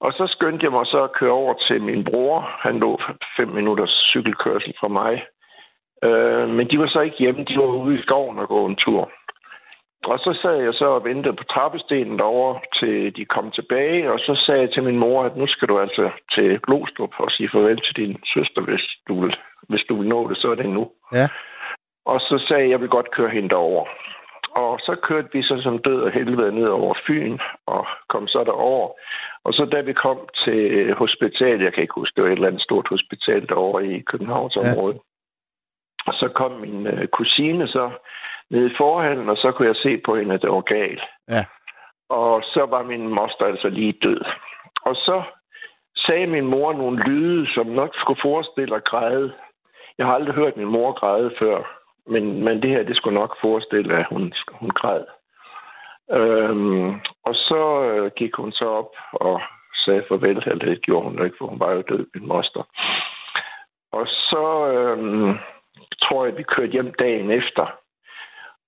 Og 0.00 0.12
så 0.12 0.24
skyndte 0.26 0.64
jeg 0.64 0.72
mig 0.72 0.86
så 0.86 1.04
at 1.04 1.12
køre 1.12 1.38
over 1.42 1.54
til 1.66 1.82
min 1.82 2.04
bror. 2.04 2.38
Han 2.66 2.78
lå 2.78 3.00
fem 3.36 3.48
minutters 3.48 3.94
cykelkørsel 4.10 4.74
fra 4.80 4.88
mig. 4.88 5.24
Øh, 6.04 6.48
men 6.48 6.70
de 6.70 6.78
var 6.78 6.86
så 6.86 7.00
ikke 7.00 7.16
hjemme. 7.18 7.44
De 7.44 7.56
var 7.56 7.64
ude 7.64 7.98
i 7.98 8.02
skoven 8.02 8.38
og 8.38 8.48
gå 8.48 8.66
en 8.66 8.76
tur. 8.76 9.10
Og 10.04 10.18
så 10.18 10.38
sad 10.42 10.56
jeg 10.56 10.74
så 10.74 10.84
og 10.84 11.04
ventede 11.04 11.36
på 11.36 11.44
trappestenen 11.44 12.18
derovre, 12.18 12.60
til 12.80 13.16
de 13.16 13.24
kom 13.24 13.50
tilbage. 13.50 14.12
Og 14.12 14.18
så 14.18 14.42
sagde 14.46 14.60
jeg 14.60 14.72
til 14.72 14.82
min 14.82 14.98
mor, 14.98 15.24
at 15.24 15.36
nu 15.36 15.46
skal 15.46 15.68
du 15.68 15.78
altså 15.78 16.10
til 16.34 16.60
Glostrup 16.60 17.14
og 17.18 17.30
sige 17.30 17.48
farvel 17.52 17.80
til 17.80 17.96
din 17.96 18.16
søster, 18.34 18.62
hvis 18.62 18.84
du 19.08 19.20
vil, 19.20 19.36
hvis 19.68 19.84
du 19.88 19.96
vil 19.98 20.08
nå 20.08 20.28
det, 20.28 20.36
så 20.36 20.50
er 20.50 20.54
det 20.54 20.68
nu. 20.68 20.90
Ja. 21.12 21.28
Og 22.04 22.20
så 22.20 22.44
sagde 22.48 22.62
jeg, 22.62 22.66
at 22.66 22.70
jeg 22.70 22.80
vil 22.80 22.88
godt 22.88 23.10
køre 23.10 23.30
hende 23.30 23.48
derover. 23.48 23.86
og 24.54 24.78
så 24.80 24.96
kørte 25.02 25.28
vi 25.32 25.42
så 25.42 25.60
som 25.62 25.78
død 25.78 26.02
og 26.02 26.12
helvede 26.12 26.52
ned 26.52 26.68
over 26.68 26.94
Fyn, 27.06 27.38
og 27.66 27.86
kom 28.08 28.28
så 28.28 28.44
derover. 28.44 28.88
Og 29.44 29.52
så 29.52 29.64
da 29.64 29.80
vi 29.80 29.92
kom 29.92 30.18
til 30.44 30.94
hospitalet, 30.94 31.64
jeg 31.64 31.72
kan 31.72 31.82
ikke 31.82 32.00
huske, 32.00 32.14
det 32.16 32.24
var 32.24 32.30
et 32.30 32.32
eller 32.32 32.48
andet 32.48 32.62
stort 32.62 32.88
hospital 32.88 33.48
derovre 33.48 33.86
i 33.86 34.00
Københavnsområdet, 34.00 35.00
ja. 36.06 36.12
så 36.12 36.28
kom 36.34 36.52
min 36.52 36.86
øh, 36.86 37.08
kusine 37.08 37.68
så 37.68 37.90
ned 38.50 38.70
i 38.70 38.74
forhallen, 38.76 39.28
og 39.28 39.36
så 39.36 39.52
kunne 39.52 39.68
jeg 39.68 39.76
se 39.76 40.00
på 40.04 40.16
hende, 40.16 40.34
at 40.34 40.42
det 40.42 40.50
var 40.50 40.60
galt. 40.60 41.02
Ja. 41.28 41.44
Og 42.08 42.42
så 42.42 42.66
var 42.70 42.82
min 42.82 43.08
moster 43.08 43.44
altså 43.44 43.68
lige 43.68 43.94
død. 44.02 44.20
Og 44.82 44.94
så 44.96 45.22
sagde 45.96 46.26
min 46.26 46.46
mor 46.46 46.72
nogle 46.72 47.02
lyde, 47.02 47.54
som 47.54 47.66
nok 47.66 47.90
skulle 47.94 48.20
forestille 48.22 48.76
at 48.76 48.84
græde. 48.84 49.32
Jeg 49.98 50.06
har 50.06 50.14
aldrig 50.14 50.34
hørt 50.34 50.56
min 50.56 50.66
mor 50.76 50.92
græde 50.92 51.30
før, 51.38 51.81
men, 52.06 52.44
men 52.44 52.62
det 52.62 52.70
her, 52.70 52.82
det 52.82 52.96
skulle 52.96 53.18
nok 53.18 53.36
forestille, 53.40 53.98
at 53.98 54.06
hun, 54.10 54.32
hun 54.52 54.70
græd. 54.70 55.04
Øhm, 56.10 56.88
og 57.24 57.34
så 57.34 57.82
øh, 57.82 58.10
gik 58.16 58.34
hun 58.34 58.52
så 58.52 58.64
op 58.64 58.92
og 59.12 59.40
sagde 59.84 60.04
farvel, 60.08 60.42
eller 60.46 60.66
det 60.66 60.82
gjorde 60.82 61.08
hun 61.08 61.24
ikke, 61.24 61.36
for 61.38 61.46
hun 61.46 61.60
var 61.60 61.72
jo 61.72 61.82
død, 61.82 62.06
min 62.14 62.28
moster. 62.28 62.62
Og 63.92 64.06
så 64.06 64.68
øhm, 64.72 65.38
tror 66.02 66.24
jeg, 66.24 66.36
vi 66.36 66.42
kørte 66.42 66.72
hjem 66.72 66.94
dagen 66.98 67.30
efter. 67.30 67.78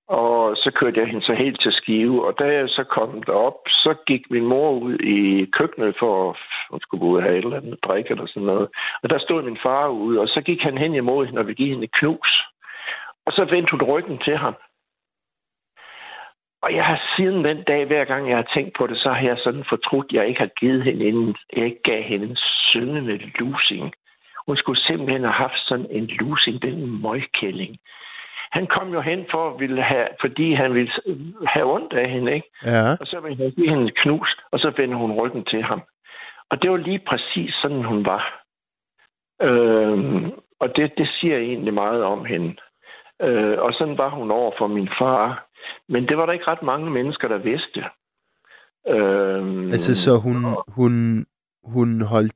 Og 0.08 0.56
så 0.56 0.70
kørte 0.74 1.00
jeg 1.00 1.06
hende 1.06 1.24
så 1.24 1.34
helt 1.34 1.60
til 1.60 1.72
Skive, 1.72 2.26
og 2.26 2.38
da 2.38 2.44
jeg 2.44 2.68
så 2.68 2.84
kom 2.84 3.22
derop, 3.22 3.58
så 3.66 3.94
gik 4.06 4.30
min 4.30 4.46
mor 4.46 4.70
ud 4.70 4.98
i 4.98 5.44
køkkenet 5.44 5.96
for 5.98 6.30
at 6.30 6.36
hun 6.70 6.80
skulle 6.80 7.00
gå 7.00 7.06
ud 7.06 7.16
og 7.16 7.22
have 7.22 7.38
et 7.38 7.44
eller 7.44 7.56
andet 7.56 7.84
drik 7.84 8.10
eller 8.10 8.26
sådan 8.26 8.42
noget. 8.42 8.68
Og 9.02 9.10
der 9.10 9.18
stod 9.18 9.42
min 9.42 9.58
far 9.62 9.88
ude, 9.88 10.20
og 10.20 10.28
så 10.28 10.40
gik 10.40 10.60
han 10.62 10.78
hen 10.78 10.94
imod 10.94 11.26
hende 11.26 11.38
og 11.38 11.46
ville 11.46 11.56
give 11.56 11.68
hende 11.68 11.84
et 11.84 11.92
knus. 11.92 12.44
Og 13.26 13.32
så 13.32 13.44
vendte 13.44 13.70
hun 13.70 13.82
ryggen 13.82 14.18
til 14.18 14.36
ham. 14.36 14.54
Og 16.62 16.74
jeg 16.74 16.84
har 16.84 17.00
siden 17.16 17.44
den 17.44 17.62
dag, 17.62 17.86
hver 17.86 18.04
gang 18.04 18.28
jeg 18.28 18.36
har 18.36 18.50
tænkt 18.54 18.76
på 18.78 18.86
det, 18.86 18.98
så 18.98 19.12
har 19.12 19.26
jeg 19.26 19.38
sådan 19.38 19.64
fortrudt, 19.68 20.06
at 20.06 20.12
jeg 20.12 20.28
ikke 20.28 20.40
har 20.40 20.50
givet 20.60 20.82
hende 20.84 21.04
en, 21.08 21.36
jeg 21.56 21.64
ikke 21.64 21.82
gav 21.82 22.02
hende 22.02 22.26
en 22.26 22.36
syngende 22.36 23.16
lusing. 23.38 23.92
Hun 24.46 24.56
skulle 24.56 24.80
simpelthen 24.80 25.22
have 25.22 25.32
haft 25.32 25.58
sådan 25.68 25.86
en 25.90 26.06
lusing, 26.06 26.62
den 26.62 27.02
møgkælling. 27.02 27.78
Han 28.52 28.66
kom 28.66 28.92
jo 28.92 29.00
hen 29.00 29.26
for 29.30 29.50
at 29.50 29.60
ville 29.60 29.82
have, 29.82 30.08
fordi 30.20 30.54
han 30.54 30.74
ville 30.74 30.92
have 31.46 31.66
ondt 31.74 31.92
af 31.92 32.10
hende, 32.10 32.34
ikke? 32.34 32.48
Ja. 32.64 32.90
Og 33.00 33.06
så 33.06 33.20
ville 33.20 33.36
han 33.36 33.50
give 33.50 33.70
hende 33.70 33.84
et 33.84 33.96
knus, 33.96 34.36
og 34.52 34.58
så 34.58 34.72
vendte 34.76 34.96
hun 34.96 35.12
ryggen 35.12 35.44
til 35.44 35.62
ham. 35.62 35.82
Og 36.50 36.62
det 36.62 36.70
var 36.70 36.76
lige 36.76 37.02
præcis 37.06 37.54
sådan, 37.54 37.84
hun 37.84 38.04
var. 38.04 38.44
Øhm, 39.42 40.32
og 40.60 40.76
det, 40.76 40.92
det 40.98 41.08
siger 41.20 41.38
egentlig 41.38 41.74
meget 41.74 42.02
om 42.04 42.24
hende. 42.24 42.56
Øh, 43.22 43.58
og 43.58 43.72
sådan 43.72 43.98
var 43.98 44.08
hun 44.08 44.30
over 44.30 44.52
for 44.58 44.66
min 44.66 44.88
far. 44.98 45.46
Men 45.88 46.08
det 46.08 46.16
var 46.16 46.26
der 46.26 46.32
ikke 46.32 46.46
ret 46.48 46.62
mange 46.62 46.90
mennesker, 46.90 47.28
der 47.28 47.38
vidste. 47.38 47.84
Øhm, 48.88 49.68
Altså, 49.68 49.96
så 50.04 50.18
hun, 50.18 50.36
hun, 50.68 51.26
hun 51.64 52.02
holdt 52.02 52.34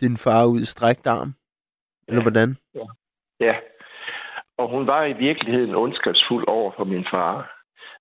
din 0.00 0.16
far 0.16 0.46
ud 0.46 0.60
i 0.60 0.64
strækt 0.64 1.06
arm? 1.06 1.34
Eller 2.08 2.22
hvordan? 2.22 2.56
Ja. 3.40 3.54
Og 4.58 4.68
hun 4.70 4.86
var 4.86 5.04
i 5.04 5.12
virkeligheden 5.12 5.74
ondskabsfuld 5.74 6.44
over 6.48 6.72
for 6.76 6.84
min 6.84 7.06
far. 7.10 7.34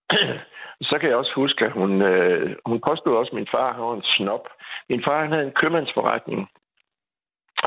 Så 0.89 0.97
kan 0.99 1.09
jeg 1.09 1.17
også 1.17 1.31
huske, 1.35 1.65
at 1.65 1.71
hun, 1.71 2.01
øh, 2.01 2.55
hun 2.65 2.81
påstod 2.87 3.17
også, 3.17 3.29
at 3.29 3.35
min 3.35 3.47
far 3.51 3.73
han 3.73 3.83
var 3.83 3.93
en 3.93 4.03
snop. 4.17 4.47
Min 4.89 5.03
far 5.05 5.21
han 5.21 5.31
havde 5.31 5.45
en 5.45 5.57
købmandsforretning. 5.61 6.49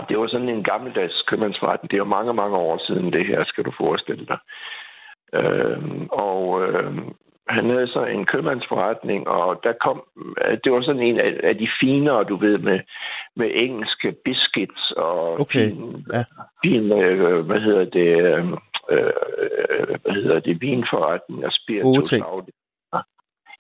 Det 0.09 0.19
var 0.19 0.27
sådan 0.27 0.49
en 0.49 0.65
gammeldags 0.65 1.23
købmandsforretning. 1.23 1.91
Det 1.91 1.97
er 1.97 2.05
jo 2.07 2.15
mange, 2.19 2.35
mange 2.35 2.57
år 2.57 2.79
siden 2.87 3.13
det 3.13 3.27
her, 3.27 3.45
skal 3.45 3.65
du 3.65 3.73
forestille 3.79 4.27
dig. 4.27 4.39
Øhm, 5.35 6.09
og 6.13 6.63
øhm, 6.63 7.15
han 7.49 7.71
havde 7.71 7.89
så 7.89 8.05
en 8.05 8.27
købmandsforretning, 8.27 9.29
og 9.29 9.61
der 9.65 9.73
kom, 9.73 10.03
det 10.65 10.73
var 10.73 10.83
sådan 10.83 11.03
en 11.03 11.21
af, 11.21 11.41
af 11.43 11.57
de 11.57 11.69
finere, 11.81 12.25
du 12.25 12.37
ved, 12.37 12.59
med, 12.59 12.81
med 13.37 13.51
engelske 13.55 14.15
biscuits 14.25 14.91
og 14.97 15.41
Okay, 15.41 15.69
fin, 15.69 16.07
ja. 16.13 16.25
fin 16.65 16.93
øh, 16.93 17.47
hvad 17.47 17.61
hedder 17.61 17.85
det, 17.85 18.09
øh, 18.25 18.47
øh, 18.91 19.97
hvad 20.03 20.15
hedder 20.15 20.41
det, 20.41 20.61
vinforretning 20.61 21.47
og 21.47 21.53
spiritus. 21.53 22.13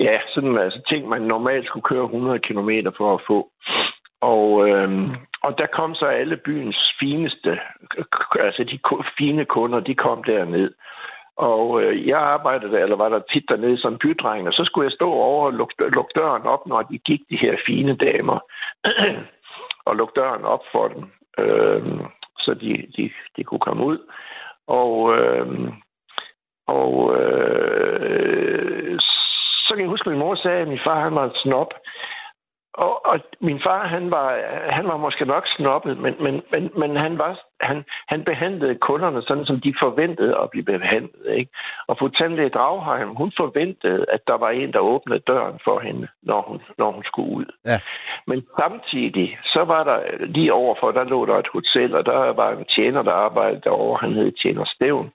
Ja, 0.00 0.18
sådan 0.34 0.58
altså 0.58 0.80
ting, 0.88 1.08
man 1.08 1.22
normalt 1.22 1.66
skulle 1.66 1.82
køre 1.82 2.04
100 2.04 2.38
km 2.38 2.70
for 2.96 3.14
at 3.14 3.20
få. 3.26 3.50
Og, 4.20 4.68
øhm, 4.68 5.10
og 5.42 5.58
der 5.58 5.66
kom 5.66 5.94
så 5.94 6.06
alle 6.06 6.36
byens 6.36 6.94
fineste, 7.00 7.60
altså 8.40 8.64
de 8.64 8.78
fine 9.18 9.44
kunder, 9.44 9.80
de 9.80 9.94
kom 9.94 10.24
derned. 10.24 10.70
Og 11.36 11.82
øh, 11.82 12.08
jeg 12.08 12.18
arbejdede, 12.18 12.80
eller 12.80 12.96
var 12.96 13.08
der 13.08 13.20
tit 13.32 13.44
dernede 13.48 13.78
som 13.78 13.98
bydreng, 13.98 14.48
og 14.48 14.52
så 14.52 14.64
skulle 14.64 14.84
jeg 14.84 14.92
stå 14.92 15.12
over 15.12 15.46
og 15.46 15.52
lukke, 15.52 15.74
luk 15.88 16.10
døren 16.14 16.42
op, 16.42 16.66
når 16.66 16.82
de 16.82 16.98
gik, 16.98 17.20
de 17.30 17.36
her 17.36 17.56
fine 17.66 17.96
damer, 17.96 18.38
og 19.86 19.96
lukke 19.96 20.20
døren 20.20 20.44
op 20.44 20.64
for 20.72 20.88
dem, 20.88 21.04
øh, 21.38 22.00
så 22.38 22.54
de, 22.54 22.86
de, 22.96 23.10
de 23.36 23.44
kunne 23.44 23.60
komme 23.60 23.84
ud. 23.84 23.98
Og, 24.66 25.16
øh, 25.18 25.72
og 26.66 27.16
øh, 27.20 28.98
så 29.66 29.74
kan 29.74 29.80
jeg 29.80 29.88
huske, 29.88 30.06
at 30.06 30.10
min 30.10 30.20
mor 30.20 30.34
sagde, 30.34 30.60
at 30.60 30.68
min 30.68 30.84
far 30.84 31.00
han 31.00 31.14
var 31.14 31.24
en 31.24 31.36
snop. 31.42 31.74
Og, 32.74 33.06
og 33.06 33.20
min 33.40 33.60
far, 33.60 33.86
han 33.86 34.10
var, 34.10 34.40
han 34.70 34.88
var 34.88 34.96
måske 34.96 35.24
nok 35.24 35.44
snobbet, 35.56 35.98
men, 35.98 36.14
men, 36.20 36.42
men, 36.52 36.70
men 36.76 36.96
han, 36.96 37.18
var, 37.18 37.40
han, 37.60 37.84
han 38.08 38.24
behandlede 38.24 38.74
kunderne 38.74 39.22
sådan, 39.22 39.46
som 39.46 39.60
de 39.60 39.74
forventede 39.80 40.38
at 40.42 40.50
blive 40.50 40.64
behandlet. 40.64 41.26
Ikke? 41.38 41.50
Og 41.86 41.98
fru 41.98 42.08
tandlæge 42.08 42.48
Dragheim, 42.48 43.08
hun 43.08 43.32
forventede, 43.36 44.06
at 44.08 44.20
der 44.26 44.34
var 44.34 44.50
en, 44.50 44.72
der 44.72 44.78
åbnede 44.78 45.18
døren 45.18 45.58
for 45.64 45.80
hende, 45.80 46.08
når 46.22 46.42
hun, 46.48 46.62
når 46.78 46.92
hun 46.92 47.04
skulle 47.04 47.32
ud. 47.36 47.46
Ja. 47.64 47.78
Men 48.26 48.46
samtidig, 48.60 49.38
så 49.44 49.64
var 49.64 49.84
der 49.84 50.26
lige 50.26 50.52
overfor, 50.52 50.90
der 50.90 51.04
lå 51.04 51.26
der 51.26 51.38
et 51.38 51.52
hotel, 51.52 51.94
og 51.94 52.06
der 52.06 52.32
var 52.32 52.50
en 52.50 52.64
tjener, 52.64 53.02
der 53.02 53.12
arbejdede 53.12 53.60
derovre. 53.64 53.98
Han 54.00 54.12
hed 54.12 54.32
Tjener 54.32 54.64
Stævn. 54.64 55.12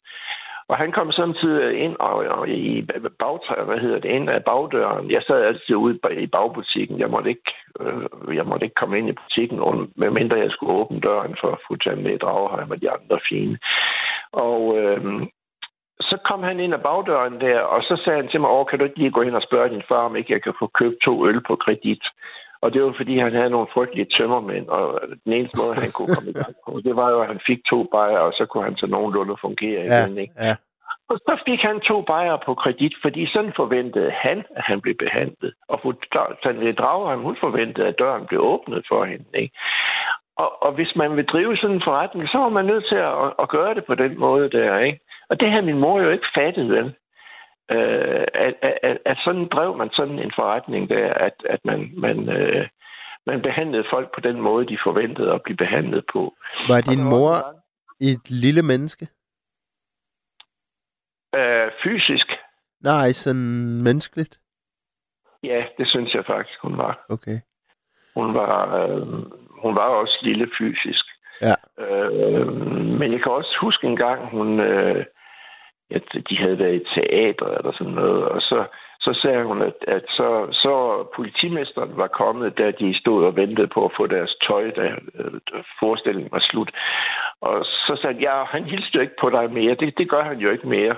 Og 0.69 0.77
han 0.77 0.91
kom 0.91 1.11
samtidig 1.11 1.61
øh, 1.63 1.83
ind 1.83 1.95
og, 1.99 2.15
og 2.15 2.49
i 2.49 2.87
bagtræ, 3.19 3.63
hvad 3.63 3.77
hedder 3.77 3.99
det, 3.99 4.09
ind 4.09 4.29
af 4.29 4.43
bagdøren. 4.43 5.11
Jeg 5.11 5.21
sad 5.27 5.43
altid 5.43 5.75
ude 5.75 5.99
i 6.17 6.27
bagbutikken. 6.27 6.99
Jeg 6.99 7.09
måtte 7.09 7.29
ikke, 7.29 7.51
øh, 7.79 8.35
jeg 8.35 8.45
måtte 8.45 8.65
ikke 8.65 8.79
komme 8.81 8.97
ind 8.97 9.09
i 9.09 9.19
butikken, 9.21 9.59
medmindre 9.95 10.37
jeg 10.37 10.51
skulle 10.51 10.73
åbne 10.73 10.99
døren 10.99 11.35
for 11.41 11.59
fru 11.67 11.95
med 11.95 12.19
Dragheim 12.19 12.71
og 12.71 12.81
de 12.81 12.91
andre 12.91 13.19
fine. 13.29 13.57
Og 14.31 14.77
øh, 14.77 15.27
så 15.99 16.17
kom 16.25 16.43
han 16.43 16.59
ind 16.59 16.73
ad 16.73 16.79
bagdøren 16.79 17.41
der, 17.41 17.59
og 17.59 17.83
så 17.83 18.01
sagde 18.03 18.21
han 18.21 18.29
til 18.29 18.41
mig, 18.41 18.49
åh, 18.49 18.65
kan 18.65 18.79
du 18.79 18.85
ikke 18.85 18.97
lige 18.97 19.11
gå 19.11 19.21
hen 19.21 19.35
og 19.35 19.41
spørge 19.41 19.69
din 19.69 19.87
far, 19.87 20.05
om 20.05 20.15
ikke 20.15 20.33
jeg 20.33 20.43
kan 20.43 20.53
få 20.59 20.67
købt 20.67 20.95
to 21.05 21.27
øl 21.27 21.41
på 21.47 21.55
kredit? 21.55 22.03
Og 22.67 22.73
det 22.73 22.83
var, 22.83 22.93
fordi 22.97 23.13
han 23.19 23.33
havde 23.39 23.49
nogle 23.49 23.73
frygtelige 23.73 24.11
tømmermænd, 24.17 24.67
og 24.67 25.01
den 25.25 25.33
eneste 25.33 25.57
måde, 25.61 25.75
han 25.83 25.91
kunne 25.95 26.11
komme 26.15 26.29
i 26.31 26.37
gang 26.41 26.55
på, 26.65 26.71
det 26.87 26.95
var 26.95 27.09
jo, 27.13 27.21
at 27.21 27.27
han 27.27 27.41
fik 27.49 27.59
to 27.71 27.79
bajer, 27.93 28.19
og 28.27 28.33
så 28.37 28.45
kunne 28.45 28.63
han 28.63 28.77
så 28.77 28.87
nogenlunde 28.87 29.35
fungere 29.41 29.81
Ja, 29.81 30.05
igen, 30.05 30.17
ikke? 30.17 30.33
ja. 30.47 30.55
Og 31.09 31.17
så 31.27 31.33
fik 31.47 31.61
han 31.69 31.79
to 31.79 32.01
bajer 32.01 32.37
på 32.45 32.53
kredit, 32.63 32.93
fordi 33.01 33.21
sådan 33.33 33.53
forventede 33.55 34.11
han, 34.11 34.37
at 34.57 34.63
han 34.69 34.81
blev 34.81 34.95
behandlet. 35.05 35.53
Og 35.67 35.77
Tandlæge 36.43 36.73
Dragheim, 36.81 37.21
hun 37.21 37.37
forventede, 37.39 37.87
at 37.87 37.99
døren 37.99 38.25
blev 38.29 38.41
åbnet 38.41 38.85
for 38.89 39.05
hende. 39.05 39.25
Ikke? 39.33 39.53
Og, 40.37 40.63
og 40.63 40.71
hvis 40.71 40.95
man 40.95 41.15
vil 41.15 41.25
drive 41.25 41.57
sådan 41.57 41.75
en 41.75 41.87
forretning, 41.89 42.29
så 42.29 42.37
er 42.37 42.49
man 42.49 42.65
nødt 42.65 42.85
til 42.91 42.95
at, 42.95 43.33
at 43.39 43.49
gøre 43.49 43.73
det 43.75 43.85
på 43.85 43.95
den 43.95 44.19
måde 44.19 44.49
der. 44.49 44.77
Ikke? 44.77 44.99
Og 45.29 45.39
det 45.39 45.51
har 45.51 45.61
min 45.61 45.79
mor 45.79 46.01
jo 46.01 46.09
ikke 46.09 46.27
fattet, 46.35 46.69
vel? 46.69 46.95
Øh, 47.71 48.25
at, 48.33 48.53
at, 48.61 48.97
at, 49.05 49.17
sådan 49.25 49.47
drev 49.47 49.77
man 49.77 49.89
sådan 49.93 50.19
en 50.19 50.31
forretning 50.35 50.89
der, 50.89 51.13
at, 51.13 51.33
at 51.49 51.59
man, 51.65 51.91
man, 51.97 52.29
øh, 52.29 52.67
man 53.25 53.41
behandlede 53.41 53.83
folk 53.89 54.15
på 54.15 54.21
den 54.21 54.41
måde, 54.41 54.67
de 54.67 54.77
forventede 54.83 55.31
at 55.33 55.41
blive 55.43 55.57
behandlet 55.57 56.03
på. 56.13 56.33
Var 56.67 56.81
din 56.81 57.03
mor 57.03 57.33
et 58.01 58.29
lille 58.29 58.63
menneske? 58.63 59.07
Øh, 61.35 61.71
fysisk, 61.83 62.27
Nej, 62.81 63.11
sådan 63.11 63.83
menneskeligt. 63.83 64.39
ja, 65.43 65.65
det 65.77 65.87
synes 65.87 66.13
jeg 66.13 66.23
faktisk, 66.25 66.59
hun 66.61 66.77
var. 66.77 67.05
Okay. 67.09 67.39
Hun 68.15 68.33
var, 68.33 68.75
øh, 68.77 69.07
hun 69.63 69.75
var 69.75 69.87
også 70.01 70.19
lille 70.21 70.47
fysisk. 70.57 71.05
Ja. 71.41 71.55
Øh, 71.83 72.47
men 72.99 73.11
jeg 73.11 73.21
kan 73.23 73.31
også 73.31 73.57
huske 73.61 73.87
en 73.87 73.95
gang, 73.95 74.29
hun, 74.29 74.59
øh, 74.59 75.05
at 75.91 76.03
de 76.29 76.37
havde 76.37 76.59
været 76.59 76.75
i 76.75 76.85
teater 76.95 77.45
eller 77.57 77.71
sådan 77.71 77.93
noget, 77.93 78.25
og 78.25 78.41
så, 78.41 78.63
så 78.99 79.13
sagde 79.21 79.43
hun, 79.43 79.61
at, 79.61 79.73
at 79.87 80.03
så, 80.09 80.47
så 80.51 81.03
politimesteren 81.15 81.97
var 81.97 82.07
kommet, 82.07 82.57
da 82.57 82.71
de 82.71 82.99
stod 82.99 83.25
og 83.25 83.35
ventede 83.35 83.67
på 83.67 83.85
at 83.85 83.91
få 83.97 84.07
deres 84.07 84.35
tøj, 84.47 84.71
da 84.71 84.81
øh, 85.19 85.31
forestillingen 85.79 86.31
var 86.31 86.39
slut. 86.49 86.71
Og 87.41 87.65
så 87.65 87.97
sagde 88.01 88.13
han, 88.13 88.21
ja, 88.23 88.43
han 88.43 88.63
hilste 88.63 88.95
jo 88.95 89.01
ikke 89.01 89.19
på 89.21 89.29
dig 89.29 89.51
mere. 89.53 89.75
Det, 89.75 89.97
det 89.97 90.09
gør 90.09 90.23
han 90.23 90.37
jo 90.37 90.49
ikke 90.51 90.67
mere. 90.67 90.95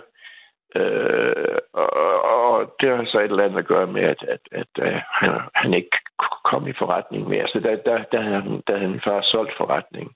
Øh, 0.76 1.58
og, 1.74 2.24
og 2.24 2.76
det 2.80 2.90
har 2.90 3.06
så 3.06 3.20
et 3.20 3.24
eller 3.32 3.44
andet 3.44 3.58
at 3.60 3.66
gøre 3.68 3.88
med, 3.88 4.02
at, 4.04 4.24
at, 4.28 4.40
at, 4.52 4.68
at 4.82 5.02
han, 5.12 5.32
han 5.56 5.74
ikke 5.74 5.98
kom 6.44 6.68
i 6.68 6.74
forretning 6.74 7.30
mere. 7.30 7.48
Så 7.48 7.60
der, 7.60 7.76
der, 7.76 8.04
der, 8.12 8.22
havde, 8.22 8.42
han- 8.42 8.64
der 8.68 8.78
havde 8.78 8.92
min 8.92 9.02
far 9.04 9.22
solgt 9.22 9.58
forretningen. 9.58 10.14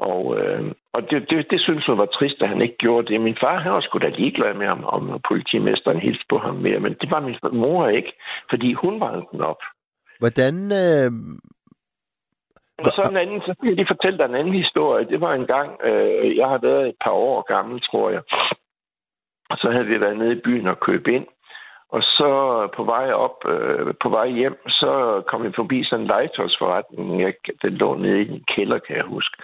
Og, 0.00 0.38
øh, 0.38 0.72
og 0.92 1.10
det, 1.10 1.30
det, 1.30 1.46
det 1.50 1.60
synes 1.60 1.86
hun 1.86 1.98
var 1.98 2.06
trist, 2.06 2.42
at 2.42 2.48
han 2.48 2.62
ikke 2.62 2.76
gjorde 2.76 3.06
det. 3.12 3.20
Min 3.20 3.36
far, 3.40 3.58
han 3.58 3.72
var 3.72 3.80
sgu 3.80 3.98
da 3.98 4.08
ligeglad 4.08 4.54
med 4.54 4.66
ham, 4.66 4.84
om 4.84 5.20
politimesteren 5.28 6.00
hilste 6.00 6.24
på 6.28 6.38
ham 6.38 6.54
mere, 6.54 6.80
men 6.80 6.94
det 7.00 7.10
var 7.10 7.20
min 7.20 7.36
mor 7.52 7.88
ikke, 7.88 8.12
fordi 8.50 8.72
hun 8.72 9.00
var 9.00 9.12
den 9.32 9.40
op. 9.40 9.62
Hvordan... 10.18 10.54
Øh, 10.82 11.10
Og 12.78 12.90
så 12.96 13.08
en 13.10 13.16
anden, 13.16 13.40
så 13.40 13.54
skal 13.54 13.68
jeg 13.68 13.76
lige 13.76 13.94
fortælle 13.94 14.18
dig 14.18 14.24
en 14.24 14.40
anden 14.40 14.54
historie. 14.62 15.04
Det 15.12 15.20
var 15.20 15.32
en 15.34 15.46
gang, 15.46 15.70
øh, 15.84 16.36
jeg 16.36 16.48
har 16.48 16.58
været 16.58 16.88
et 16.88 16.98
par 17.04 17.10
år 17.10 17.42
gammel, 17.54 17.80
tror 17.80 18.10
jeg. 18.10 18.22
Og 19.50 19.56
så 19.58 19.70
havde 19.70 19.86
vi 19.86 20.00
været 20.00 20.18
nede 20.18 20.32
i 20.32 20.44
byen 20.44 20.66
og 20.66 20.80
købe 20.80 21.14
ind. 21.14 21.26
Og 21.96 22.02
så 22.02 22.30
på 22.76 22.84
vej 22.84 23.12
op, 23.12 23.38
øh, 23.48 23.94
på 24.02 24.08
vej 24.08 24.28
hjem, 24.28 24.68
så 24.68 25.22
kom 25.28 25.42
vi 25.42 25.52
forbi 25.56 25.84
sådan 25.84 26.00
en 26.00 26.06
legetøjsforretning. 26.06 27.20
Jeg, 27.20 27.34
den 27.62 27.72
lå 27.72 27.94
nede 27.94 28.22
i 28.22 28.28
en 28.28 28.44
kælder, 28.54 28.78
kan 28.78 28.96
jeg 28.96 29.04
huske. 29.04 29.36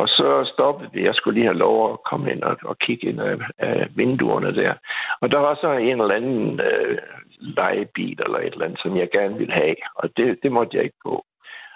Og 0.00 0.08
så 0.08 0.50
stoppede 0.52 0.90
vi. 0.92 1.04
Jeg 1.04 1.14
skulle 1.14 1.34
lige 1.34 1.50
have 1.50 1.64
lov 1.66 1.92
at 1.92 2.02
komme 2.10 2.32
ind 2.32 2.42
og, 2.42 2.56
og 2.64 2.78
kigge 2.78 3.06
ind 3.08 3.20
af, 3.20 3.36
af 3.58 3.86
vinduerne 3.96 4.54
der. 4.54 4.74
Og 5.20 5.30
der 5.30 5.38
var 5.38 5.54
så 5.54 5.72
en 5.72 6.00
eller 6.00 6.14
anden 6.14 6.60
øh, 6.60 6.98
legebil 7.40 8.18
eller 8.24 8.38
et 8.38 8.52
eller 8.52 8.64
andet, 8.64 8.80
som 8.82 8.96
jeg 8.96 9.08
gerne 9.10 9.38
ville 9.38 9.52
have. 9.52 9.76
Og 9.94 10.16
det, 10.16 10.38
det 10.42 10.52
måtte 10.52 10.76
jeg 10.76 10.84
ikke 10.84 11.02
på. 11.02 11.24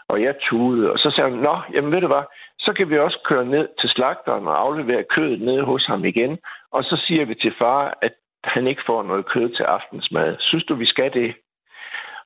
Og 0.08 0.22
jeg 0.22 0.34
tudede, 0.48 0.92
og 0.92 0.98
så 0.98 1.10
sagde 1.10 1.30
hun, 1.30 1.38
nå, 1.38 1.56
jamen 1.74 1.92
ved 1.92 2.00
du 2.00 2.06
hvad, 2.06 2.24
så 2.58 2.72
kan 2.72 2.90
vi 2.90 2.98
også 2.98 3.18
køre 3.24 3.44
ned 3.44 3.68
til 3.80 3.88
slagteren 3.88 4.46
og 4.46 4.60
aflevere 4.60 5.04
kødet 5.04 5.40
nede 5.40 5.62
hos 5.62 5.86
ham 5.86 6.04
igen. 6.04 6.38
Og 6.72 6.84
så 6.84 6.96
siger 7.06 7.24
vi 7.24 7.34
til 7.34 7.54
far, 7.58 7.98
at 8.02 8.12
han 8.44 8.66
ikke 8.66 8.82
får 8.86 9.02
noget 9.02 9.26
kød 9.26 9.48
til 9.48 9.62
aftensmad. 9.62 10.36
Synes 10.40 10.64
du, 10.64 10.74
vi 10.74 10.86
skal 10.86 11.12
det? 11.12 11.34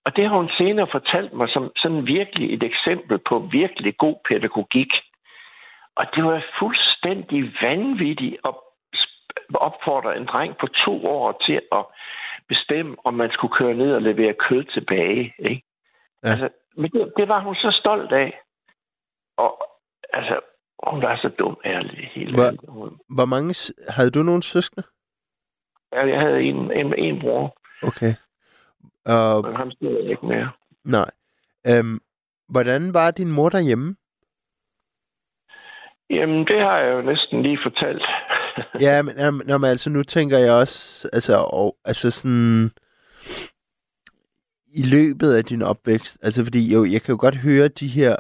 Og 0.05 0.17
det 0.17 0.29
har 0.29 0.37
hun 0.37 0.51
senere 0.59 0.87
fortalt 0.93 1.33
mig 1.33 1.49
som 1.49 1.71
sådan 1.77 2.07
virkelig 2.07 2.55
et 2.55 2.63
eksempel 2.63 3.19
på 3.29 3.49
virkelig 3.53 3.97
god 3.97 4.17
pædagogik. 4.29 4.93
Og 5.97 6.07
det 6.15 6.25
var 6.25 6.45
fuldstændig 6.59 7.55
vanvittigt 7.63 8.37
at 8.45 8.55
opfordre 9.55 10.17
en 10.17 10.27
dreng 10.27 10.55
på 10.61 10.67
to 10.67 11.07
år 11.07 11.43
til 11.47 11.61
at 11.73 11.85
bestemme, 12.49 12.97
om 13.05 13.15
man 13.15 13.31
skulle 13.33 13.55
køre 13.59 13.75
ned 13.75 13.93
og 13.95 14.03
levere 14.03 14.35
kød 14.49 14.65
tilbage. 14.65 15.35
Ikke? 15.39 15.63
Ja. 16.25 16.29
Altså, 16.31 16.49
men 16.77 16.91
det, 16.91 17.13
det 17.17 17.29
var 17.29 17.41
hun 17.41 17.55
så 17.55 17.77
stolt 17.81 18.13
af. 18.13 18.41
Og 19.37 19.69
altså, 20.13 20.41
hun 20.93 21.03
var 21.03 21.17
så 21.17 21.29
dum, 21.39 21.57
ærlig. 21.65 22.11
Helt 22.15 22.35
Hvor- 22.35 22.45
ærligt. 22.45 22.63
Hun- 22.69 22.99
hvor 23.09 23.25
mange... 23.25 23.55
Havde 23.89 24.11
du 24.11 24.23
nogle 24.23 24.43
søskende? 24.43 24.87
Ja, 25.93 26.07
Jeg 26.07 26.21
havde 26.21 26.41
en, 26.43 26.73
en, 26.73 26.95
en 26.99 27.21
bror, 27.21 27.57
Okay. 27.83 28.15
Og, 29.07 29.43
men 29.45 29.57
ham 29.57 29.71
stod 29.71 30.01
jeg 30.03 30.11
ikke 30.11 30.27
mere. 30.27 30.51
nej. 30.85 31.11
Øhm, 31.69 32.01
hvordan 32.49 32.95
var 32.95 33.11
din 33.11 33.33
mor 33.33 33.49
derhjemme? 33.49 33.97
Jamen, 36.11 36.47
det 36.47 36.61
har 36.61 36.79
jeg 36.79 36.93
jo 36.93 37.03
næsten 37.03 37.43
lige 37.43 37.59
fortalt. 37.63 38.03
Ja, 38.81 39.03
men, 39.03 39.15
jamen, 39.19 39.43
nå, 39.47 39.59
men 39.59 39.71
altså, 39.71 39.91
nu 39.91 40.03
tænker 40.03 40.39
jeg 40.39 40.53
også, 40.53 41.09
altså, 41.13 41.37
og, 41.37 41.77
altså 41.85 42.11
sådan, 42.11 42.71
i 44.67 44.83
løbet 44.83 45.33
af 45.33 45.45
din 45.45 45.63
opvækst, 45.63 46.19
altså 46.23 46.45
fordi 46.45 46.73
jo, 46.73 46.85
jeg 46.85 47.03
kan 47.03 47.13
jo 47.13 47.19
godt 47.21 47.37
høre, 47.37 47.69
de 47.69 47.89
her 47.89 48.17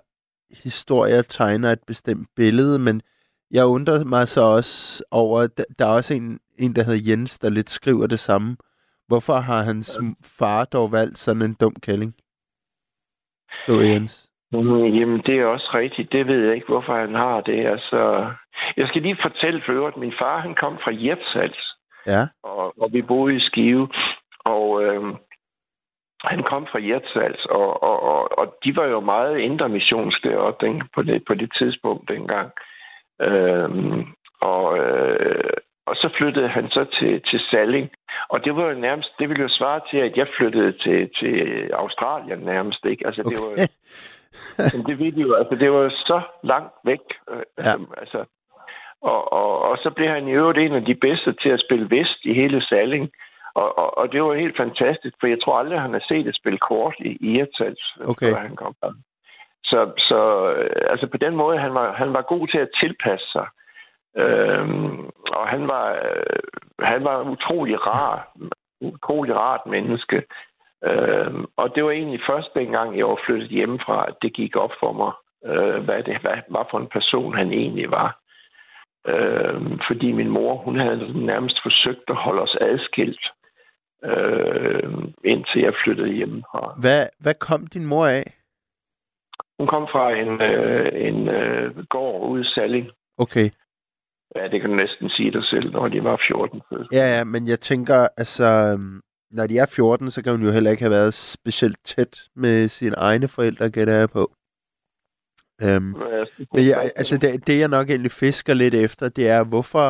historier 0.65 1.23
tegner 1.23 1.73
et 1.73 1.83
bestemt 1.87 2.29
billede, 2.37 2.79
men 2.79 3.03
jeg 3.51 3.67
undrer 3.67 4.05
mig 4.05 4.29
så 4.29 4.41
også 4.41 5.05
over, 5.11 5.47
der, 5.47 5.65
der 5.79 5.87
er 5.87 5.91
også 5.93 6.15
en, 6.15 6.41
en, 6.59 6.77
der 6.77 6.83
hedder 6.83 7.11
Jens, 7.11 7.39
der 7.39 7.49
lidt 7.49 7.71
skriver 7.71 8.07
det 8.07 8.19
samme. 8.19 8.57
Hvorfor 9.07 9.35
har 9.35 9.63
hans 9.63 9.99
far 10.39 10.65
dog 10.65 10.93
valgt 10.93 11.19
sådan 11.19 11.43
en 11.43 11.55
dum 11.55 11.75
kælling? 11.83 12.15
Skriver 13.59 13.83
Jens. 13.83 14.26
Mm, 14.53 14.85
Jamen, 14.85 15.21
det 15.27 15.35
er 15.41 15.45
også 15.45 15.71
rigtigt. 15.75 16.13
Det 16.13 16.27
ved 16.27 16.45
jeg 16.47 16.55
ikke, 16.55 16.67
hvorfor 16.67 16.95
han 16.95 17.15
har 17.15 17.41
det. 17.41 17.67
Altså, 17.67 18.31
jeg 18.77 18.89
skal 18.89 19.03
lige 19.03 19.19
fortælle 19.23 19.63
for 19.65 19.73
øvrigt, 19.73 19.97
at 19.97 20.01
min 20.01 20.15
far, 20.19 20.39
han 20.39 20.55
kom 20.55 20.79
fra 20.85 20.91
Hirtshals, 20.91 21.77
Ja, 22.07 22.23
og, 22.43 22.83
og 22.83 22.93
vi 22.93 23.03
boede 23.03 23.37
i 23.37 23.41
Skive. 23.41 23.89
Og 24.45 24.85
øhm, 24.85 25.15
han 26.25 26.43
kom 26.43 26.67
fra 26.73 26.79
Hirtshals, 26.79 27.45
og, 27.45 27.83
og, 27.83 28.03
og, 28.03 28.39
og 28.39 28.57
de 28.65 28.77
var 28.77 28.85
jo 28.85 29.01
meget 29.01 29.39
indre 29.39 29.69
missionske 29.69 30.29
deroppe 30.29 30.67
den, 30.67 30.83
på, 30.95 31.03
det, 31.03 31.25
på 31.27 31.35
det 31.35 31.53
tidspunkt 31.59 32.09
dengang. 32.09 32.51
Øhm, 33.21 34.07
og, 34.41 34.79
øh, 34.79 35.53
og 35.87 35.97
så 35.97 36.09
flyttede 36.19 36.49
han 36.49 36.71
så 36.71 36.85
til, 36.99 37.23
til 37.31 37.41
Salling. 37.51 37.91
Og 38.29 38.45
det 38.45 38.57
var 38.57 38.69
jo 38.71 38.79
nærmest, 38.79 39.09
det 39.19 39.29
ville 39.29 39.43
jo 39.43 39.49
svare 39.49 39.81
til, 39.91 39.99
at 39.99 40.17
jeg 40.17 40.27
flyttede 40.39 40.73
til, 40.73 41.11
til 41.19 41.71
Australien 41.73 42.39
nærmest, 42.39 42.85
ikke? 42.85 43.07
Altså, 43.07 43.23
det 43.23 43.37
var, 43.41 43.53
okay. 43.53 43.69
Men 44.75 44.87
det 44.87 44.99
ved 44.99 45.13
de 45.13 45.21
jo, 45.21 45.35
altså 45.35 45.55
det 45.55 45.73
var 45.73 45.79
jo 45.79 45.91
så 45.91 46.21
langt 46.43 46.75
væk. 46.85 47.01
Øh, 47.31 47.43
Ja. 47.59 47.71
ja. 47.71 47.77
altså, 47.97 48.25
og, 49.03 49.33
og, 49.33 49.63
og 49.63 49.77
så 49.83 49.91
blev 49.97 50.09
han 50.09 50.29
i 50.29 50.33
øvrigt 50.33 50.59
en 50.59 50.75
af 50.75 50.85
de 50.85 50.95
bedste 50.95 51.33
til 51.43 51.49
at 51.49 51.61
spille 51.67 51.91
vest 51.91 52.19
i 52.25 52.35
hele 52.35 52.63
Salling. 52.63 53.11
Og, 53.55 53.79
og, 53.79 53.99
og 53.99 54.13
det 54.13 54.23
var 54.23 54.35
helt 54.35 54.57
fantastisk, 54.57 55.15
for 55.21 55.27
jeg 55.27 55.39
tror 55.45 55.59
aldrig, 55.59 55.81
han 55.81 55.93
har 55.93 56.05
set 56.09 56.27
et 56.27 56.37
spil 56.37 56.59
kort 56.59 56.95
i 56.99 57.17
i 57.21 57.33
Hirtshals, 57.33 57.97
Okay. 58.05 58.31
før 58.31 58.41
han 58.41 58.57
kom 58.57 58.75
der. 58.83 58.93
Så, 59.65 59.91
så 59.99 60.51
øh, 60.57 60.71
altså 60.91 61.07
på 61.07 61.17
den 61.17 61.37
måde, 61.37 61.59
han 61.59 61.75
var, 61.75 61.93
han 61.93 62.13
var 62.13 62.23
god 62.23 62.49
til 62.49 62.59
at 62.59 62.69
tilpasse 62.81 63.27
sig. 63.33 63.47
Øhm, 64.17 65.07
og 65.33 65.49
han 65.49 65.69
var, 65.69 65.93
øh, 65.93 66.43
han 66.81 67.05
var 67.05 67.23
utrolig 67.23 67.87
rar, 67.87 68.33
utrolig 68.81 69.35
rart 69.35 69.67
menneske. 69.67 70.23
Øhm, 70.85 71.45
og 71.57 71.75
det 71.75 71.85
var 71.85 71.91
egentlig 71.91 72.21
først 72.31 72.49
dengang, 72.55 72.99
jeg 72.99 73.07
var 73.07 73.21
flyttet 73.27 73.49
hjemmefra, 73.49 74.05
at 74.09 74.15
det 74.23 74.33
gik 74.35 74.57
op 74.57 74.71
for 74.81 74.93
mig, 74.93 75.13
øh, 75.51 75.85
hvad 75.85 76.03
det 76.03 76.21
hvad, 76.21 76.39
hvad 76.49 76.65
for 76.71 76.79
en 76.79 76.93
person 76.93 77.37
han 77.37 77.53
egentlig 77.53 77.91
var. 77.91 78.21
Øhm, 79.09 79.79
fordi 79.89 80.13
min 80.13 80.29
mor, 80.29 80.57
hun 80.57 80.79
havde 80.81 81.27
nærmest 81.27 81.59
forsøgt 81.63 82.05
at 82.09 82.17
holde 82.17 82.43
os 82.43 82.57
adskilt, 82.61 83.25
øh, 84.05 84.93
indtil 85.25 85.61
jeg 85.63 85.75
flyttede 85.85 86.13
hjemmefra. 86.13 86.75
Hvad, 86.81 87.07
hvad 87.21 87.35
kom 87.35 87.67
din 87.67 87.87
mor 87.87 88.07
af? 88.07 88.25
Hun 89.59 89.69
kom 89.69 89.89
fra 89.93 90.11
en, 90.11 90.43
øh, 90.43 91.09
en 91.09 91.29
øh, 91.29 91.85
gård 91.87 92.29
ude 92.31 92.43
i 92.43 92.51
Salling. 92.55 92.91
Okay. 93.19 93.51
Ja, 94.37 94.49
det 94.49 94.61
kan 94.61 94.71
du 94.71 94.77
næsten 94.77 95.09
sige 95.11 95.31
dig 95.31 95.45
selv, 95.45 95.73
når 95.73 95.89
de 95.89 96.05
var 96.05 96.23
14 96.29 96.63
fødsel. 96.69 96.89
Ja, 96.93 97.17
ja, 97.17 97.25
men 97.25 97.49
jeg 97.49 97.61
tænker, 97.61 98.09
altså, 98.17 98.45
øhm, 98.45 99.01
når 99.31 99.47
de 99.47 99.59
er 99.59 99.67
14, 99.77 100.11
så 100.11 100.23
kan 100.23 100.33
hun 100.33 100.43
jo 100.43 100.51
heller 100.51 100.71
ikke 100.71 100.83
have 100.83 100.99
været 100.99 101.15
specielt 101.15 101.79
tæt 101.85 102.29
med 102.37 102.69
sine 102.69 102.97
egne 102.97 103.29
forældre, 103.29 103.71
gætter 103.71 103.95
jeg 103.95 104.11
på. 104.11 104.33
Øhm, 105.63 105.93
men 106.53 106.63
jeg, 106.71 106.77
altså, 106.97 107.19
det, 107.19 107.47
det 107.47 107.61
jeg 107.61 107.69
nok 107.69 107.91
egentlig 107.91 108.11
fisker 108.11 108.55
lidt 108.55 108.75
efter, 108.75 109.09
det 109.09 109.29
er, 109.29 109.45
hvorfor 109.45 109.87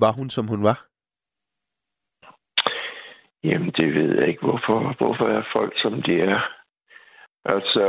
var 0.00 0.12
hun, 0.12 0.30
som 0.30 0.46
hun 0.46 0.62
var? 0.62 0.78
Jamen, 3.44 3.70
det 3.70 3.94
ved 3.94 4.18
jeg 4.18 4.28
ikke, 4.28 4.46
hvorfor, 4.46 4.94
hvorfor 4.98 5.26
er 5.28 5.42
folk, 5.52 5.72
som 5.76 6.02
de 6.02 6.20
er. 6.20 6.40
Altså, 7.44 7.84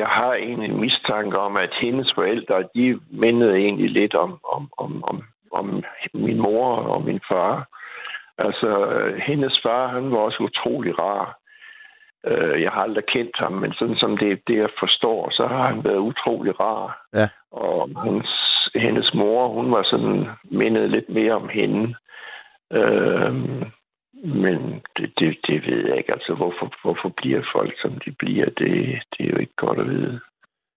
jeg 0.00 0.06
har 0.06 0.34
egentlig 0.34 0.70
en 0.70 0.80
mistanke 0.80 1.38
om, 1.38 1.56
at 1.56 1.74
hendes 1.80 2.12
forældre, 2.14 2.68
de 2.74 3.00
mindede 3.10 3.56
egentlig 3.56 3.90
lidt 3.90 4.14
om, 4.14 4.40
om, 4.44 4.72
om, 4.78 5.04
om, 5.04 5.22
om 5.52 5.82
min 6.14 6.38
mor 6.38 6.76
og 6.76 7.04
min 7.04 7.20
far. 7.28 7.68
Altså, 8.38 8.70
hendes 9.26 9.60
far, 9.62 9.86
han 9.88 10.10
var 10.10 10.18
også 10.18 10.38
utrolig 10.42 10.98
rar. 10.98 11.38
Øh, 12.26 12.62
Jeg 12.62 12.70
har 12.70 12.82
aldrig 12.82 13.04
kendt 13.06 13.36
ham, 13.38 13.52
men 13.52 13.72
sådan 13.72 13.96
som 13.96 14.18
det, 14.18 14.40
det 14.46 14.56
jeg 14.56 14.68
forstår, 14.80 15.30
så 15.30 15.46
har 15.46 15.66
han 15.68 15.84
været 15.84 15.98
utrolig 16.10 16.60
rar. 16.60 17.06
Ja. 17.14 17.28
Og 17.50 17.90
hans, 18.04 18.28
hendes 18.74 19.14
mor, 19.14 19.48
hun 19.48 19.72
var 19.72 19.82
sådan 19.82 20.26
mindet 20.44 20.90
lidt 20.90 21.08
mere 21.08 21.32
om 21.32 21.48
hende. 21.48 21.94
Øhm, 22.72 23.64
men 24.24 24.58
det, 24.96 25.12
det, 25.18 25.38
det 25.46 25.66
ved 25.66 25.86
jeg 25.88 25.96
ikke. 25.98 26.12
Altså, 26.12 26.34
hvorfor, 26.34 26.72
hvorfor 26.82 27.08
bliver 27.16 27.42
folk, 27.54 27.74
som 27.82 27.92
de 28.04 28.10
bliver, 28.18 28.44
det, 28.44 29.02
det 29.12 29.26
er 29.26 29.30
jo 29.30 29.38
ikke 29.38 29.56
godt 29.56 29.78
at 29.80 29.88
vide. 29.88 30.20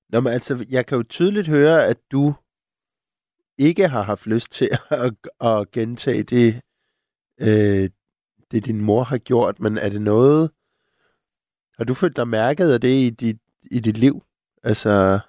Nå, 0.10 0.20
men 0.20 0.32
altså, 0.34 0.66
jeg 0.72 0.86
kan 0.86 0.98
jo 0.98 1.04
tydeligt 1.04 1.50
høre, 1.50 1.84
at 1.92 1.98
du 2.12 2.34
ikke 3.60 3.88
har 3.88 4.04
haft 4.04 4.28
lyst 4.28 4.52
til 4.52 4.70
at, 4.92 5.14
at 5.52 5.72
gentage 5.72 6.24
det, 6.24 6.62
øh, 7.42 7.90
det, 8.52 8.66
din 8.66 8.82
mor 8.82 9.04
har 9.04 9.18
gjort, 9.18 9.60
men 9.60 9.78
er 9.78 9.90
det 9.90 10.02
noget... 10.02 10.52
Har 11.78 11.84
du 11.84 11.94
følt 11.94 12.16
dig 12.18 12.28
mærket 12.28 12.74
af 12.74 12.82
det 12.82 12.90
i 12.90 13.10
dit, 13.10 13.38
i 13.72 13.80
dit 13.80 13.98
liv? 13.98 14.22
Altså, 14.64 15.20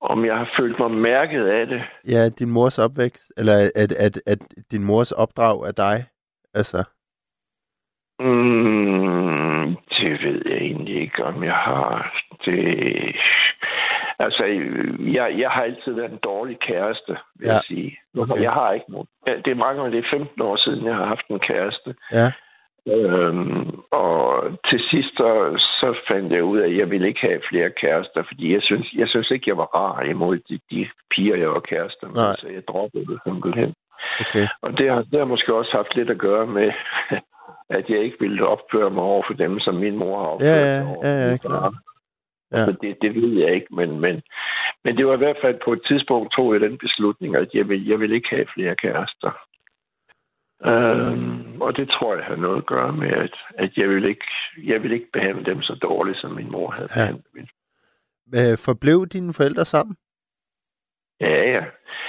Om 0.00 0.24
jeg 0.24 0.36
har 0.36 0.52
følt 0.58 0.78
mig 0.78 0.90
mærket 0.90 1.46
af 1.46 1.66
det? 1.66 1.82
ja, 2.08 2.28
din 2.28 2.50
mors 2.50 2.78
opvækst, 2.78 3.32
eller 3.36 3.70
at, 3.76 3.92
at, 3.92 4.22
at 4.26 4.38
din 4.70 4.84
mors 4.84 5.12
opdrag 5.12 5.66
af 5.66 5.74
dig? 5.74 6.04
Altså, 6.54 6.84
Mm, 8.20 9.76
det 9.90 10.12
ved 10.22 10.42
jeg 10.46 10.56
egentlig 10.58 11.02
ikke, 11.02 11.24
om 11.24 11.44
jeg 11.44 11.54
har. 11.54 12.14
Det... 12.44 13.16
Altså, 14.24 14.44
jeg, 15.18 15.34
jeg 15.38 15.50
har 15.50 15.62
altid 15.62 15.92
været 15.92 16.12
en 16.12 16.18
dårlig 16.22 16.58
kæreste, 16.60 17.12
vil 17.38 17.46
Ja. 17.46 17.52
jeg 17.52 17.60
sige. 17.66 17.98
Okay. 18.18 18.42
Jeg 18.42 18.52
har 18.52 18.72
ikke 18.72 18.92
nogen. 18.92 19.06
Det 19.44 19.50
er 19.50 19.54
mange 19.66 19.90
det 19.90 19.98
er 19.98 20.10
15 20.10 20.42
år 20.42 20.56
siden, 20.56 20.86
jeg 20.86 20.94
har 20.94 21.04
haft 21.06 21.26
en 21.28 21.38
kæreste. 21.40 21.94
ja. 22.12 22.32
Øhm, 22.86 23.70
og 23.90 24.44
til 24.70 24.80
sidst 24.90 25.12
så, 25.16 25.30
så 25.80 25.94
fandt 26.08 26.32
jeg 26.32 26.44
ud 26.44 26.58
af, 26.58 26.66
at 26.68 26.76
jeg 26.76 26.90
ville 26.90 27.08
ikke 27.08 27.20
have 27.20 27.40
flere 27.50 27.70
kærester, 27.70 28.22
fordi 28.28 28.52
jeg 28.54 28.62
synes, 28.62 28.92
jeg 28.96 29.08
synes 29.08 29.30
ikke, 29.30 29.50
jeg 29.50 29.56
var 29.56 29.64
rar 29.74 30.02
imod 30.02 30.38
de, 30.48 30.58
de 30.70 30.88
piger, 31.10 31.36
jeg 31.36 31.48
var 31.50 31.60
kærester 31.60 32.06
med, 32.06 32.14
Nej. 32.16 32.36
så 32.38 32.48
jeg 32.48 32.62
droppede 32.68 33.06
det 33.06 33.18
simpelthen. 33.26 33.74
Okay. 34.20 34.46
Og 34.62 34.78
det 34.78 34.90
har, 34.90 35.02
det 35.10 35.18
har 35.18 35.24
måske 35.24 35.54
også 35.54 35.72
haft 35.72 35.96
lidt 35.96 36.10
at 36.10 36.18
gøre 36.18 36.46
med, 36.46 36.70
at 37.70 37.84
jeg 37.88 37.98
ikke 37.98 38.16
ville 38.20 38.46
opføre 38.46 38.90
mig 38.90 39.02
over 39.02 39.22
for 39.26 39.34
dem, 39.34 39.60
som 39.60 39.74
min 39.74 39.96
mor 39.96 40.18
har 40.20 40.26
opført 40.26 40.48
Ja, 40.48 40.78
ja, 40.78 40.82
ja, 41.08 41.28
ja, 41.30 41.36
far. 41.48 41.74
Ja. 42.52 42.56
Altså, 42.58 42.72
det, 42.82 42.96
det 43.02 43.14
ved 43.14 43.32
jeg 43.42 43.54
ikke, 43.54 43.66
men, 43.74 44.00
men, 44.00 44.22
men 44.84 44.96
det 44.96 45.06
var 45.06 45.14
i 45.14 45.22
hvert 45.24 45.36
fald 45.42 45.58
på 45.64 45.72
et 45.72 45.82
tidspunkt, 45.88 46.32
tog 46.32 46.52
jeg 46.52 46.60
den 46.60 46.78
beslutning, 46.78 47.36
at 47.36 47.48
jeg 47.54 47.68
vil, 47.68 47.86
jeg 47.88 48.00
vil 48.00 48.12
ikke 48.12 48.28
have 48.30 48.46
flere 48.54 48.76
kærester. 48.76 49.32
Øhm, 50.66 51.62
og 51.62 51.76
det 51.76 51.88
tror 51.88 52.14
jeg 52.16 52.24
har 52.24 52.36
noget 52.36 52.56
at 52.56 52.66
gøre 52.66 52.92
med, 52.92 53.08
at, 53.10 53.34
at 53.58 53.70
jeg, 53.76 53.88
vil 53.88 54.04
ikke, 54.04 54.26
jeg 54.64 54.82
vil 54.82 54.92
ikke 54.92 55.10
behandle 55.12 55.44
dem 55.44 55.62
så 55.62 55.74
dårligt, 55.82 56.18
som 56.18 56.30
min 56.30 56.50
mor 56.50 56.70
havde 56.70 56.88
Ja. 56.96 57.00
behandlet 57.00 57.26
min 57.34 57.48
forblev 58.58 59.06
dine 59.06 59.32
forældre 59.32 59.64
sammen? 59.64 59.96
Ja, 61.20 61.50
ja. 61.54 61.64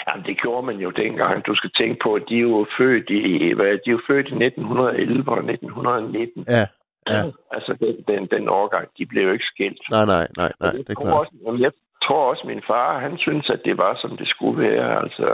Jamen, 0.07 0.25
det 0.25 0.41
gjorde 0.41 0.65
man 0.65 0.75
jo 0.75 0.89
dengang. 0.89 1.45
Du 1.45 1.55
skal 1.55 1.71
tænke 1.77 1.97
på, 2.03 2.13
at 2.13 2.23
de 2.29 2.35
er 2.35 2.39
jo 2.41 2.65
født 2.77 3.09
i, 3.09 3.53
hvad, 3.53 3.65
de 3.65 3.89
er 3.89 3.91
jo 3.91 4.01
født 4.07 4.27
i 4.27 4.35
1911 4.45 5.31
og 5.31 5.37
1919. 5.37 6.45
Ja. 6.47 6.65
Ja. 7.09 7.23
Altså, 7.51 7.71
den, 7.79 7.95
den, 8.07 8.27
den 8.35 8.49
årgang, 8.49 8.87
de 8.97 9.05
blev 9.05 9.23
jo 9.23 9.33
ikke 9.33 9.51
skilt. 9.53 9.81
Nej, 9.91 10.05
nej, 10.05 10.27
nej, 10.37 10.51
nej, 10.61 10.71
det 10.71 10.89
er 10.89 10.93
tror 10.93 11.03
klart. 11.03 11.19
Også, 11.19 11.31
jamen, 11.45 11.61
jeg 11.61 11.71
tror 12.05 12.29
også, 12.31 12.43
min 12.47 12.63
far, 12.67 12.99
han 12.99 13.17
synes, 13.17 13.49
at 13.49 13.61
det 13.65 13.77
var, 13.77 13.97
som 14.01 14.17
det 14.17 14.27
skulle 14.27 14.57
være. 14.67 14.89
Altså, 15.03 15.27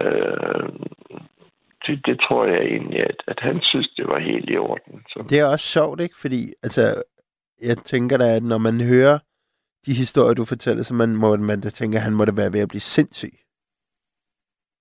øh, 0.00 0.68
det, 1.86 2.06
det 2.06 2.16
tror 2.26 2.44
jeg 2.44 2.62
egentlig, 2.62 3.00
at, 3.10 3.18
at 3.26 3.38
han 3.40 3.56
synes, 3.62 3.88
det 3.96 4.06
var 4.08 4.18
helt 4.18 4.50
i 4.50 4.56
orden. 4.56 5.02
Så, 5.08 5.24
Det 5.30 5.40
er 5.40 5.46
også 5.52 5.66
sjovt, 5.66 6.00
ikke? 6.00 6.16
Fordi, 6.20 6.42
altså, 6.62 7.02
jeg 7.62 7.76
tænker 7.78 8.16
da, 8.18 8.36
at 8.36 8.42
når 8.42 8.58
man 8.58 8.80
hører 8.92 9.18
de 9.86 9.92
historier, 9.94 10.34
du 10.34 10.44
fortæller, 10.44 10.82
så 10.82 10.94
man 10.94 11.16
må 11.16 11.36
man 11.36 11.60
da 11.60 11.70
tænke, 11.70 11.96
at 11.96 12.02
han 12.02 12.14
må 12.14 12.24
da 12.24 12.32
være 12.36 12.52
ved 12.52 12.60
at 12.60 12.68
blive 12.68 12.80
sindssyg. 12.80 13.34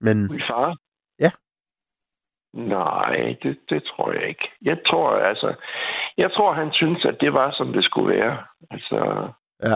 Men, 0.01 0.17
Min 0.31 0.41
far? 0.49 0.77
Ja. 1.19 1.31
Nej, 2.53 3.35
det, 3.43 3.59
det 3.69 3.83
tror 3.83 4.11
jeg 4.11 4.27
ikke. 4.27 4.49
Jeg 4.61 4.77
tror, 4.87 5.09
altså, 5.09 5.55
jeg 6.17 6.31
tror, 6.31 6.53
han 6.53 6.73
synes, 6.73 7.05
at 7.05 7.17
det 7.21 7.33
var, 7.33 7.51
som 7.51 7.73
det 7.73 7.83
skulle 7.83 8.17
være. 8.17 8.37
Altså, 8.71 9.29
ja, 9.63 9.75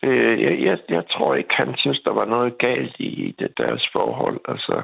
det, 0.00 0.42
jeg, 0.42 0.60
jeg, 0.62 0.78
jeg 0.88 1.04
tror 1.10 1.34
ikke, 1.34 1.54
han 1.54 1.76
synes, 1.76 2.00
der 2.00 2.12
var 2.12 2.24
noget 2.24 2.58
galt 2.58 2.96
i 2.98 3.34
det, 3.38 3.58
deres 3.58 3.88
forhold. 3.92 4.40
Altså, 4.48 4.82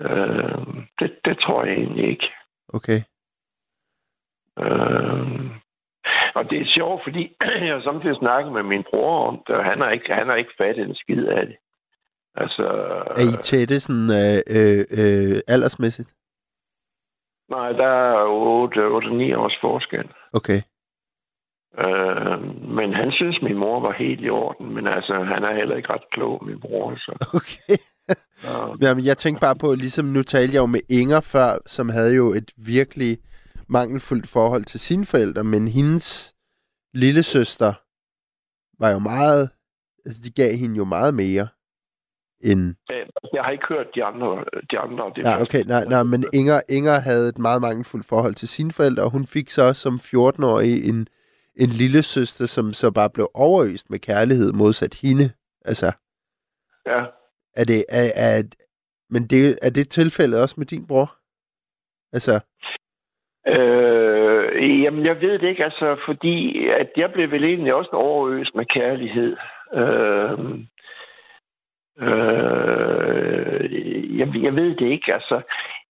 øh, 0.00 0.84
det, 0.98 1.18
det 1.24 1.38
tror 1.38 1.64
jeg 1.64 1.74
egentlig 1.74 2.10
ikke. 2.10 2.30
okay. 2.68 3.00
Øh, 4.58 5.50
og 6.34 6.50
det 6.50 6.60
er 6.60 6.74
sjovt, 6.74 7.02
fordi 7.02 7.36
jeg 7.66 7.74
har 7.74 7.82
samtidig 7.82 8.16
snakket 8.16 8.52
med 8.52 8.62
min 8.62 8.84
bror 8.90 9.26
om 9.28 9.42
det, 9.46 9.56
og 9.56 9.64
han 9.64 9.80
har 9.80 9.90
ikke, 9.90 10.14
han 10.14 10.28
har 10.28 10.34
ikke 10.34 10.54
fattet 10.58 10.88
en 10.88 10.94
skid 10.94 11.26
af 11.26 11.46
det. 11.46 11.56
Altså, 12.34 12.62
Er 13.16 13.24
I 13.34 13.42
tætte 13.42 13.80
sådan 13.80 14.10
øh, 14.10 14.40
øh, 14.56 14.84
øh, 15.00 15.40
aldersmæssigt? 15.48 16.08
nej, 17.50 17.72
der 17.72 17.86
er 17.86 18.24
8-9 19.34 19.36
års 19.42 19.56
forskel. 19.60 20.08
Okay. 20.32 20.60
Øh, 21.84 22.38
men 22.78 22.94
han 22.94 23.12
synes, 23.12 23.42
min 23.42 23.58
mor 23.58 23.80
var 23.80 23.92
helt 23.98 24.20
i 24.20 24.30
orden, 24.30 24.74
men 24.74 24.86
altså, 24.86 25.14
han 25.14 25.44
er 25.44 25.54
heller 25.56 25.76
ikke 25.76 25.92
ret 25.92 26.10
klog, 26.12 26.44
min 26.46 26.60
bror. 26.60 26.94
Så. 26.96 27.12
Okay. 27.40 27.76
Så, 28.36 28.76
Jamen, 28.80 29.04
jeg 29.04 29.16
tænkte 29.18 29.40
bare 29.40 29.56
på, 29.56 29.74
ligesom 29.74 30.04
nu 30.04 30.22
talte 30.22 30.54
jeg 30.54 30.60
jo 30.60 30.66
med 30.66 30.80
Inger 30.90 31.20
før, 31.20 31.58
som 31.66 31.88
havde 31.88 32.14
jo 32.16 32.26
et 32.32 32.50
virkelig 32.66 33.18
mangelfuldt 33.68 34.28
forhold 34.28 34.64
til 34.64 34.80
sine 34.80 35.04
forældre, 35.06 35.44
men 35.44 35.68
hendes 35.68 36.34
lille 36.94 37.22
søster 37.22 37.72
var 38.82 38.90
jo 38.90 38.98
meget, 38.98 39.50
altså 40.06 40.20
de 40.24 40.30
gav 40.42 40.56
hende 40.56 40.76
jo 40.76 40.84
meget 40.84 41.14
mere 41.14 41.48
end... 42.50 42.74
øh, 42.92 43.06
jeg 43.34 43.42
har 43.44 43.50
ikke 43.50 43.66
hørt 43.68 43.86
de 43.94 44.04
andre. 44.04 44.44
De 44.70 44.78
andre 44.78 45.12
det 45.16 45.24
Nej, 45.24 45.42
okay, 45.42 45.62
nej, 45.66 45.84
nej, 45.84 46.02
men 46.02 46.24
Inger, 46.32 46.60
Inger 46.68 46.98
havde 47.00 47.28
et 47.28 47.38
meget 47.38 47.60
mangelfuldt 47.60 48.06
forhold 48.08 48.34
til 48.34 48.48
sine 48.48 48.72
forældre, 48.72 49.02
og 49.02 49.10
hun 49.10 49.26
fik 49.26 49.50
så 49.50 49.72
som 49.72 49.94
14-årig 49.94 50.88
en, 50.90 51.06
en 51.56 51.68
lille 51.82 52.02
søster, 52.02 52.46
som 52.46 52.72
så 52.72 52.90
bare 52.90 53.10
blev 53.10 53.28
overøst 53.34 53.90
med 53.90 53.98
kærlighed 53.98 54.52
modsat 54.52 54.94
hende. 55.02 55.30
Altså, 55.64 55.92
Ja. 56.86 57.00
er 57.56 57.64
det, 57.64 57.84
er, 57.88 58.10
er, 58.16 58.42
men 59.10 59.22
det, 59.22 59.58
er 59.62 59.70
det 59.70 59.88
tilfældet 59.88 60.42
også 60.42 60.54
med 60.58 60.66
din 60.66 60.86
bror? 60.86 61.16
Altså, 62.12 62.40
Øh, 63.46 64.82
jamen, 64.82 65.06
jeg 65.06 65.20
ved 65.20 65.38
det 65.38 65.48
ikke, 65.48 65.64
altså, 65.64 65.96
fordi 66.06 66.66
at 66.68 66.90
jeg 66.96 67.12
blev 67.12 67.30
vel 67.30 67.44
egentlig 67.44 67.74
også 67.74 67.90
overøst 67.92 68.54
med 68.54 68.64
kærlighed. 68.64 69.36
Øh, 69.74 70.38
øh, 71.98 73.60
jeg, 74.18 74.28
jeg 74.42 74.56
ved 74.56 74.76
det 74.76 74.86
ikke, 74.86 75.14
altså. 75.14 75.42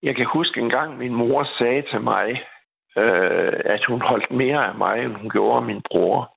Jeg 0.02 0.16
kan 0.16 0.26
huske 0.26 0.60
en 0.60 0.70
gang, 0.70 0.98
min 0.98 1.14
mor 1.14 1.48
sagde 1.58 1.82
til 1.90 2.00
mig, 2.00 2.42
øh, 2.96 3.52
at 3.64 3.84
hun 3.88 4.00
holdt 4.02 4.30
mere 4.30 4.66
af 4.66 4.74
mig, 4.74 5.04
end 5.04 5.14
hun 5.14 5.30
gjorde 5.30 5.56
af 5.56 5.62
min 5.62 5.82
bror. 5.90 6.34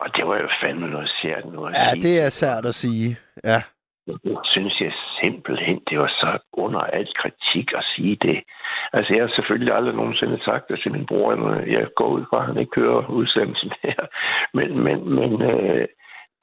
Og 0.00 0.16
det 0.16 0.26
var 0.26 0.36
jo 0.36 0.48
fandme 0.62 0.88
noget 0.88 1.10
sært 1.22 1.44
noget. 1.52 1.74
ja, 1.74 1.90
det 2.06 2.14
er 2.26 2.30
sært 2.30 2.64
at 2.66 2.74
sige. 2.74 3.16
Ja, 3.44 3.60
Det 4.06 4.38
synes 4.44 4.80
jeg 4.80 4.92
simpelthen, 5.20 5.80
det 5.90 5.98
var 5.98 6.08
så 6.08 6.38
under 6.52 6.80
al 6.80 7.08
kritik 7.20 7.72
at 7.76 7.84
sige 7.94 8.16
det. 8.22 8.42
Altså, 8.92 9.14
jeg 9.14 9.22
har 9.22 9.32
selvfølgelig 9.34 9.74
aldrig 9.74 9.94
nogensinde 9.94 10.44
sagt 10.44 10.68
det 10.68 10.80
til 10.82 10.92
min 10.92 11.06
bror, 11.06 11.34
når 11.34 11.54
jeg 11.76 11.86
går 11.96 12.08
ud 12.08 12.24
fra, 12.30 12.38
at 12.40 12.46
han 12.46 12.58
ikke 12.58 12.80
hører 12.80 13.10
udsendelsen 13.10 13.72
her. 13.82 14.00
Men, 14.56 14.78
men, 14.84 14.98
men 15.18 15.42
øh, 15.42 15.86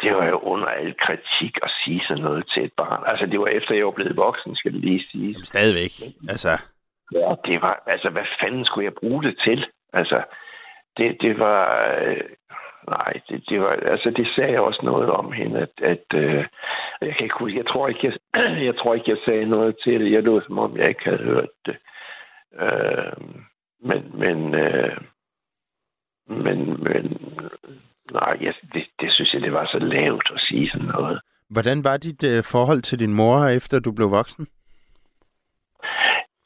det 0.02 0.16
var 0.16 0.26
jo 0.26 0.38
under 0.38 0.68
al 0.68 0.96
kritik 1.06 1.54
at 1.64 1.72
sige 1.84 2.02
sådan 2.08 2.24
noget 2.24 2.44
til 2.54 2.64
et 2.64 2.74
barn. 2.78 3.04
Altså, 3.06 3.26
det 3.26 3.40
var 3.40 3.48
efter, 3.48 3.76
jeg 3.76 3.86
var 3.86 3.92
blevet 3.92 4.18
voksen, 4.18 4.56
skal 4.56 4.74
det 4.74 4.82
lige 4.82 5.06
sige. 5.12 5.32
Jamen, 5.32 5.44
stadigvæk. 5.44 5.92
Altså, 6.30 6.52
Ja, 7.12 7.36
det 7.46 7.62
var, 7.62 7.84
altså, 7.88 8.10
hvad 8.10 8.26
fanden 8.42 8.66
skulle 8.66 8.86
jeg 8.86 8.94
bruge 8.94 9.24
det 9.24 9.40
til? 9.44 9.66
Altså, 9.94 10.24
det, 10.98 11.18
det 11.22 11.40
var, 11.40 11.94
øh, 12.02 12.24
nej, 12.88 13.14
det, 13.30 13.50
det 13.50 13.62
var, 13.62 13.72
altså, 13.72 14.10
det 14.10 14.28
sagde 14.36 14.60
også 14.60 14.82
noget 14.84 15.10
om 15.10 15.32
hende, 15.32 15.60
at, 15.60 15.84
at 15.84 16.06
øh, 16.14 16.46
jeg 17.02 17.16
kan 17.16 17.24
ikke 17.24 17.40
huske, 17.40 17.58
jeg 17.58 17.68
tror 17.68 17.88
ikke, 17.88 18.08
jeg, 18.08 18.14
jeg 18.68 18.76
tror 18.78 18.94
ikke, 18.94 19.12
jeg 19.12 19.18
sagde 19.26 19.46
noget 19.46 19.76
til 19.84 20.00
det. 20.00 20.12
Jeg 20.12 20.24
lød, 20.24 20.42
som 20.42 20.60
om 20.60 20.78
jeg 20.78 20.90
ikke 20.90 21.04
havde 21.04 21.24
hørt 21.24 21.50
det. 21.66 21.78
Øh, 22.62 23.14
men, 23.82 24.12
men, 24.14 24.56
øh, 24.56 24.98
men, 26.28 26.84
men, 26.84 27.06
nej, 28.12 28.38
jeg, 28.42 28.54
det, 28.74 28.84
det 29.00 29.10
synes 29.14 29.34
jeg, 29.34 29.42
det 29.42 29.54
var 29.54 29.66
så 29.72 29.80
lavt 29.80 30.28
at 30.36 30.42
sige 30.42 30.70
sådan 30.70 30.88
noget. 30.88 31.20
Hvordan 31.50 31.84
var 31.84 31.98
dit 31.98 32.24
øh, 32.24 32.44
forhold 32.44 32.82
til 32.82 33.00
din 33.00 33.14
mor, 33.14 33.46
efter 33.46 33.80
du 33.80 33.92
blev 33.92 34.12
voksen? 34.12 34.48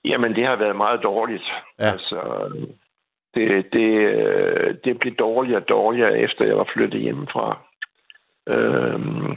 Jamen, 0.06 0.36
det 0.36 0.46
har 0.46 0.56
været 0.56 0.76
meget 0.76 1.00
dårligt. 1.04 1.44
Ja. 1.80 1.92
Altså, 1.92 2.20
det, 3.36 3.66
det, 3.74 3.90
øh, 4.16 4.76
det 4.84 5.00
blev 5.00 5.16
dårligere 5.16 5.62
og 5.62 5.70
dårligere, 5.70 6.20
efter 6.20 6.46
jeg 6.46 6.58
var 6.58 6.70
flyttet 6.74 7.02
hjemmefra. 7.02 7.58
Øhm, 8.48 9.32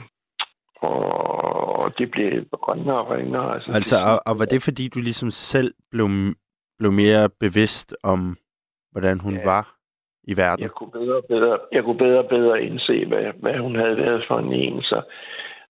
og 0.81 1.97
det 1.97 2.11
blev 2.11 2.31
ringere 2.69 2.97
og 2.97 3.09
ringere. 3.11 3.53
Altså, 3.55 3.71
Altså, 3.75 3.95
og, 4.11 4.21
og 4.33 4.39
var 4.39 4.45
det 4.45 4.63
fordi, 4.63 4.87
du 4.87 4.99
ligesom 4.99 5.31
selv 5.31 5.73
blev, 5.91 6.07
blev 6.79 6.91
mere 6.91 7.29
bevidst 7.39 7.95
om, 8.03 8.37
hvordan 8.91 9.19
hun 9.19 9.35
Ja. 9.35 9.43
var 9.45 9.76
i 10.27 10.37
verden? 10.37 10.63
jeg 10.63 10.71
kunne 10.71 10.91
bedre 10.91 11.15
og 11.17 11.25
bedre, 11.29 11.57
jeg 11.71 11.83
kunne 11.83 11.97
bedre 11.97 12.19
og 12.19 12.29
bedre 12.29 12.61
indse, 12.61 13.05
hvad, 13.05 13.25
hvad 13.41 13.57
hun 13.57 13.75
havde 13.75 13.97
været 13.97 14.23
for 14.27 14.37
en 14.39 14.53
en. 14.53 14.81
Så, 14.81 15.01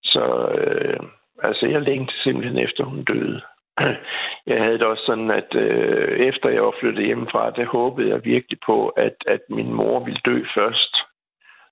så 0.02 0.24
øh, 0.58 1.00
altså, 1.42 1.66
jeg 1.66 1.82
længte 1.82 2.14
simpelthen 2.22 2.58
efter, 2.58 2.84
hun 2.84 3.04
døde. 3.04 3.40
Jeg 4.46 4.62
havde 4.62 4.78
det 4.78 4.86
også 4.86 5.02
sådan, 5.06 5.30
at 5.30 5.54
øh, 5.54 6.18
efter 6.18 6.48
jeg 6.48 6.62
var 6.62 6.74
flyttet 6.80 7.06
hjemmefra, 7.06 7.50
det 7.50 7.66
håbede 7.66 8.08
jeg 8.08 8.24
virkelig 8.24 8.58
på, 8.66 8.88
at, 8.88 9.14
at 9.26 9.40
min 9.48 9.72
mor 9.72 10.04
ville 10.04 10.20
dø 10.24 10.44
først, 10.54 10.96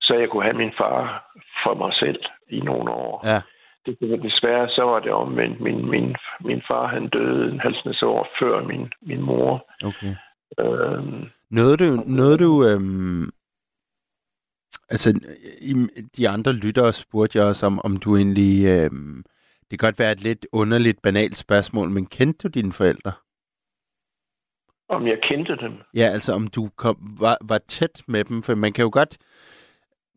så 0.00 0.14
jeg 0.14 0.28
kunne 0.28 0.42
have 0.42 0.56
min 0.56 0.72
far 0.78 1.32
for 1.62 1.74
mig 1.74 1.92
selv 1.94 2.20
i 2.50 2.60
nogle 2.60 2.90
år. 2.90 3.22
Ja. 3.24 3.40
Det, 3.86 4.22
desværre 4.22 4.68
så 4.68 4.82
var 4.82 5.00
det 5.00 5.12
omvendt. 5.12 5.60
Min, 5.60 5.90
min, 5.90 6.16
min 6.40 6.62
far 6.68 6.86
han 6.86 7.08
døde 7.08 7.52
en 7.52 7.60
halvsnes 7.60 8.02
år 8.02 8.28
før 8.38 8.62
min, 8.62 8.92
min 9.02 9.20
mor. 9.20 9.70
Okay. 9.84 10.14
Øhm, 10.60 11.30
Nåede 11.50 11.76
du, 11.76 12.02
nåede 12.06 12.38
du 12.38 12.66
øhm, 12.66 13.30
altså 14.88 15.20
i, 15.60 15.74
de 16.16 16.28
andre 16.28 16.52
lyttere 16.52 16.92
spurgte 16.92 17.38
jeg 17.38 17.46
også 17.46 17.66
om, 17.66 17.80
om 17.84 17.96
du 17.96 18.16
egentlig, 18.16 18.66
øhm, 18.66 19.24
det 19.70 19.78
kan 19.78 19.86
godt 19.86 19.98
være 19.98 20.12
et 20.12 20.22
lidt 20.22 20.46
underligt, 20.52 21.02
banalt 21.02 21.36
spørgsmål, 21.36 21.90
men 21.90 22.06
kendte 22.06 22.48
du 22.48 22.48
dine 22.48 22.72
forældre? 22.72 23.12
om 24.88 25.06
jeg 25.06 25.18
kendte 25.28 25.56
dem. 25.56 25.72
Ja, 25.94 26.06
altså 26.06 26.32
om 26.32 26.46
du 26.46 26.68
kom, 26.76 27.16
var, 27.20 27.38
var 27.48 27.58
tæt 27.58 28.02
med 28.08 28.24
dem, 28.24 28.42
for 28.42 28.54
man 28.54 28.72
kan 28.72 28.82
jo 28.82 28.90
godt 28.92 29.18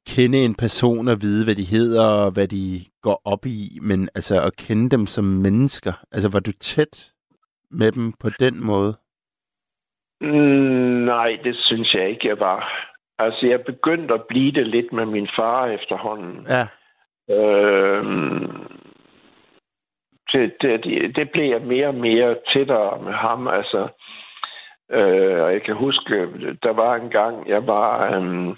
kende 0.08 0.38
en 0.38 0.56
person 0.56 1.08
og 1.08 1.22
vide, 1.22 1.46
hvad 1.46 1.56
de 1.56 1.64
hedder 1.64 2.06
og 2.06 2.32
hvad 2.32 2.48
de 2.48 2.86
går 3.02 3.22
op 3.26 3.46
i, 3.46 3.80
men 3.82 4.10
altså 4.16 4.42
at 4.42 4.56
kende 4.56 4.90
dem 4.90 5.06
som 5.06 5.24
mennesker, 5.24 5.94
altså 6.12 6.30
var 6.30 6.40
du 6.40 6.52
tæt 6.52 7.12
med 7.72 7.92
dem 7.92 8.14
på 8.14 8.30
den 8.30 8.66
måde? 8.66 8.98
Mm, 10.22 11.06
nej, 11.06 11.40
det 11.44 11.56
synes 11.56 11.94
jeg 11.94 12.10
ikke, 12.10 12.28
jeg 12.28 12.40
var. 12.40 12.90
Altså, 13.20 13.48
jeg 13.48 13.64
begyndte 13.64 14.14
at 14.14 14.28
blive 14.30 14.52
det 14.52 14.68
lidt 14.68 14.94
med 14.94 15.06
min 15.06 15.30
far 15.36 15.68
efterhånden. 15.68 16.48
Ja. 16.50 16.68
Øhm, 17.36 18.68
det, 20.34 20.54
det, 20.62 21.16
det, 21.16 21.32
blev 21.32 21.46
jeg 21.46 21.62
mere 21.62 21.88
og 21.88 21.96
mere 21.96 22.36
tættere 22.54 23.02
med 23.02 23.14
ham. 23.14 23.48
Altså, 23.48 23.88
øh, 24.92 25.44
og 25.44 25.54
jeg 25.54 25.64
kan 25.64 25.76
huske, 25.76 26.16
der 26.64 26.74
var 26.74 26.96
en 26.96 27.10
gang, 27.10 27.50
jeg 27.50 27.68
var... 27.68 28.16
Øhm, 28.16 28.58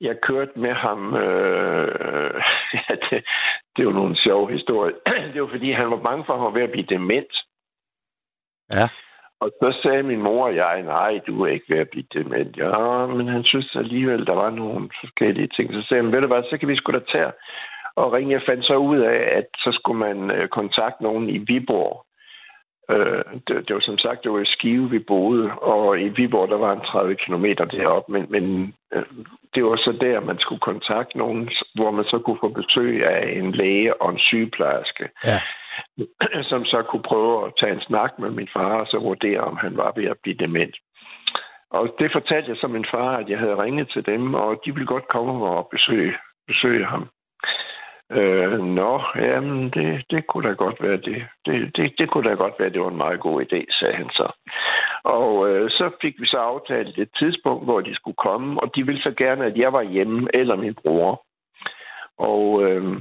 jeg 0.00 0.20
kørte 0.20 0.58
med 0.58 0.72
ham. 0.72 1.14
Øh, 1.14 2.34
ja, 2.74 2.94
det, 3.10 3.24
det 3.76 3.84
jo 3.84 3.90
nogle 3.90 4.16
sjove 4.16 4.52
historier. 4.52 4.96
det 5.32 5.42
var 5.42 5.48
fordi, 5.48 5.72
han 5.72 5.90
var 5.90 5.96
bange 5.96 6.24
for, 6.24 6.32
at 6.32 6.38
han 6.38 6.44
var 6.44 6.52
ved 6.52 6.62
at 6.62 6.70
blive 6.70 6.86
dement. 6.86 7.32
Ja. 8.72 8.88
Og 9.40 9.50
så 9.60 9.78
sagde 9.82 10.02
min 10.02 10.22
mor 10.22 10.44
og 10.44 10.56
jeg, 10.56 10.82
nej, 10.82 11.20
du 11.26 11.44
er 11.44 11.50
ikke 11.50 11.74
ved 11.74 11.78
at 11.78 11.88
blive 11.88 12.04
dement. 12.14 12.56
Ja, 12.56 13.06
men 13.06 13.28
han 13.28 13.44
synes 13.44 13.76
alligevel, 13.76 14.26
der 14.26 14.34
var 14.34 14.50
nogle 14.50 14.90
forskellige 15.00 15.48
ting. 15.56 15.74
Så 15.74 15.82
sagde 15.82 16.02
han, 16.02 16.12
ved 16.12 16.20
du 16.20 16.26
hvad, 16.26 16.42
så 16.50 16.58
kan 16.58 16.68
vi 16.68 16.76
sgu 16.76 16.92
da 16.92 16.98
tage 16.98 17.32
og 17.96 18.12
ringe. 18.12 18.32
Jeg 18.32 18.42
fandt 18.46 18.64
så 18.64 18.76
ud 18.76 18.98
af, 18.98 19.20
at 19.38 19.46
så 19.56 19.70
skulle 19.72 19.98
man 19.98 20.30
øh, 20.30 20.48
kontakte 20.48 21.02
nogen 21.02 21.28
i 21.28 21.38
Viborg. 21.38 22.04
Øh, 22.90 23.24
det, 23.46 23.68
det 23.68 23.74
var 23.74 23.80
som 23.80 23.98
sagt, 23.98 24.22
det 24.24 24.32
var 24.32 24.40
i 24.40 24.52
Skive, 24.54 24.90
vi 24.90 24.98
boede, 24.98 25.52
og 25.52 26.00
i 26.00 26.08
Viborg, 26.08 26.48
der 26.48 26.56
var 26.56 26.72
en 26.72 26.80
30 26.80 27.14
km 27.14 27.44
derop, 27.44 28.08
men, 28.08 28.26
men 28.28 28.74
øh, 28.94 29.02
det 29.54 29.64
var 29.64 29.76
så 29.76 29.92
der, 30.00 30.20
man 30.20 30.38
skulle 30.38 30.60
kontakte 30.60 31.18
nogen, 31.18 31.50
hvor 31.74 31.90
man 31.90 32.04
så 32.04 32.18
kunne 32.18 32.38
få 32.40 32.48
besøg 32.48 33.06
af 33.06 33.38
en 33.38 33.52
læge 33.52 34.02
og 34.02 34.10
en 34.10 34.18
sygeplejerske, 34.18 35.08
Ja. 35.24 35.38
som 36.50 36.64
så 36.64 36.82
kunne 36.82 37.02
prøve 37.02 37.46
at 37.46 37.52
tage 37.60 37.72
en 37.72 37.80
snak 37.80 38.18
med 38.18 38.30
min 38.30 38.48
far, 38.52 38.80
og 38.80 38.86
så 38.86 38.98
vurdere, 38.98 39.40
om 39.40 39.56
han 39.56 39.76
var 39.76 39.92
ved 39.96 40.04
at 40.04 40.16
blive 40.22 40.36
dement. 40.36 40.76
Og 41.70 41.94
det 41.98 42.12
fortalte 42.12 42.50
jeg 42.50 42.56
så 42.56 42.66
min 42.66 42.86
far, 42.90 43.16
at 43.16 43.28
jeg 43.28 43.38
havde 43.38 43.62
ringet 43.62 43.90
til 43.90 44.06
dem, 44.06 44.34
og 44.34 44.60
de 44.64 44.74
ville 44.74 44.86
godt 44.86 45.08
komme 45.08 45.32
og 45.46 45.68
besøge, 45.70 46.14
besøge 46.46 46.86
ham. 46.86 47.08
Øh, 48.12 48.58
nå, 48.58 49.02
jamen, 49.16 49.70
det, 49.70 50.04
det 50.10 50.26
kunne 50.26 50.48
da 50.48 50.54
godt 50.54 50.82
være 50.82 50.96
det. 50.96 51.26
Det, 51.46 51.76
det. 51.76 51.92
det 51.98 52.10
kunne 52.10 52.30
da 52.30 52.34
godt 52.34 52.54
være, 52.58 52.70
det 52.70 52.80
var 52.80 52.88
en 52.88 52.96
meget 52.96 53.20
god 53.20 53.42
idé, 53.42 53.78
sagde 53.78 53.94
han 53.94 54.10
så. 54.10 54.32
Og 55.04 55.48
øh, 55.48 55.70
så 55.70 55.90
fik 56.02 56.14
vi 56.20 56.26
så 56.26 56.36
aftalt 56.36 56.98
et 56.98 57.10
tidspunkt, 57.18 57.64
hvor 57.64 57.80
de 57.80 57.94
skulle 57.94 58.16
komme, 58.16 58.60
og 58.62 58.76
de 58.76 58.86
ville 58.86 59.02
så 59.02 59.14
gerne, 59.16 59.44
at 59.44 59.56
jeg 59.56 59.72
var 59.72 59.82
hjemme, 59.82 60.28
eller 60.34 60.56
min 60.56 60.74
bror. 60.74 61.24
Og 62.18 62.62
øh, 62.64 62.96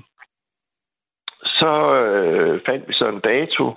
så 1.43 1.93
øh, 1.93 2.61
fandt 2.65 2.87
vi 2.87 2.93
så 2.93 3.07
en 3.07 3.19
dato, 3.19 3.73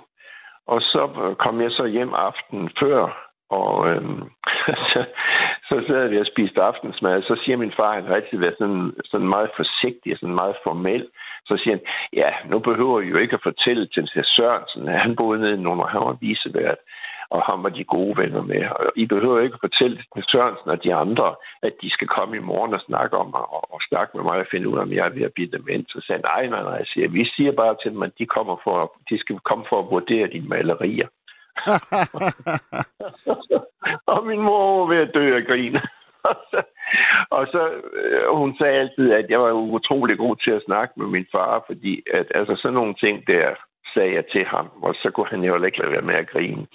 og 0.67 0.81
så 0.81 1.33
kom 1.39 1.61
jeg 1.61 1.71
så 1.71 1.85
hjem 1.85 2.13
aftenen 2.13 2.69
før, 2.79 3.29
og 3.49 3.89
øh, 3.89 4.01
så, 4.91 5.05
så 5.69 5.83
sad 5.87 6.07
vi 6.07 6.17
og 6.19 6.25
spiste 6.25 6.61
aftensmad, 6.61 7.17
og 7.17 7.23
så 7.23 7.41
siger 7.43 7.57
min 7.57 7.73
far, 7.77 7.93
han 7.93 8.05
har 8.05 8.15
altid 8.15 8.37
været 8.37 8.55
sådan, 8.57 8.91
sådan 9.05 9.27
meget 9.27 9.49
forsigtig, 9.55 10.17
sådan 10.19 10.35
meget 10.35 10.55
formel. 10.63 11.07
Så 11.45 11.57
siger 11.57 11.75
han, 11.75 11.85
ja, 12.13 12.29
nu 12.45 12.59
behøver 12.59 13.01
I 13.01 13.07
jo 13.07 13.17
ikke 13.17 13.33
at 13.33 13.43
fortælle 13.43 13.87
til 13.87 14.09
herr 14.13 14.23
Sørensen, 14.23 14.87
at 14.87 14.99
han 14.99 15.15
boede 15.15 15.39
nede 15.41 15.53
i 15.53 15.57
Nordhavn 15.57 15.89
han 15.89 16.01
var 16.01 16.17
visevært, 16.21 16.77
og 17.33 17.41
ham 17.49 17.63
var 17.63 17.69
de 17.69 17.83
gode 17.83 18.17
venner 18.21 18.41
med. 18.41 18.61
Og 18.79 18.91
I 18.95 19.05
behøver 19.05 19.39
ikke 19.39 19.59
at 19.59 19.65
fortælle 19.67 19.97
til 20.15 20.23
Sørensen 20.31 20.69
og 20.69 20.83
de 20.83 20.93
andre, 20.93 21.35
at 21.67 21.73
de 21.81 21.89
skal 21.89 22.07
komme 22.07 22.37
i 22.37 22.47
morgen 22.49 22.73
og 22.73 22.81
snakke 22.87 23.17
om 23.17 23.29
mig, 23.35 23.45
og, 23.55 23.73
og 23.73 23.79
snakke 23.89 24.11
med 24.17 24.23
mig 24.23 24.37
og 24.39 24.47
finde 24.51 24.69
ud 24.69 24.77
af, 24.77 24.81
om 24.81 24.93
jeg 24.93 25.05
er 25.05 25.15
ved 25.17 25.21
at 25.29 25.33
blive 25.33 25.51
dement. 25.55 25.91
Så 25.91 25.99
sagde 26.07 26.21
nej, 26.21 26.47
nej, 26.47 26.63
nej, 26.63 26.83
siger, 26.85 27.07
vi 27.09 27.25
siger 27.35 27.51
bare 27.51 27.75
til 27.81 27.91
dem, 27.91 28.03
at 28.03 28.13
de, 28.19 28.25
kommer 28.25 28.55
for, 28.63 28.77
de 29.09 29.19
skal 29.19 29.39
komme 29.39 29.65
for 29.69 29.79
at 29.79 29.91
vurdere 29.91 30.27
dine 30.27 30.47
malerier. 30.47 31.07
og 34.13 34.25
min 34.27 34.41
mor 34.41 34.79
var 34.79 34.85
ved 34.93 35.01
at 35.05 35.13
dø 35.13 35.35
af 35.35 35.45
grin. 35.45 35.77
og 36.23 36.35
så, 36.51 36.61
og 37.29 37.47
så 37.47 37.61
øh, 37.93 38.35
hun 38.35 38.57
sagde 38.57 38.79
altid, 38.79 39.11
at 39.11 39.25
jeg 39.29 39.39
var 39.39 39.51
utrolig 39.51 40.17
god 40.17 40.35
til 40.35 40.51
at 40.51 40.65
snakke 40.65 40.93
med 40.97 41.07
min 41.07 41.25
far, 41.31 41.63
fordi 41.67 42.03
at, 42.13 42.27
altså, 42.35 42.55
sådan 42.55 42.73
nogle 42.73 42.93
ting 42.93 43.27
der 43.27 43.55
sagde 43.93 44.13
jeg 44.13 44.25
til 44.25 44.45
ham, 44.45 44.69
og 44.81 44.95
så 44.95 45.11
kunne 45.11 45.27
han 45.27 45.43
jo 45.43 45.63
ikke 45.63 45.79
lade 45.79 45.91
være 45.91 46.01
med 46.09 46.15
at 46.15 46.29
grine. 46.29 46.67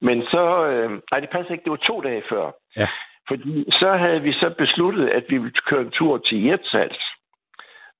Men 0.00 0.22
så, 0.22 0.66
øh, 0.66 0.90
nej, 1.10 1.20
det 1.20 1.30
passer 1.30 1.52
ikke, 1.52 1.64
det 1.64 1.70
var 1.70 1.76
to 1.76 2.00
dage 2.00 2.22
før. 2.28 2.50
Ja. 2.76 2.88
Fordi 3.28 3.64
så 3.70 3.92
havde 3.92 4.22
vi 4.22 4.32
så 4.32 4.54
besluttet, 4.58 5.08
at 5.08 5.24
vi 5.28 5.38
ville 5.38 5.60
køre 5.66 5.80
en 5.80 5.90
tur 5.90 6.18
til 6.18 6.38
Hirtshals. 6.38 7.02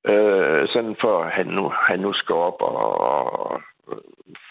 Øh, 0.07 0.69
sådan 0.69 0.97
for, 1.01 1.23
at 1.23 1.33
han 1.33 1.47
nu, 1.47 1.69
han 1.69 2.01
nu 2.01 2.13
skal 2.13 2.35
op 2.35 2.63
og, 2.63 3.01
og 3.01 3.63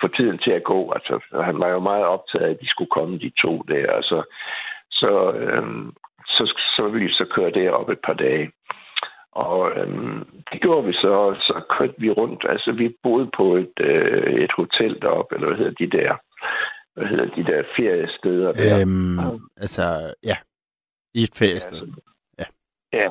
få 0.01 0.07
tiden 0.07 0.37
til 0.37 0.51
at 0.51 0.63
gå. 0.63 0.91
Altså, 0.91 1.19
han 1.43 1.59
var 1.59 1.69
jo 1.69 1.79
meget 1.79 2.05
optaget 2.05 2.45
af, 2.45 2.49
at 2.49 2.61
de 2.61 2.69
skulle 2.69 2.89
komme 2.89 3.19
de 3.19 3.31
to 3.41 3.63
der. 3.67 3.91
Altså, 3.91 4.23
så, 4.91 5.31
øhm, 5.31 5.93
så, 6.27 6.43
så 6.75 6.87
ville 6.87 7.07
vi 7.07 7.13
så 7.13 7.25
køre 7.35 7.51
derop 7.51 7.89
et 7.89 7.99
par 7.99 8.13
dage. 8.13 8.51
Og 9.35 9.71
øhm, 9.77 10.43
det 10.51 10.61
gjorde 10.61 10.85
vi 10.87 10.93
så, 10.93 11.35
så 11.39 11.61
kørte 11.69 11.93
vi 11.97 12.09
rundt. 12.09 12.45
Altså, 12.49 12.71
vi 12.71 12.95
boede 13.03 13.29
på 13.37 13.55
et, 13.55 13.77
øh, 13.79 14.33
et 14.43 14.51
hotel 14.51 15.01
deroppe, 15.01 15.35
eller 15.35 15.47
hvad 15.47 15.57
hedder 15.57 15.85
de 15.85 15.97
der, 15.97 16.15
hvad 16.95 17.07
hedder 17.07 17.35
de 17.35 17.43
der 17.43 17.63
feriesteder 17.75 18.51
der. 18.51 18.81
Øhm, 18.81 19.19
altså, 19.57 19.83
ja. 20.23 20.37
I 21.13 21.23
et 21.23 21.35
feriested. 21.39 21.87
Ja. 22.39 22.45
ja. 22.93 23.09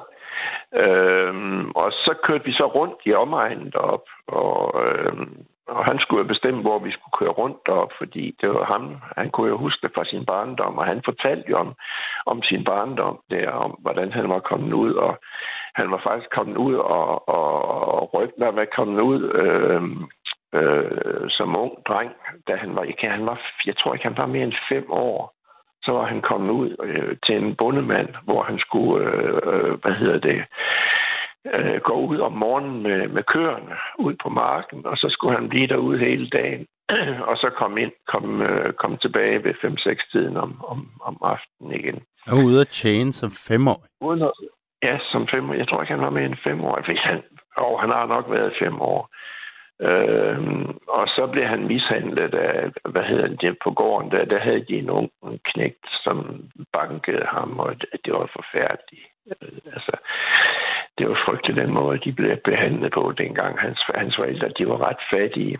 Øhm, 0.82 1.70
og 1.70 1.92
så 1.92 2.14
kørte 2.22 2.44
vi 2.44 2.52
så 2.52 2.66
rundt 2.66 3.00
i 3.06 3.12
omegnen 3.12 3.70
derop, 3.70 4.06
og, 4.26 4.86
øhm, 4.86 5.44
og 5.68 5.84
han 5.84 5.98
skulle 5.98 6.22
jo 6.22 6.28
bestemme, 6.28 6.60
hvor 6.60 6.78
vi 6.78 6.90
skulle 6.92 7.18
køre 7.18 7.38
rundt 7.42 7.58
derop, 7.66 7.92
fordi 7.98 8.36
det 8.40 8.48
var 8.48 8.64
ham, 8.64 8.96
han 9.16 9.30
kunne 9.30 9.48
jo 9.48 9.56
huske 9.56 9.86
det 9.86 9.94
fra 9.94 10.04
sin 10.04 10.26
barndom, 10.26 10.78
og 10.78 10.84
han 10.86 11.02
fortalte 11.04 11.50
jo 11.50 11.56
om, 11.56 11.74
om 12.26 12.42
sin 12.42 12.64
barndom 12.64 13.20
der, 13.30 13.50
om 13.50 13.70
hvordan 13.70 14.12
han 14.12 14.28
var 14.28 14.38
kommet 14.38 14.72
ud, 14.72 14.92
og 14.92 15.18
han 15.74 15.90
var 15.90 16.00
faktisk 16.04 16.30
kommet 16.30 16.56
ud 16.56 16.74
og, 16.74 17.28
og, 17.28 17.64
og 17.94 18.14
rygten 18.14 18.42
var 18.42 18.66
kommet 18.76 19.00
ud 19.00 19.20
øh, 19.42 19.82
øh, 20.58 21.30
som 21.30 21.56
ung 21.56 21.72
dreng, 21.88 22.12
da 22.48 22.56
han 22.56 22.76
var, 22.76 22.82
ikke, 22.82 23.08
han 23.08 23.26
var, 23.26 23.40
jeg 23.66 23.76
tror 23.76 23.94
ikke, 23.94 24.08
han 24.08 24.16
var 24.16 24.26
mere 24.26 24.44
end 24.44 24.54
fem 24.68 24.86
år, 24.90 25.34
så 25.82 25.92
var 25.92 26.06
han 26.06 26.22
kommet 26.22 26.50
ud 26.50 26.76
øh, 26.82 27.16
til 27.26 27.36
en 27.36 27.56
bondemand, 27.56 28.08
hvor 28.24 28.42
han 28.42 28.58
skulle, 28.58 29.06
øh, 29.06 29.40
øh, 29.52 29.72
hvad 29.82 29.92
hedder 29.92 30.18
det, 30.18 30.44
øh, 31.54 31.80
gå 31.80 31.94
ud 31.94 32.18
om 32.18 32.32
morgenen 32.32 32.82
med, 32.82 33.08
med 33.08 33.22
køerne 33.22 33.74
ud 33.98 34.14
på 34.22 34.28
marken, 34.28 34.86
og 34.86 34.96
så 34.96 35.06
skulle 35.10 35.36
han 35.38 35.48
blive 35.48 35.66
derude 35.66 35.98
hele 35.98 36.28
dagen, 36.28 36.66
og 37.30 37.36
så 37.36 37.50
komme 37.58 37.82
ind, 37.82 37.92
komme, 38.08 38.48
øh, 38.48 38.72
komme 38.72 38.96
tilbage 38.96 39.44
ved 39.44 39.54
5-6 39.54 40.10
tiden 40.12 40.36
om, 40.36 40.64
om, 40.64 40.88
om 41.02 41.16
aftenen 41.22 41.80
igen. 41.80 42.02
Var 42.26 42.44
ude 42.46 42.60
at 42.60 42.68
tjene 42.68 43.12
som 43.12 43.30
femårig. 43.30 43.88
Uden 44.00 44.22
at, 44.22 44.32
ja, 44.86 44.98
som 45.12 45.28
fem 45.28 45.52
Jeg 45.52 45.68
tror 45.68 45.80
ikke, 45.80 45.94
han 45.94 46.06
var 46.06 46.10
mere 46.10 46.24
end 46.24 46.44
fem 46.44 46.64
år. 46.64 46.80
Hvis 46.86 47.04
han, 47.10 47.22
og 47.56 47.80
han 47.80 47.90
har 47.90 48.06
nok 48.06 48.26
været 48.30 48.52
fem 48.58 48.80
år. 48.80 49.00
Øh, 49.80 50.38
og 50.88 51.08
så 51.08 51.28
blev 51.32 51.44
han 51.44 51.66
mishandlet 51.66 52.34
af, 52.34 52.70
hvad 52.88 53.02
hedder 53.02 53.28
det, 53.28 53.56
på 53.64 53.70
gården, 53.70 54.10
der, 54.10 54.24
der 54.24 54.38
havde 54.38 54.64
de 54.68 54.78
en 54.78 54.90
ung 54.90 55.10
knægt, 55.44 55.86
som 56.04 56.16
bankede 56.72 57.26
ham, 57.26 57.58
og 57.58 57.80
det, 57.80 57.88
det 58.04 58.12
var 58.12 58.30
forfærdeligt. 58.36 59.08
Altså, 59.74 59.92
det 60.98 61.08
var 61.08 61.18
frygteligt 61.26 61.60
den 61.62 61.72
måde, 61.72 61.98
de 61.98 62.12
blev 62.12 62.36
behandlet 62.36 62.92
på 62.92 63.12
dengang. 63.18 63.60
Hans, 63.60 63.80
hans 63.94 64.16
forældre, 64.16 64.48
de 64.58 64.68
var 64.68 64.88
ret 64.88 65.02
fattige. 65.10 65.58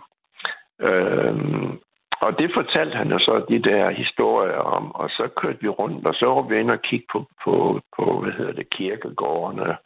Øhm, 0.81 1.79
og 2.21 2.39
det 2.39 2.51
fortalte 2.53 2.97
han 2.97 3.11
jo 3.11 3.19
så 3.19 3.45
de 3.49 3.59
der 3.59 3.89
historier 3.89 4.57
om, 4.57 4.95
og 4.95 5.09
så 5.09 5.29
kørte 5.35 5.61
vi 5.61 5.69
rundt, 5.69 6.07
og 6.07 6.13
så 6.13 6.25
var 6.25 6.41
vi 6.41 6.59
inde 6.59 6.73
og 6.73 6.81
kigge 6.81 7.05
på, 7.11 7.25
på, 7.43 7.81
på 7.97 8.19
hvad 8.21 8.31
hedder 8.31 8.53
det, 8.53 8.69
kirkegårdene, 8.69 9.77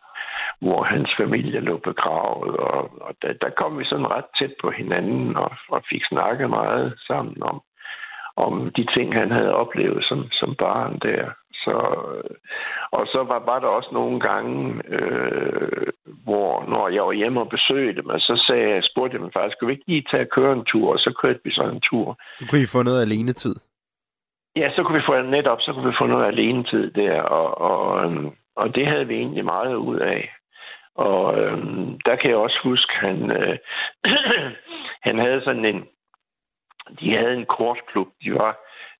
hvor 0.61 0.83
hans 0.83 1.09
familie 1.17 1.59
lå 1.59 1.77
begravet, 1.77 2.57
og, 2.57 2.81
og 3.01 3.15
der, 3.21 3.33
der 3.33 3.49
kom 3.49 3.79
vi 3.79 3.85
sådan 3.85 4.11
ret 4.11 4.29
tæt 4.39 4.53
på 4.61 4.71
hinanden, 4.71 5.37
og, 5.37 5.51
og 5.69 5.83
fik 5.89 6.05
snakket 6.05 6.49
meget 6.49 6.93
sammen 7.07 7.43
om, 7.43 7.61
om 8.35 8.71
de 8.77 8.85
ting, 8.95 9.13
han 9.13 9.31
havde 9.31 9.53
oplevet 9.55 10.03
som, 10.03 10.27
som 10.31 10.55
barn 10.55 10.99
der. 10.99 11.29
Så, 11.63 11.75
og 12.91 13.07
så 13.07 13.23
var, 13.23 13.39
var 13.39 13.59
der 13.59 13.67
også 13.67 13.89
nogle 13.91 14.19
gange, 14.19 14.81
øh, 14.87 15.87
hvor 16.23 16.65
når 16.69 16.89
jeg 16.89 17.03
var 17.03 17.11
hjemme 17.11 17.39
og 17.39 17.49
besøgte 17.49 18.01
dem, 18.01 18.19
så 18.19 18.43
sagde 18.47 18.69
jeg, 18.69 18.83
spurgte 18.83 19.15
jeg 19.15 19.21
mig 19.21 19.33
faktisk, 19.33 19.55
skulle 19.55 19.67
vi 19.67 19.73
ikke 19.73 19.87
lige 19.87 20.05
tage 20.11 20.23
og 20.23 20.29
køre 20.29 20.53
en 20.53 20.65
tur? 20.65 20.93
Og 20.93 20.99
så 20.99 21.13
kørte 21.21 21.39
vi 21.43 21.51
så 21.51 21.63
en 21.63 21.81
tur. 21.81 22.17
Så 22.37 22.45
kunne 22.49 22.61
I 22.61 22.73
få 22.75 22.83
noget 22.83 23.01
alene 23.01 23.33
tid. 23.33 23.55
Ja, 24.55 24.71
så 24.75 24.83
kunne 24.83 24.97
vi 24.97 25.05
få 25.05 25.21
netop, 25.21 25.61
så 25.61 25.73
kunne 25.73 25.89
vi 25.89 25.99
få 25.99 26.07
noget 26.07 26.27
alene 26.27 26.63
tid 26.63 26.91
der, 26.91 27.21
og, 27.21 27.47
og, 27.71 28.05
øhm, 28.05 28.29
og 28.55 28.75
det 28.75 28.87
havde 28.87 29.07
vi 29.07 29.15
egentlig 29.15 29.45
meget 29.45 29.75
ud 29.75 29.99
af. 29.99 30.33
Og 30.95 31.39
øhm, 31.39 31.99
der 32.05 32.15
kan 32.15 32.29
jeg 32.29 32.37
også 32.37 32.59
huske, 32.63 32.93
han, 32.93 33.31
øh, 33.31 33.57
han 35.07 35.17
havde 35.19 35.41
sådan 35.43 35.65
en, 35.65 35.85
de 36.99 37.17
havde 37.17 37.33
en 37.33 37.45
kortklub, 37.45 38.07
de 38.23 38.33
var, 38.33 38.57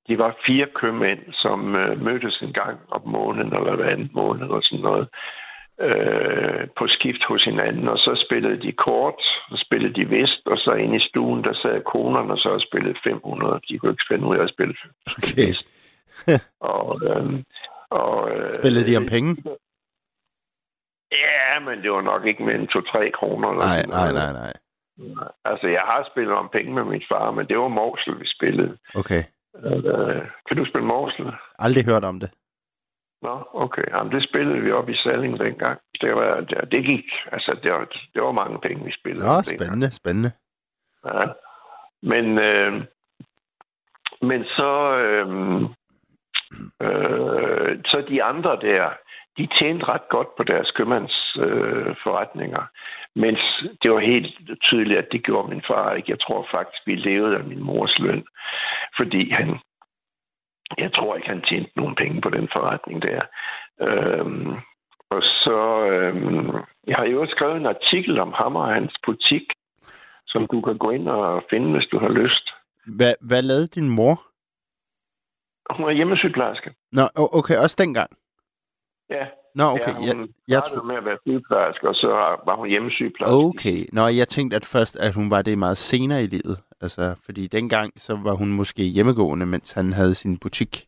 de 0.09 0.17
var 0.17 0.37
fire 0.47 0.67
købmænd, 0.75 1.19
som 1.33 1.75
øh, 1.75 2.01
mødtes 2.01 2.37
en 2.41 2.53
gang 2.53 2.79
om 2.91 3.01
måneden, 3.05 3.53
eller 3.57 3.75
hver 3.75 3.89
anden 3.89 4.11
måned, 4.13 4.41
eller 4.41 4.61
sådan 4.61 4.83
noget, 4.89 5.07
øh, 5.87 6.67
på 6.77 6.83
skift 6.95 7.23
hos 7.29 7.43
hinanden, 7.43 7.87
og 7.87 7.97
så 7.97 8.23
spillede 8.25 8.61
de 8.65 8.71
kort, 8.71 9.19
så 9.49 9.55
spillede 9.65 9.93
de 9.99 10.09
vist, 10.09 10.43
og 10.45 10.57
så 10.57 10.71
inde 10.73 10.95
i 10.97 11.07
stuen, 11.09 11.43
der 11.43 11.53
sad 11.53 11.83
konerne, 11.95 12.31
og 12.33 12.37
så 12.37 12.65
spillede 12.67 12.95
500. 13.03 13.59
De 13.69 13.77
kunne 13.77 13.91
ikke 13.91 14.09
finde 14.11 14.25
ud 14.27 14.37
af 14.37 14.43
at 14.43 14.53
spille 14.55 14.75
Okay. 15.17 15.47
vist. 15.47 15.65
og, 16.75 17.01
øhm, 17.09 17.43
og, 17.89 18.31
øh, 18.31 18.53
Spillede 18.53 18.91
de 18.91 18.97
om 18.97 19.05
penge? 19.15 19.31
Ja, 21.11 21.59
men 21.59 21.75
det 21.83 21.91
var 21.91 22.01
nok 22.01 22.25
ikke 22.25 22.43
mere 22.43 22.55
end 22.55 22.69
2-3 22.69 23.11
kroner. 23.19 23.49
Eller 23.49 23.65
Nej, 23.65 23.81
nej, 23.97 24.11
nej, 24.13 24.31
nej. 24.41 24.53
Altså, 25.45 25.67
jeg 25.67 25.81
har 25.91 26.09
spillet 26.11 26.33
om 26.33 26.49
penge 26.53 26.73
med 26.73 26.83
min 26.83 27.03
far, 27.11 27.31
men 27.31 27.47
det 27.47 27.57
var 27.57 27.67
Morsel, 27.67 28.19
vi 28.19 28.27
spillede. 28.37 28.77
Okay. 28.95 29.23
Øh, 29.63 30.21
kan 30.47 30.57
du 30.57 30.65
spille 30.65 30.87
Morsel? 30.87 31.25
Aldrig 31.59 31.85
hørt 31.85 32.03
om 32.03 32.19
det. 32.19 32.31
Nå, 33.21 33.47
okay. 33.53 33.83
Jamen, 33.91 34.13
det 34.13 34.29
spillede 34.29 34.61
vi 34.61 34.71
op 34.71 34.89
i 34.89 34.95
Salling 34.95 35.39
dengang. 35.39 35.79
Det, 36.01 36.15
var, 36.15 36.41
det, 36.41 36.71
det 36.71 36.85
gik, 36.85 37.05
altså, 37.31 37.59
det 37.63 37.71
var, 37.71 37.85
det 38.13 38.21
var 38.21 38.31
mange 38.31 38.59
penge, 38.59 38.85
vi 38.85 38.91
spillede. 38.91 39.25
Nå, 39.25 39.33
dengang. 39.33 39.59
spændende, 39.59 39.91
spændende. 39.91 40.31
Ja. 41.05 41.25
Men, 42.03 42.39
øh, 42.39 42.73
men 44.21 44.43
så, 44.43 44.97
øh, 44.97 45.27
øh, 46.81 47.79
så 47.85 48.05
de 48.09 48.23
andre 48.23 48.51
der, 48.61 48.89
de 49.39 49.47
tjente 49.59 49.85
ret 49.85 50.07
godt 50.09 50.35
på 50.37 50.43
deres 50.43 50.71
købmands 50.71 51.15
øh. 51.45 51.95
Mens 53.15 53.41
det 53.81 53.91
var 53.91 53.99
helt 53.99 54.59
tydeligt, 54.67 54.99
at 54.99 55.11
det 55.11 55.23
gjorde 55.23 55.49
min 55.49 55.63
far 55.67 55.93
ikke. 55.93 56.11
Jeg 56.11 56.19
tror 56.19 56.47
faktisk, 56.51 56.81
vi 56.87 56.95
levede 56.95 57.37
af 57.37 57.43
min 57.43 57.63
mors 57.63 57.99
løn. 57.99 58.23
Fordi 58.97 59.31
han, 59.31 59.49
jeg 60.77 60.93
tror 60.93 61.15
ikke, 61.15 61.27
han 61.27 61.41
tjente 61.41 61.71
nogen 61.75 61.95
penge 61.95 62.21
på 62.21 62.29
den 62.29 62.47
forretning 62.53 63.01
der. 63.01 63.21
Øhm, 63.81 64.53
og 65.09 65.21
så, 65.21 65.59
øhm, 65.91 66.51
jeg 66.87 66.95
har 66.95 67.05
jo 67.05 67.27
skrevet 67.29 67.57
en 67.57 67.73
artikel 67.75 68.19
om 68.19 68.33
ham 68.33 68.55
og 68.55 68.67
hans 68.67 68.93
butik, 69.05 69.45
som 70.27 70.47
du 70.51 70.61
kan 70.61 70.77
gå 70.77 70.89
ind 70.91 71.09
og 71.09 71.43
finde, 71.49 71.71
hvis 71.71 71.89
du 71.91 71.99
har 71.99 72.09
lyst. 72.09 72.45
Hvad, 72.97 73.13
hvad 73.21 73.41
lavede 73.41 73.67
din 73.67 73.89
mor? 73.89 74.15
Hun 75.75 75.89
er 75.89 75.91
hjemmesygeplejerske. 75.91 76.73
Nå, 76.91 77.01
okay, 77.15 77.57
også 77.57 77.75
dengang. 77.79 78.09
Ja. 79.09 79.25
Nå, 79.55 79.63
okay. 79.63 79.87
ja, 79.87 79.93
hun 79.93 80.07
jeg, 80.07 80.27
jeg 80.47 80.57
startede 80.57 80.79
tro... 80.79 80.85
med 80.85 80.95
at 80.95 81.05
være 81.05 81.17
sygeplejerske, 81.27 81.87
og 81.89 81.95
så 81.95 82.07
var 82.45 82.55
hun 82.55 82.67
hjemmesygeplejerske. 82.67 83.35
Okay. 83.35 83.79
Nå, 83.93 84.07
jeg 84.07 84.27
tænkte 84.27 84.55
at 84.55 84.65
først, 84.65 84.95
at 84.99 85.15
hun 85.15 85.31
var 85.31 85.41
det 85.41 85.57
meget 85.57 85.77
senere 85.77 86.23
i 86.23 86.27
livet. 86.27 86.57
Altså, 86.81 87.15
fordi 87.25 87.47
dengang, 87.47 87.91
så 87.97 88.17
var 88.23 88.33
hun 88.33 88.51
måske 88.53 88.83
hjemmegående, 88.83 89.45
mens 89.45 89.71
han 89.73 89.93
havde 89.93 90.15
sin 90.15 90.39
butik. 90.39 90.85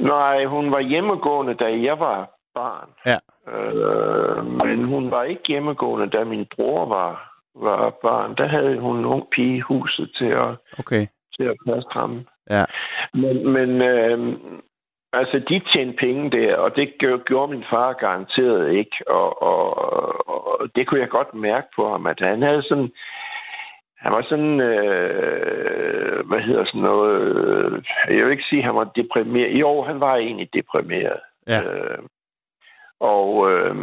Nej, 0.00 0.44
hun 0.44 0.70
var 0.70 0.80
hjemmegående, 0.80 1.54
da 1.54 1.64
jeg 1.64 1.98
var 1.98 2.30
barn. 2.54 2.88
Ja. 3.06 3.18
Øh, 3.52 4.46
men 4.46 4.84
hun 4.84 5.10
var 5.10 5.22
ikke 5.22 5.42
hjemmegående, 5.46 6.10
da 6.18 6.24
min 6.24 6.46
bror 6.56 6.86
var, 6.86 7.12
var 7.54 7.90
barn. 8.02 8.34
Der 8.36 8.48
havde 8.48 8.78
hun 8.80 8.98
en 8.98 9.04
ung 9.04 9.24
pige 9.32 9.56
i 9.56 9.60
huset 9.60 10.10
til 10.18 10.30
at, 10.44 10.50
Okay. 10.78 11.06
til 11.36 11.44
at 11.44 11.56
passe 11.66 11.88
ham. 11.92 12.26
Ja. 12.50 12.64
Men, 13.14 13.52
men 13.52 13.70
øh, 13.82 14.18
altså, 15.12 15.38
de 15.48 15.60
tjente 15.72 15.96
penge 15.96 16.30
der, 16.30 16.56
og 16.56 16.76
det 16.76 16.94
gjorde, 17.26 17.52
min 17.52 17.64
far 17.70 17.92
garanteret 17.92 18.72
ikke. 18.72 18.96
Og, 19.06 19.42
og, 19.42 20.28
og 20.28 20.68
det 20.76 20.86
kunne 20.86 21.00
jeg 21.00 21.08
godt 21.08 21.34
mærke 21.34 21.66
på 21.76 21.88
ham, 21.88 22.06
at 22.06 22.20
han 22.20 22.42
havde 22.42 22.62
sådan... 22.62 22.90
Han 23.96 24.12
var 24.12 24.22
sådan, 24.22 24.60
øh, 24.60 26.26
hvad 26.28 26.40
hedder 26.40 26.64
sådan 26.64 26.80
noget, 26.80 27.20
øh, 27.20 27.82
jeg 28.16 28.24
vil 28.24 28.32
ikke 28.32 28.44
sige, 28.48 28.58
at 28.58 28.64
han 28.64 28.74
var 28.74 28.84
deprimeret. 28.84 29.60
Jo, 29.60 29.82
han 29.82 30.00
var 30.00 30.16
egentlig 30.16 30.48
deprimeret. 30.54 31.20
Ja. 31.46 31.60
Øh, 31.62 31.98
og, 33.00 33.52
øh, 33.52 33.76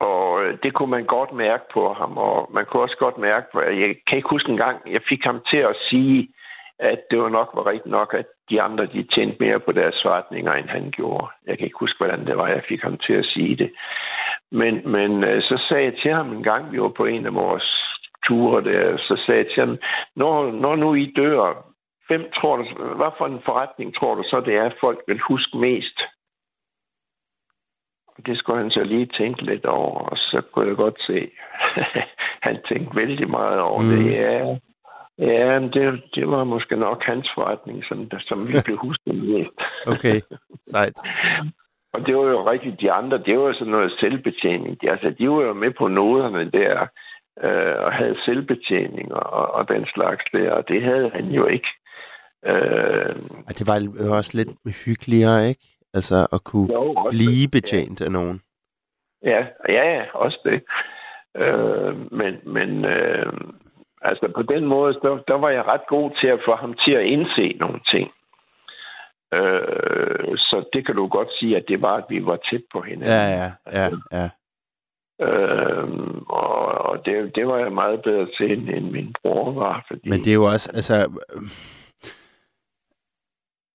og 0.00 0.40
det 0.62 0.74
kunne 0.74 0.90
man 0.90 1.04
godt 1.04 1.32
mærke 1.32 1.64
på 1.72 1.92
ham, 1.92 2.16
og 2.16 2.50
man 2.52 2.64
kunne 2.64 2.82
også 2.82 2.96
godt 2.98 3.18
mærke, 3.18 3.58
jeg 3.58 3.96
kan 4.06 4.16
ikke 4.16 4.28
huske 4.30 4.50
en 4.50 4.56
gang, 4.56 4.92
jeg 4.92 5.00
fik 5.08 5.24
ham 5.24 5.40
til 5.50 5.56
at 5.56 5.76
sige, 5.90 6.28
at 6.78 7.00
det 7.10 7.18
var 7.18 7.28
nok 7.28 7.50
var 7.54 7.66
rigtigt 7.66 7.90
nok, 7.90 8.14
at 8.14 8.26
de 8.50 8.62
andre 8.62 8.86
de 8.86 9.02
tjente 9.14 9.36
mere 9.40 9.60
på 9.60 9.72
deres 9.72 10.02
forretninger, 10.02 10.52
end 10.52 10.68
han 10.68 10.90
gjorde. 10.90 11.26
Jeg 11.46 11.58
kan 11.58 11.64
ikke 11.64 11.80
huske, 11.80 11.98
hvordan 11.98 12.26
det 12.26 12.36
var, 12.36 12.48
jeg 12.48 12.62
fik 12.68 12.82
ham 12.82 12.98
til 12.98 13.12
at 13.12 13.24
sige 13.24 13.56
det. 13.56 13.70
Men, 14.52 14.90
men 14.90 15.24
øh, 15.24 15.42
så 15.42 15.64
sagde 15.68 15.84
jeg 15.84 15.94
til 16.02 16.12
ham 16.12 16.32
en 16.32 16.42
gang, 16.42 16.72
vi 16.72 16.80
var 16.80 16.88
på 16.88 17.04
en 17.04 17.26
af 17.26 17.34
vores 17.34 17.98
ture 18.26 18.64
der, 18.64 18.96
så 18.96 19.22
sagde 19.26 19.38
jeg 19.44 19.50
til 19.54 19.66
ham, 19.66 19.78
når, 20.16 20.52
når 20.52 20.76
nu 20.76 20.94
I 20.94 21.12
dør, 21.16 21.68
hvem 22.08 22.30
tror 22.34 22.56
du, 22.56 22.64
hvad 22.96 23.10
for 23.18 23.26
en 23.26 23.42
forretning 23.44 23.94
tror 23.94 24.14
du 24.14 24.22
så, 24.22 24.40
det 24.40 24.54
er, 24.54 24.70
folk 24.80 24.98
vil 25.06 25.20
huske 25.20 25.58
mest? 25.58 25.98
Det 28.26 28.38
skulle 28.38 28.62
han 28.62 28.70
så 28.70 28.84
lige 28.84 29.06
tænke 29.06 29.42
lidt 29.42 29.64
over, 29.64 30.00
og 30.00 30.16
så 30.16 30.42
kunne 30.52 30.68
jeg 30.68 30.76
godt 30.76 31.02
se, 31.02 31.30
han 32.48 32.58
tænkte 32.68 32.96
vældig 32.96 33.30
meget 33.30 33.60
over 33.60 33.82
mm. 33.82 33.88
det. 33.88 34.12
Ja, 34.12 34.56
ja 35.18 35.58
det, 35.58 36.02
det 36.14 36.28
var 36.28 36.44
måske 36.44 36.76
nok 36.76 37.02
hans 37.04 37.28
forretning, 37.34 37.84
som, 37.84 38.10
som 38.20 38.48
vi 38.48 38.52
blev 38.64 38.76
husket 38.76 39.14
mest. 39.14 39.58
Okay, 39.86 40.20
sejt. 40.66 40.96
Og 41.94 42.06
det 42.06 42.16
var 42.16 42.22
jo 42.22 42.50
rigtigt, 42.50 42.80
de 42.80 42.92
andre, 42.92 43.18
det 43.18 43.38
var 43.38 43.46
jo 43.46 43.52
sådan 43.54 43.70
noget 43.70 43.92
selvbetjening. 44.00 44.80
De, 44.82 44.90
altså, 44.90 45.14
de 45.18 45.30
var 45.30 45.42
jo 45.42 45.52
med 45.52 45.70
på 45.78 45.88
noderne 45.88 46.50
der, 46.50 46.86
øh, 47.44 47.84
og 47.84 47.92
havde 47.92 48.16
selvbetjening 48.24 49.14
og, 49.14 49.54
og 49.54 49.68
den 49.68 49.86
slags 49.94 50.24
der, 50.32 50.50
og 50.50 50.68
det 50.68 50.82
havde 50.82 51.10
han 51.14 51.24
jo 51.24 51.46
ikke. 51.46 51.68
Øh, 52.46 53.12
Og 53.48 53.52
det 53.58 53.66
var 53.66 54.04
jo 54.04 54.16
også 54.16 54.36
lidt 54.36 54.76
hyggeligere, 54.84 55.48
ikke? 55.48 55.64
Altså 55.94 56.26
at 56.32 56.44
kunne 56.44 56.72
jo, 56.72 57.08
blive 57.10 57.48
betjent 57.52 58.00
af 58.00 58.12
nogen. 58.12 58.40
ja, 59.24 59.46
ja, 59.68 59.84
ja, 59.94 60.02
også 60.14 60.38
det. 60.44 60.62
Øh, 61.42 62.12
men 62.12 62.34
men 62.44 62.84
øh, 62.84 63.32
altså 64.02 64.32
på 64.34 64.42
den 64.42 64.64
måde, 64.64 64.94
der, 65.02 65.18
der 65.28 65.34
var 65.34 65.50
jeg 65.50 65.64
ret 65.66 65.86
god 65.88 66.10
til 66.20 66.26
at 66.26 66.40
få 66.44 66.54
ham 66.56 66.74
til 66.84 66.92
at 66.92 67.04
indse 67.04 67.56
nogle 67.60 67.80
ting. 67.92 68.10
Øh, 69.34 70.36
så 70.36 70.64
det 70.72 70.86
kan 70.86 70.94
du 70.94 71.08
godt 71.08 71.28
sige, 71.38 71.56
at 71.56 71.64
det 71.68 71.82
var, 71.82 71.96
at 71.96 72.04
vi 72.08 72.26
var 72.26 72.38
tæt 72.50 72.62
på 72.72 72.80
hinanden. 72.80 73.08
Ja, 73.08 73.26
ja, 73.38 73.50
ja, 73.72 73.90
ja. 74.12 74.28
Øhm, 75.20 76.18
og 76.28 76.58
og 76.88 77.06
det, 77.06 77.34
det 77.34 77.46
var 77.46 77.58
jeg 77.58 77.72
meget 77.72 78.02
bedre 78.02 78.26
til, 78.36 78.52
end, 78.52 78.68
end 78.68 78.90
min 78.90 79.14
bror 79.22 79.52
var. 79.52 79.84
Fordi, 79.88 80.08
Men 80.08 80.18
det 80.18 80.30
er 80.30 80.34
jo 80.34 80.44
også, 80.44 80.70
altså... 80.74 80.94
øh, 81.34 81.42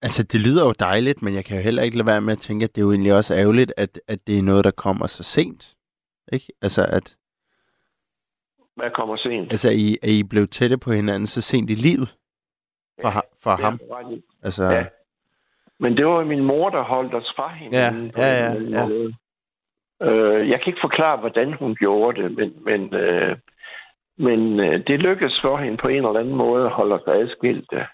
Altså, 0.05 0.23
det 0.23 0.41
lyder 0.41 0.65
jo 0.65 0.73
dejligt, 0.79 1.21
men 1.21 1.33
jeg 1.35 1.45
kan 1.45 1.57
jo 1.57 1.63
heller 1.63 1.83
ikke 1.83 1.97
lade 1.97 2.07
være 2.07 2.21
med 2.21 2.33
at 2.33 2.39
tænke, 2.39 2.63
at 2.63 2.75
det 2.75 2.81
er 2.81 2.85
jo 2.85 2.91
egentlig 2.91 3.13
også 3.13 3.35
ærgerligt, 3.35 3.73
at, 3.77 4.01
at 4.07 4.27
det 4.27 4.39
er 4.39 4.43
noget, 4.43 4.63
der 4.63 4.71
kommer 4.71 5.07
så 5.07 5.23
sent. 5.23 5.75
Ikke? 6.33 6.45
Altså, 6.61 6.85
at 6.85 7.15
Hvad 8.75 8.91
kommer 8.91 9.17
sent? 9.17 9.51
altså, 9.51 9.69
I, 9.69 9.97
at 10.03 10.09
I 10.09 10.23
blev 10.23 10.47
tætte 10.47 10.77
på 10.77 10.91
hinanden 10.91 11.27
så 11.27 11.41
sent 11.41 11.69
i 11.69 11.75
livet 11.75 12.15
for, 13.01 13.07
ja, 13.07 13.19
for 13.43 13.49
Ja, 13.49 13.55
ham. 13.65 13.79
Altså, 14.43 14.63
Ja. 14.63 14.85
Men 15.79 15.97
det 15.97 16.05
var 16.05 16.23
min 16.23 16.43
mor, 16.43 16.69
der 16.69 16.83
holdt 16.83 17.13
os 17.13 17.33
fra 17.35 17.53
hinanden. 17.53 18.11
Ja, 18.17 18.25
ja, 18.25 18.53
ja, 18.53 18.87
måde. 18.87 19.13
Øh, 20.01 20.49
jeg 20.49 20.59
kan 20.59 20.67
ikke 20.67 20.83
forklare, 20.83 21.17
hvordan 21.17 21.53
hun 21.53 21.75
gjorde 21.75 22.21
det, 22.23 22.31
men, 22.37 22.53
men, 22.65 22.93
øh, 22.93 23.37
men 24.17 24.59
øh, 24.59 24.87
det 24.87 24.99
lykkedes 24.99 25.39
for 25.41 25.57
hende 25.57 25.77
på 25.77 25.87
en 25.87 25.95
eller 25.95 26.19
anden 26.19 26.35
måde 26.35 26.65
at 26.65 26.71
holde 26.71 26.95
os 26.95 27.07
adskilte. 27.07 27.85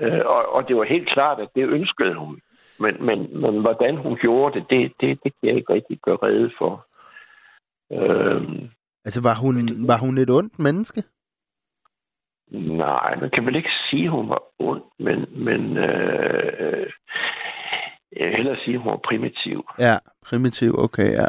Øh, 0.00 0.20
og, 0.26 0.52
og 0.54 0.68
det 0.68 0.76
var 0.76 0.84
helt 0.84 1.08
klart, 1.08 1.40
at 1.40 1.48
det 1.54 1.68
ønskede 1.68 2.14
hun. 2.14 2.40
Men, 2.78 3.06
men, 3.06 3.40
men 3.40 3.60
hvordan 3.60 3.96
hun 3.96 4.16
gjorde 4.16 4.60
det, 4.60 4.70
det, 4.70 4.92
det, 5.00 5.18
det 5.24 5.32
kan 5.32 5.48
jeg 5.48 5.56
ikke 5.56 5.72
rigtig 5.74 5.98
gøre 6.02 6.18
rede 6.22 6.50
for. 6.58 6.86
Øh, 7.92 8.42
altså 9.04 9.20
var, 9.22 9.34
hun, 9.34 9.88
var 9.88 9.98
hun 9.98 10.18
et 10.18 10.30
ondt 10.30 10.58
menneske? 10.58 11.02
Nej, 12.52 13.16
man 13.20 13.30
kan 13.30 13.46
vel 13.46 13.56
ikke 13.56 13.70
sige, 13.90 14.04
at 14.04 14.10
hun 14.10 14.28
var 14.28 14.42
ond, 14.58 14.82
men, 14.98 15.44
men 15.44 15.76
øh, 15.76 16.86
jeg 18.16 18.26
vil 18.26 18.36
hellere 18.36 18.56
sige, 18.64 18.74
at 18.74 18.80
hun 18.80 18.90
var 18.90 19.00
primitiv. 19.04 19.66
Ja, 19.78 19.96
primitiv, 20.26 20.78
okay, 20.78 21.12
ja. 21.12 21.26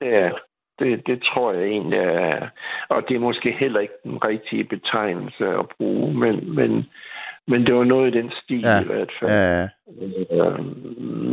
Ja, 0.00 0.30
det, 0.78 1.06
det 1.06 1.22
tror 1.22 1.52
jeg 1.52 1.64
egentlig 1.64 1.98
er. 1.98 2.48
Og 2.88 3.02
det 3.08 3.16
er 3.16 3.20
måske 3.20 3.52
heller 3.52 3.80
ikke 3.80 3.94
den 4.04 4.24
rigtige 4.24 4.64
betegnelse 4.64 5.46
at 5.46 5.66
bruge, 5.78 6.14
men, 6.14 6.54
men, 6.54 6.86
men 7.46 7.66
det 7.66 7.74
var 7.74 7.84
noget 7.84 8.14
i 8.14 8.18
den 8.18 8.32
stil 8.42 8.60
Ja, 8.60 8.82
i 8.82 8.86
hvert 8.86 9.12
fald. 9.20 9.30
Ja. 9.30 9.68
Øh, 10.36 10.64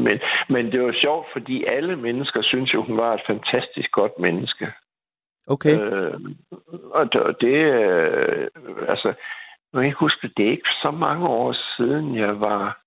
Men, 0.06 0.19
men 0.49 0.72
det 0.72 0.81
var 0.81 0.95
sjovt, 1.02 1.27
fordi 1.34 1.64
alle 1.64 1.95
mennesker 1.95 2.41
synes 2.41 2.73
jo, 2.73 2.84
hun 2.84 2.98
var 2.98 3.14
et 3.14 3.22
fantastisk 3.27 3.91
godt 3.91 4.19
menneske. 4.19 4.68
Okay. 5.48 5.82
Øh, 5.82 6.19
og 6.91 7.14
det, 7.41 7.56
øh, 7.56 8.48
altså, 8.88 9.07
jeg 9.74 9.82
kan 9.82 9.86
ikke 9.86 9.99
huske, 9.99 10.32
det 10.38 10.45
er 10.45 10.52
ikke 10.52 10.69
så 10.82 10.91
mange 10.91 11.28
år 11.28 11.56
siden, 11.78 12.15
jeg 12.15 12.40
var, 12.40 12.82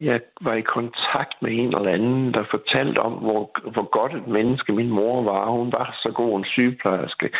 jeg 0.00 0.20
var 0.40 0.54
i 0.54 0.60
kontakt 0.60 1.42
med 1.42 1.50
en 1.52 1.76
eller 1.76 1.92
anden, 1.92 2.34
der 2.34 2.44
fortalte 2.50 2.98
om, 2.98 3.12
hvor, 3.12 3.70
hvor 3.70 3.88
godt 3.98 4.14
et 4.14 4.26
menneske 4.26 4.72
min 4.72 4.90
mor 4.90 5.22
var. 5.22 5.50
Hun 5.50 5.72
var 5.72 5.98
så 6.02 6.12
god 6.14 6.38
en 6.38 6.44
sygeplejerske. 6.44 7.30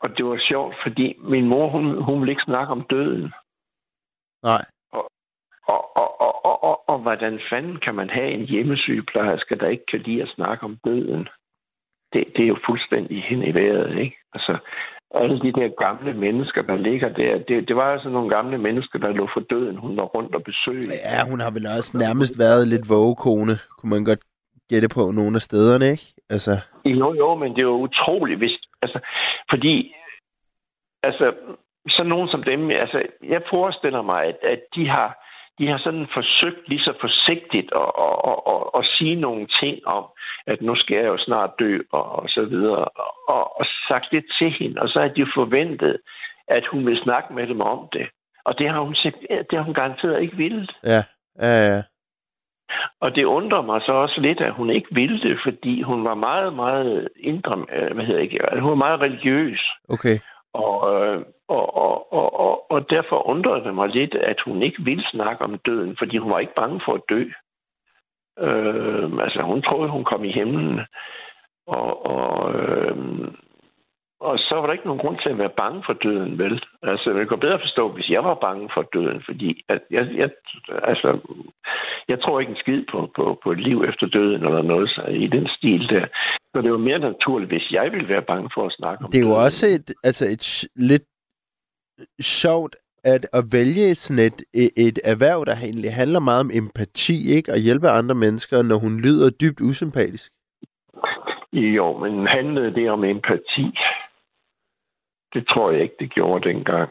Og 0.00 0.16
det 0.16 0.24
var 0.26 0.38
sjovt, 0.48 0.74
fordi 0.82 1.16
min 1.18 1.48
mor, 1.48 1.68
hun, 1.68 2.02
hun 2.02 2.20
ville 2.20 2.32
ikke 2.32 2.50
snakke 2.50 2.72
om 2.72 2.86
døden. 2.90 3.32
Nej. 4.42 4.64
Og, 4.92 5.10
og, 5.66 5.96
og, 5.96 6.20
og, 6.20 6.44
og, 6.44 6.62
og, 6.62 6.88
og 6.88 6.98
hvordan 6.98 7.40
fanden 7.50 7.76
kan 7.80 7.94
man 7.94 8.10
have 8.10 8.30
en 8.30 8.44
hjemmesygeplejerske, 8.44 9.54
der 9.56 9.68
ikke 9.68 9.86
kan 9.86 10.00
lide 10.00 10.22
at 10.22 10.28
snakke 10.28 10.64
om 10.64 10.76
døden? 10.84 11.28
Det, 12.14 12.24
det 12.36 12.42
er 12.44 12.48
jo 12.54 12.58
fuldstændig 12.66 13.22
hen 13.28 13.42
i 13.42 13.54
vejret, 13.54 13.98
ikke? 13.98 14.16
Altså, 14.34 14.58
alle 15.14 15.40
de 15.40 15.52
der 15.52 15.68
gamle 15.84 16.14
mennesker, 16.14 16.62
der 16.62 16.76
ligger 16.76 17.08
der, 17.08 17.38
det, 17.48 17.68
det 17.68 17.76
var 17.76 17.92
altså 17.92 18.08
nogle 18.08 18.30
gamle 18.36 18.58
mennesker, 18.58 18.98
der 18.98 19.12
lå 19.12 19.28
for 19.34 19.40
døden, 19.40 19.76
hun 19.76 19.96
var 19.96 20.02
rundt 20.02 20.34
og 20.34 20.42
besøgte. 20.42 20.94
Ja, 21.12 21.30
hun 21.30 21.40
har 21.40 21.50
vel 21.50 21.66
også 21.78 21.98
nærmest 21.98 22.38
været 22.38 22.68
lidt 22.68 22.86
vågekone, 22.90 23.54
kunne 23.78 23.90
man 23.90 24.04
godt 24.04 24.22
gætte 24.70 24.88
på 24.96 25.02
nogle 25.18 25.34
af 25.34 25.42
stederne, 25.48 25.86
ikke? 25.94 26.06
Altså, 26.30 26.52
Jo, 26.84 27.14
jo, 27.14 27.34
men 27.34 27.50
det 27.52 27.58
er 27.58 27.72
jo 27.74 27.82
utroligt, 27.88 28.38
hvis, 28.38 28.56
altså, 28.82 28.98
fordi, 29.50 29.94
altså, 31.02 31.32
så 31.88 32.02
nogen 32.02 32.28
som 32.28 32.42
dem, 32.42 32.70
altså, 32.70 33.02
jeg 33.22 33.42
forestiller 33.50 34.02
mig, 34.02 34.24
at, 34.24 34.38
at 34.42 34.60
de 34.74 34.88
har, 34.88 35.23
de 35.58 35.68
har 35.68 35.78
sådan 35.78 36.06
forsøgt 36.14 36.68
lige 36.68 36.80
så 36.80 36.92
forsigtigt 37.00 37.68
at, 37.82 37.90
at, 38.06 38.16
at, 38.30 38.38
at, 38.52 38.62
at 38.78 38.84
sige 38.96 39.16
nogle 39.26 39.46
ting 39.60 39.86
om, 39.86 40.04
at 40.46 40.62
nu 40.62 40.74
skal 40.76 40.96
jeg 40.96 41.06
jo 41.06 41.18
snart 41.18 41.50
dø, 41.58 41.78
og, 41.92 42.12
og 42.12 42.28
så 42.28 42.44
videre, 42.44 42.84
og, 43.28 43.60
og 43.60 43.66
sagt 43.88 44.06
det 44.10 44.24
til 44.38 44.50
hende, 44.50 44.80
og 44.80 44.88
så 44.88 45.00
har 45.00 45.08
de 45.08 45.26
forventet, 45.34 45.96
at 46.48 46.66
hun 46.66 46.86
vil 46.86 47.02
snakke 47.02 47.34
med 47.34 47.46
dem 47.46 47.60
om 47.60 47.88
det. 47.92 48.06
Og 48.44 48.58
det 48.58 48.68
har 48.70 48.80
hun, 48.80 48.94
det 49.50 49.52
har 49.58 49.62
hun 49.62 49.74
garanteret 49.74 50.22
ikke 50.22 50.36
vildt. 50.36 50.72
ja, 50.84 51.02
ja, 51.40 51.74
ja. 51.74 51.82
Og 53.00 53.14
det 53.14 53.24
undrer 53.24 53.62
mig 53.62 53.82
så 53.86 53.92
også 53.92 54.20
lidt, 54.20 54.40
at 54.40 54.52
hun 54.52 54.70
ikke 54.70 54.88
ville 54.90 55.20
det, 55.20 55.38
fordi 55.44 55.82
hun 55.82 56.04
var 56.04 56.14
meget, 56.14 56.54
meget 56.54 57.08
indre, 57.16 57.66
øh, 57.72 57.94
hvad 57.94 58.04
hedder 58.04 58.20
ikke, 58.20 58.38
hun 58.60 58.70
var 58.70 58.74
meget 58.86 59.00
religiøs. 59.00 59.60
Okay. 59.88 60.18
Og, 60.54 60.76
øh, 60.94 61.24
og, 61.48 61.76
og, 61.76 62.12
og, 62.12 62.40
og, 62.40 62.70
og 62.70 62.90
derfor 62.90 63.28
undrede 63.28 63.64
det 63.64 63.74
mig 63.74 63.88
lidt, 63.88 64.14
at 64.14 64.40
hun 64.40 64.62
ikke 64.62 64.82
ville 64.82 65.04
snakke 65.10 65.44
om 65.44 65.58
døden, 65.58 65.96
fordi 65.98 66.16
hun 66.16 66.30
var 66.30 66.38
ikke 66.38 66.54
bange 66.54 66.80
for 66.84 66.94
at 66.94 67.02
dø. 67.08 67.22
Øh, 68.38 69.10
altså, 69.24 69.42
hun 69.42 69.62
troede, 69.62 69.90
hun 69.90 70.04
kom 70.04 70.24
i 70.24 70.32
himlen. 70.32 70.80
Og, 71.66 72.06
og, 72.06 72.54
øh, 72.54 72.96
og 74.28 74.38
så 74.38 74.54
var 74.54 74.66
der 74.66 74.72
ikke 74.72 74.86
nogen 74.90 75.02
grund 75.04 75.18
til 75.22 75.30
at 75.30 75.38
være 75.38 75.58
bange 75.62 75.82
for 75.86 75.92
døden, 75.92 76.38
vel? 76.38 76.54
Altså, 76.82 77.06
jeg 77.18 77.28
kan 77.28 77.40
bedre 77.40 77.64
forstå, 77.66 77.84
hvis 77.94 78.08
jeg 78.10 78.24
var 78.24 78.34
bange 78.46 78.70
for 78.74 78.82
døden, 78.96 79.22
fordi 79.28 79.48
at 79.68 79.80
jeg, 79.90 80.04
jeg, 80.22 80.30
altså, 80.90 81.08
jeg 82.08 82.18
tror 82.22 82.40
ikke 82.40 82.50
en 82.50 82.62
skid 82.64 82.82
på, 82.92 82.98
på, 83.16 83.24
på 83.42 83.48
et 83.52 83.60
liv 83.68 83.78
efter 83.88 84.06
døden 84.06 84.40
eller 84.46 84.62
noget 84.62 84.88
så, 84.90 85.02
i 85.24 85.26
den 85.26 85.46
stil 85.56 85.82
der. 85.94 86.06
Så 86.52 86.62
det 86.62 86.70
var 86.72 86.78
mere 86.88 86.98
naturligt, 86.98 87.52
hvis 87.52 87.70
jeg 87.70 87.92
ville 87.92 88.08
være 88.08 88.22
bange 88.32 88.50
for 88.54 88.66
at 88.66 88.76
snakke 88.80 89.04
om 89.04 89.10
Det 89.10 89.18
er 89.18 89.28
jo 89.28 89.34
døden. 89.34 89.46
også 89.46 89.66
et, 89.76 89.88
altså 90.04 90.24
et 90.34 90.44
lidt 90.90 91.06
sjovt 92.20 92.74
at, 93.04 93.22
at 93.38 93.44
vælge 93.52 93.94
sådan 93.94 94.24
et, 94.28 94.38
et, 94.62 94.70
et 94.88 94.98
erhverv, 95.04 95.44
der 95.46 95.56
egentlig 95.66 95.92
handler 95.92 96.20
meget 96.20 96.40
om 96.40 96.50
empati, 96.60 97.16
ikke? 97.36 97.52
Og 97.52 97.58
hjælpe 97.58 97.88
andre 97.88 98.14
mennesker, 98.14 98.62
når 98.62 98.78
hun 98.84 98.94
lyder 99.06 99.30
dybt 99.42 99.60
usympatisk. 99.60 100.30
Jo, 101.52 101.98
men 101.98 102.26
handlede 102.26 102.74
det 102.74 102.90
om 102.90 103.04
empati? 103.04 103.66
Det 105.34 105.44
tror 105.48 105.70
jeg 105.70 105.82
ikke, 105.82 105.94
det 105.98 106.10
gjorde 106.10 106.48
dengang. 106.48 106.90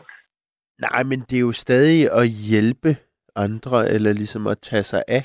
Nej, 0.81 1.03
men 1.03 1.19
det 1.19 1.35
er 1.35 1.39
jo 1.41 1.51
stadig 1.51 2.11
at 2.11 2.27
hjælpe 2.49 2.95
andre, 3.35 3.89
eller 3.89 4.13
ligesom 4.13 4.47
at 4.47 4.57
tage 4.59 4.83
sig 4.83 5.03
af. 5.07 5.23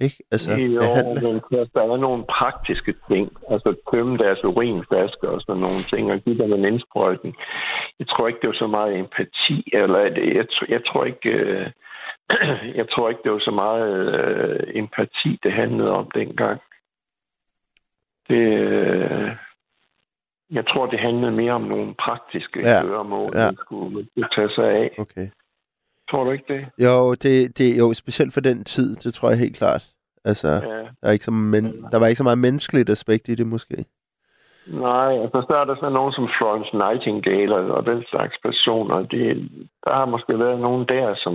Ikke? 0.00 0.16
Altså, 0.30 0.50
jo, 0.56 0.80
behandle. 0.80 1.32
men 1.32 1.40
der- 1.50 1.64
der 1.74 1.82
er 1.92 1.96
nogle 1.96 2.24
praktiske 2.38 2.94
ting. 3.10 3.32
Altså 3.50 3.74
tømme 3.92 4.18
deres 4.18 4.44
urinflasker 4.44 5.28
og 5.28 5.40
sådan 5.40 5.60
nogle 5.60 5.82
ting, 5.92 6.12
og 6.12 6.20
give 6.20 6.38
dem 6.38 6.52
en 6.52 6.64
indsprøjtning. 6.64 7.34
Jeg 7.98 8.08
tror 8.08 8.28
ikke, 8.28 8.40
det 8.42 8.48
var 8.48 8.54
så 8.64 8.66
meget 8.66 8.98
empati, 8.98 9.56
eller 9.72 9.98
at- 9.98 10.34
jeg, 10.36 10.46
jeg 10.68 10.80
tror 10.86 11.04
ikke... 11.04 11.28
øh, 11.30 11.70
Jeg 12.80 12.86
tror 12.90 13.08
ikke, 13.08 13.20
det 13.24 13.32
var 13.32 13.38
så 13.38 13.50
meget 13.50 14.14
øh, 14.18 14.60
empati, 14.74 15.38
det 15.42 15.52
handlede 15.52 15.90
om 15.90 16.10
dengang. 16.14 16.60
Det, 18.28 18.46
øh, 18.58 19.30
jeg 20.50 20.66
tror, 20.66 20.86
det 20.86 20.98
handlede 21.00 21.32
mere 21.32 21.52
om 21.52 21.62
nogle 21.62 21.94
praktiske 21.94 22.60
Ja, 22.60 22.80
gøremål, 22.82 23.32
ja. 23.34 23.44
man 23.44 23.56
skulle, 23.56 24.06
tage 24.34 24.50
sig 24.50 24.64
af. 24.70 24.90
Okay. 24.98 25.28
Tror 26.10 26.24
du 26.24 26.30
ikke 26.30 26.54
det? 26.54 26.66
Jo, 26.86 27.14
det, 27.14 27.58
det, 27.58 27.78
jo, 27.78 27.94
specielt 27.94 28.32
for 28.34 28.40
den 28.40 28.64
tid, 28.64 28.96
det 28.96 29.14
tror 29.14 29.28
jeg 29.30 29.38
helt 29.38 29.56
klart. 29.56 29.84
Altså, 30.24 30.48
Ja. 30.48 30.58
der, 31.00 31.08
er 31.08 31.10
ikke 31.12 31.24
så 31.24 31.30
men, 31.30 31.64
der 31.92 31.98
var 31.98 32.06
ikke 32.06 32.18
så 32.18 32.24
meget 32.24 32.38
menneskeligt 32.38 32.90
aspekt 32.90 33.28
i 33.28 33.34
det, 33.34 33.46
måske. 33.46 33.84
Nej, 34.66 35.12
altså 35.24 35.44
så 35.48 35.54
er 35.56 35.64
der 35.64 35.76
så 35.76 35.88
nogen 35.88 36.12
som 36.12 36.28
Florence 36.38 36.76
Nightingale 36.76 37.54
og, 37.54 37.86
den 37.86 38.04
slags 38.10 38.34
personer. 38.42 38.96
Det, 39.02 39.50
der 39.84 39.94
har 39.94 40.04
måske 40.06 40.38
været 40.38 40.60
nogen 40.60 40.84
der, 40.88 41.14
som, 41.24 41.34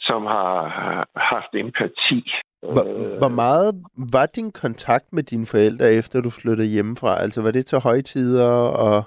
som 0.00 0.26
har 0.26 0.52
har 0.68 1.06
haft 1.34 1.52
empati. 1.54 2.20
Hvor, 2.62 2.84
Øh, 2.86 3.18
hvor 3.18 3.28
meget 3.28 3.74
var 4.12 4.26
din 4.26 4.52
kontakt 4.52 5.12
med 5.12 5.22
dine 5.22 5.46
forældre, 5.46 5.92
efter 5.92 6.20
du 6.20 6.30
flyttede 6.30 6.68
hjemmefra? 6.68 7.22
Altså, 7.22 7.42
var 7.42 7.50
det 7.50 7.66
til 7.66 7.78
højtider 7.78 8.52
og... 8.84 9.04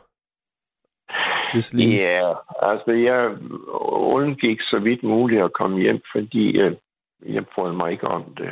Ja, 1.73 2.33
altså 2.61 2.91
jeg 2.91 3.37
undgik 4.17 4.61
så 4.61 4.79
vidt 4.79 5.03
muligt 5.03 5.41
at 5.41 5.53
komme 5.53 5.81
hjem, 5.81 6.01
fordi 6.15 6.57
øh, 6.57 6.75
jeg 7.25 7.43
brød 7.55 7.73
mig 7.73 7.91
ikke 7.91 8.07
om 8.07 8.23
det. 8.37 8.49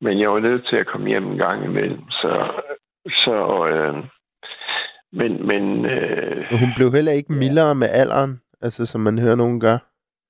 Men 0.00 0.20
jeg 0.20 0.30
var 0.30 0.40
nødt 0.40 0.66
til 0.70 0.76
at 0.76 0.86
komme 0.86 1.08
hjem 1.08 1.26
en 1.26 1.38
gang 1.38 1.64
imellem, 1.64 2.10
så... 2.10 2.62
så 3.06 3.66
øh, 3.68 4.04
men, 5.12 5.46
men 5.46 5.86
øh, 5.86 6.44
hun 6.60 6.68
blev 6.76 6.92
heller 6.92 7.12
ikke 7.12 7.32
mildere 7.32 7.74
med 7.74 7.88
alderen, 7.92 8.40
altså 8.60 8.86
som 8.86 9.00
man 9.00 9.18
hører 9.18 9.36
nogen 9.36 9.60
gør. 9.60 9.78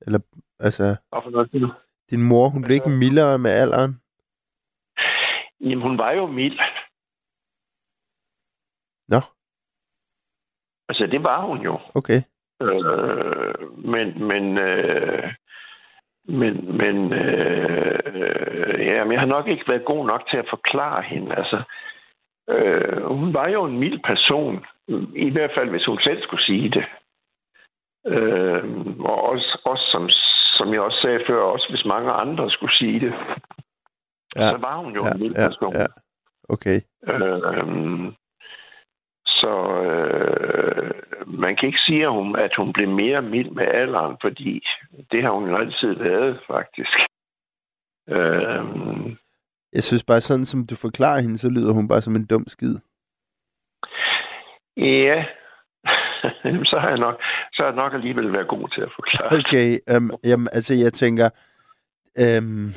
Eller, 0.07 0.19
altså, 0.61 0.97
hvorfor 1.09 1.31
noget? 1.31 1.75
Din 2.15 2.29
mor, 2.31 2.49
hun 2.55 2.63
blev 2.63 2.75
ikke 2.75 2.99
mildere 3.03 3.39
med 3.45 3.51
alderen. 3.63 3.93
Jamen, 5.61 5.83
hun 5.89 5.99
var 5.99 6.11
jo 6.11 6.27
mild. 6.27 6.59
Nå, 9.09 9.21
Altså, 10.89 11.07
det 11.07 11.23
var 11.23 11.47
hun 11.47 11.61
jo. 11.61 11.79
okay. 11.95 12.21
Øh, 12.63 13.55
men, 13.93 14.25
men, 14.29 14.59
øh, 14.59 15.33
men, 16.25 16.77
men, 16.77 17.13
øh, 17.13 18.87
ja, 18.87 19.05
men 19.05 19.13
jeg 19.13 19.21
har 19.21 19.27
nok 19.27 19.49
ikke 19.49 19.69
været 19.69 19.85
god 19.85 20.07
nok 20.07 20.23
til 20.31 20.37
at 20.37 20.47
forklare 20.51 21.03
hende. 21.03 21.37
Altså, 21.37 21.63
øh, 22.51 23.03
hun 23.05 23.35
var 23.35 23.49
jo 23.49 23.65
en 23.65 23.79
mild 23.79 24.01
person. 24.05 24.67
I 25.17 25.31
hvert 25.31 25.51
fald, 25.57 25.71
hvis 25.71 25.87
hun 25.87 25.99
selv 26.01 26.23
skulle 26.23 26.45
sige 26.45 26.71
det. 26.71 26.85
Øh, 28.07 28.65
og 29.01 29.23
også, 29.31 29.59
også 29.65 29.85
som, 29.93 30.09
som 30.59 30.73
jeg 30.73 30.81
også 30.81 30.99
sagde 31.03 31.21
før, 31.29 31.41
også 31.43 31.67
hvis 31.71 31.85
mange 31.85 32.11
andre 32.13 32.51
skulle 32.51 32.75
sige 32.75 33.01
det. 33.01 33.15
Ja, 34.37 34.51
så 34.51 34.57
var 34.61 34.77
hun 34.77 34.95
jo 34.95 35.05
ja, 35.05 35.11
en 35.11 35.21
mild 35.21 35.35
ja, 35.37 35.49
person. 35.49 35.73
ja. 35.75 35.87
Okay. 36.49 36.81
Øh, 37.09 38.13
så 39.27 39.53
øh, 39.83 40.91
man 41.27 41.57
kan 41.57 41.67
ikke 41.67 41.79
sige, 41.87 42.03
at 42.05 42.11
hun, 42.13 42.37
at 42.37 42.51
hun 42.57 42.73
blev 42.73 42.89
mere 42.89 43.23
mild 43.23 43.51
med 43.51 43.67
alderen, 43.67 44.17
fordi 44.21 44.63
det 45.11 45.23
har 45.23 45.31
hun 45.31 45.49
jo 45.49 45.57
altid 45.57 45.95
været, 45.95 46.41
faktisk. 46.47 46.99
Øh, 48.09 48.65
Jeg 49.73 49.83
synes 49.85 50.05
bare, 50.05 50.21
sådan 50.21 50.45
som 50.45 50.67
du 50.67 50.75
forklarer 50.77 51.21
hende, 51.21 51.39
så 51.39 51.49
lyder 51.51 51.73
hun 51.75 51.89
bare 51.89 52.01
som 52.03 52.15
en 52.17 52.27
dum 52.27 52.45
skid. 52.47 52.75
ja, 54.77 55.25
så 56.71 56.77
har 56.81 56.89
jeg 56.89 56.99
nok, 56.99 57.21
så 57.55 57.63
har 57.63 57.67
jeg 57.67 57.77
nok 57.77 57.95
alligevel 57.95 58.33
været 58.33 58.49
god 58.49 58.69
til 58.69 58.81
at 58.81 58.93
forklare. 58.95 59.39
Okay, 59.39 59.79
um, 59.97 60.11
jamen, 60.25 60.49
altså 60.53 60.75
jeg 60.75 60.93
tænker, 60.93 61.29
um, 62.21 62.75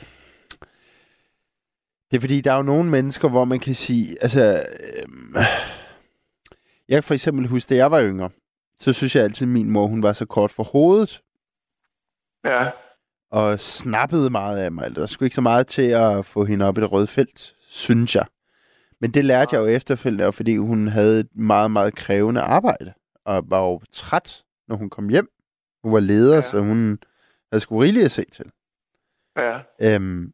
det 2.11 2.17
er 2.17 2.21
fordi, 2.21 2.41
der 2.41 2.51
er 2.51 2.57
jo 2.57 2.63
nogle 2.63 2.89
mennesker, 2.89 3.29
hvor 3.29 3.45
man 3.45 3.59
kan 3.59 3.75
sige, 3.75 4.17
altså, 4.21 4.59
um, 5.05 5.35
jeg 6.89 6.95
kan 6.95 7.03
for 7.03 7.13
eksempel 7.13 7.47
huske, 7.47 7.69
da 7.69 7.75
jeg 7.75 7.91
var 7.91 8.03
yngre, 8.03 8.29
så 8.79 8.93
synes 8.93 9.15
jeg 9.15 9.23
altid, 9.23 9.47
at 9.47 9.53
min 9.53 9.69
mor, 9.69 9.87
hun 9.87 10.03
var 10.03 10.13
så 10.13 10.25
kort 10.25 10.51
for 10.51 10.63
hovedet, 10.63 11.21
Ja, 12.45 12.69
og 13.31 13.59
snappede 13.59 14.29
meget 14.29 14.57
af 14.57 14.71
mig. 14.71 14.95
Der 14.95 15.07
skulle 15.07 15.27
ikke 15.27 15.35
så 15.35 15.41
meget 15.41 15.67
til 15.67 15.89
at 15.91 16.25
få 16.25 16.45
hende 16.45 16.65
op 16.65 16.77
i 16.77 16.81
det 16.81 16.91
røde 16.91 17.07
felt, 17.07 17.53
synes 17.69 18.15
jeg. 18.15 18.25
Men 19.01 19.11
det 19.11 19.25
lærte 19.25 19.55
jeg 19.55 19.61
jo 19.61 19.67
efterfølgende, 19.67 20.33
fordi 20.33 20.57
hun 20.57 20.87
havde 20.87 21.19
et 21.19 21.29
meget, 21.35 21.71
meget 21.71 21.95
krævende 21.95 22.41
arbejde, 22.41 22.93
og 23.25 23.43
var 23.47 23.59
jo 23.59 23.81
træt, 23.91 24.43
når 24.67 24.75
hun 24.75 24.89
kom 24.89 25.09
hjem. 25.09 25.29
Hun 25.83 25.93
var 25.93 25.99
leder, 25.99 26.35
ja. 26.35 26.41
Så 26.41 26.59
hun 26.59 26.99
havde 27.51 27.61
sgu 27.61 27.77
rigeligt 27.77 28.05
at 28.05 28.11
se 28.11 28.25
til. 28.31 28.51
ja, 29.37 29.59
Øhm, 29.81 30.33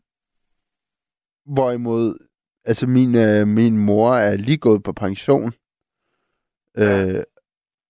hvorimod, 1.45 2.27
altså 2.65 2.87
min, 2.87 3.15
øh, 3.15 3.47
min 3.47 3.77
mor 3.77 4.13
er 4.13 4.35
lige 4.37 4.57
gået 4.57 4.83
på 4.83 4.93
pension. 4.93 5.53
Ja. 6.77 7.17
Øh, 7.17 7.23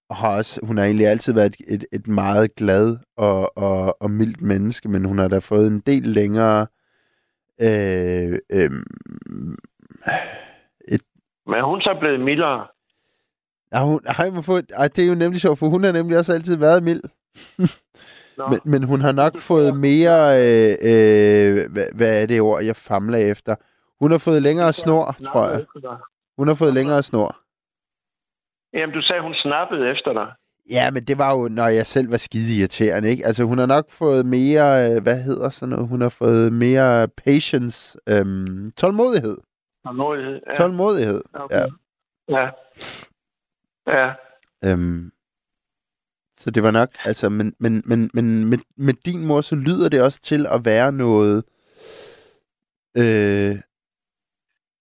og 0.10 0.16
har 0.16 0.38
også, 0.38 0.60
hun 0.64 0.78
har 0.78 0.86
egentlig 0.86 1.08
altid 1.08 1.34
været 1.34 1.56
et, 1.60 1.74
et, 1.74 1.86
et 1.92 2.08
meget 2.08 2.56
glad 2.56 2.98
og, 3.18 3.58
og, 3.58 4.02
og 4.02 4.12
mildt 4.12 4.42
menneske, 4.42 4.90
men 4.90 5.06
hun 5.06 5.18
har 5.18 5.28
da 5.28 5.38
fået 5.38 5.68
en 5.68 5.80
del 5.80 6.04
længere 6.04 6.68
øh, 7.62 8.40
øh, 8.52 8.72
men 11.48 11.56
er 11.56 11.64
hun 11.64 11.82
så 11.82 11.98
blevet 12.00 12.20
mildere? 12.20 12.68
Ja, 13.74 13.86
hun, 13.86 14.00
ej, 14.20 14.30
må 14.30 14.42
få, 14.42 14.56
ej, 14.78 14.88
det 14.96 15.04
er 15.04 15.08
jo 15.08 15.16
nemlig 15.16 15.42
sjovt, 15.42 15.60
for 15.60 15.68
hun 15.68 15.84
har 15.84 15.92
nemlig 15.92 16.18
også 16.18 16.34
altid 16.34 16.58
været 16.58 16.84
mild. 16.84 17.02
Men, 18.50 18.60
men 18.66 18.84
hun 18.84 19.02
har 19.02 19.12
nok 19.12 19.38
fået 19.38 19.76
mere, 19.78 20.20
øh, 20.42 20.72
øh, 20.92 21.72
hvad, 21.72 21.86
hvad 21.96 22.22
er 22.22 22.26
det 22.26 22.42
ord, 22.42 22.64
jeg 22.64 22.76
famler 22.76 23.18
efter? 23.18 23.56
Hun 24.02 24.12
har 24.12 24.18
fået 24.18 24.42
længere 24.42 24.74
snor, 24.74 25.16
tror 25.26 25.50
jeg. 25.50 25.66
Hun 26.38 26.48
har 26.48 26.56
fået 26.56 26.74
længere 26.74 27.04
snor. 27.04 27.36
Jamen, 28.74 28.94
du 28.96 29.02
sagde, 29.02 29.22
hun 29.22 29.34
snappede 29.34 29.92
efter 29.92 30.14
dig. 30.14 30.28
Ja, 30.72 30.92
men 30.92 31.04
det 31.04 31.18
var 31.18 31.32
jo, 31.38 31.48
når 31.48 31.68
jeg 31.68 31.86
selv 31.86 32.12
var 32.12 32.18
skide 32.18 32.60
irriterende, 32.60 33.10
ikke? 33.10 33.26
Altså, 33.26 33.44
hun 33.44 33.58
har 33.58 33.66
nok 33.66 33.86
fået 33.90 34.26
mere, 34.26 34.92
øh, 34.92 35.04
hvad 35.04 35.24
hedder 35.24 35.50
sådan 35.50 35.70
noget? 35.70 35.88
Hun 35.88 36.02
har 36.02 36.10
fået 36.10 36.54
mere 36.54 37.08
patience, 37.08 37.98
øhm, 38.10 38.72
tålmodighed. 38.78 39.38
Tålmodighed. 39.86 40.40
Ja. 40.48 40.54
Tålmodighed, 40.56 41.22
Okay. 41.34 41.58
ja. 41.58 41.66
Ja. 42.40 42.50
Ja. 43.88 44.14
Øhm, 44.66 45.12
så 46.38 46.52
det 46.52 46.64
var 46.64 46.72
nok, 46.72 46.90
altså, 47.06 47.30
men, 47.30 47.56
men, 47.60 47.84
men, 47.86 48.10
men 48.14 48.50
med, 48.50 48.58
med 48.78 48.94
din 48.94 49.26
mor, 49.26 49.42
så 49.42 49.56
lyder 49.56 49.90
det 49.90 50.02
også 50.02 50.22
til 50.22 50.46
at 50.46 50.66
være 50.66 50.92
noget, 50.92 51.44
øh, 52.98 53.62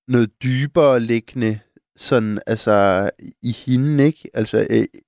noget 0.08 0.42
dybere 0.42 1.00
liggende, 1.00 1.60
sådan, 1.96 2.40
altså, 2.46 3.10
i 3.42 3.52
hende, 3.66 4.04
ikke? 4.04 4.30
Altså, 4.34 4.66
øh, 4.70 5.00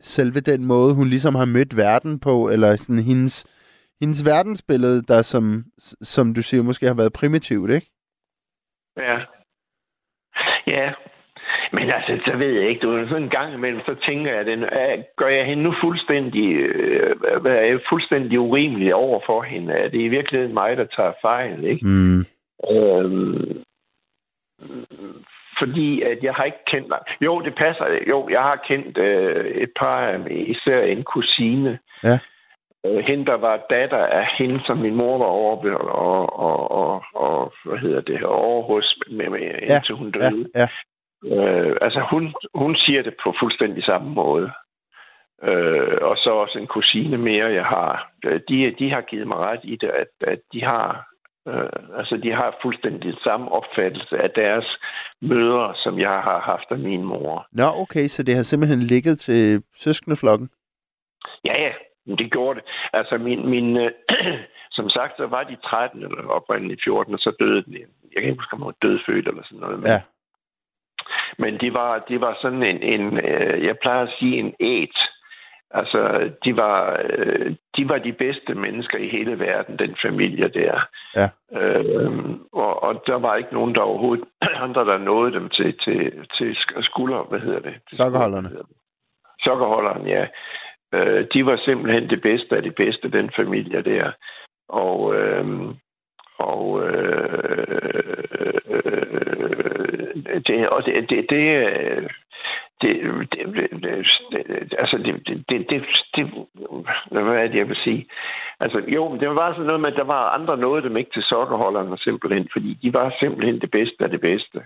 selve 0.00 0.40
den 0.40 0.64
måde, 0.64 0.94
hun 0.94 1.08
ligesom 1.08 1.34
har 1.34 1.44
mødt 1.44 1.76
verden 1.76 2.20
på, 2.20 2.48
eller 2.48 2.76
sådan 2.76 3.02
hendes, 3.02 3.46
hendes 4.00 4.24
verdensbillede, 4.24 5.02
der 5.02 5.22
som, 5.22 5.64
som 6.02 6.34
du 6.34 6.42
siger, 6.42 6.62
måske 6.62 6.86
har 6.86 6.94
været 6.94 7.12
primitivt, 7.12 7.70
ikke? 7.70 7.90
Ja. 8.96 9.18
Ja. 10.66 10.92
Men 11.72 11.90
altså, 11.90 12.12
så 12.26 12.36
ved 12.36 12.52
jeg 12.52 12.68
ikke, 12.68 12.80
du 12.80 13.08
sådan 13.08 13.22
en 13.22 13.28
gang 13.28 13.54
imellem, 13.54 13.80
så 13.80 13.94
tænker 14.06 14.34
jeg, 14.34 14.46
den, 14.46 14.64
gør 15.16 15.28
jeg 15.28 15.46
hende 15.46 15.62
nu 15.62 15.74
fuldstændig, 15.80 16.54
øh, 16.54 17.16
er 17.44 17.64
jeg, 17.70 17.80
fuldstændig 17.88 18.40
urimelig 18.40 18.94
over 18.94 19.20
for 19.26 19.42
hende? 19.42 19.72
Er 19.72 19.88
det 19.88 20.00
i 20.00 20.08
virkeligheden 20.08 20.54
mig, 20.54 20.76
der 20.76 20.84
tager 20.84 21.12
fejl, 21.22 21.64
ikke? 21.64 21.86
Mm. 21.86 22.24
Øhm, 22.70 23.62
fordi 25.58 26.02
at 26.02 26.18
jeg 26.22 26.34
har 26.34 26.44
ikke 26.44 26.64
kendt... 26.66 26.92
Jo, 27.20 27.40
det 27.40 27.54
passer. 27.54 27.86
Jo, 28.08 28.28
jeg 28.28 28.40
har 28.40 28.64
kendt 28.68 28.98
øh, 28.98 29.44
et 29.46 29.70
par 29.78 30.26
især 30.30 30.80
en 30.82 31.04
kusine. 31.04 31.78
Ja. 32.04 32.18
Øh, 32.86 33.04
hende, 33.08 33.26
der 33.26 33.34
var 33.34 33.66
datter 33.70 34.04
af 34.06 34.26
hende, 34.38 34.60
som 34.66 34.78
min 34.78 34.94
mor 34.94 35.18
var 35.18 35.24
over 35.24 35.74
og, 35.74 36.38
og, 36.38 36.70
og, 36.70 37.02
og 37.14 37.52
hvad 37.64 37.78
hedder 37.78 38.00
det, 38.00 38.22
over 38.22 38.62
hos, 38.62 38.98
med, 39.10 39.28
med, 39.28 39.40
Ja, 39.40 39.74
indtil 39.74 39.94
hun 39.94 40.12
Ja, 40.14 40.30
døde. 40.30 40.48
ja. 40.54 40.68
Øh, 41.24 41.76
altså, 41.80 42.06
hun, 42.10 42.34
hun 42.54 42.76
siger 42.76 43.02
det 43.02 43.14
på 43.24 43.34
fuldstændig 43.40 43.84
samme 43.84 44.10
måde. 44.10 44.50
Øh, 45.42 45.98
og 46.00 46.16
så 46.16 46.30
også 46.30 46.58
en 46.58 46.66
kusine 46.66 47.18
mere, 47.18 47.46
jeg 47.46 47.64
har. 47.64 48.10
Øh, 48.24 48.40
De, 48.48 48.74
de 48.78 48.90
har 48.90 49.00
givet 49.00 49.26
mig 49.28 49.36
ret 49.36 49.60
i 49.62 49.76
det, 49.76 49.88
at, 49.88 50.08
at 50.20 50.40
de 50.52 50.64
har 50.64 51.12
øh, 51.48 51.98
altså 51.98 52.16
de 52.16 52.30
har 52.32 52.58
fuldstændig 52.62 53.14
samme 53.24 53.52
opfattelse 53.52 54.18
af 54.18 54.30
deres 54.30 54.66
mødre, 55.20 55.74
som 55.76 55.98
jeg 55.98 56.10
har 56.28 56.40
haft 56.40 56.66
af 56.70 56.78
min 56.78 57.04
mor. 57.04 57.46
Nå, 57.52 57.64
okay, 57.82 58.06
så 58.08 58.22
det 58.22 58.34
har 58.34 58.42
simpelthen 58.42 58.80
ligget 58.80 59.18
til 59.18 59.62
søskendeflokken? 59.76 60.50
Ja, 61.44 61.62
ja, 61.62 61.72
det 62.18 62.32
gjorde 62.32 62.60
det. 62.60 62.68
Altså, 62.92 63.18
min, 63.18 63.50
min, 63.50 63.76
øh, 63.76 63.90
som 64.78 64.90
sagt, 64.90 65.16
så 65.16 65.26
var 65.26 65.42
de 65.42 65.56
13 65.64 66.02
eller 66.02 66.28
oprindeligt 66.28 66.80
14, 66.84 67.14
og 67.14 67.20
så 67.20 67.36
døde 67.40 67.62
den. 67.64 67.72
Jeg 68.12 68.18
kan 68.22 68.30
ikke 68.30 68.40
huske, 68.40 68.54
om 68.54 68.60
hun 68.60 68.66
var 68.66 68.88
dødfødt 68.88 69.28
eller 69.28 69.42
sådan 69.44 69.58
noget. 69.58 69.78
Men, 69.78 69.86
Ja. 69.86 70.00
Men 71.38 71.60
de 71.60 71.74
var, 71.74 71.98
de 72.08 72.20
var 72.20 72.38
sådan 72.42 72.62
en, 72.62 72.82
en 72.82 73.18
øh, 73.18 73.64
jeg 73.64 73.76
plejer 73.82 74.02
at 74.02 74.14
sige, 74.18 74.36
en 74.36 74.54
æt. 74.60 74.98
Altså, 75.74 76.30
de 76.44 76.56
var, 76.56 77.00
øh, 77.04 77.54
de 77.76 77.88
var 77.88 77.98
de 77.98 78.12
bedste 78.12 78.54
mennesker 78.54 78.98
i 78.98 79.08
hele 79.08 79.38
verden, 79.38 79.78
den 79.78 79.96
familie 80.02 80.48
der. 80.48 80.80
Ja. 81.16 81.28
Øh, 81.60 82.12
og, 82.52 82.82
og 82.82 83.02
der 83.06 83.18
var 83.18 83.36
ikke 83.36 83.54
nogen, 83.54 83.74
der 83.74 83.80
overhovedet, 83.80 84.24
andre, 84.66 84.84
der 84.84 84.98
nåede 84.98 85.32
dem 85.32 85.48
til, 85.48 85.78
til, 85.78 86.26
til 86.38 86.52
sk- 86.52 86.82
skulder, 86.82 87.22
hvad 87.22 87.40
hedder 87.40 87.60
det? 87.60 87.74
Sokkerholderne. 87.92 88.48
det? 88.48 88.66
Sokkerholderen, 89.40 90.06
ja. 90.06 90.26
Øh, 90.94 91.26
de 91.34 91.46
var 91.46 91.56
simpelthen 91.64 92.10
det 92.10 92.22
bedste 92.22 92.56
af 92.56 92.62
det 92.62 92.74
bedste, 92.74 93.10
den 93.10 93.30
familie 93.36 93.82
der. 93.82 94.12
Og, 94.68 95.14
øh, 95.14 95.74
og 96.38 96.82
øh, 96.82 97.72
øh, 98.66 99.51
det, 100.46 100.68
og 100.68 100.86
det, 100.86 101.10
det, 101.10 101.30
det, 101.30 102.08
det, 102.82 103.02
det, 103.32 103.70
det, 103.82 104.10
det, 104.32 104.74
altså 104.78 104.96
det, 104.98 105.26
det, 105.26 105.44
det, 105.48 105.70
det, 105.70 105.84
det, 106.16 106.46
hvad 107.10 107.22
er 107.22 107.48
det, 107.48 107.58
jeg 107.58 107.68
vil 107.68 107.76
sige? 107.76 108.06
Altså, 108.60 108.78
jo, 108.88 109.16
det 109.16 109.28
var 109.28 109.52
sådan 109.52 109.66
noget 109.66 109.80
med, 109.80 109.92
at 109.92 109.96
der 109.96 110.04
var 110.04 110.30
andre 110.30 110.56
noget, 110.56 110.84
dem 110.84 110.96
ikke 110.96 111.10
til 111.14 111.22
sokkerholderne 111.22 111.98
simpelthen, 111.98 112.48
fordi 112.52 112.78
de 112.82 112.94
var 112.94 113.14
simpelthen 113.20 113.60
det 113.60 113.70
bedste 113.70 114.04
af 114.04 114.10
det 114.10 114.20
bedste. 114.20 114.60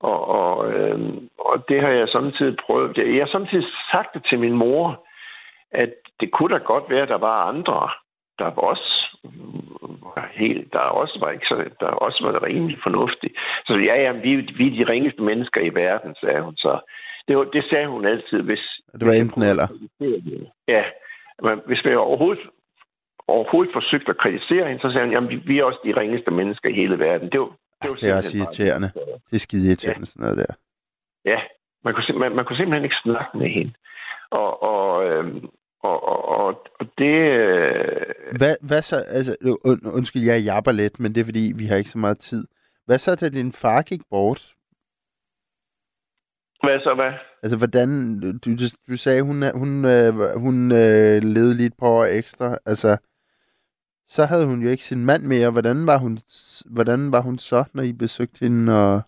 Og, 0.00 0.28
og, 0.28 0.72
øh, 0.72 1.00
og 1.38 1.68
det 1.68 1.80
har 1.80 1.88
jeg 1.88 2.08
samtidig 2.08 2.56
prøvet. 2.66 2.96
Jeg 2.96 3.22
har 3.24 3.30
samtidig 3.32 3.64
sagt 3.92 4.14
det 4.14 4.24
til 4.24 4.38
min 4.38 4.52
mor, 4.52 5.06
at 5.70 5.92
det 6.20 6.30
kunne 6.32 6.54
da 6.54 6.58
godt 6.58 6.90
være, 6.90 7.02
at 7.02 7.08
der 7.08 7.18
var 7.18 7.48
andre, 7.48 7.90
der 8.38 8.44
var 8.44 8.62
også 8.62 9.01
var 10.16 10.30
helt, 10.32 10.72
der 10.72 10.78
også 10.78 11.18
var 11.20 11.30
ikke 11.30 11.46
så, 11.46 11.70
der 11.80 11.86
også 11.86 12.18
var 12.24 12.42
rimelig 12.42 12.78
fornuftige. 12.82 13.34
Så 13.66 13.72
ja, 13.74 13.94
ja, 14.04 14.12
vi, 14.12 14.30
vi 14.58 14.66
er 14.66 14.84
de 14.84 14.92
ringeste 14.92 15.22
mennesker 15.22 15.60
i 15.60 15.74
verden, 15.74 16.14
sagde 16.20 16.42
hun 16.42 16.56
så. 16.56 16.80
Det, 17.28 17.36
var, 17.36 17.44
det 17.44 17.64
sagde 17.70 17.88
hun 17.88 18.06
altid, 18.06 18.42
hvis... 18.42 18.64
Det 18.92 19.06
var 19.06 19.12
enten 19.12 19.42
eller. 19.42 19.68
Ja, 20.68 20.84
men 21.42 21.60
hvis 21.66 21.84
vi 21.84 21.94
overhovedet, 21.94 22.42
overhovedet 23.28 23.72
forsøgte 23.72 24.10
at 24.10 24.18
kritisere 24.18 24.68
hende, 24.68 24.82
så 24.82 24.90
sagde 24.90 25.06
hun, 25.06 25.14
jamen, 25.14 25.30
vi, 25.30 25.36
vi 25.36 25.58
er 25.58 25.64
også 25.64 25.80
de 25.84 25.96
ringeste 26.00 26.30
mennesker 26.30 26.68
i 26.68 26.72
hele 26.72 26.98
verden. 26.98 27.30
Det 27.32 27.40
var, 27.40 27.46
det, 27.82 27.88
var 27.90 27.94
Det 27.94 28.10
er 28.10 28.16
også 28.16 28.36
irriterende. 28.38 28.88
Det 29.30 29.36
er 29.40 29.44
skide 29.46 29.68
irriterende, 29.68 30.06
sådan 30.06 30.22
noget 30.24 30.38
der. 30.38 30.54
Ja, 31.24 31.40
man 31.84 31.94
kunne, 31.94 32.18
man, 32.18 32.36
man 32.36 32.44
kunne 32.44 32.56
simpelthen 32.56 32.84
ikke 32.84 33.02
snakke 33.02 33.38
med 33.38 33.48
hende. 33.48 33.72
Og, 34.30 34.62
og, 34.62 35.06
øhm, 35.06 35.48
og, 35.82 36.02
og, 36.02 36.24
og, 36.24 36.54
det... 36.98 37.14
Øh, 37.14 38.36
Hvad, 38.38 38.56
hvad 38.68 38.82
så, 38.82 38.96
altså, 39.08 39.36
und, 39.64 39.86
undskyld, 39.96 40.22
jeg 40.22 40.42
japper 40.42 40.72
lidt, 40.72 41.00
men 41.00 41.14
det 41.14 41.20
er 41.20 41.24
fordi, 41.24 41.52
vi 41.58 41.64
har 41.66 41.76
ikke 41.76 41.90
så 41.90 41.98
meget 41.98 42.18
tid. 42.18 42.44
Hvad 42.86 42.98
så, 42.98 43.14
da 43.14 43.28
din 43.28 43.52
far 43.52 43.82
gik 43.82 44.00
bort? 44.10 44.54
hvad 46.62 46.80
så, 46.80 46.94
hvad? 46.94 47.12
Altså, 47.42 47.58
hvordan, 47.58 47.88
du, 48.20 48.50
du, 48.60 48.64
du 48.88 48.96
sagde, 48.96 49.22
hun, 49.22 49.36
hun, 49.54 49.84
øh, 49.84 50.12
hun 50.36 50.72
øh, 50.72 51.16
levede 51.34 51.54
lige 51.56 51.66
et 51.66 51.78
par 51.78 51.88
år 51.88 52.04
ekstra. 52.04 52.58
Altså, 52.66 52.96
så 54.06 54.24
havde 54.24 54.46
hun 54.46 54.62
jo 54.62 54.68
ikke 54.68 54.84
sin 54.84 55.04
mand 55.04 55.22
mere. 55.22 55.50
Hvordan 55.50 55.86
var 55.86 55.98
hun, 55.98 56.18
hvordan 56.70 57.12
var 57.12 57.20
hun 57.20 57.38
så, 57.38 57.64
når 57.74 57.82
I 57.82 57.92
besøgte 57.92 58.38
hende? 58.44 58.72
Og 58.84 59.00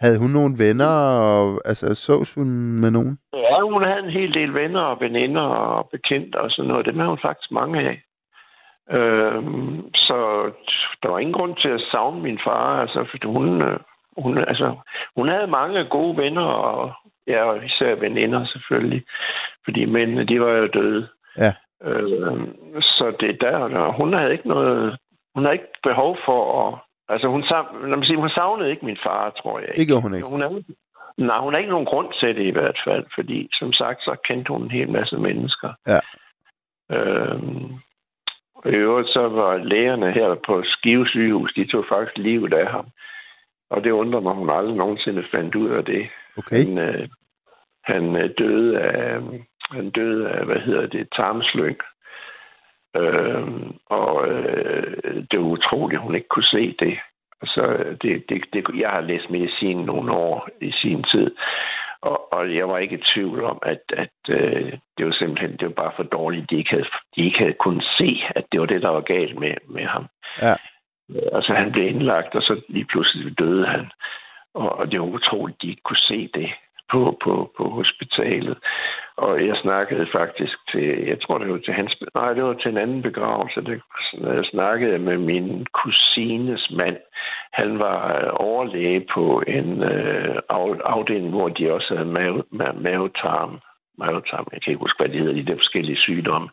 havde 0.00 0.18
hun 0.18 0.30
nogle 0.30 0.54
venner? 0.64 0.94
Og, 1.32 1.60
altså, 1.64 1.94
sås 1.94 2.34
hun 2.34 2.48
med 2.82 2.90
nogen? 2.90 3.18
Ja, 3.32 3.60
hun 3.60 3.82
havde 3.82 4.04
en 4.04 4.10
hel 4.10 4.34
del 4.34 4.54
venner 4.54 4.80
og 4.80 5.00
veninder 5.00 5.42
og 5.42 5.88
bekendte 5.92 6.36
og 6.40 6.50
sådan 6.50 6.68
noget. 6.68 6.86
Dem 6.86 6.96
havde 6.98 7.08
hun 7.08 7.26
faktisk 7.28 7.50
mange 7.50 7.78
af. 7.80 8.02
Øhm, 8.90 9.94
så 9.94 10.16
der 11.02 11.08
var 11.08 11.18
ingen 11.18 11.38
grund 11.38 11.56
til 11.56 11.68
at 11.68 11.84
savne 11.90 12.22
min 12.22 12.38
far, 12.46 12.80
altså, 12.80 13.06
fordi 13.10 13.26
hun, 13.26 13.62
øh, 13.62 13.78
hun, 14.18 14.38
altså, 14.38 14.76
hun 15.16 15.28
havde 15.28 15.46
mange 15.46 15.84
gode 15.84 16.16
venner, 16.16 16.42
og 16.42 16.92
ja, 17.26 17.42
og 17.44 17.64
især 17.64 17.94
veninder 17.94 18.46
selvfølgelig, 18.46 19.02
fordi 19.64 19.84
mændene, 19.84 20.24
de 20.26 20.40
var 20.40 20.52
jo 20.52 20.66
døde. 20.66 21.08
Ja. 21.38 21.52
Øhm, 21.84 22.56
så 22.80 23.16
det 23.20 23.40
der, 23.40 23.68
der, 23.68 23.92
hun 23.92 24.12
havde 24.12 24.32
ikke 24.32 24.48
noget, 24.48 24.96
hun 25.34 25.44
havde 25.44 25.54
ikke 25.54 25.72
behov 25.82 26.16
for 26.24 26.40
at, 26.66 26.78
altså 27.08 27.28
hun, 27.28 27.42
sav- 27.42 27.86
lad 27.88 27.96
mig 27.96 28.06
sige, 28.06 28.18
hun 28.18 28.30
savnede 28.30 28.70
ikke 28.70 28.86
min 28.86 28.98
far, 29.06 29.30
tror 29.30 29.58
jeg 29.58 29.68
ikke. 29.68 29.80
Det 29.80 29.86
gjorde 29.88 30.02
hun 30.02 30.14
ikke. 30.14 30.26
Hun 30.26 30.40
havde, 30.40 30.64
nej, 31.18 31.38
hun 31.38 31.52
har 31.52 31.58
ikke 31.58 31.70
nogen 31.70 31.86
grund 31.92 32.08
til 32.20 32.36
det 32.36 32.46
i 32.46 32.56
hvert 32.58 32.78
fald, 32.86 33.04
fordi 33.14 33.48
som 33.52 33.72
sagt, 33.72 34.00
så 34.02 34.16
kendte 34.24 34.52
hun 34.52 34.62
en 34.62 34.70
hel 34.70 34.90
masse 34.90 35.16
mennesker. 35.16 35.70
Ja. 35.86 36.00
Øhm, 36.96 37.72
og 38.54 38.70
i 38.70 38.74
øvrigt 38.74 39.08
så 39.08 39.28
var 39.28 39.56
lægerne 39.56 40.12
her 40.12 40.34
på 40.46 40.62
Skive 40.64 41.08
sygehus, 41.08 41.52
de 41.54 41.66
tog 41.66 41.84
faktisk 41.88 42.18
livet 42.18 42.52
af 42.52 42.70
ham. 42.70 42.86
Og 43.70 43.84
det 43.84 43.90
undrer 43.90 44.20
mig, 44.20 44.34
hun 44.34 44.50
aldrig 44.50 44.76
nogensinde 44.76 45.24
fandt 45.30 45.54
ud 45.54 45.70
af 45.70 45.84
det. 45.84 46.08
Okay. 46.38 46.64
Han, 46.64 46.78
øh, 46.78 47.08
han 47.84 48.16
øh, 48.16 48.30
døde 48.38 48.80
af, 48.80 49.20
han 49.70 49.90
døde 49.90 50.28
af, 50.28 50.44
hvad 50.46 50.60
hedder 50.60 50.86
det, 50.86 51.08
tarmslyng. 51.16 51.78
Øhm, 52.96 53.76
og 53.86 54.28
øh, 54.28 55.24
det 55.30 55.38
var 55.38 55.46
utroligt, 55.46 55.98
at 55.98 56.04
hun 56.04 56.14
ikke 56.14 56.28
kunne 56.28 56.52
se 56.56 56.76
det. 56.78 56.98
Altså, 57.42 57.62
det, 58.02 58.24
det, 58.28 58.44
det, 58.52 58.64
jeg 58.74 58.90
har 58.90 59.00
læst 59.00 59.30
medicin 59.30 59.76
nogle 59.76 60.12
år 60.12 60.48
i 60.60 60.72
sin 60.72 61.02
tid, 61.02 61.30
og, 62.00 62.32
og 62.32 62.54
jeg 62.54 62.68
var 62.68 62.78
ikke 62.78 62.96
i 62.96 63.04
tvivl 63.14 63.44
om, 63.44 63.58
at, 63.62 63.82
at 63.96 64.18
øh, 64.28 64.72
det 64.98 65.06
var 65.06 65.12
simpelthen 65.12 65.56
det 65.56 65.66
var 65.66 65.82
bare 65.82 65.92
for 65.96 66.02
dårligt, 66.02 66.50
de 66.50 66.56
ikke, 66.56 66.70
havde, 66.70 66.86
de 67.16 67.24
ikke 67.24 67.38
havde 67.38 67.52
kunnet 67.60 67.84
se, 67.98 68.22
at 68.36 68.44
det 68.52 68.60
var 68.60 68.66
det, 68.66 68.82
der 68.82 68.88
var 68.88 69.00
galt 69.00 69.38
med, 69.38 69.54
med 69.68 69.84
ham. 69.84 70.06
Ja. 70.42 70.52
Øh, 70.52 71.28
Altså, 71.32 71.52
han 71.52 71.72
blev 71.72 71.86
indlagt, 71.86 72.34
og 72.34 72.42
så 72.42 72.60
lige 72.68 72.84
pludselig 72.84 73.38
døde 73.38 73.66
han. 73.66 73.90
Og, 74.54 74.72
og 74.78 74.90
det 74.90 75.00
var 75.00 75.06
utroligt, 75.06 75.62
de 75.62 75.68
ikke 75.68 75.82
kunne 75.82 76.06
se 76.08 76.30
det. 76.34 76.50
på, 76.90 77.18
på, 77.24 77.52
på 77.56 77.64
hospitalet. 77.68 78.58
Og 79.18 79.46
jeg 79.46 79.56
snakkede 79.62 80.06
faktisk 80.12 80.56
til, 80.70 81.06
jeg 81.06 81.20
tror 81.20 81.38
det 81.38 81.52
var 81.52 81.58
til 81.58 81.74
hans, 81.74 82.02
nej, 82.14 82.32
det 82.32 82.44
var 82.44 82.52
til 82.52 82.70
en 82.70 82.78
anden 82.78 83.02
begravelse. 83.02 83.60
Det, 83.60 83.80
jeg 84.12 84.44
snakkede 84.44 84.98
med 84.98 85.18
min 85.18 85.66
kusines 85.72 86.70
mand. 86.70 86.96
Han 87.52 87.78
var 87.78 88.00
øh, 88.18 88.30
overlæge 88.32 89.06
på 89.14 89.42
en 89.46 89.82
øh, 89.82 90.36
afdeling, 90.84 91.30
hvor 91.30 91.48
de 91.48 91.72
også 91.72 91.94
havde 91.94 92.08
mave, 92.08 92.44
mavetarm. 92.74 93.60
Mavetarm, 93.98 94.46
jeg 94.52 94.62
kan 94.62 94.70
ikke 94.70 94.84
huske, 94.84 95.02
hvad 95.02 95.08
de 95.08 95.18
hedder, 95.18 95.34
de 95.34 95.46
der 95.46 95.56
forskellige 95.56 95.96
sygdomme. 95.96 96.48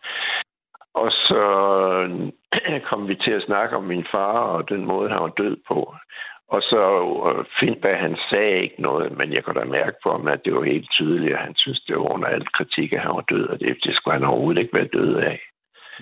Og 0.93 1.11
så 1.11 1.43
øh, 2.03 2.81
kom 2.89 3.07
vi 3.07 3.15
til 3.15 3.31
at 3.31 3.45
snakke 3.45 3.75
om 3.75 3.83
min 3.83 4.05
far 4.11 4.39
og 4.39 4.69
den 4.69 4.85
måde, 4.85 5.09
han 5.09 5.21
var 5.21 5.33
død 5.37 5.57
på. 5.67 5.95
Og 6.47 6.61
så 6.61 6.81
øh, 7.27 7.45
Findberg, 7.59 7.99
han 7.99 8.17
sagde 8.29 8.61
ikke 8.63 8.81
noget, 8.81 9.17
men 9.17 9.33
jeg 9.33 9.43
kunne 9.43 9.59
da 9.59 9.65
mærke 9.65 9.97
på 10.03 10.11
ham, 10.11 10.27
at 10.27 10.41
det 10.45 10.53
var 10.55 10.63
helt 10.63 10.89
tydeligt, 10.91 11.33
at 11.33 11.45
han 11.47 11.55
synes, 11.55 11.79
det 11.87 11.95
var 11.95 12.13
under 12.13 12.27
alt 12.27 12.51
kritik, 12.57 12.93
at 12.93 13.01
han 13.01 13.15
var 13.15 13.25
død, 13.33 13.45
og 13.47 13.59
det, 13.59 13.77
det 13.83 13.95
skulle 13.95 14.13
han 14.13 14.27
overhovedet 14.29 14.61
ikke 14.61 14.77
være 14.79 14.93
død 14.93 15.15
af. 15.15 15.39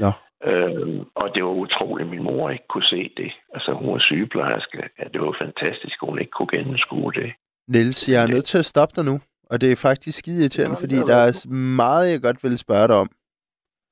Ja. 0.04 0.12
Øhm, 0.52 1.00
og 1.16 1.28
det 1.36 1.44
var 1.44 1.56
utroligt, 1.66 2.08
at 2.08 2.12
min 2.12 2.24
mor 2.24 2.50
ikke 2.50 2.68
kunne 2.70 2.90
se 2.96 3.12
det. 3.18 3.32
Altså, 3.54 3.72
hun 3.74 3.94
var 3.94 4.00
sygeplejerske. 4.00 4.78
Ja, 5.00 5.04
det 5.14 5.22
var 5.22 5.36
fantastisk, 5.46 5.96
at 6.02 6.10
hun 6.10 6.20
ikke 6.20 6.32
kunne 6.32 6.52
gennemskue 6.58 7.12
det. 7.12 7.34
Niels, 7.68 8.10
jeg 8.10 8.24
er 8.24 8.28
nødt 8.28 8.46
til 8.46 8.58
at 8.58 8.66
stoppe 8.66 8.94
dig 8.96 9.06
nu. 9.06 9.20
Og 9.52 9.62
det 9.62 9.72
er 9.72 9.76
faktisk 9.76 10.20
skide 10.20 10.42
irriterende, 10.42 10.78
fordi 10.84 10.96
der 10.96 11.20
er 11.28 11.48
meget, 11.82 12.12
jeg 12.12 12.22
godt 12.22 12.44
vil 12.44 12.58
spørge 12.58 12.88
dig 12.88 12.98
om. 13.04 13.10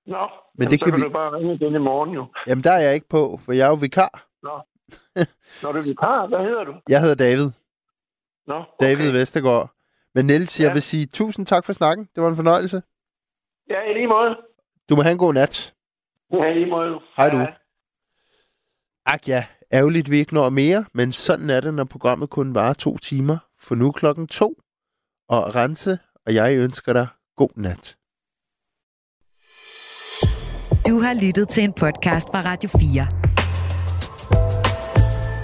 Nå, 0.06 0.24
men 0.58 0.64
jamen, 0.64 0.72
det 0.72 0.78
kan, 0.84 0.92
kan 0.92 1.00
vi... 1.00 1.04
du 1.04 1.10
bare 1.10 1.32
ringe 1.38 1.60
den 1.66 1.76
i 1.76 1.84
morgen 1.90 2.12
jo. 2.14 2.24
Jamen, 2.48 2.64
der 2.64 2.72
er 2.72 2.84
jeg 2.86 2.94
ikke 2.94 3.10
på, 3.10 3.24
for 3.44 3.52
jeg 3.52 3.66
er 3.66 3.72
jo 3.76 3.80
vikar. 3.86 4.16
Nå, 4.44 4.56
Når 5.64 5.72
du 5.72 5.78
er 5.78 5.82
vikar, 5.84 6.28
hvad 6.28 6.40
hedder 6.40 6.64
du? 6.64 6.74
Jeg 6.90 7.02
hedder 7.02 7.16
David. 7.16 7.50
Nå, 8.48 8.56
okay. 8.56 8.88
David 8.88 9.12
Vestergaard. 9.12 9.72
Men 10.16 10.26
Niels, 10.26 10.60
ja. 10.60 10.66
jeg 10.66 10.74
vil 10.74 10.82
sige 10.82 11.06
tusind 11.06 11.46
tak 11.46 11.66
for 11.66 11.74
snakken. 11.74 12.10
Det 12.16 12.24
var 12.24 12.30
en 12.30 12.36
fornøjelse. 12.36 12.82
Ja, 13.70 13.92
i 13.92 13.94
lige 13.94 14.08
måde. 14.08 14.36
Du 14.90 14.96
må 14.96 15.02
have 15.02 15.12
en 15.12 15.18
god 15.18 15.34
nat. 15.34 15.74
Ja, 16.34 16.46
i 16.46 16.54
lige 16.54 16.70
måde. 16.70 17.00
Hej 17.18 17.30
du. 17.30 17.48
Ak 19.06 19.28
ja, 19.28 19.46
ærgerligt 19.74 20.12
vi 20.12 20.18
ikke 20.18 20.34
når 20.34 20.50
mere, 20.50 20.86
men 20.94 21.12
sådan 21.12 21.50
er 21.50 21.60
det, 21.60 21.74
når 21.74 21.84
programmet 21.84 22.30
kun 22.30 22.56
varer 22.56 22.74
to 22.74 22.98
timer. 22.98 23.38
For 23.60 23.76
nu 23.76 23.92
klokken 23.92 24.28
to. 24.28 24.56
Og 25.30 25.56
Rense 25.56 26.00
og 26.26 26.34
jeg 26.34 26.58
ønsker 26.58 26.94
dig 26.94 27.08
god 27.36 27.50
nat. 27.56 27.98
Du 30.88 31.00
har 31.00 31.14
lyttet 31.26 31.50
til 31.50 31.64
en 31.64 31.74
podcast 31.74 32.28
fra 32.28 32.42
Radio 32.42 32.70
4. 32.70 33.31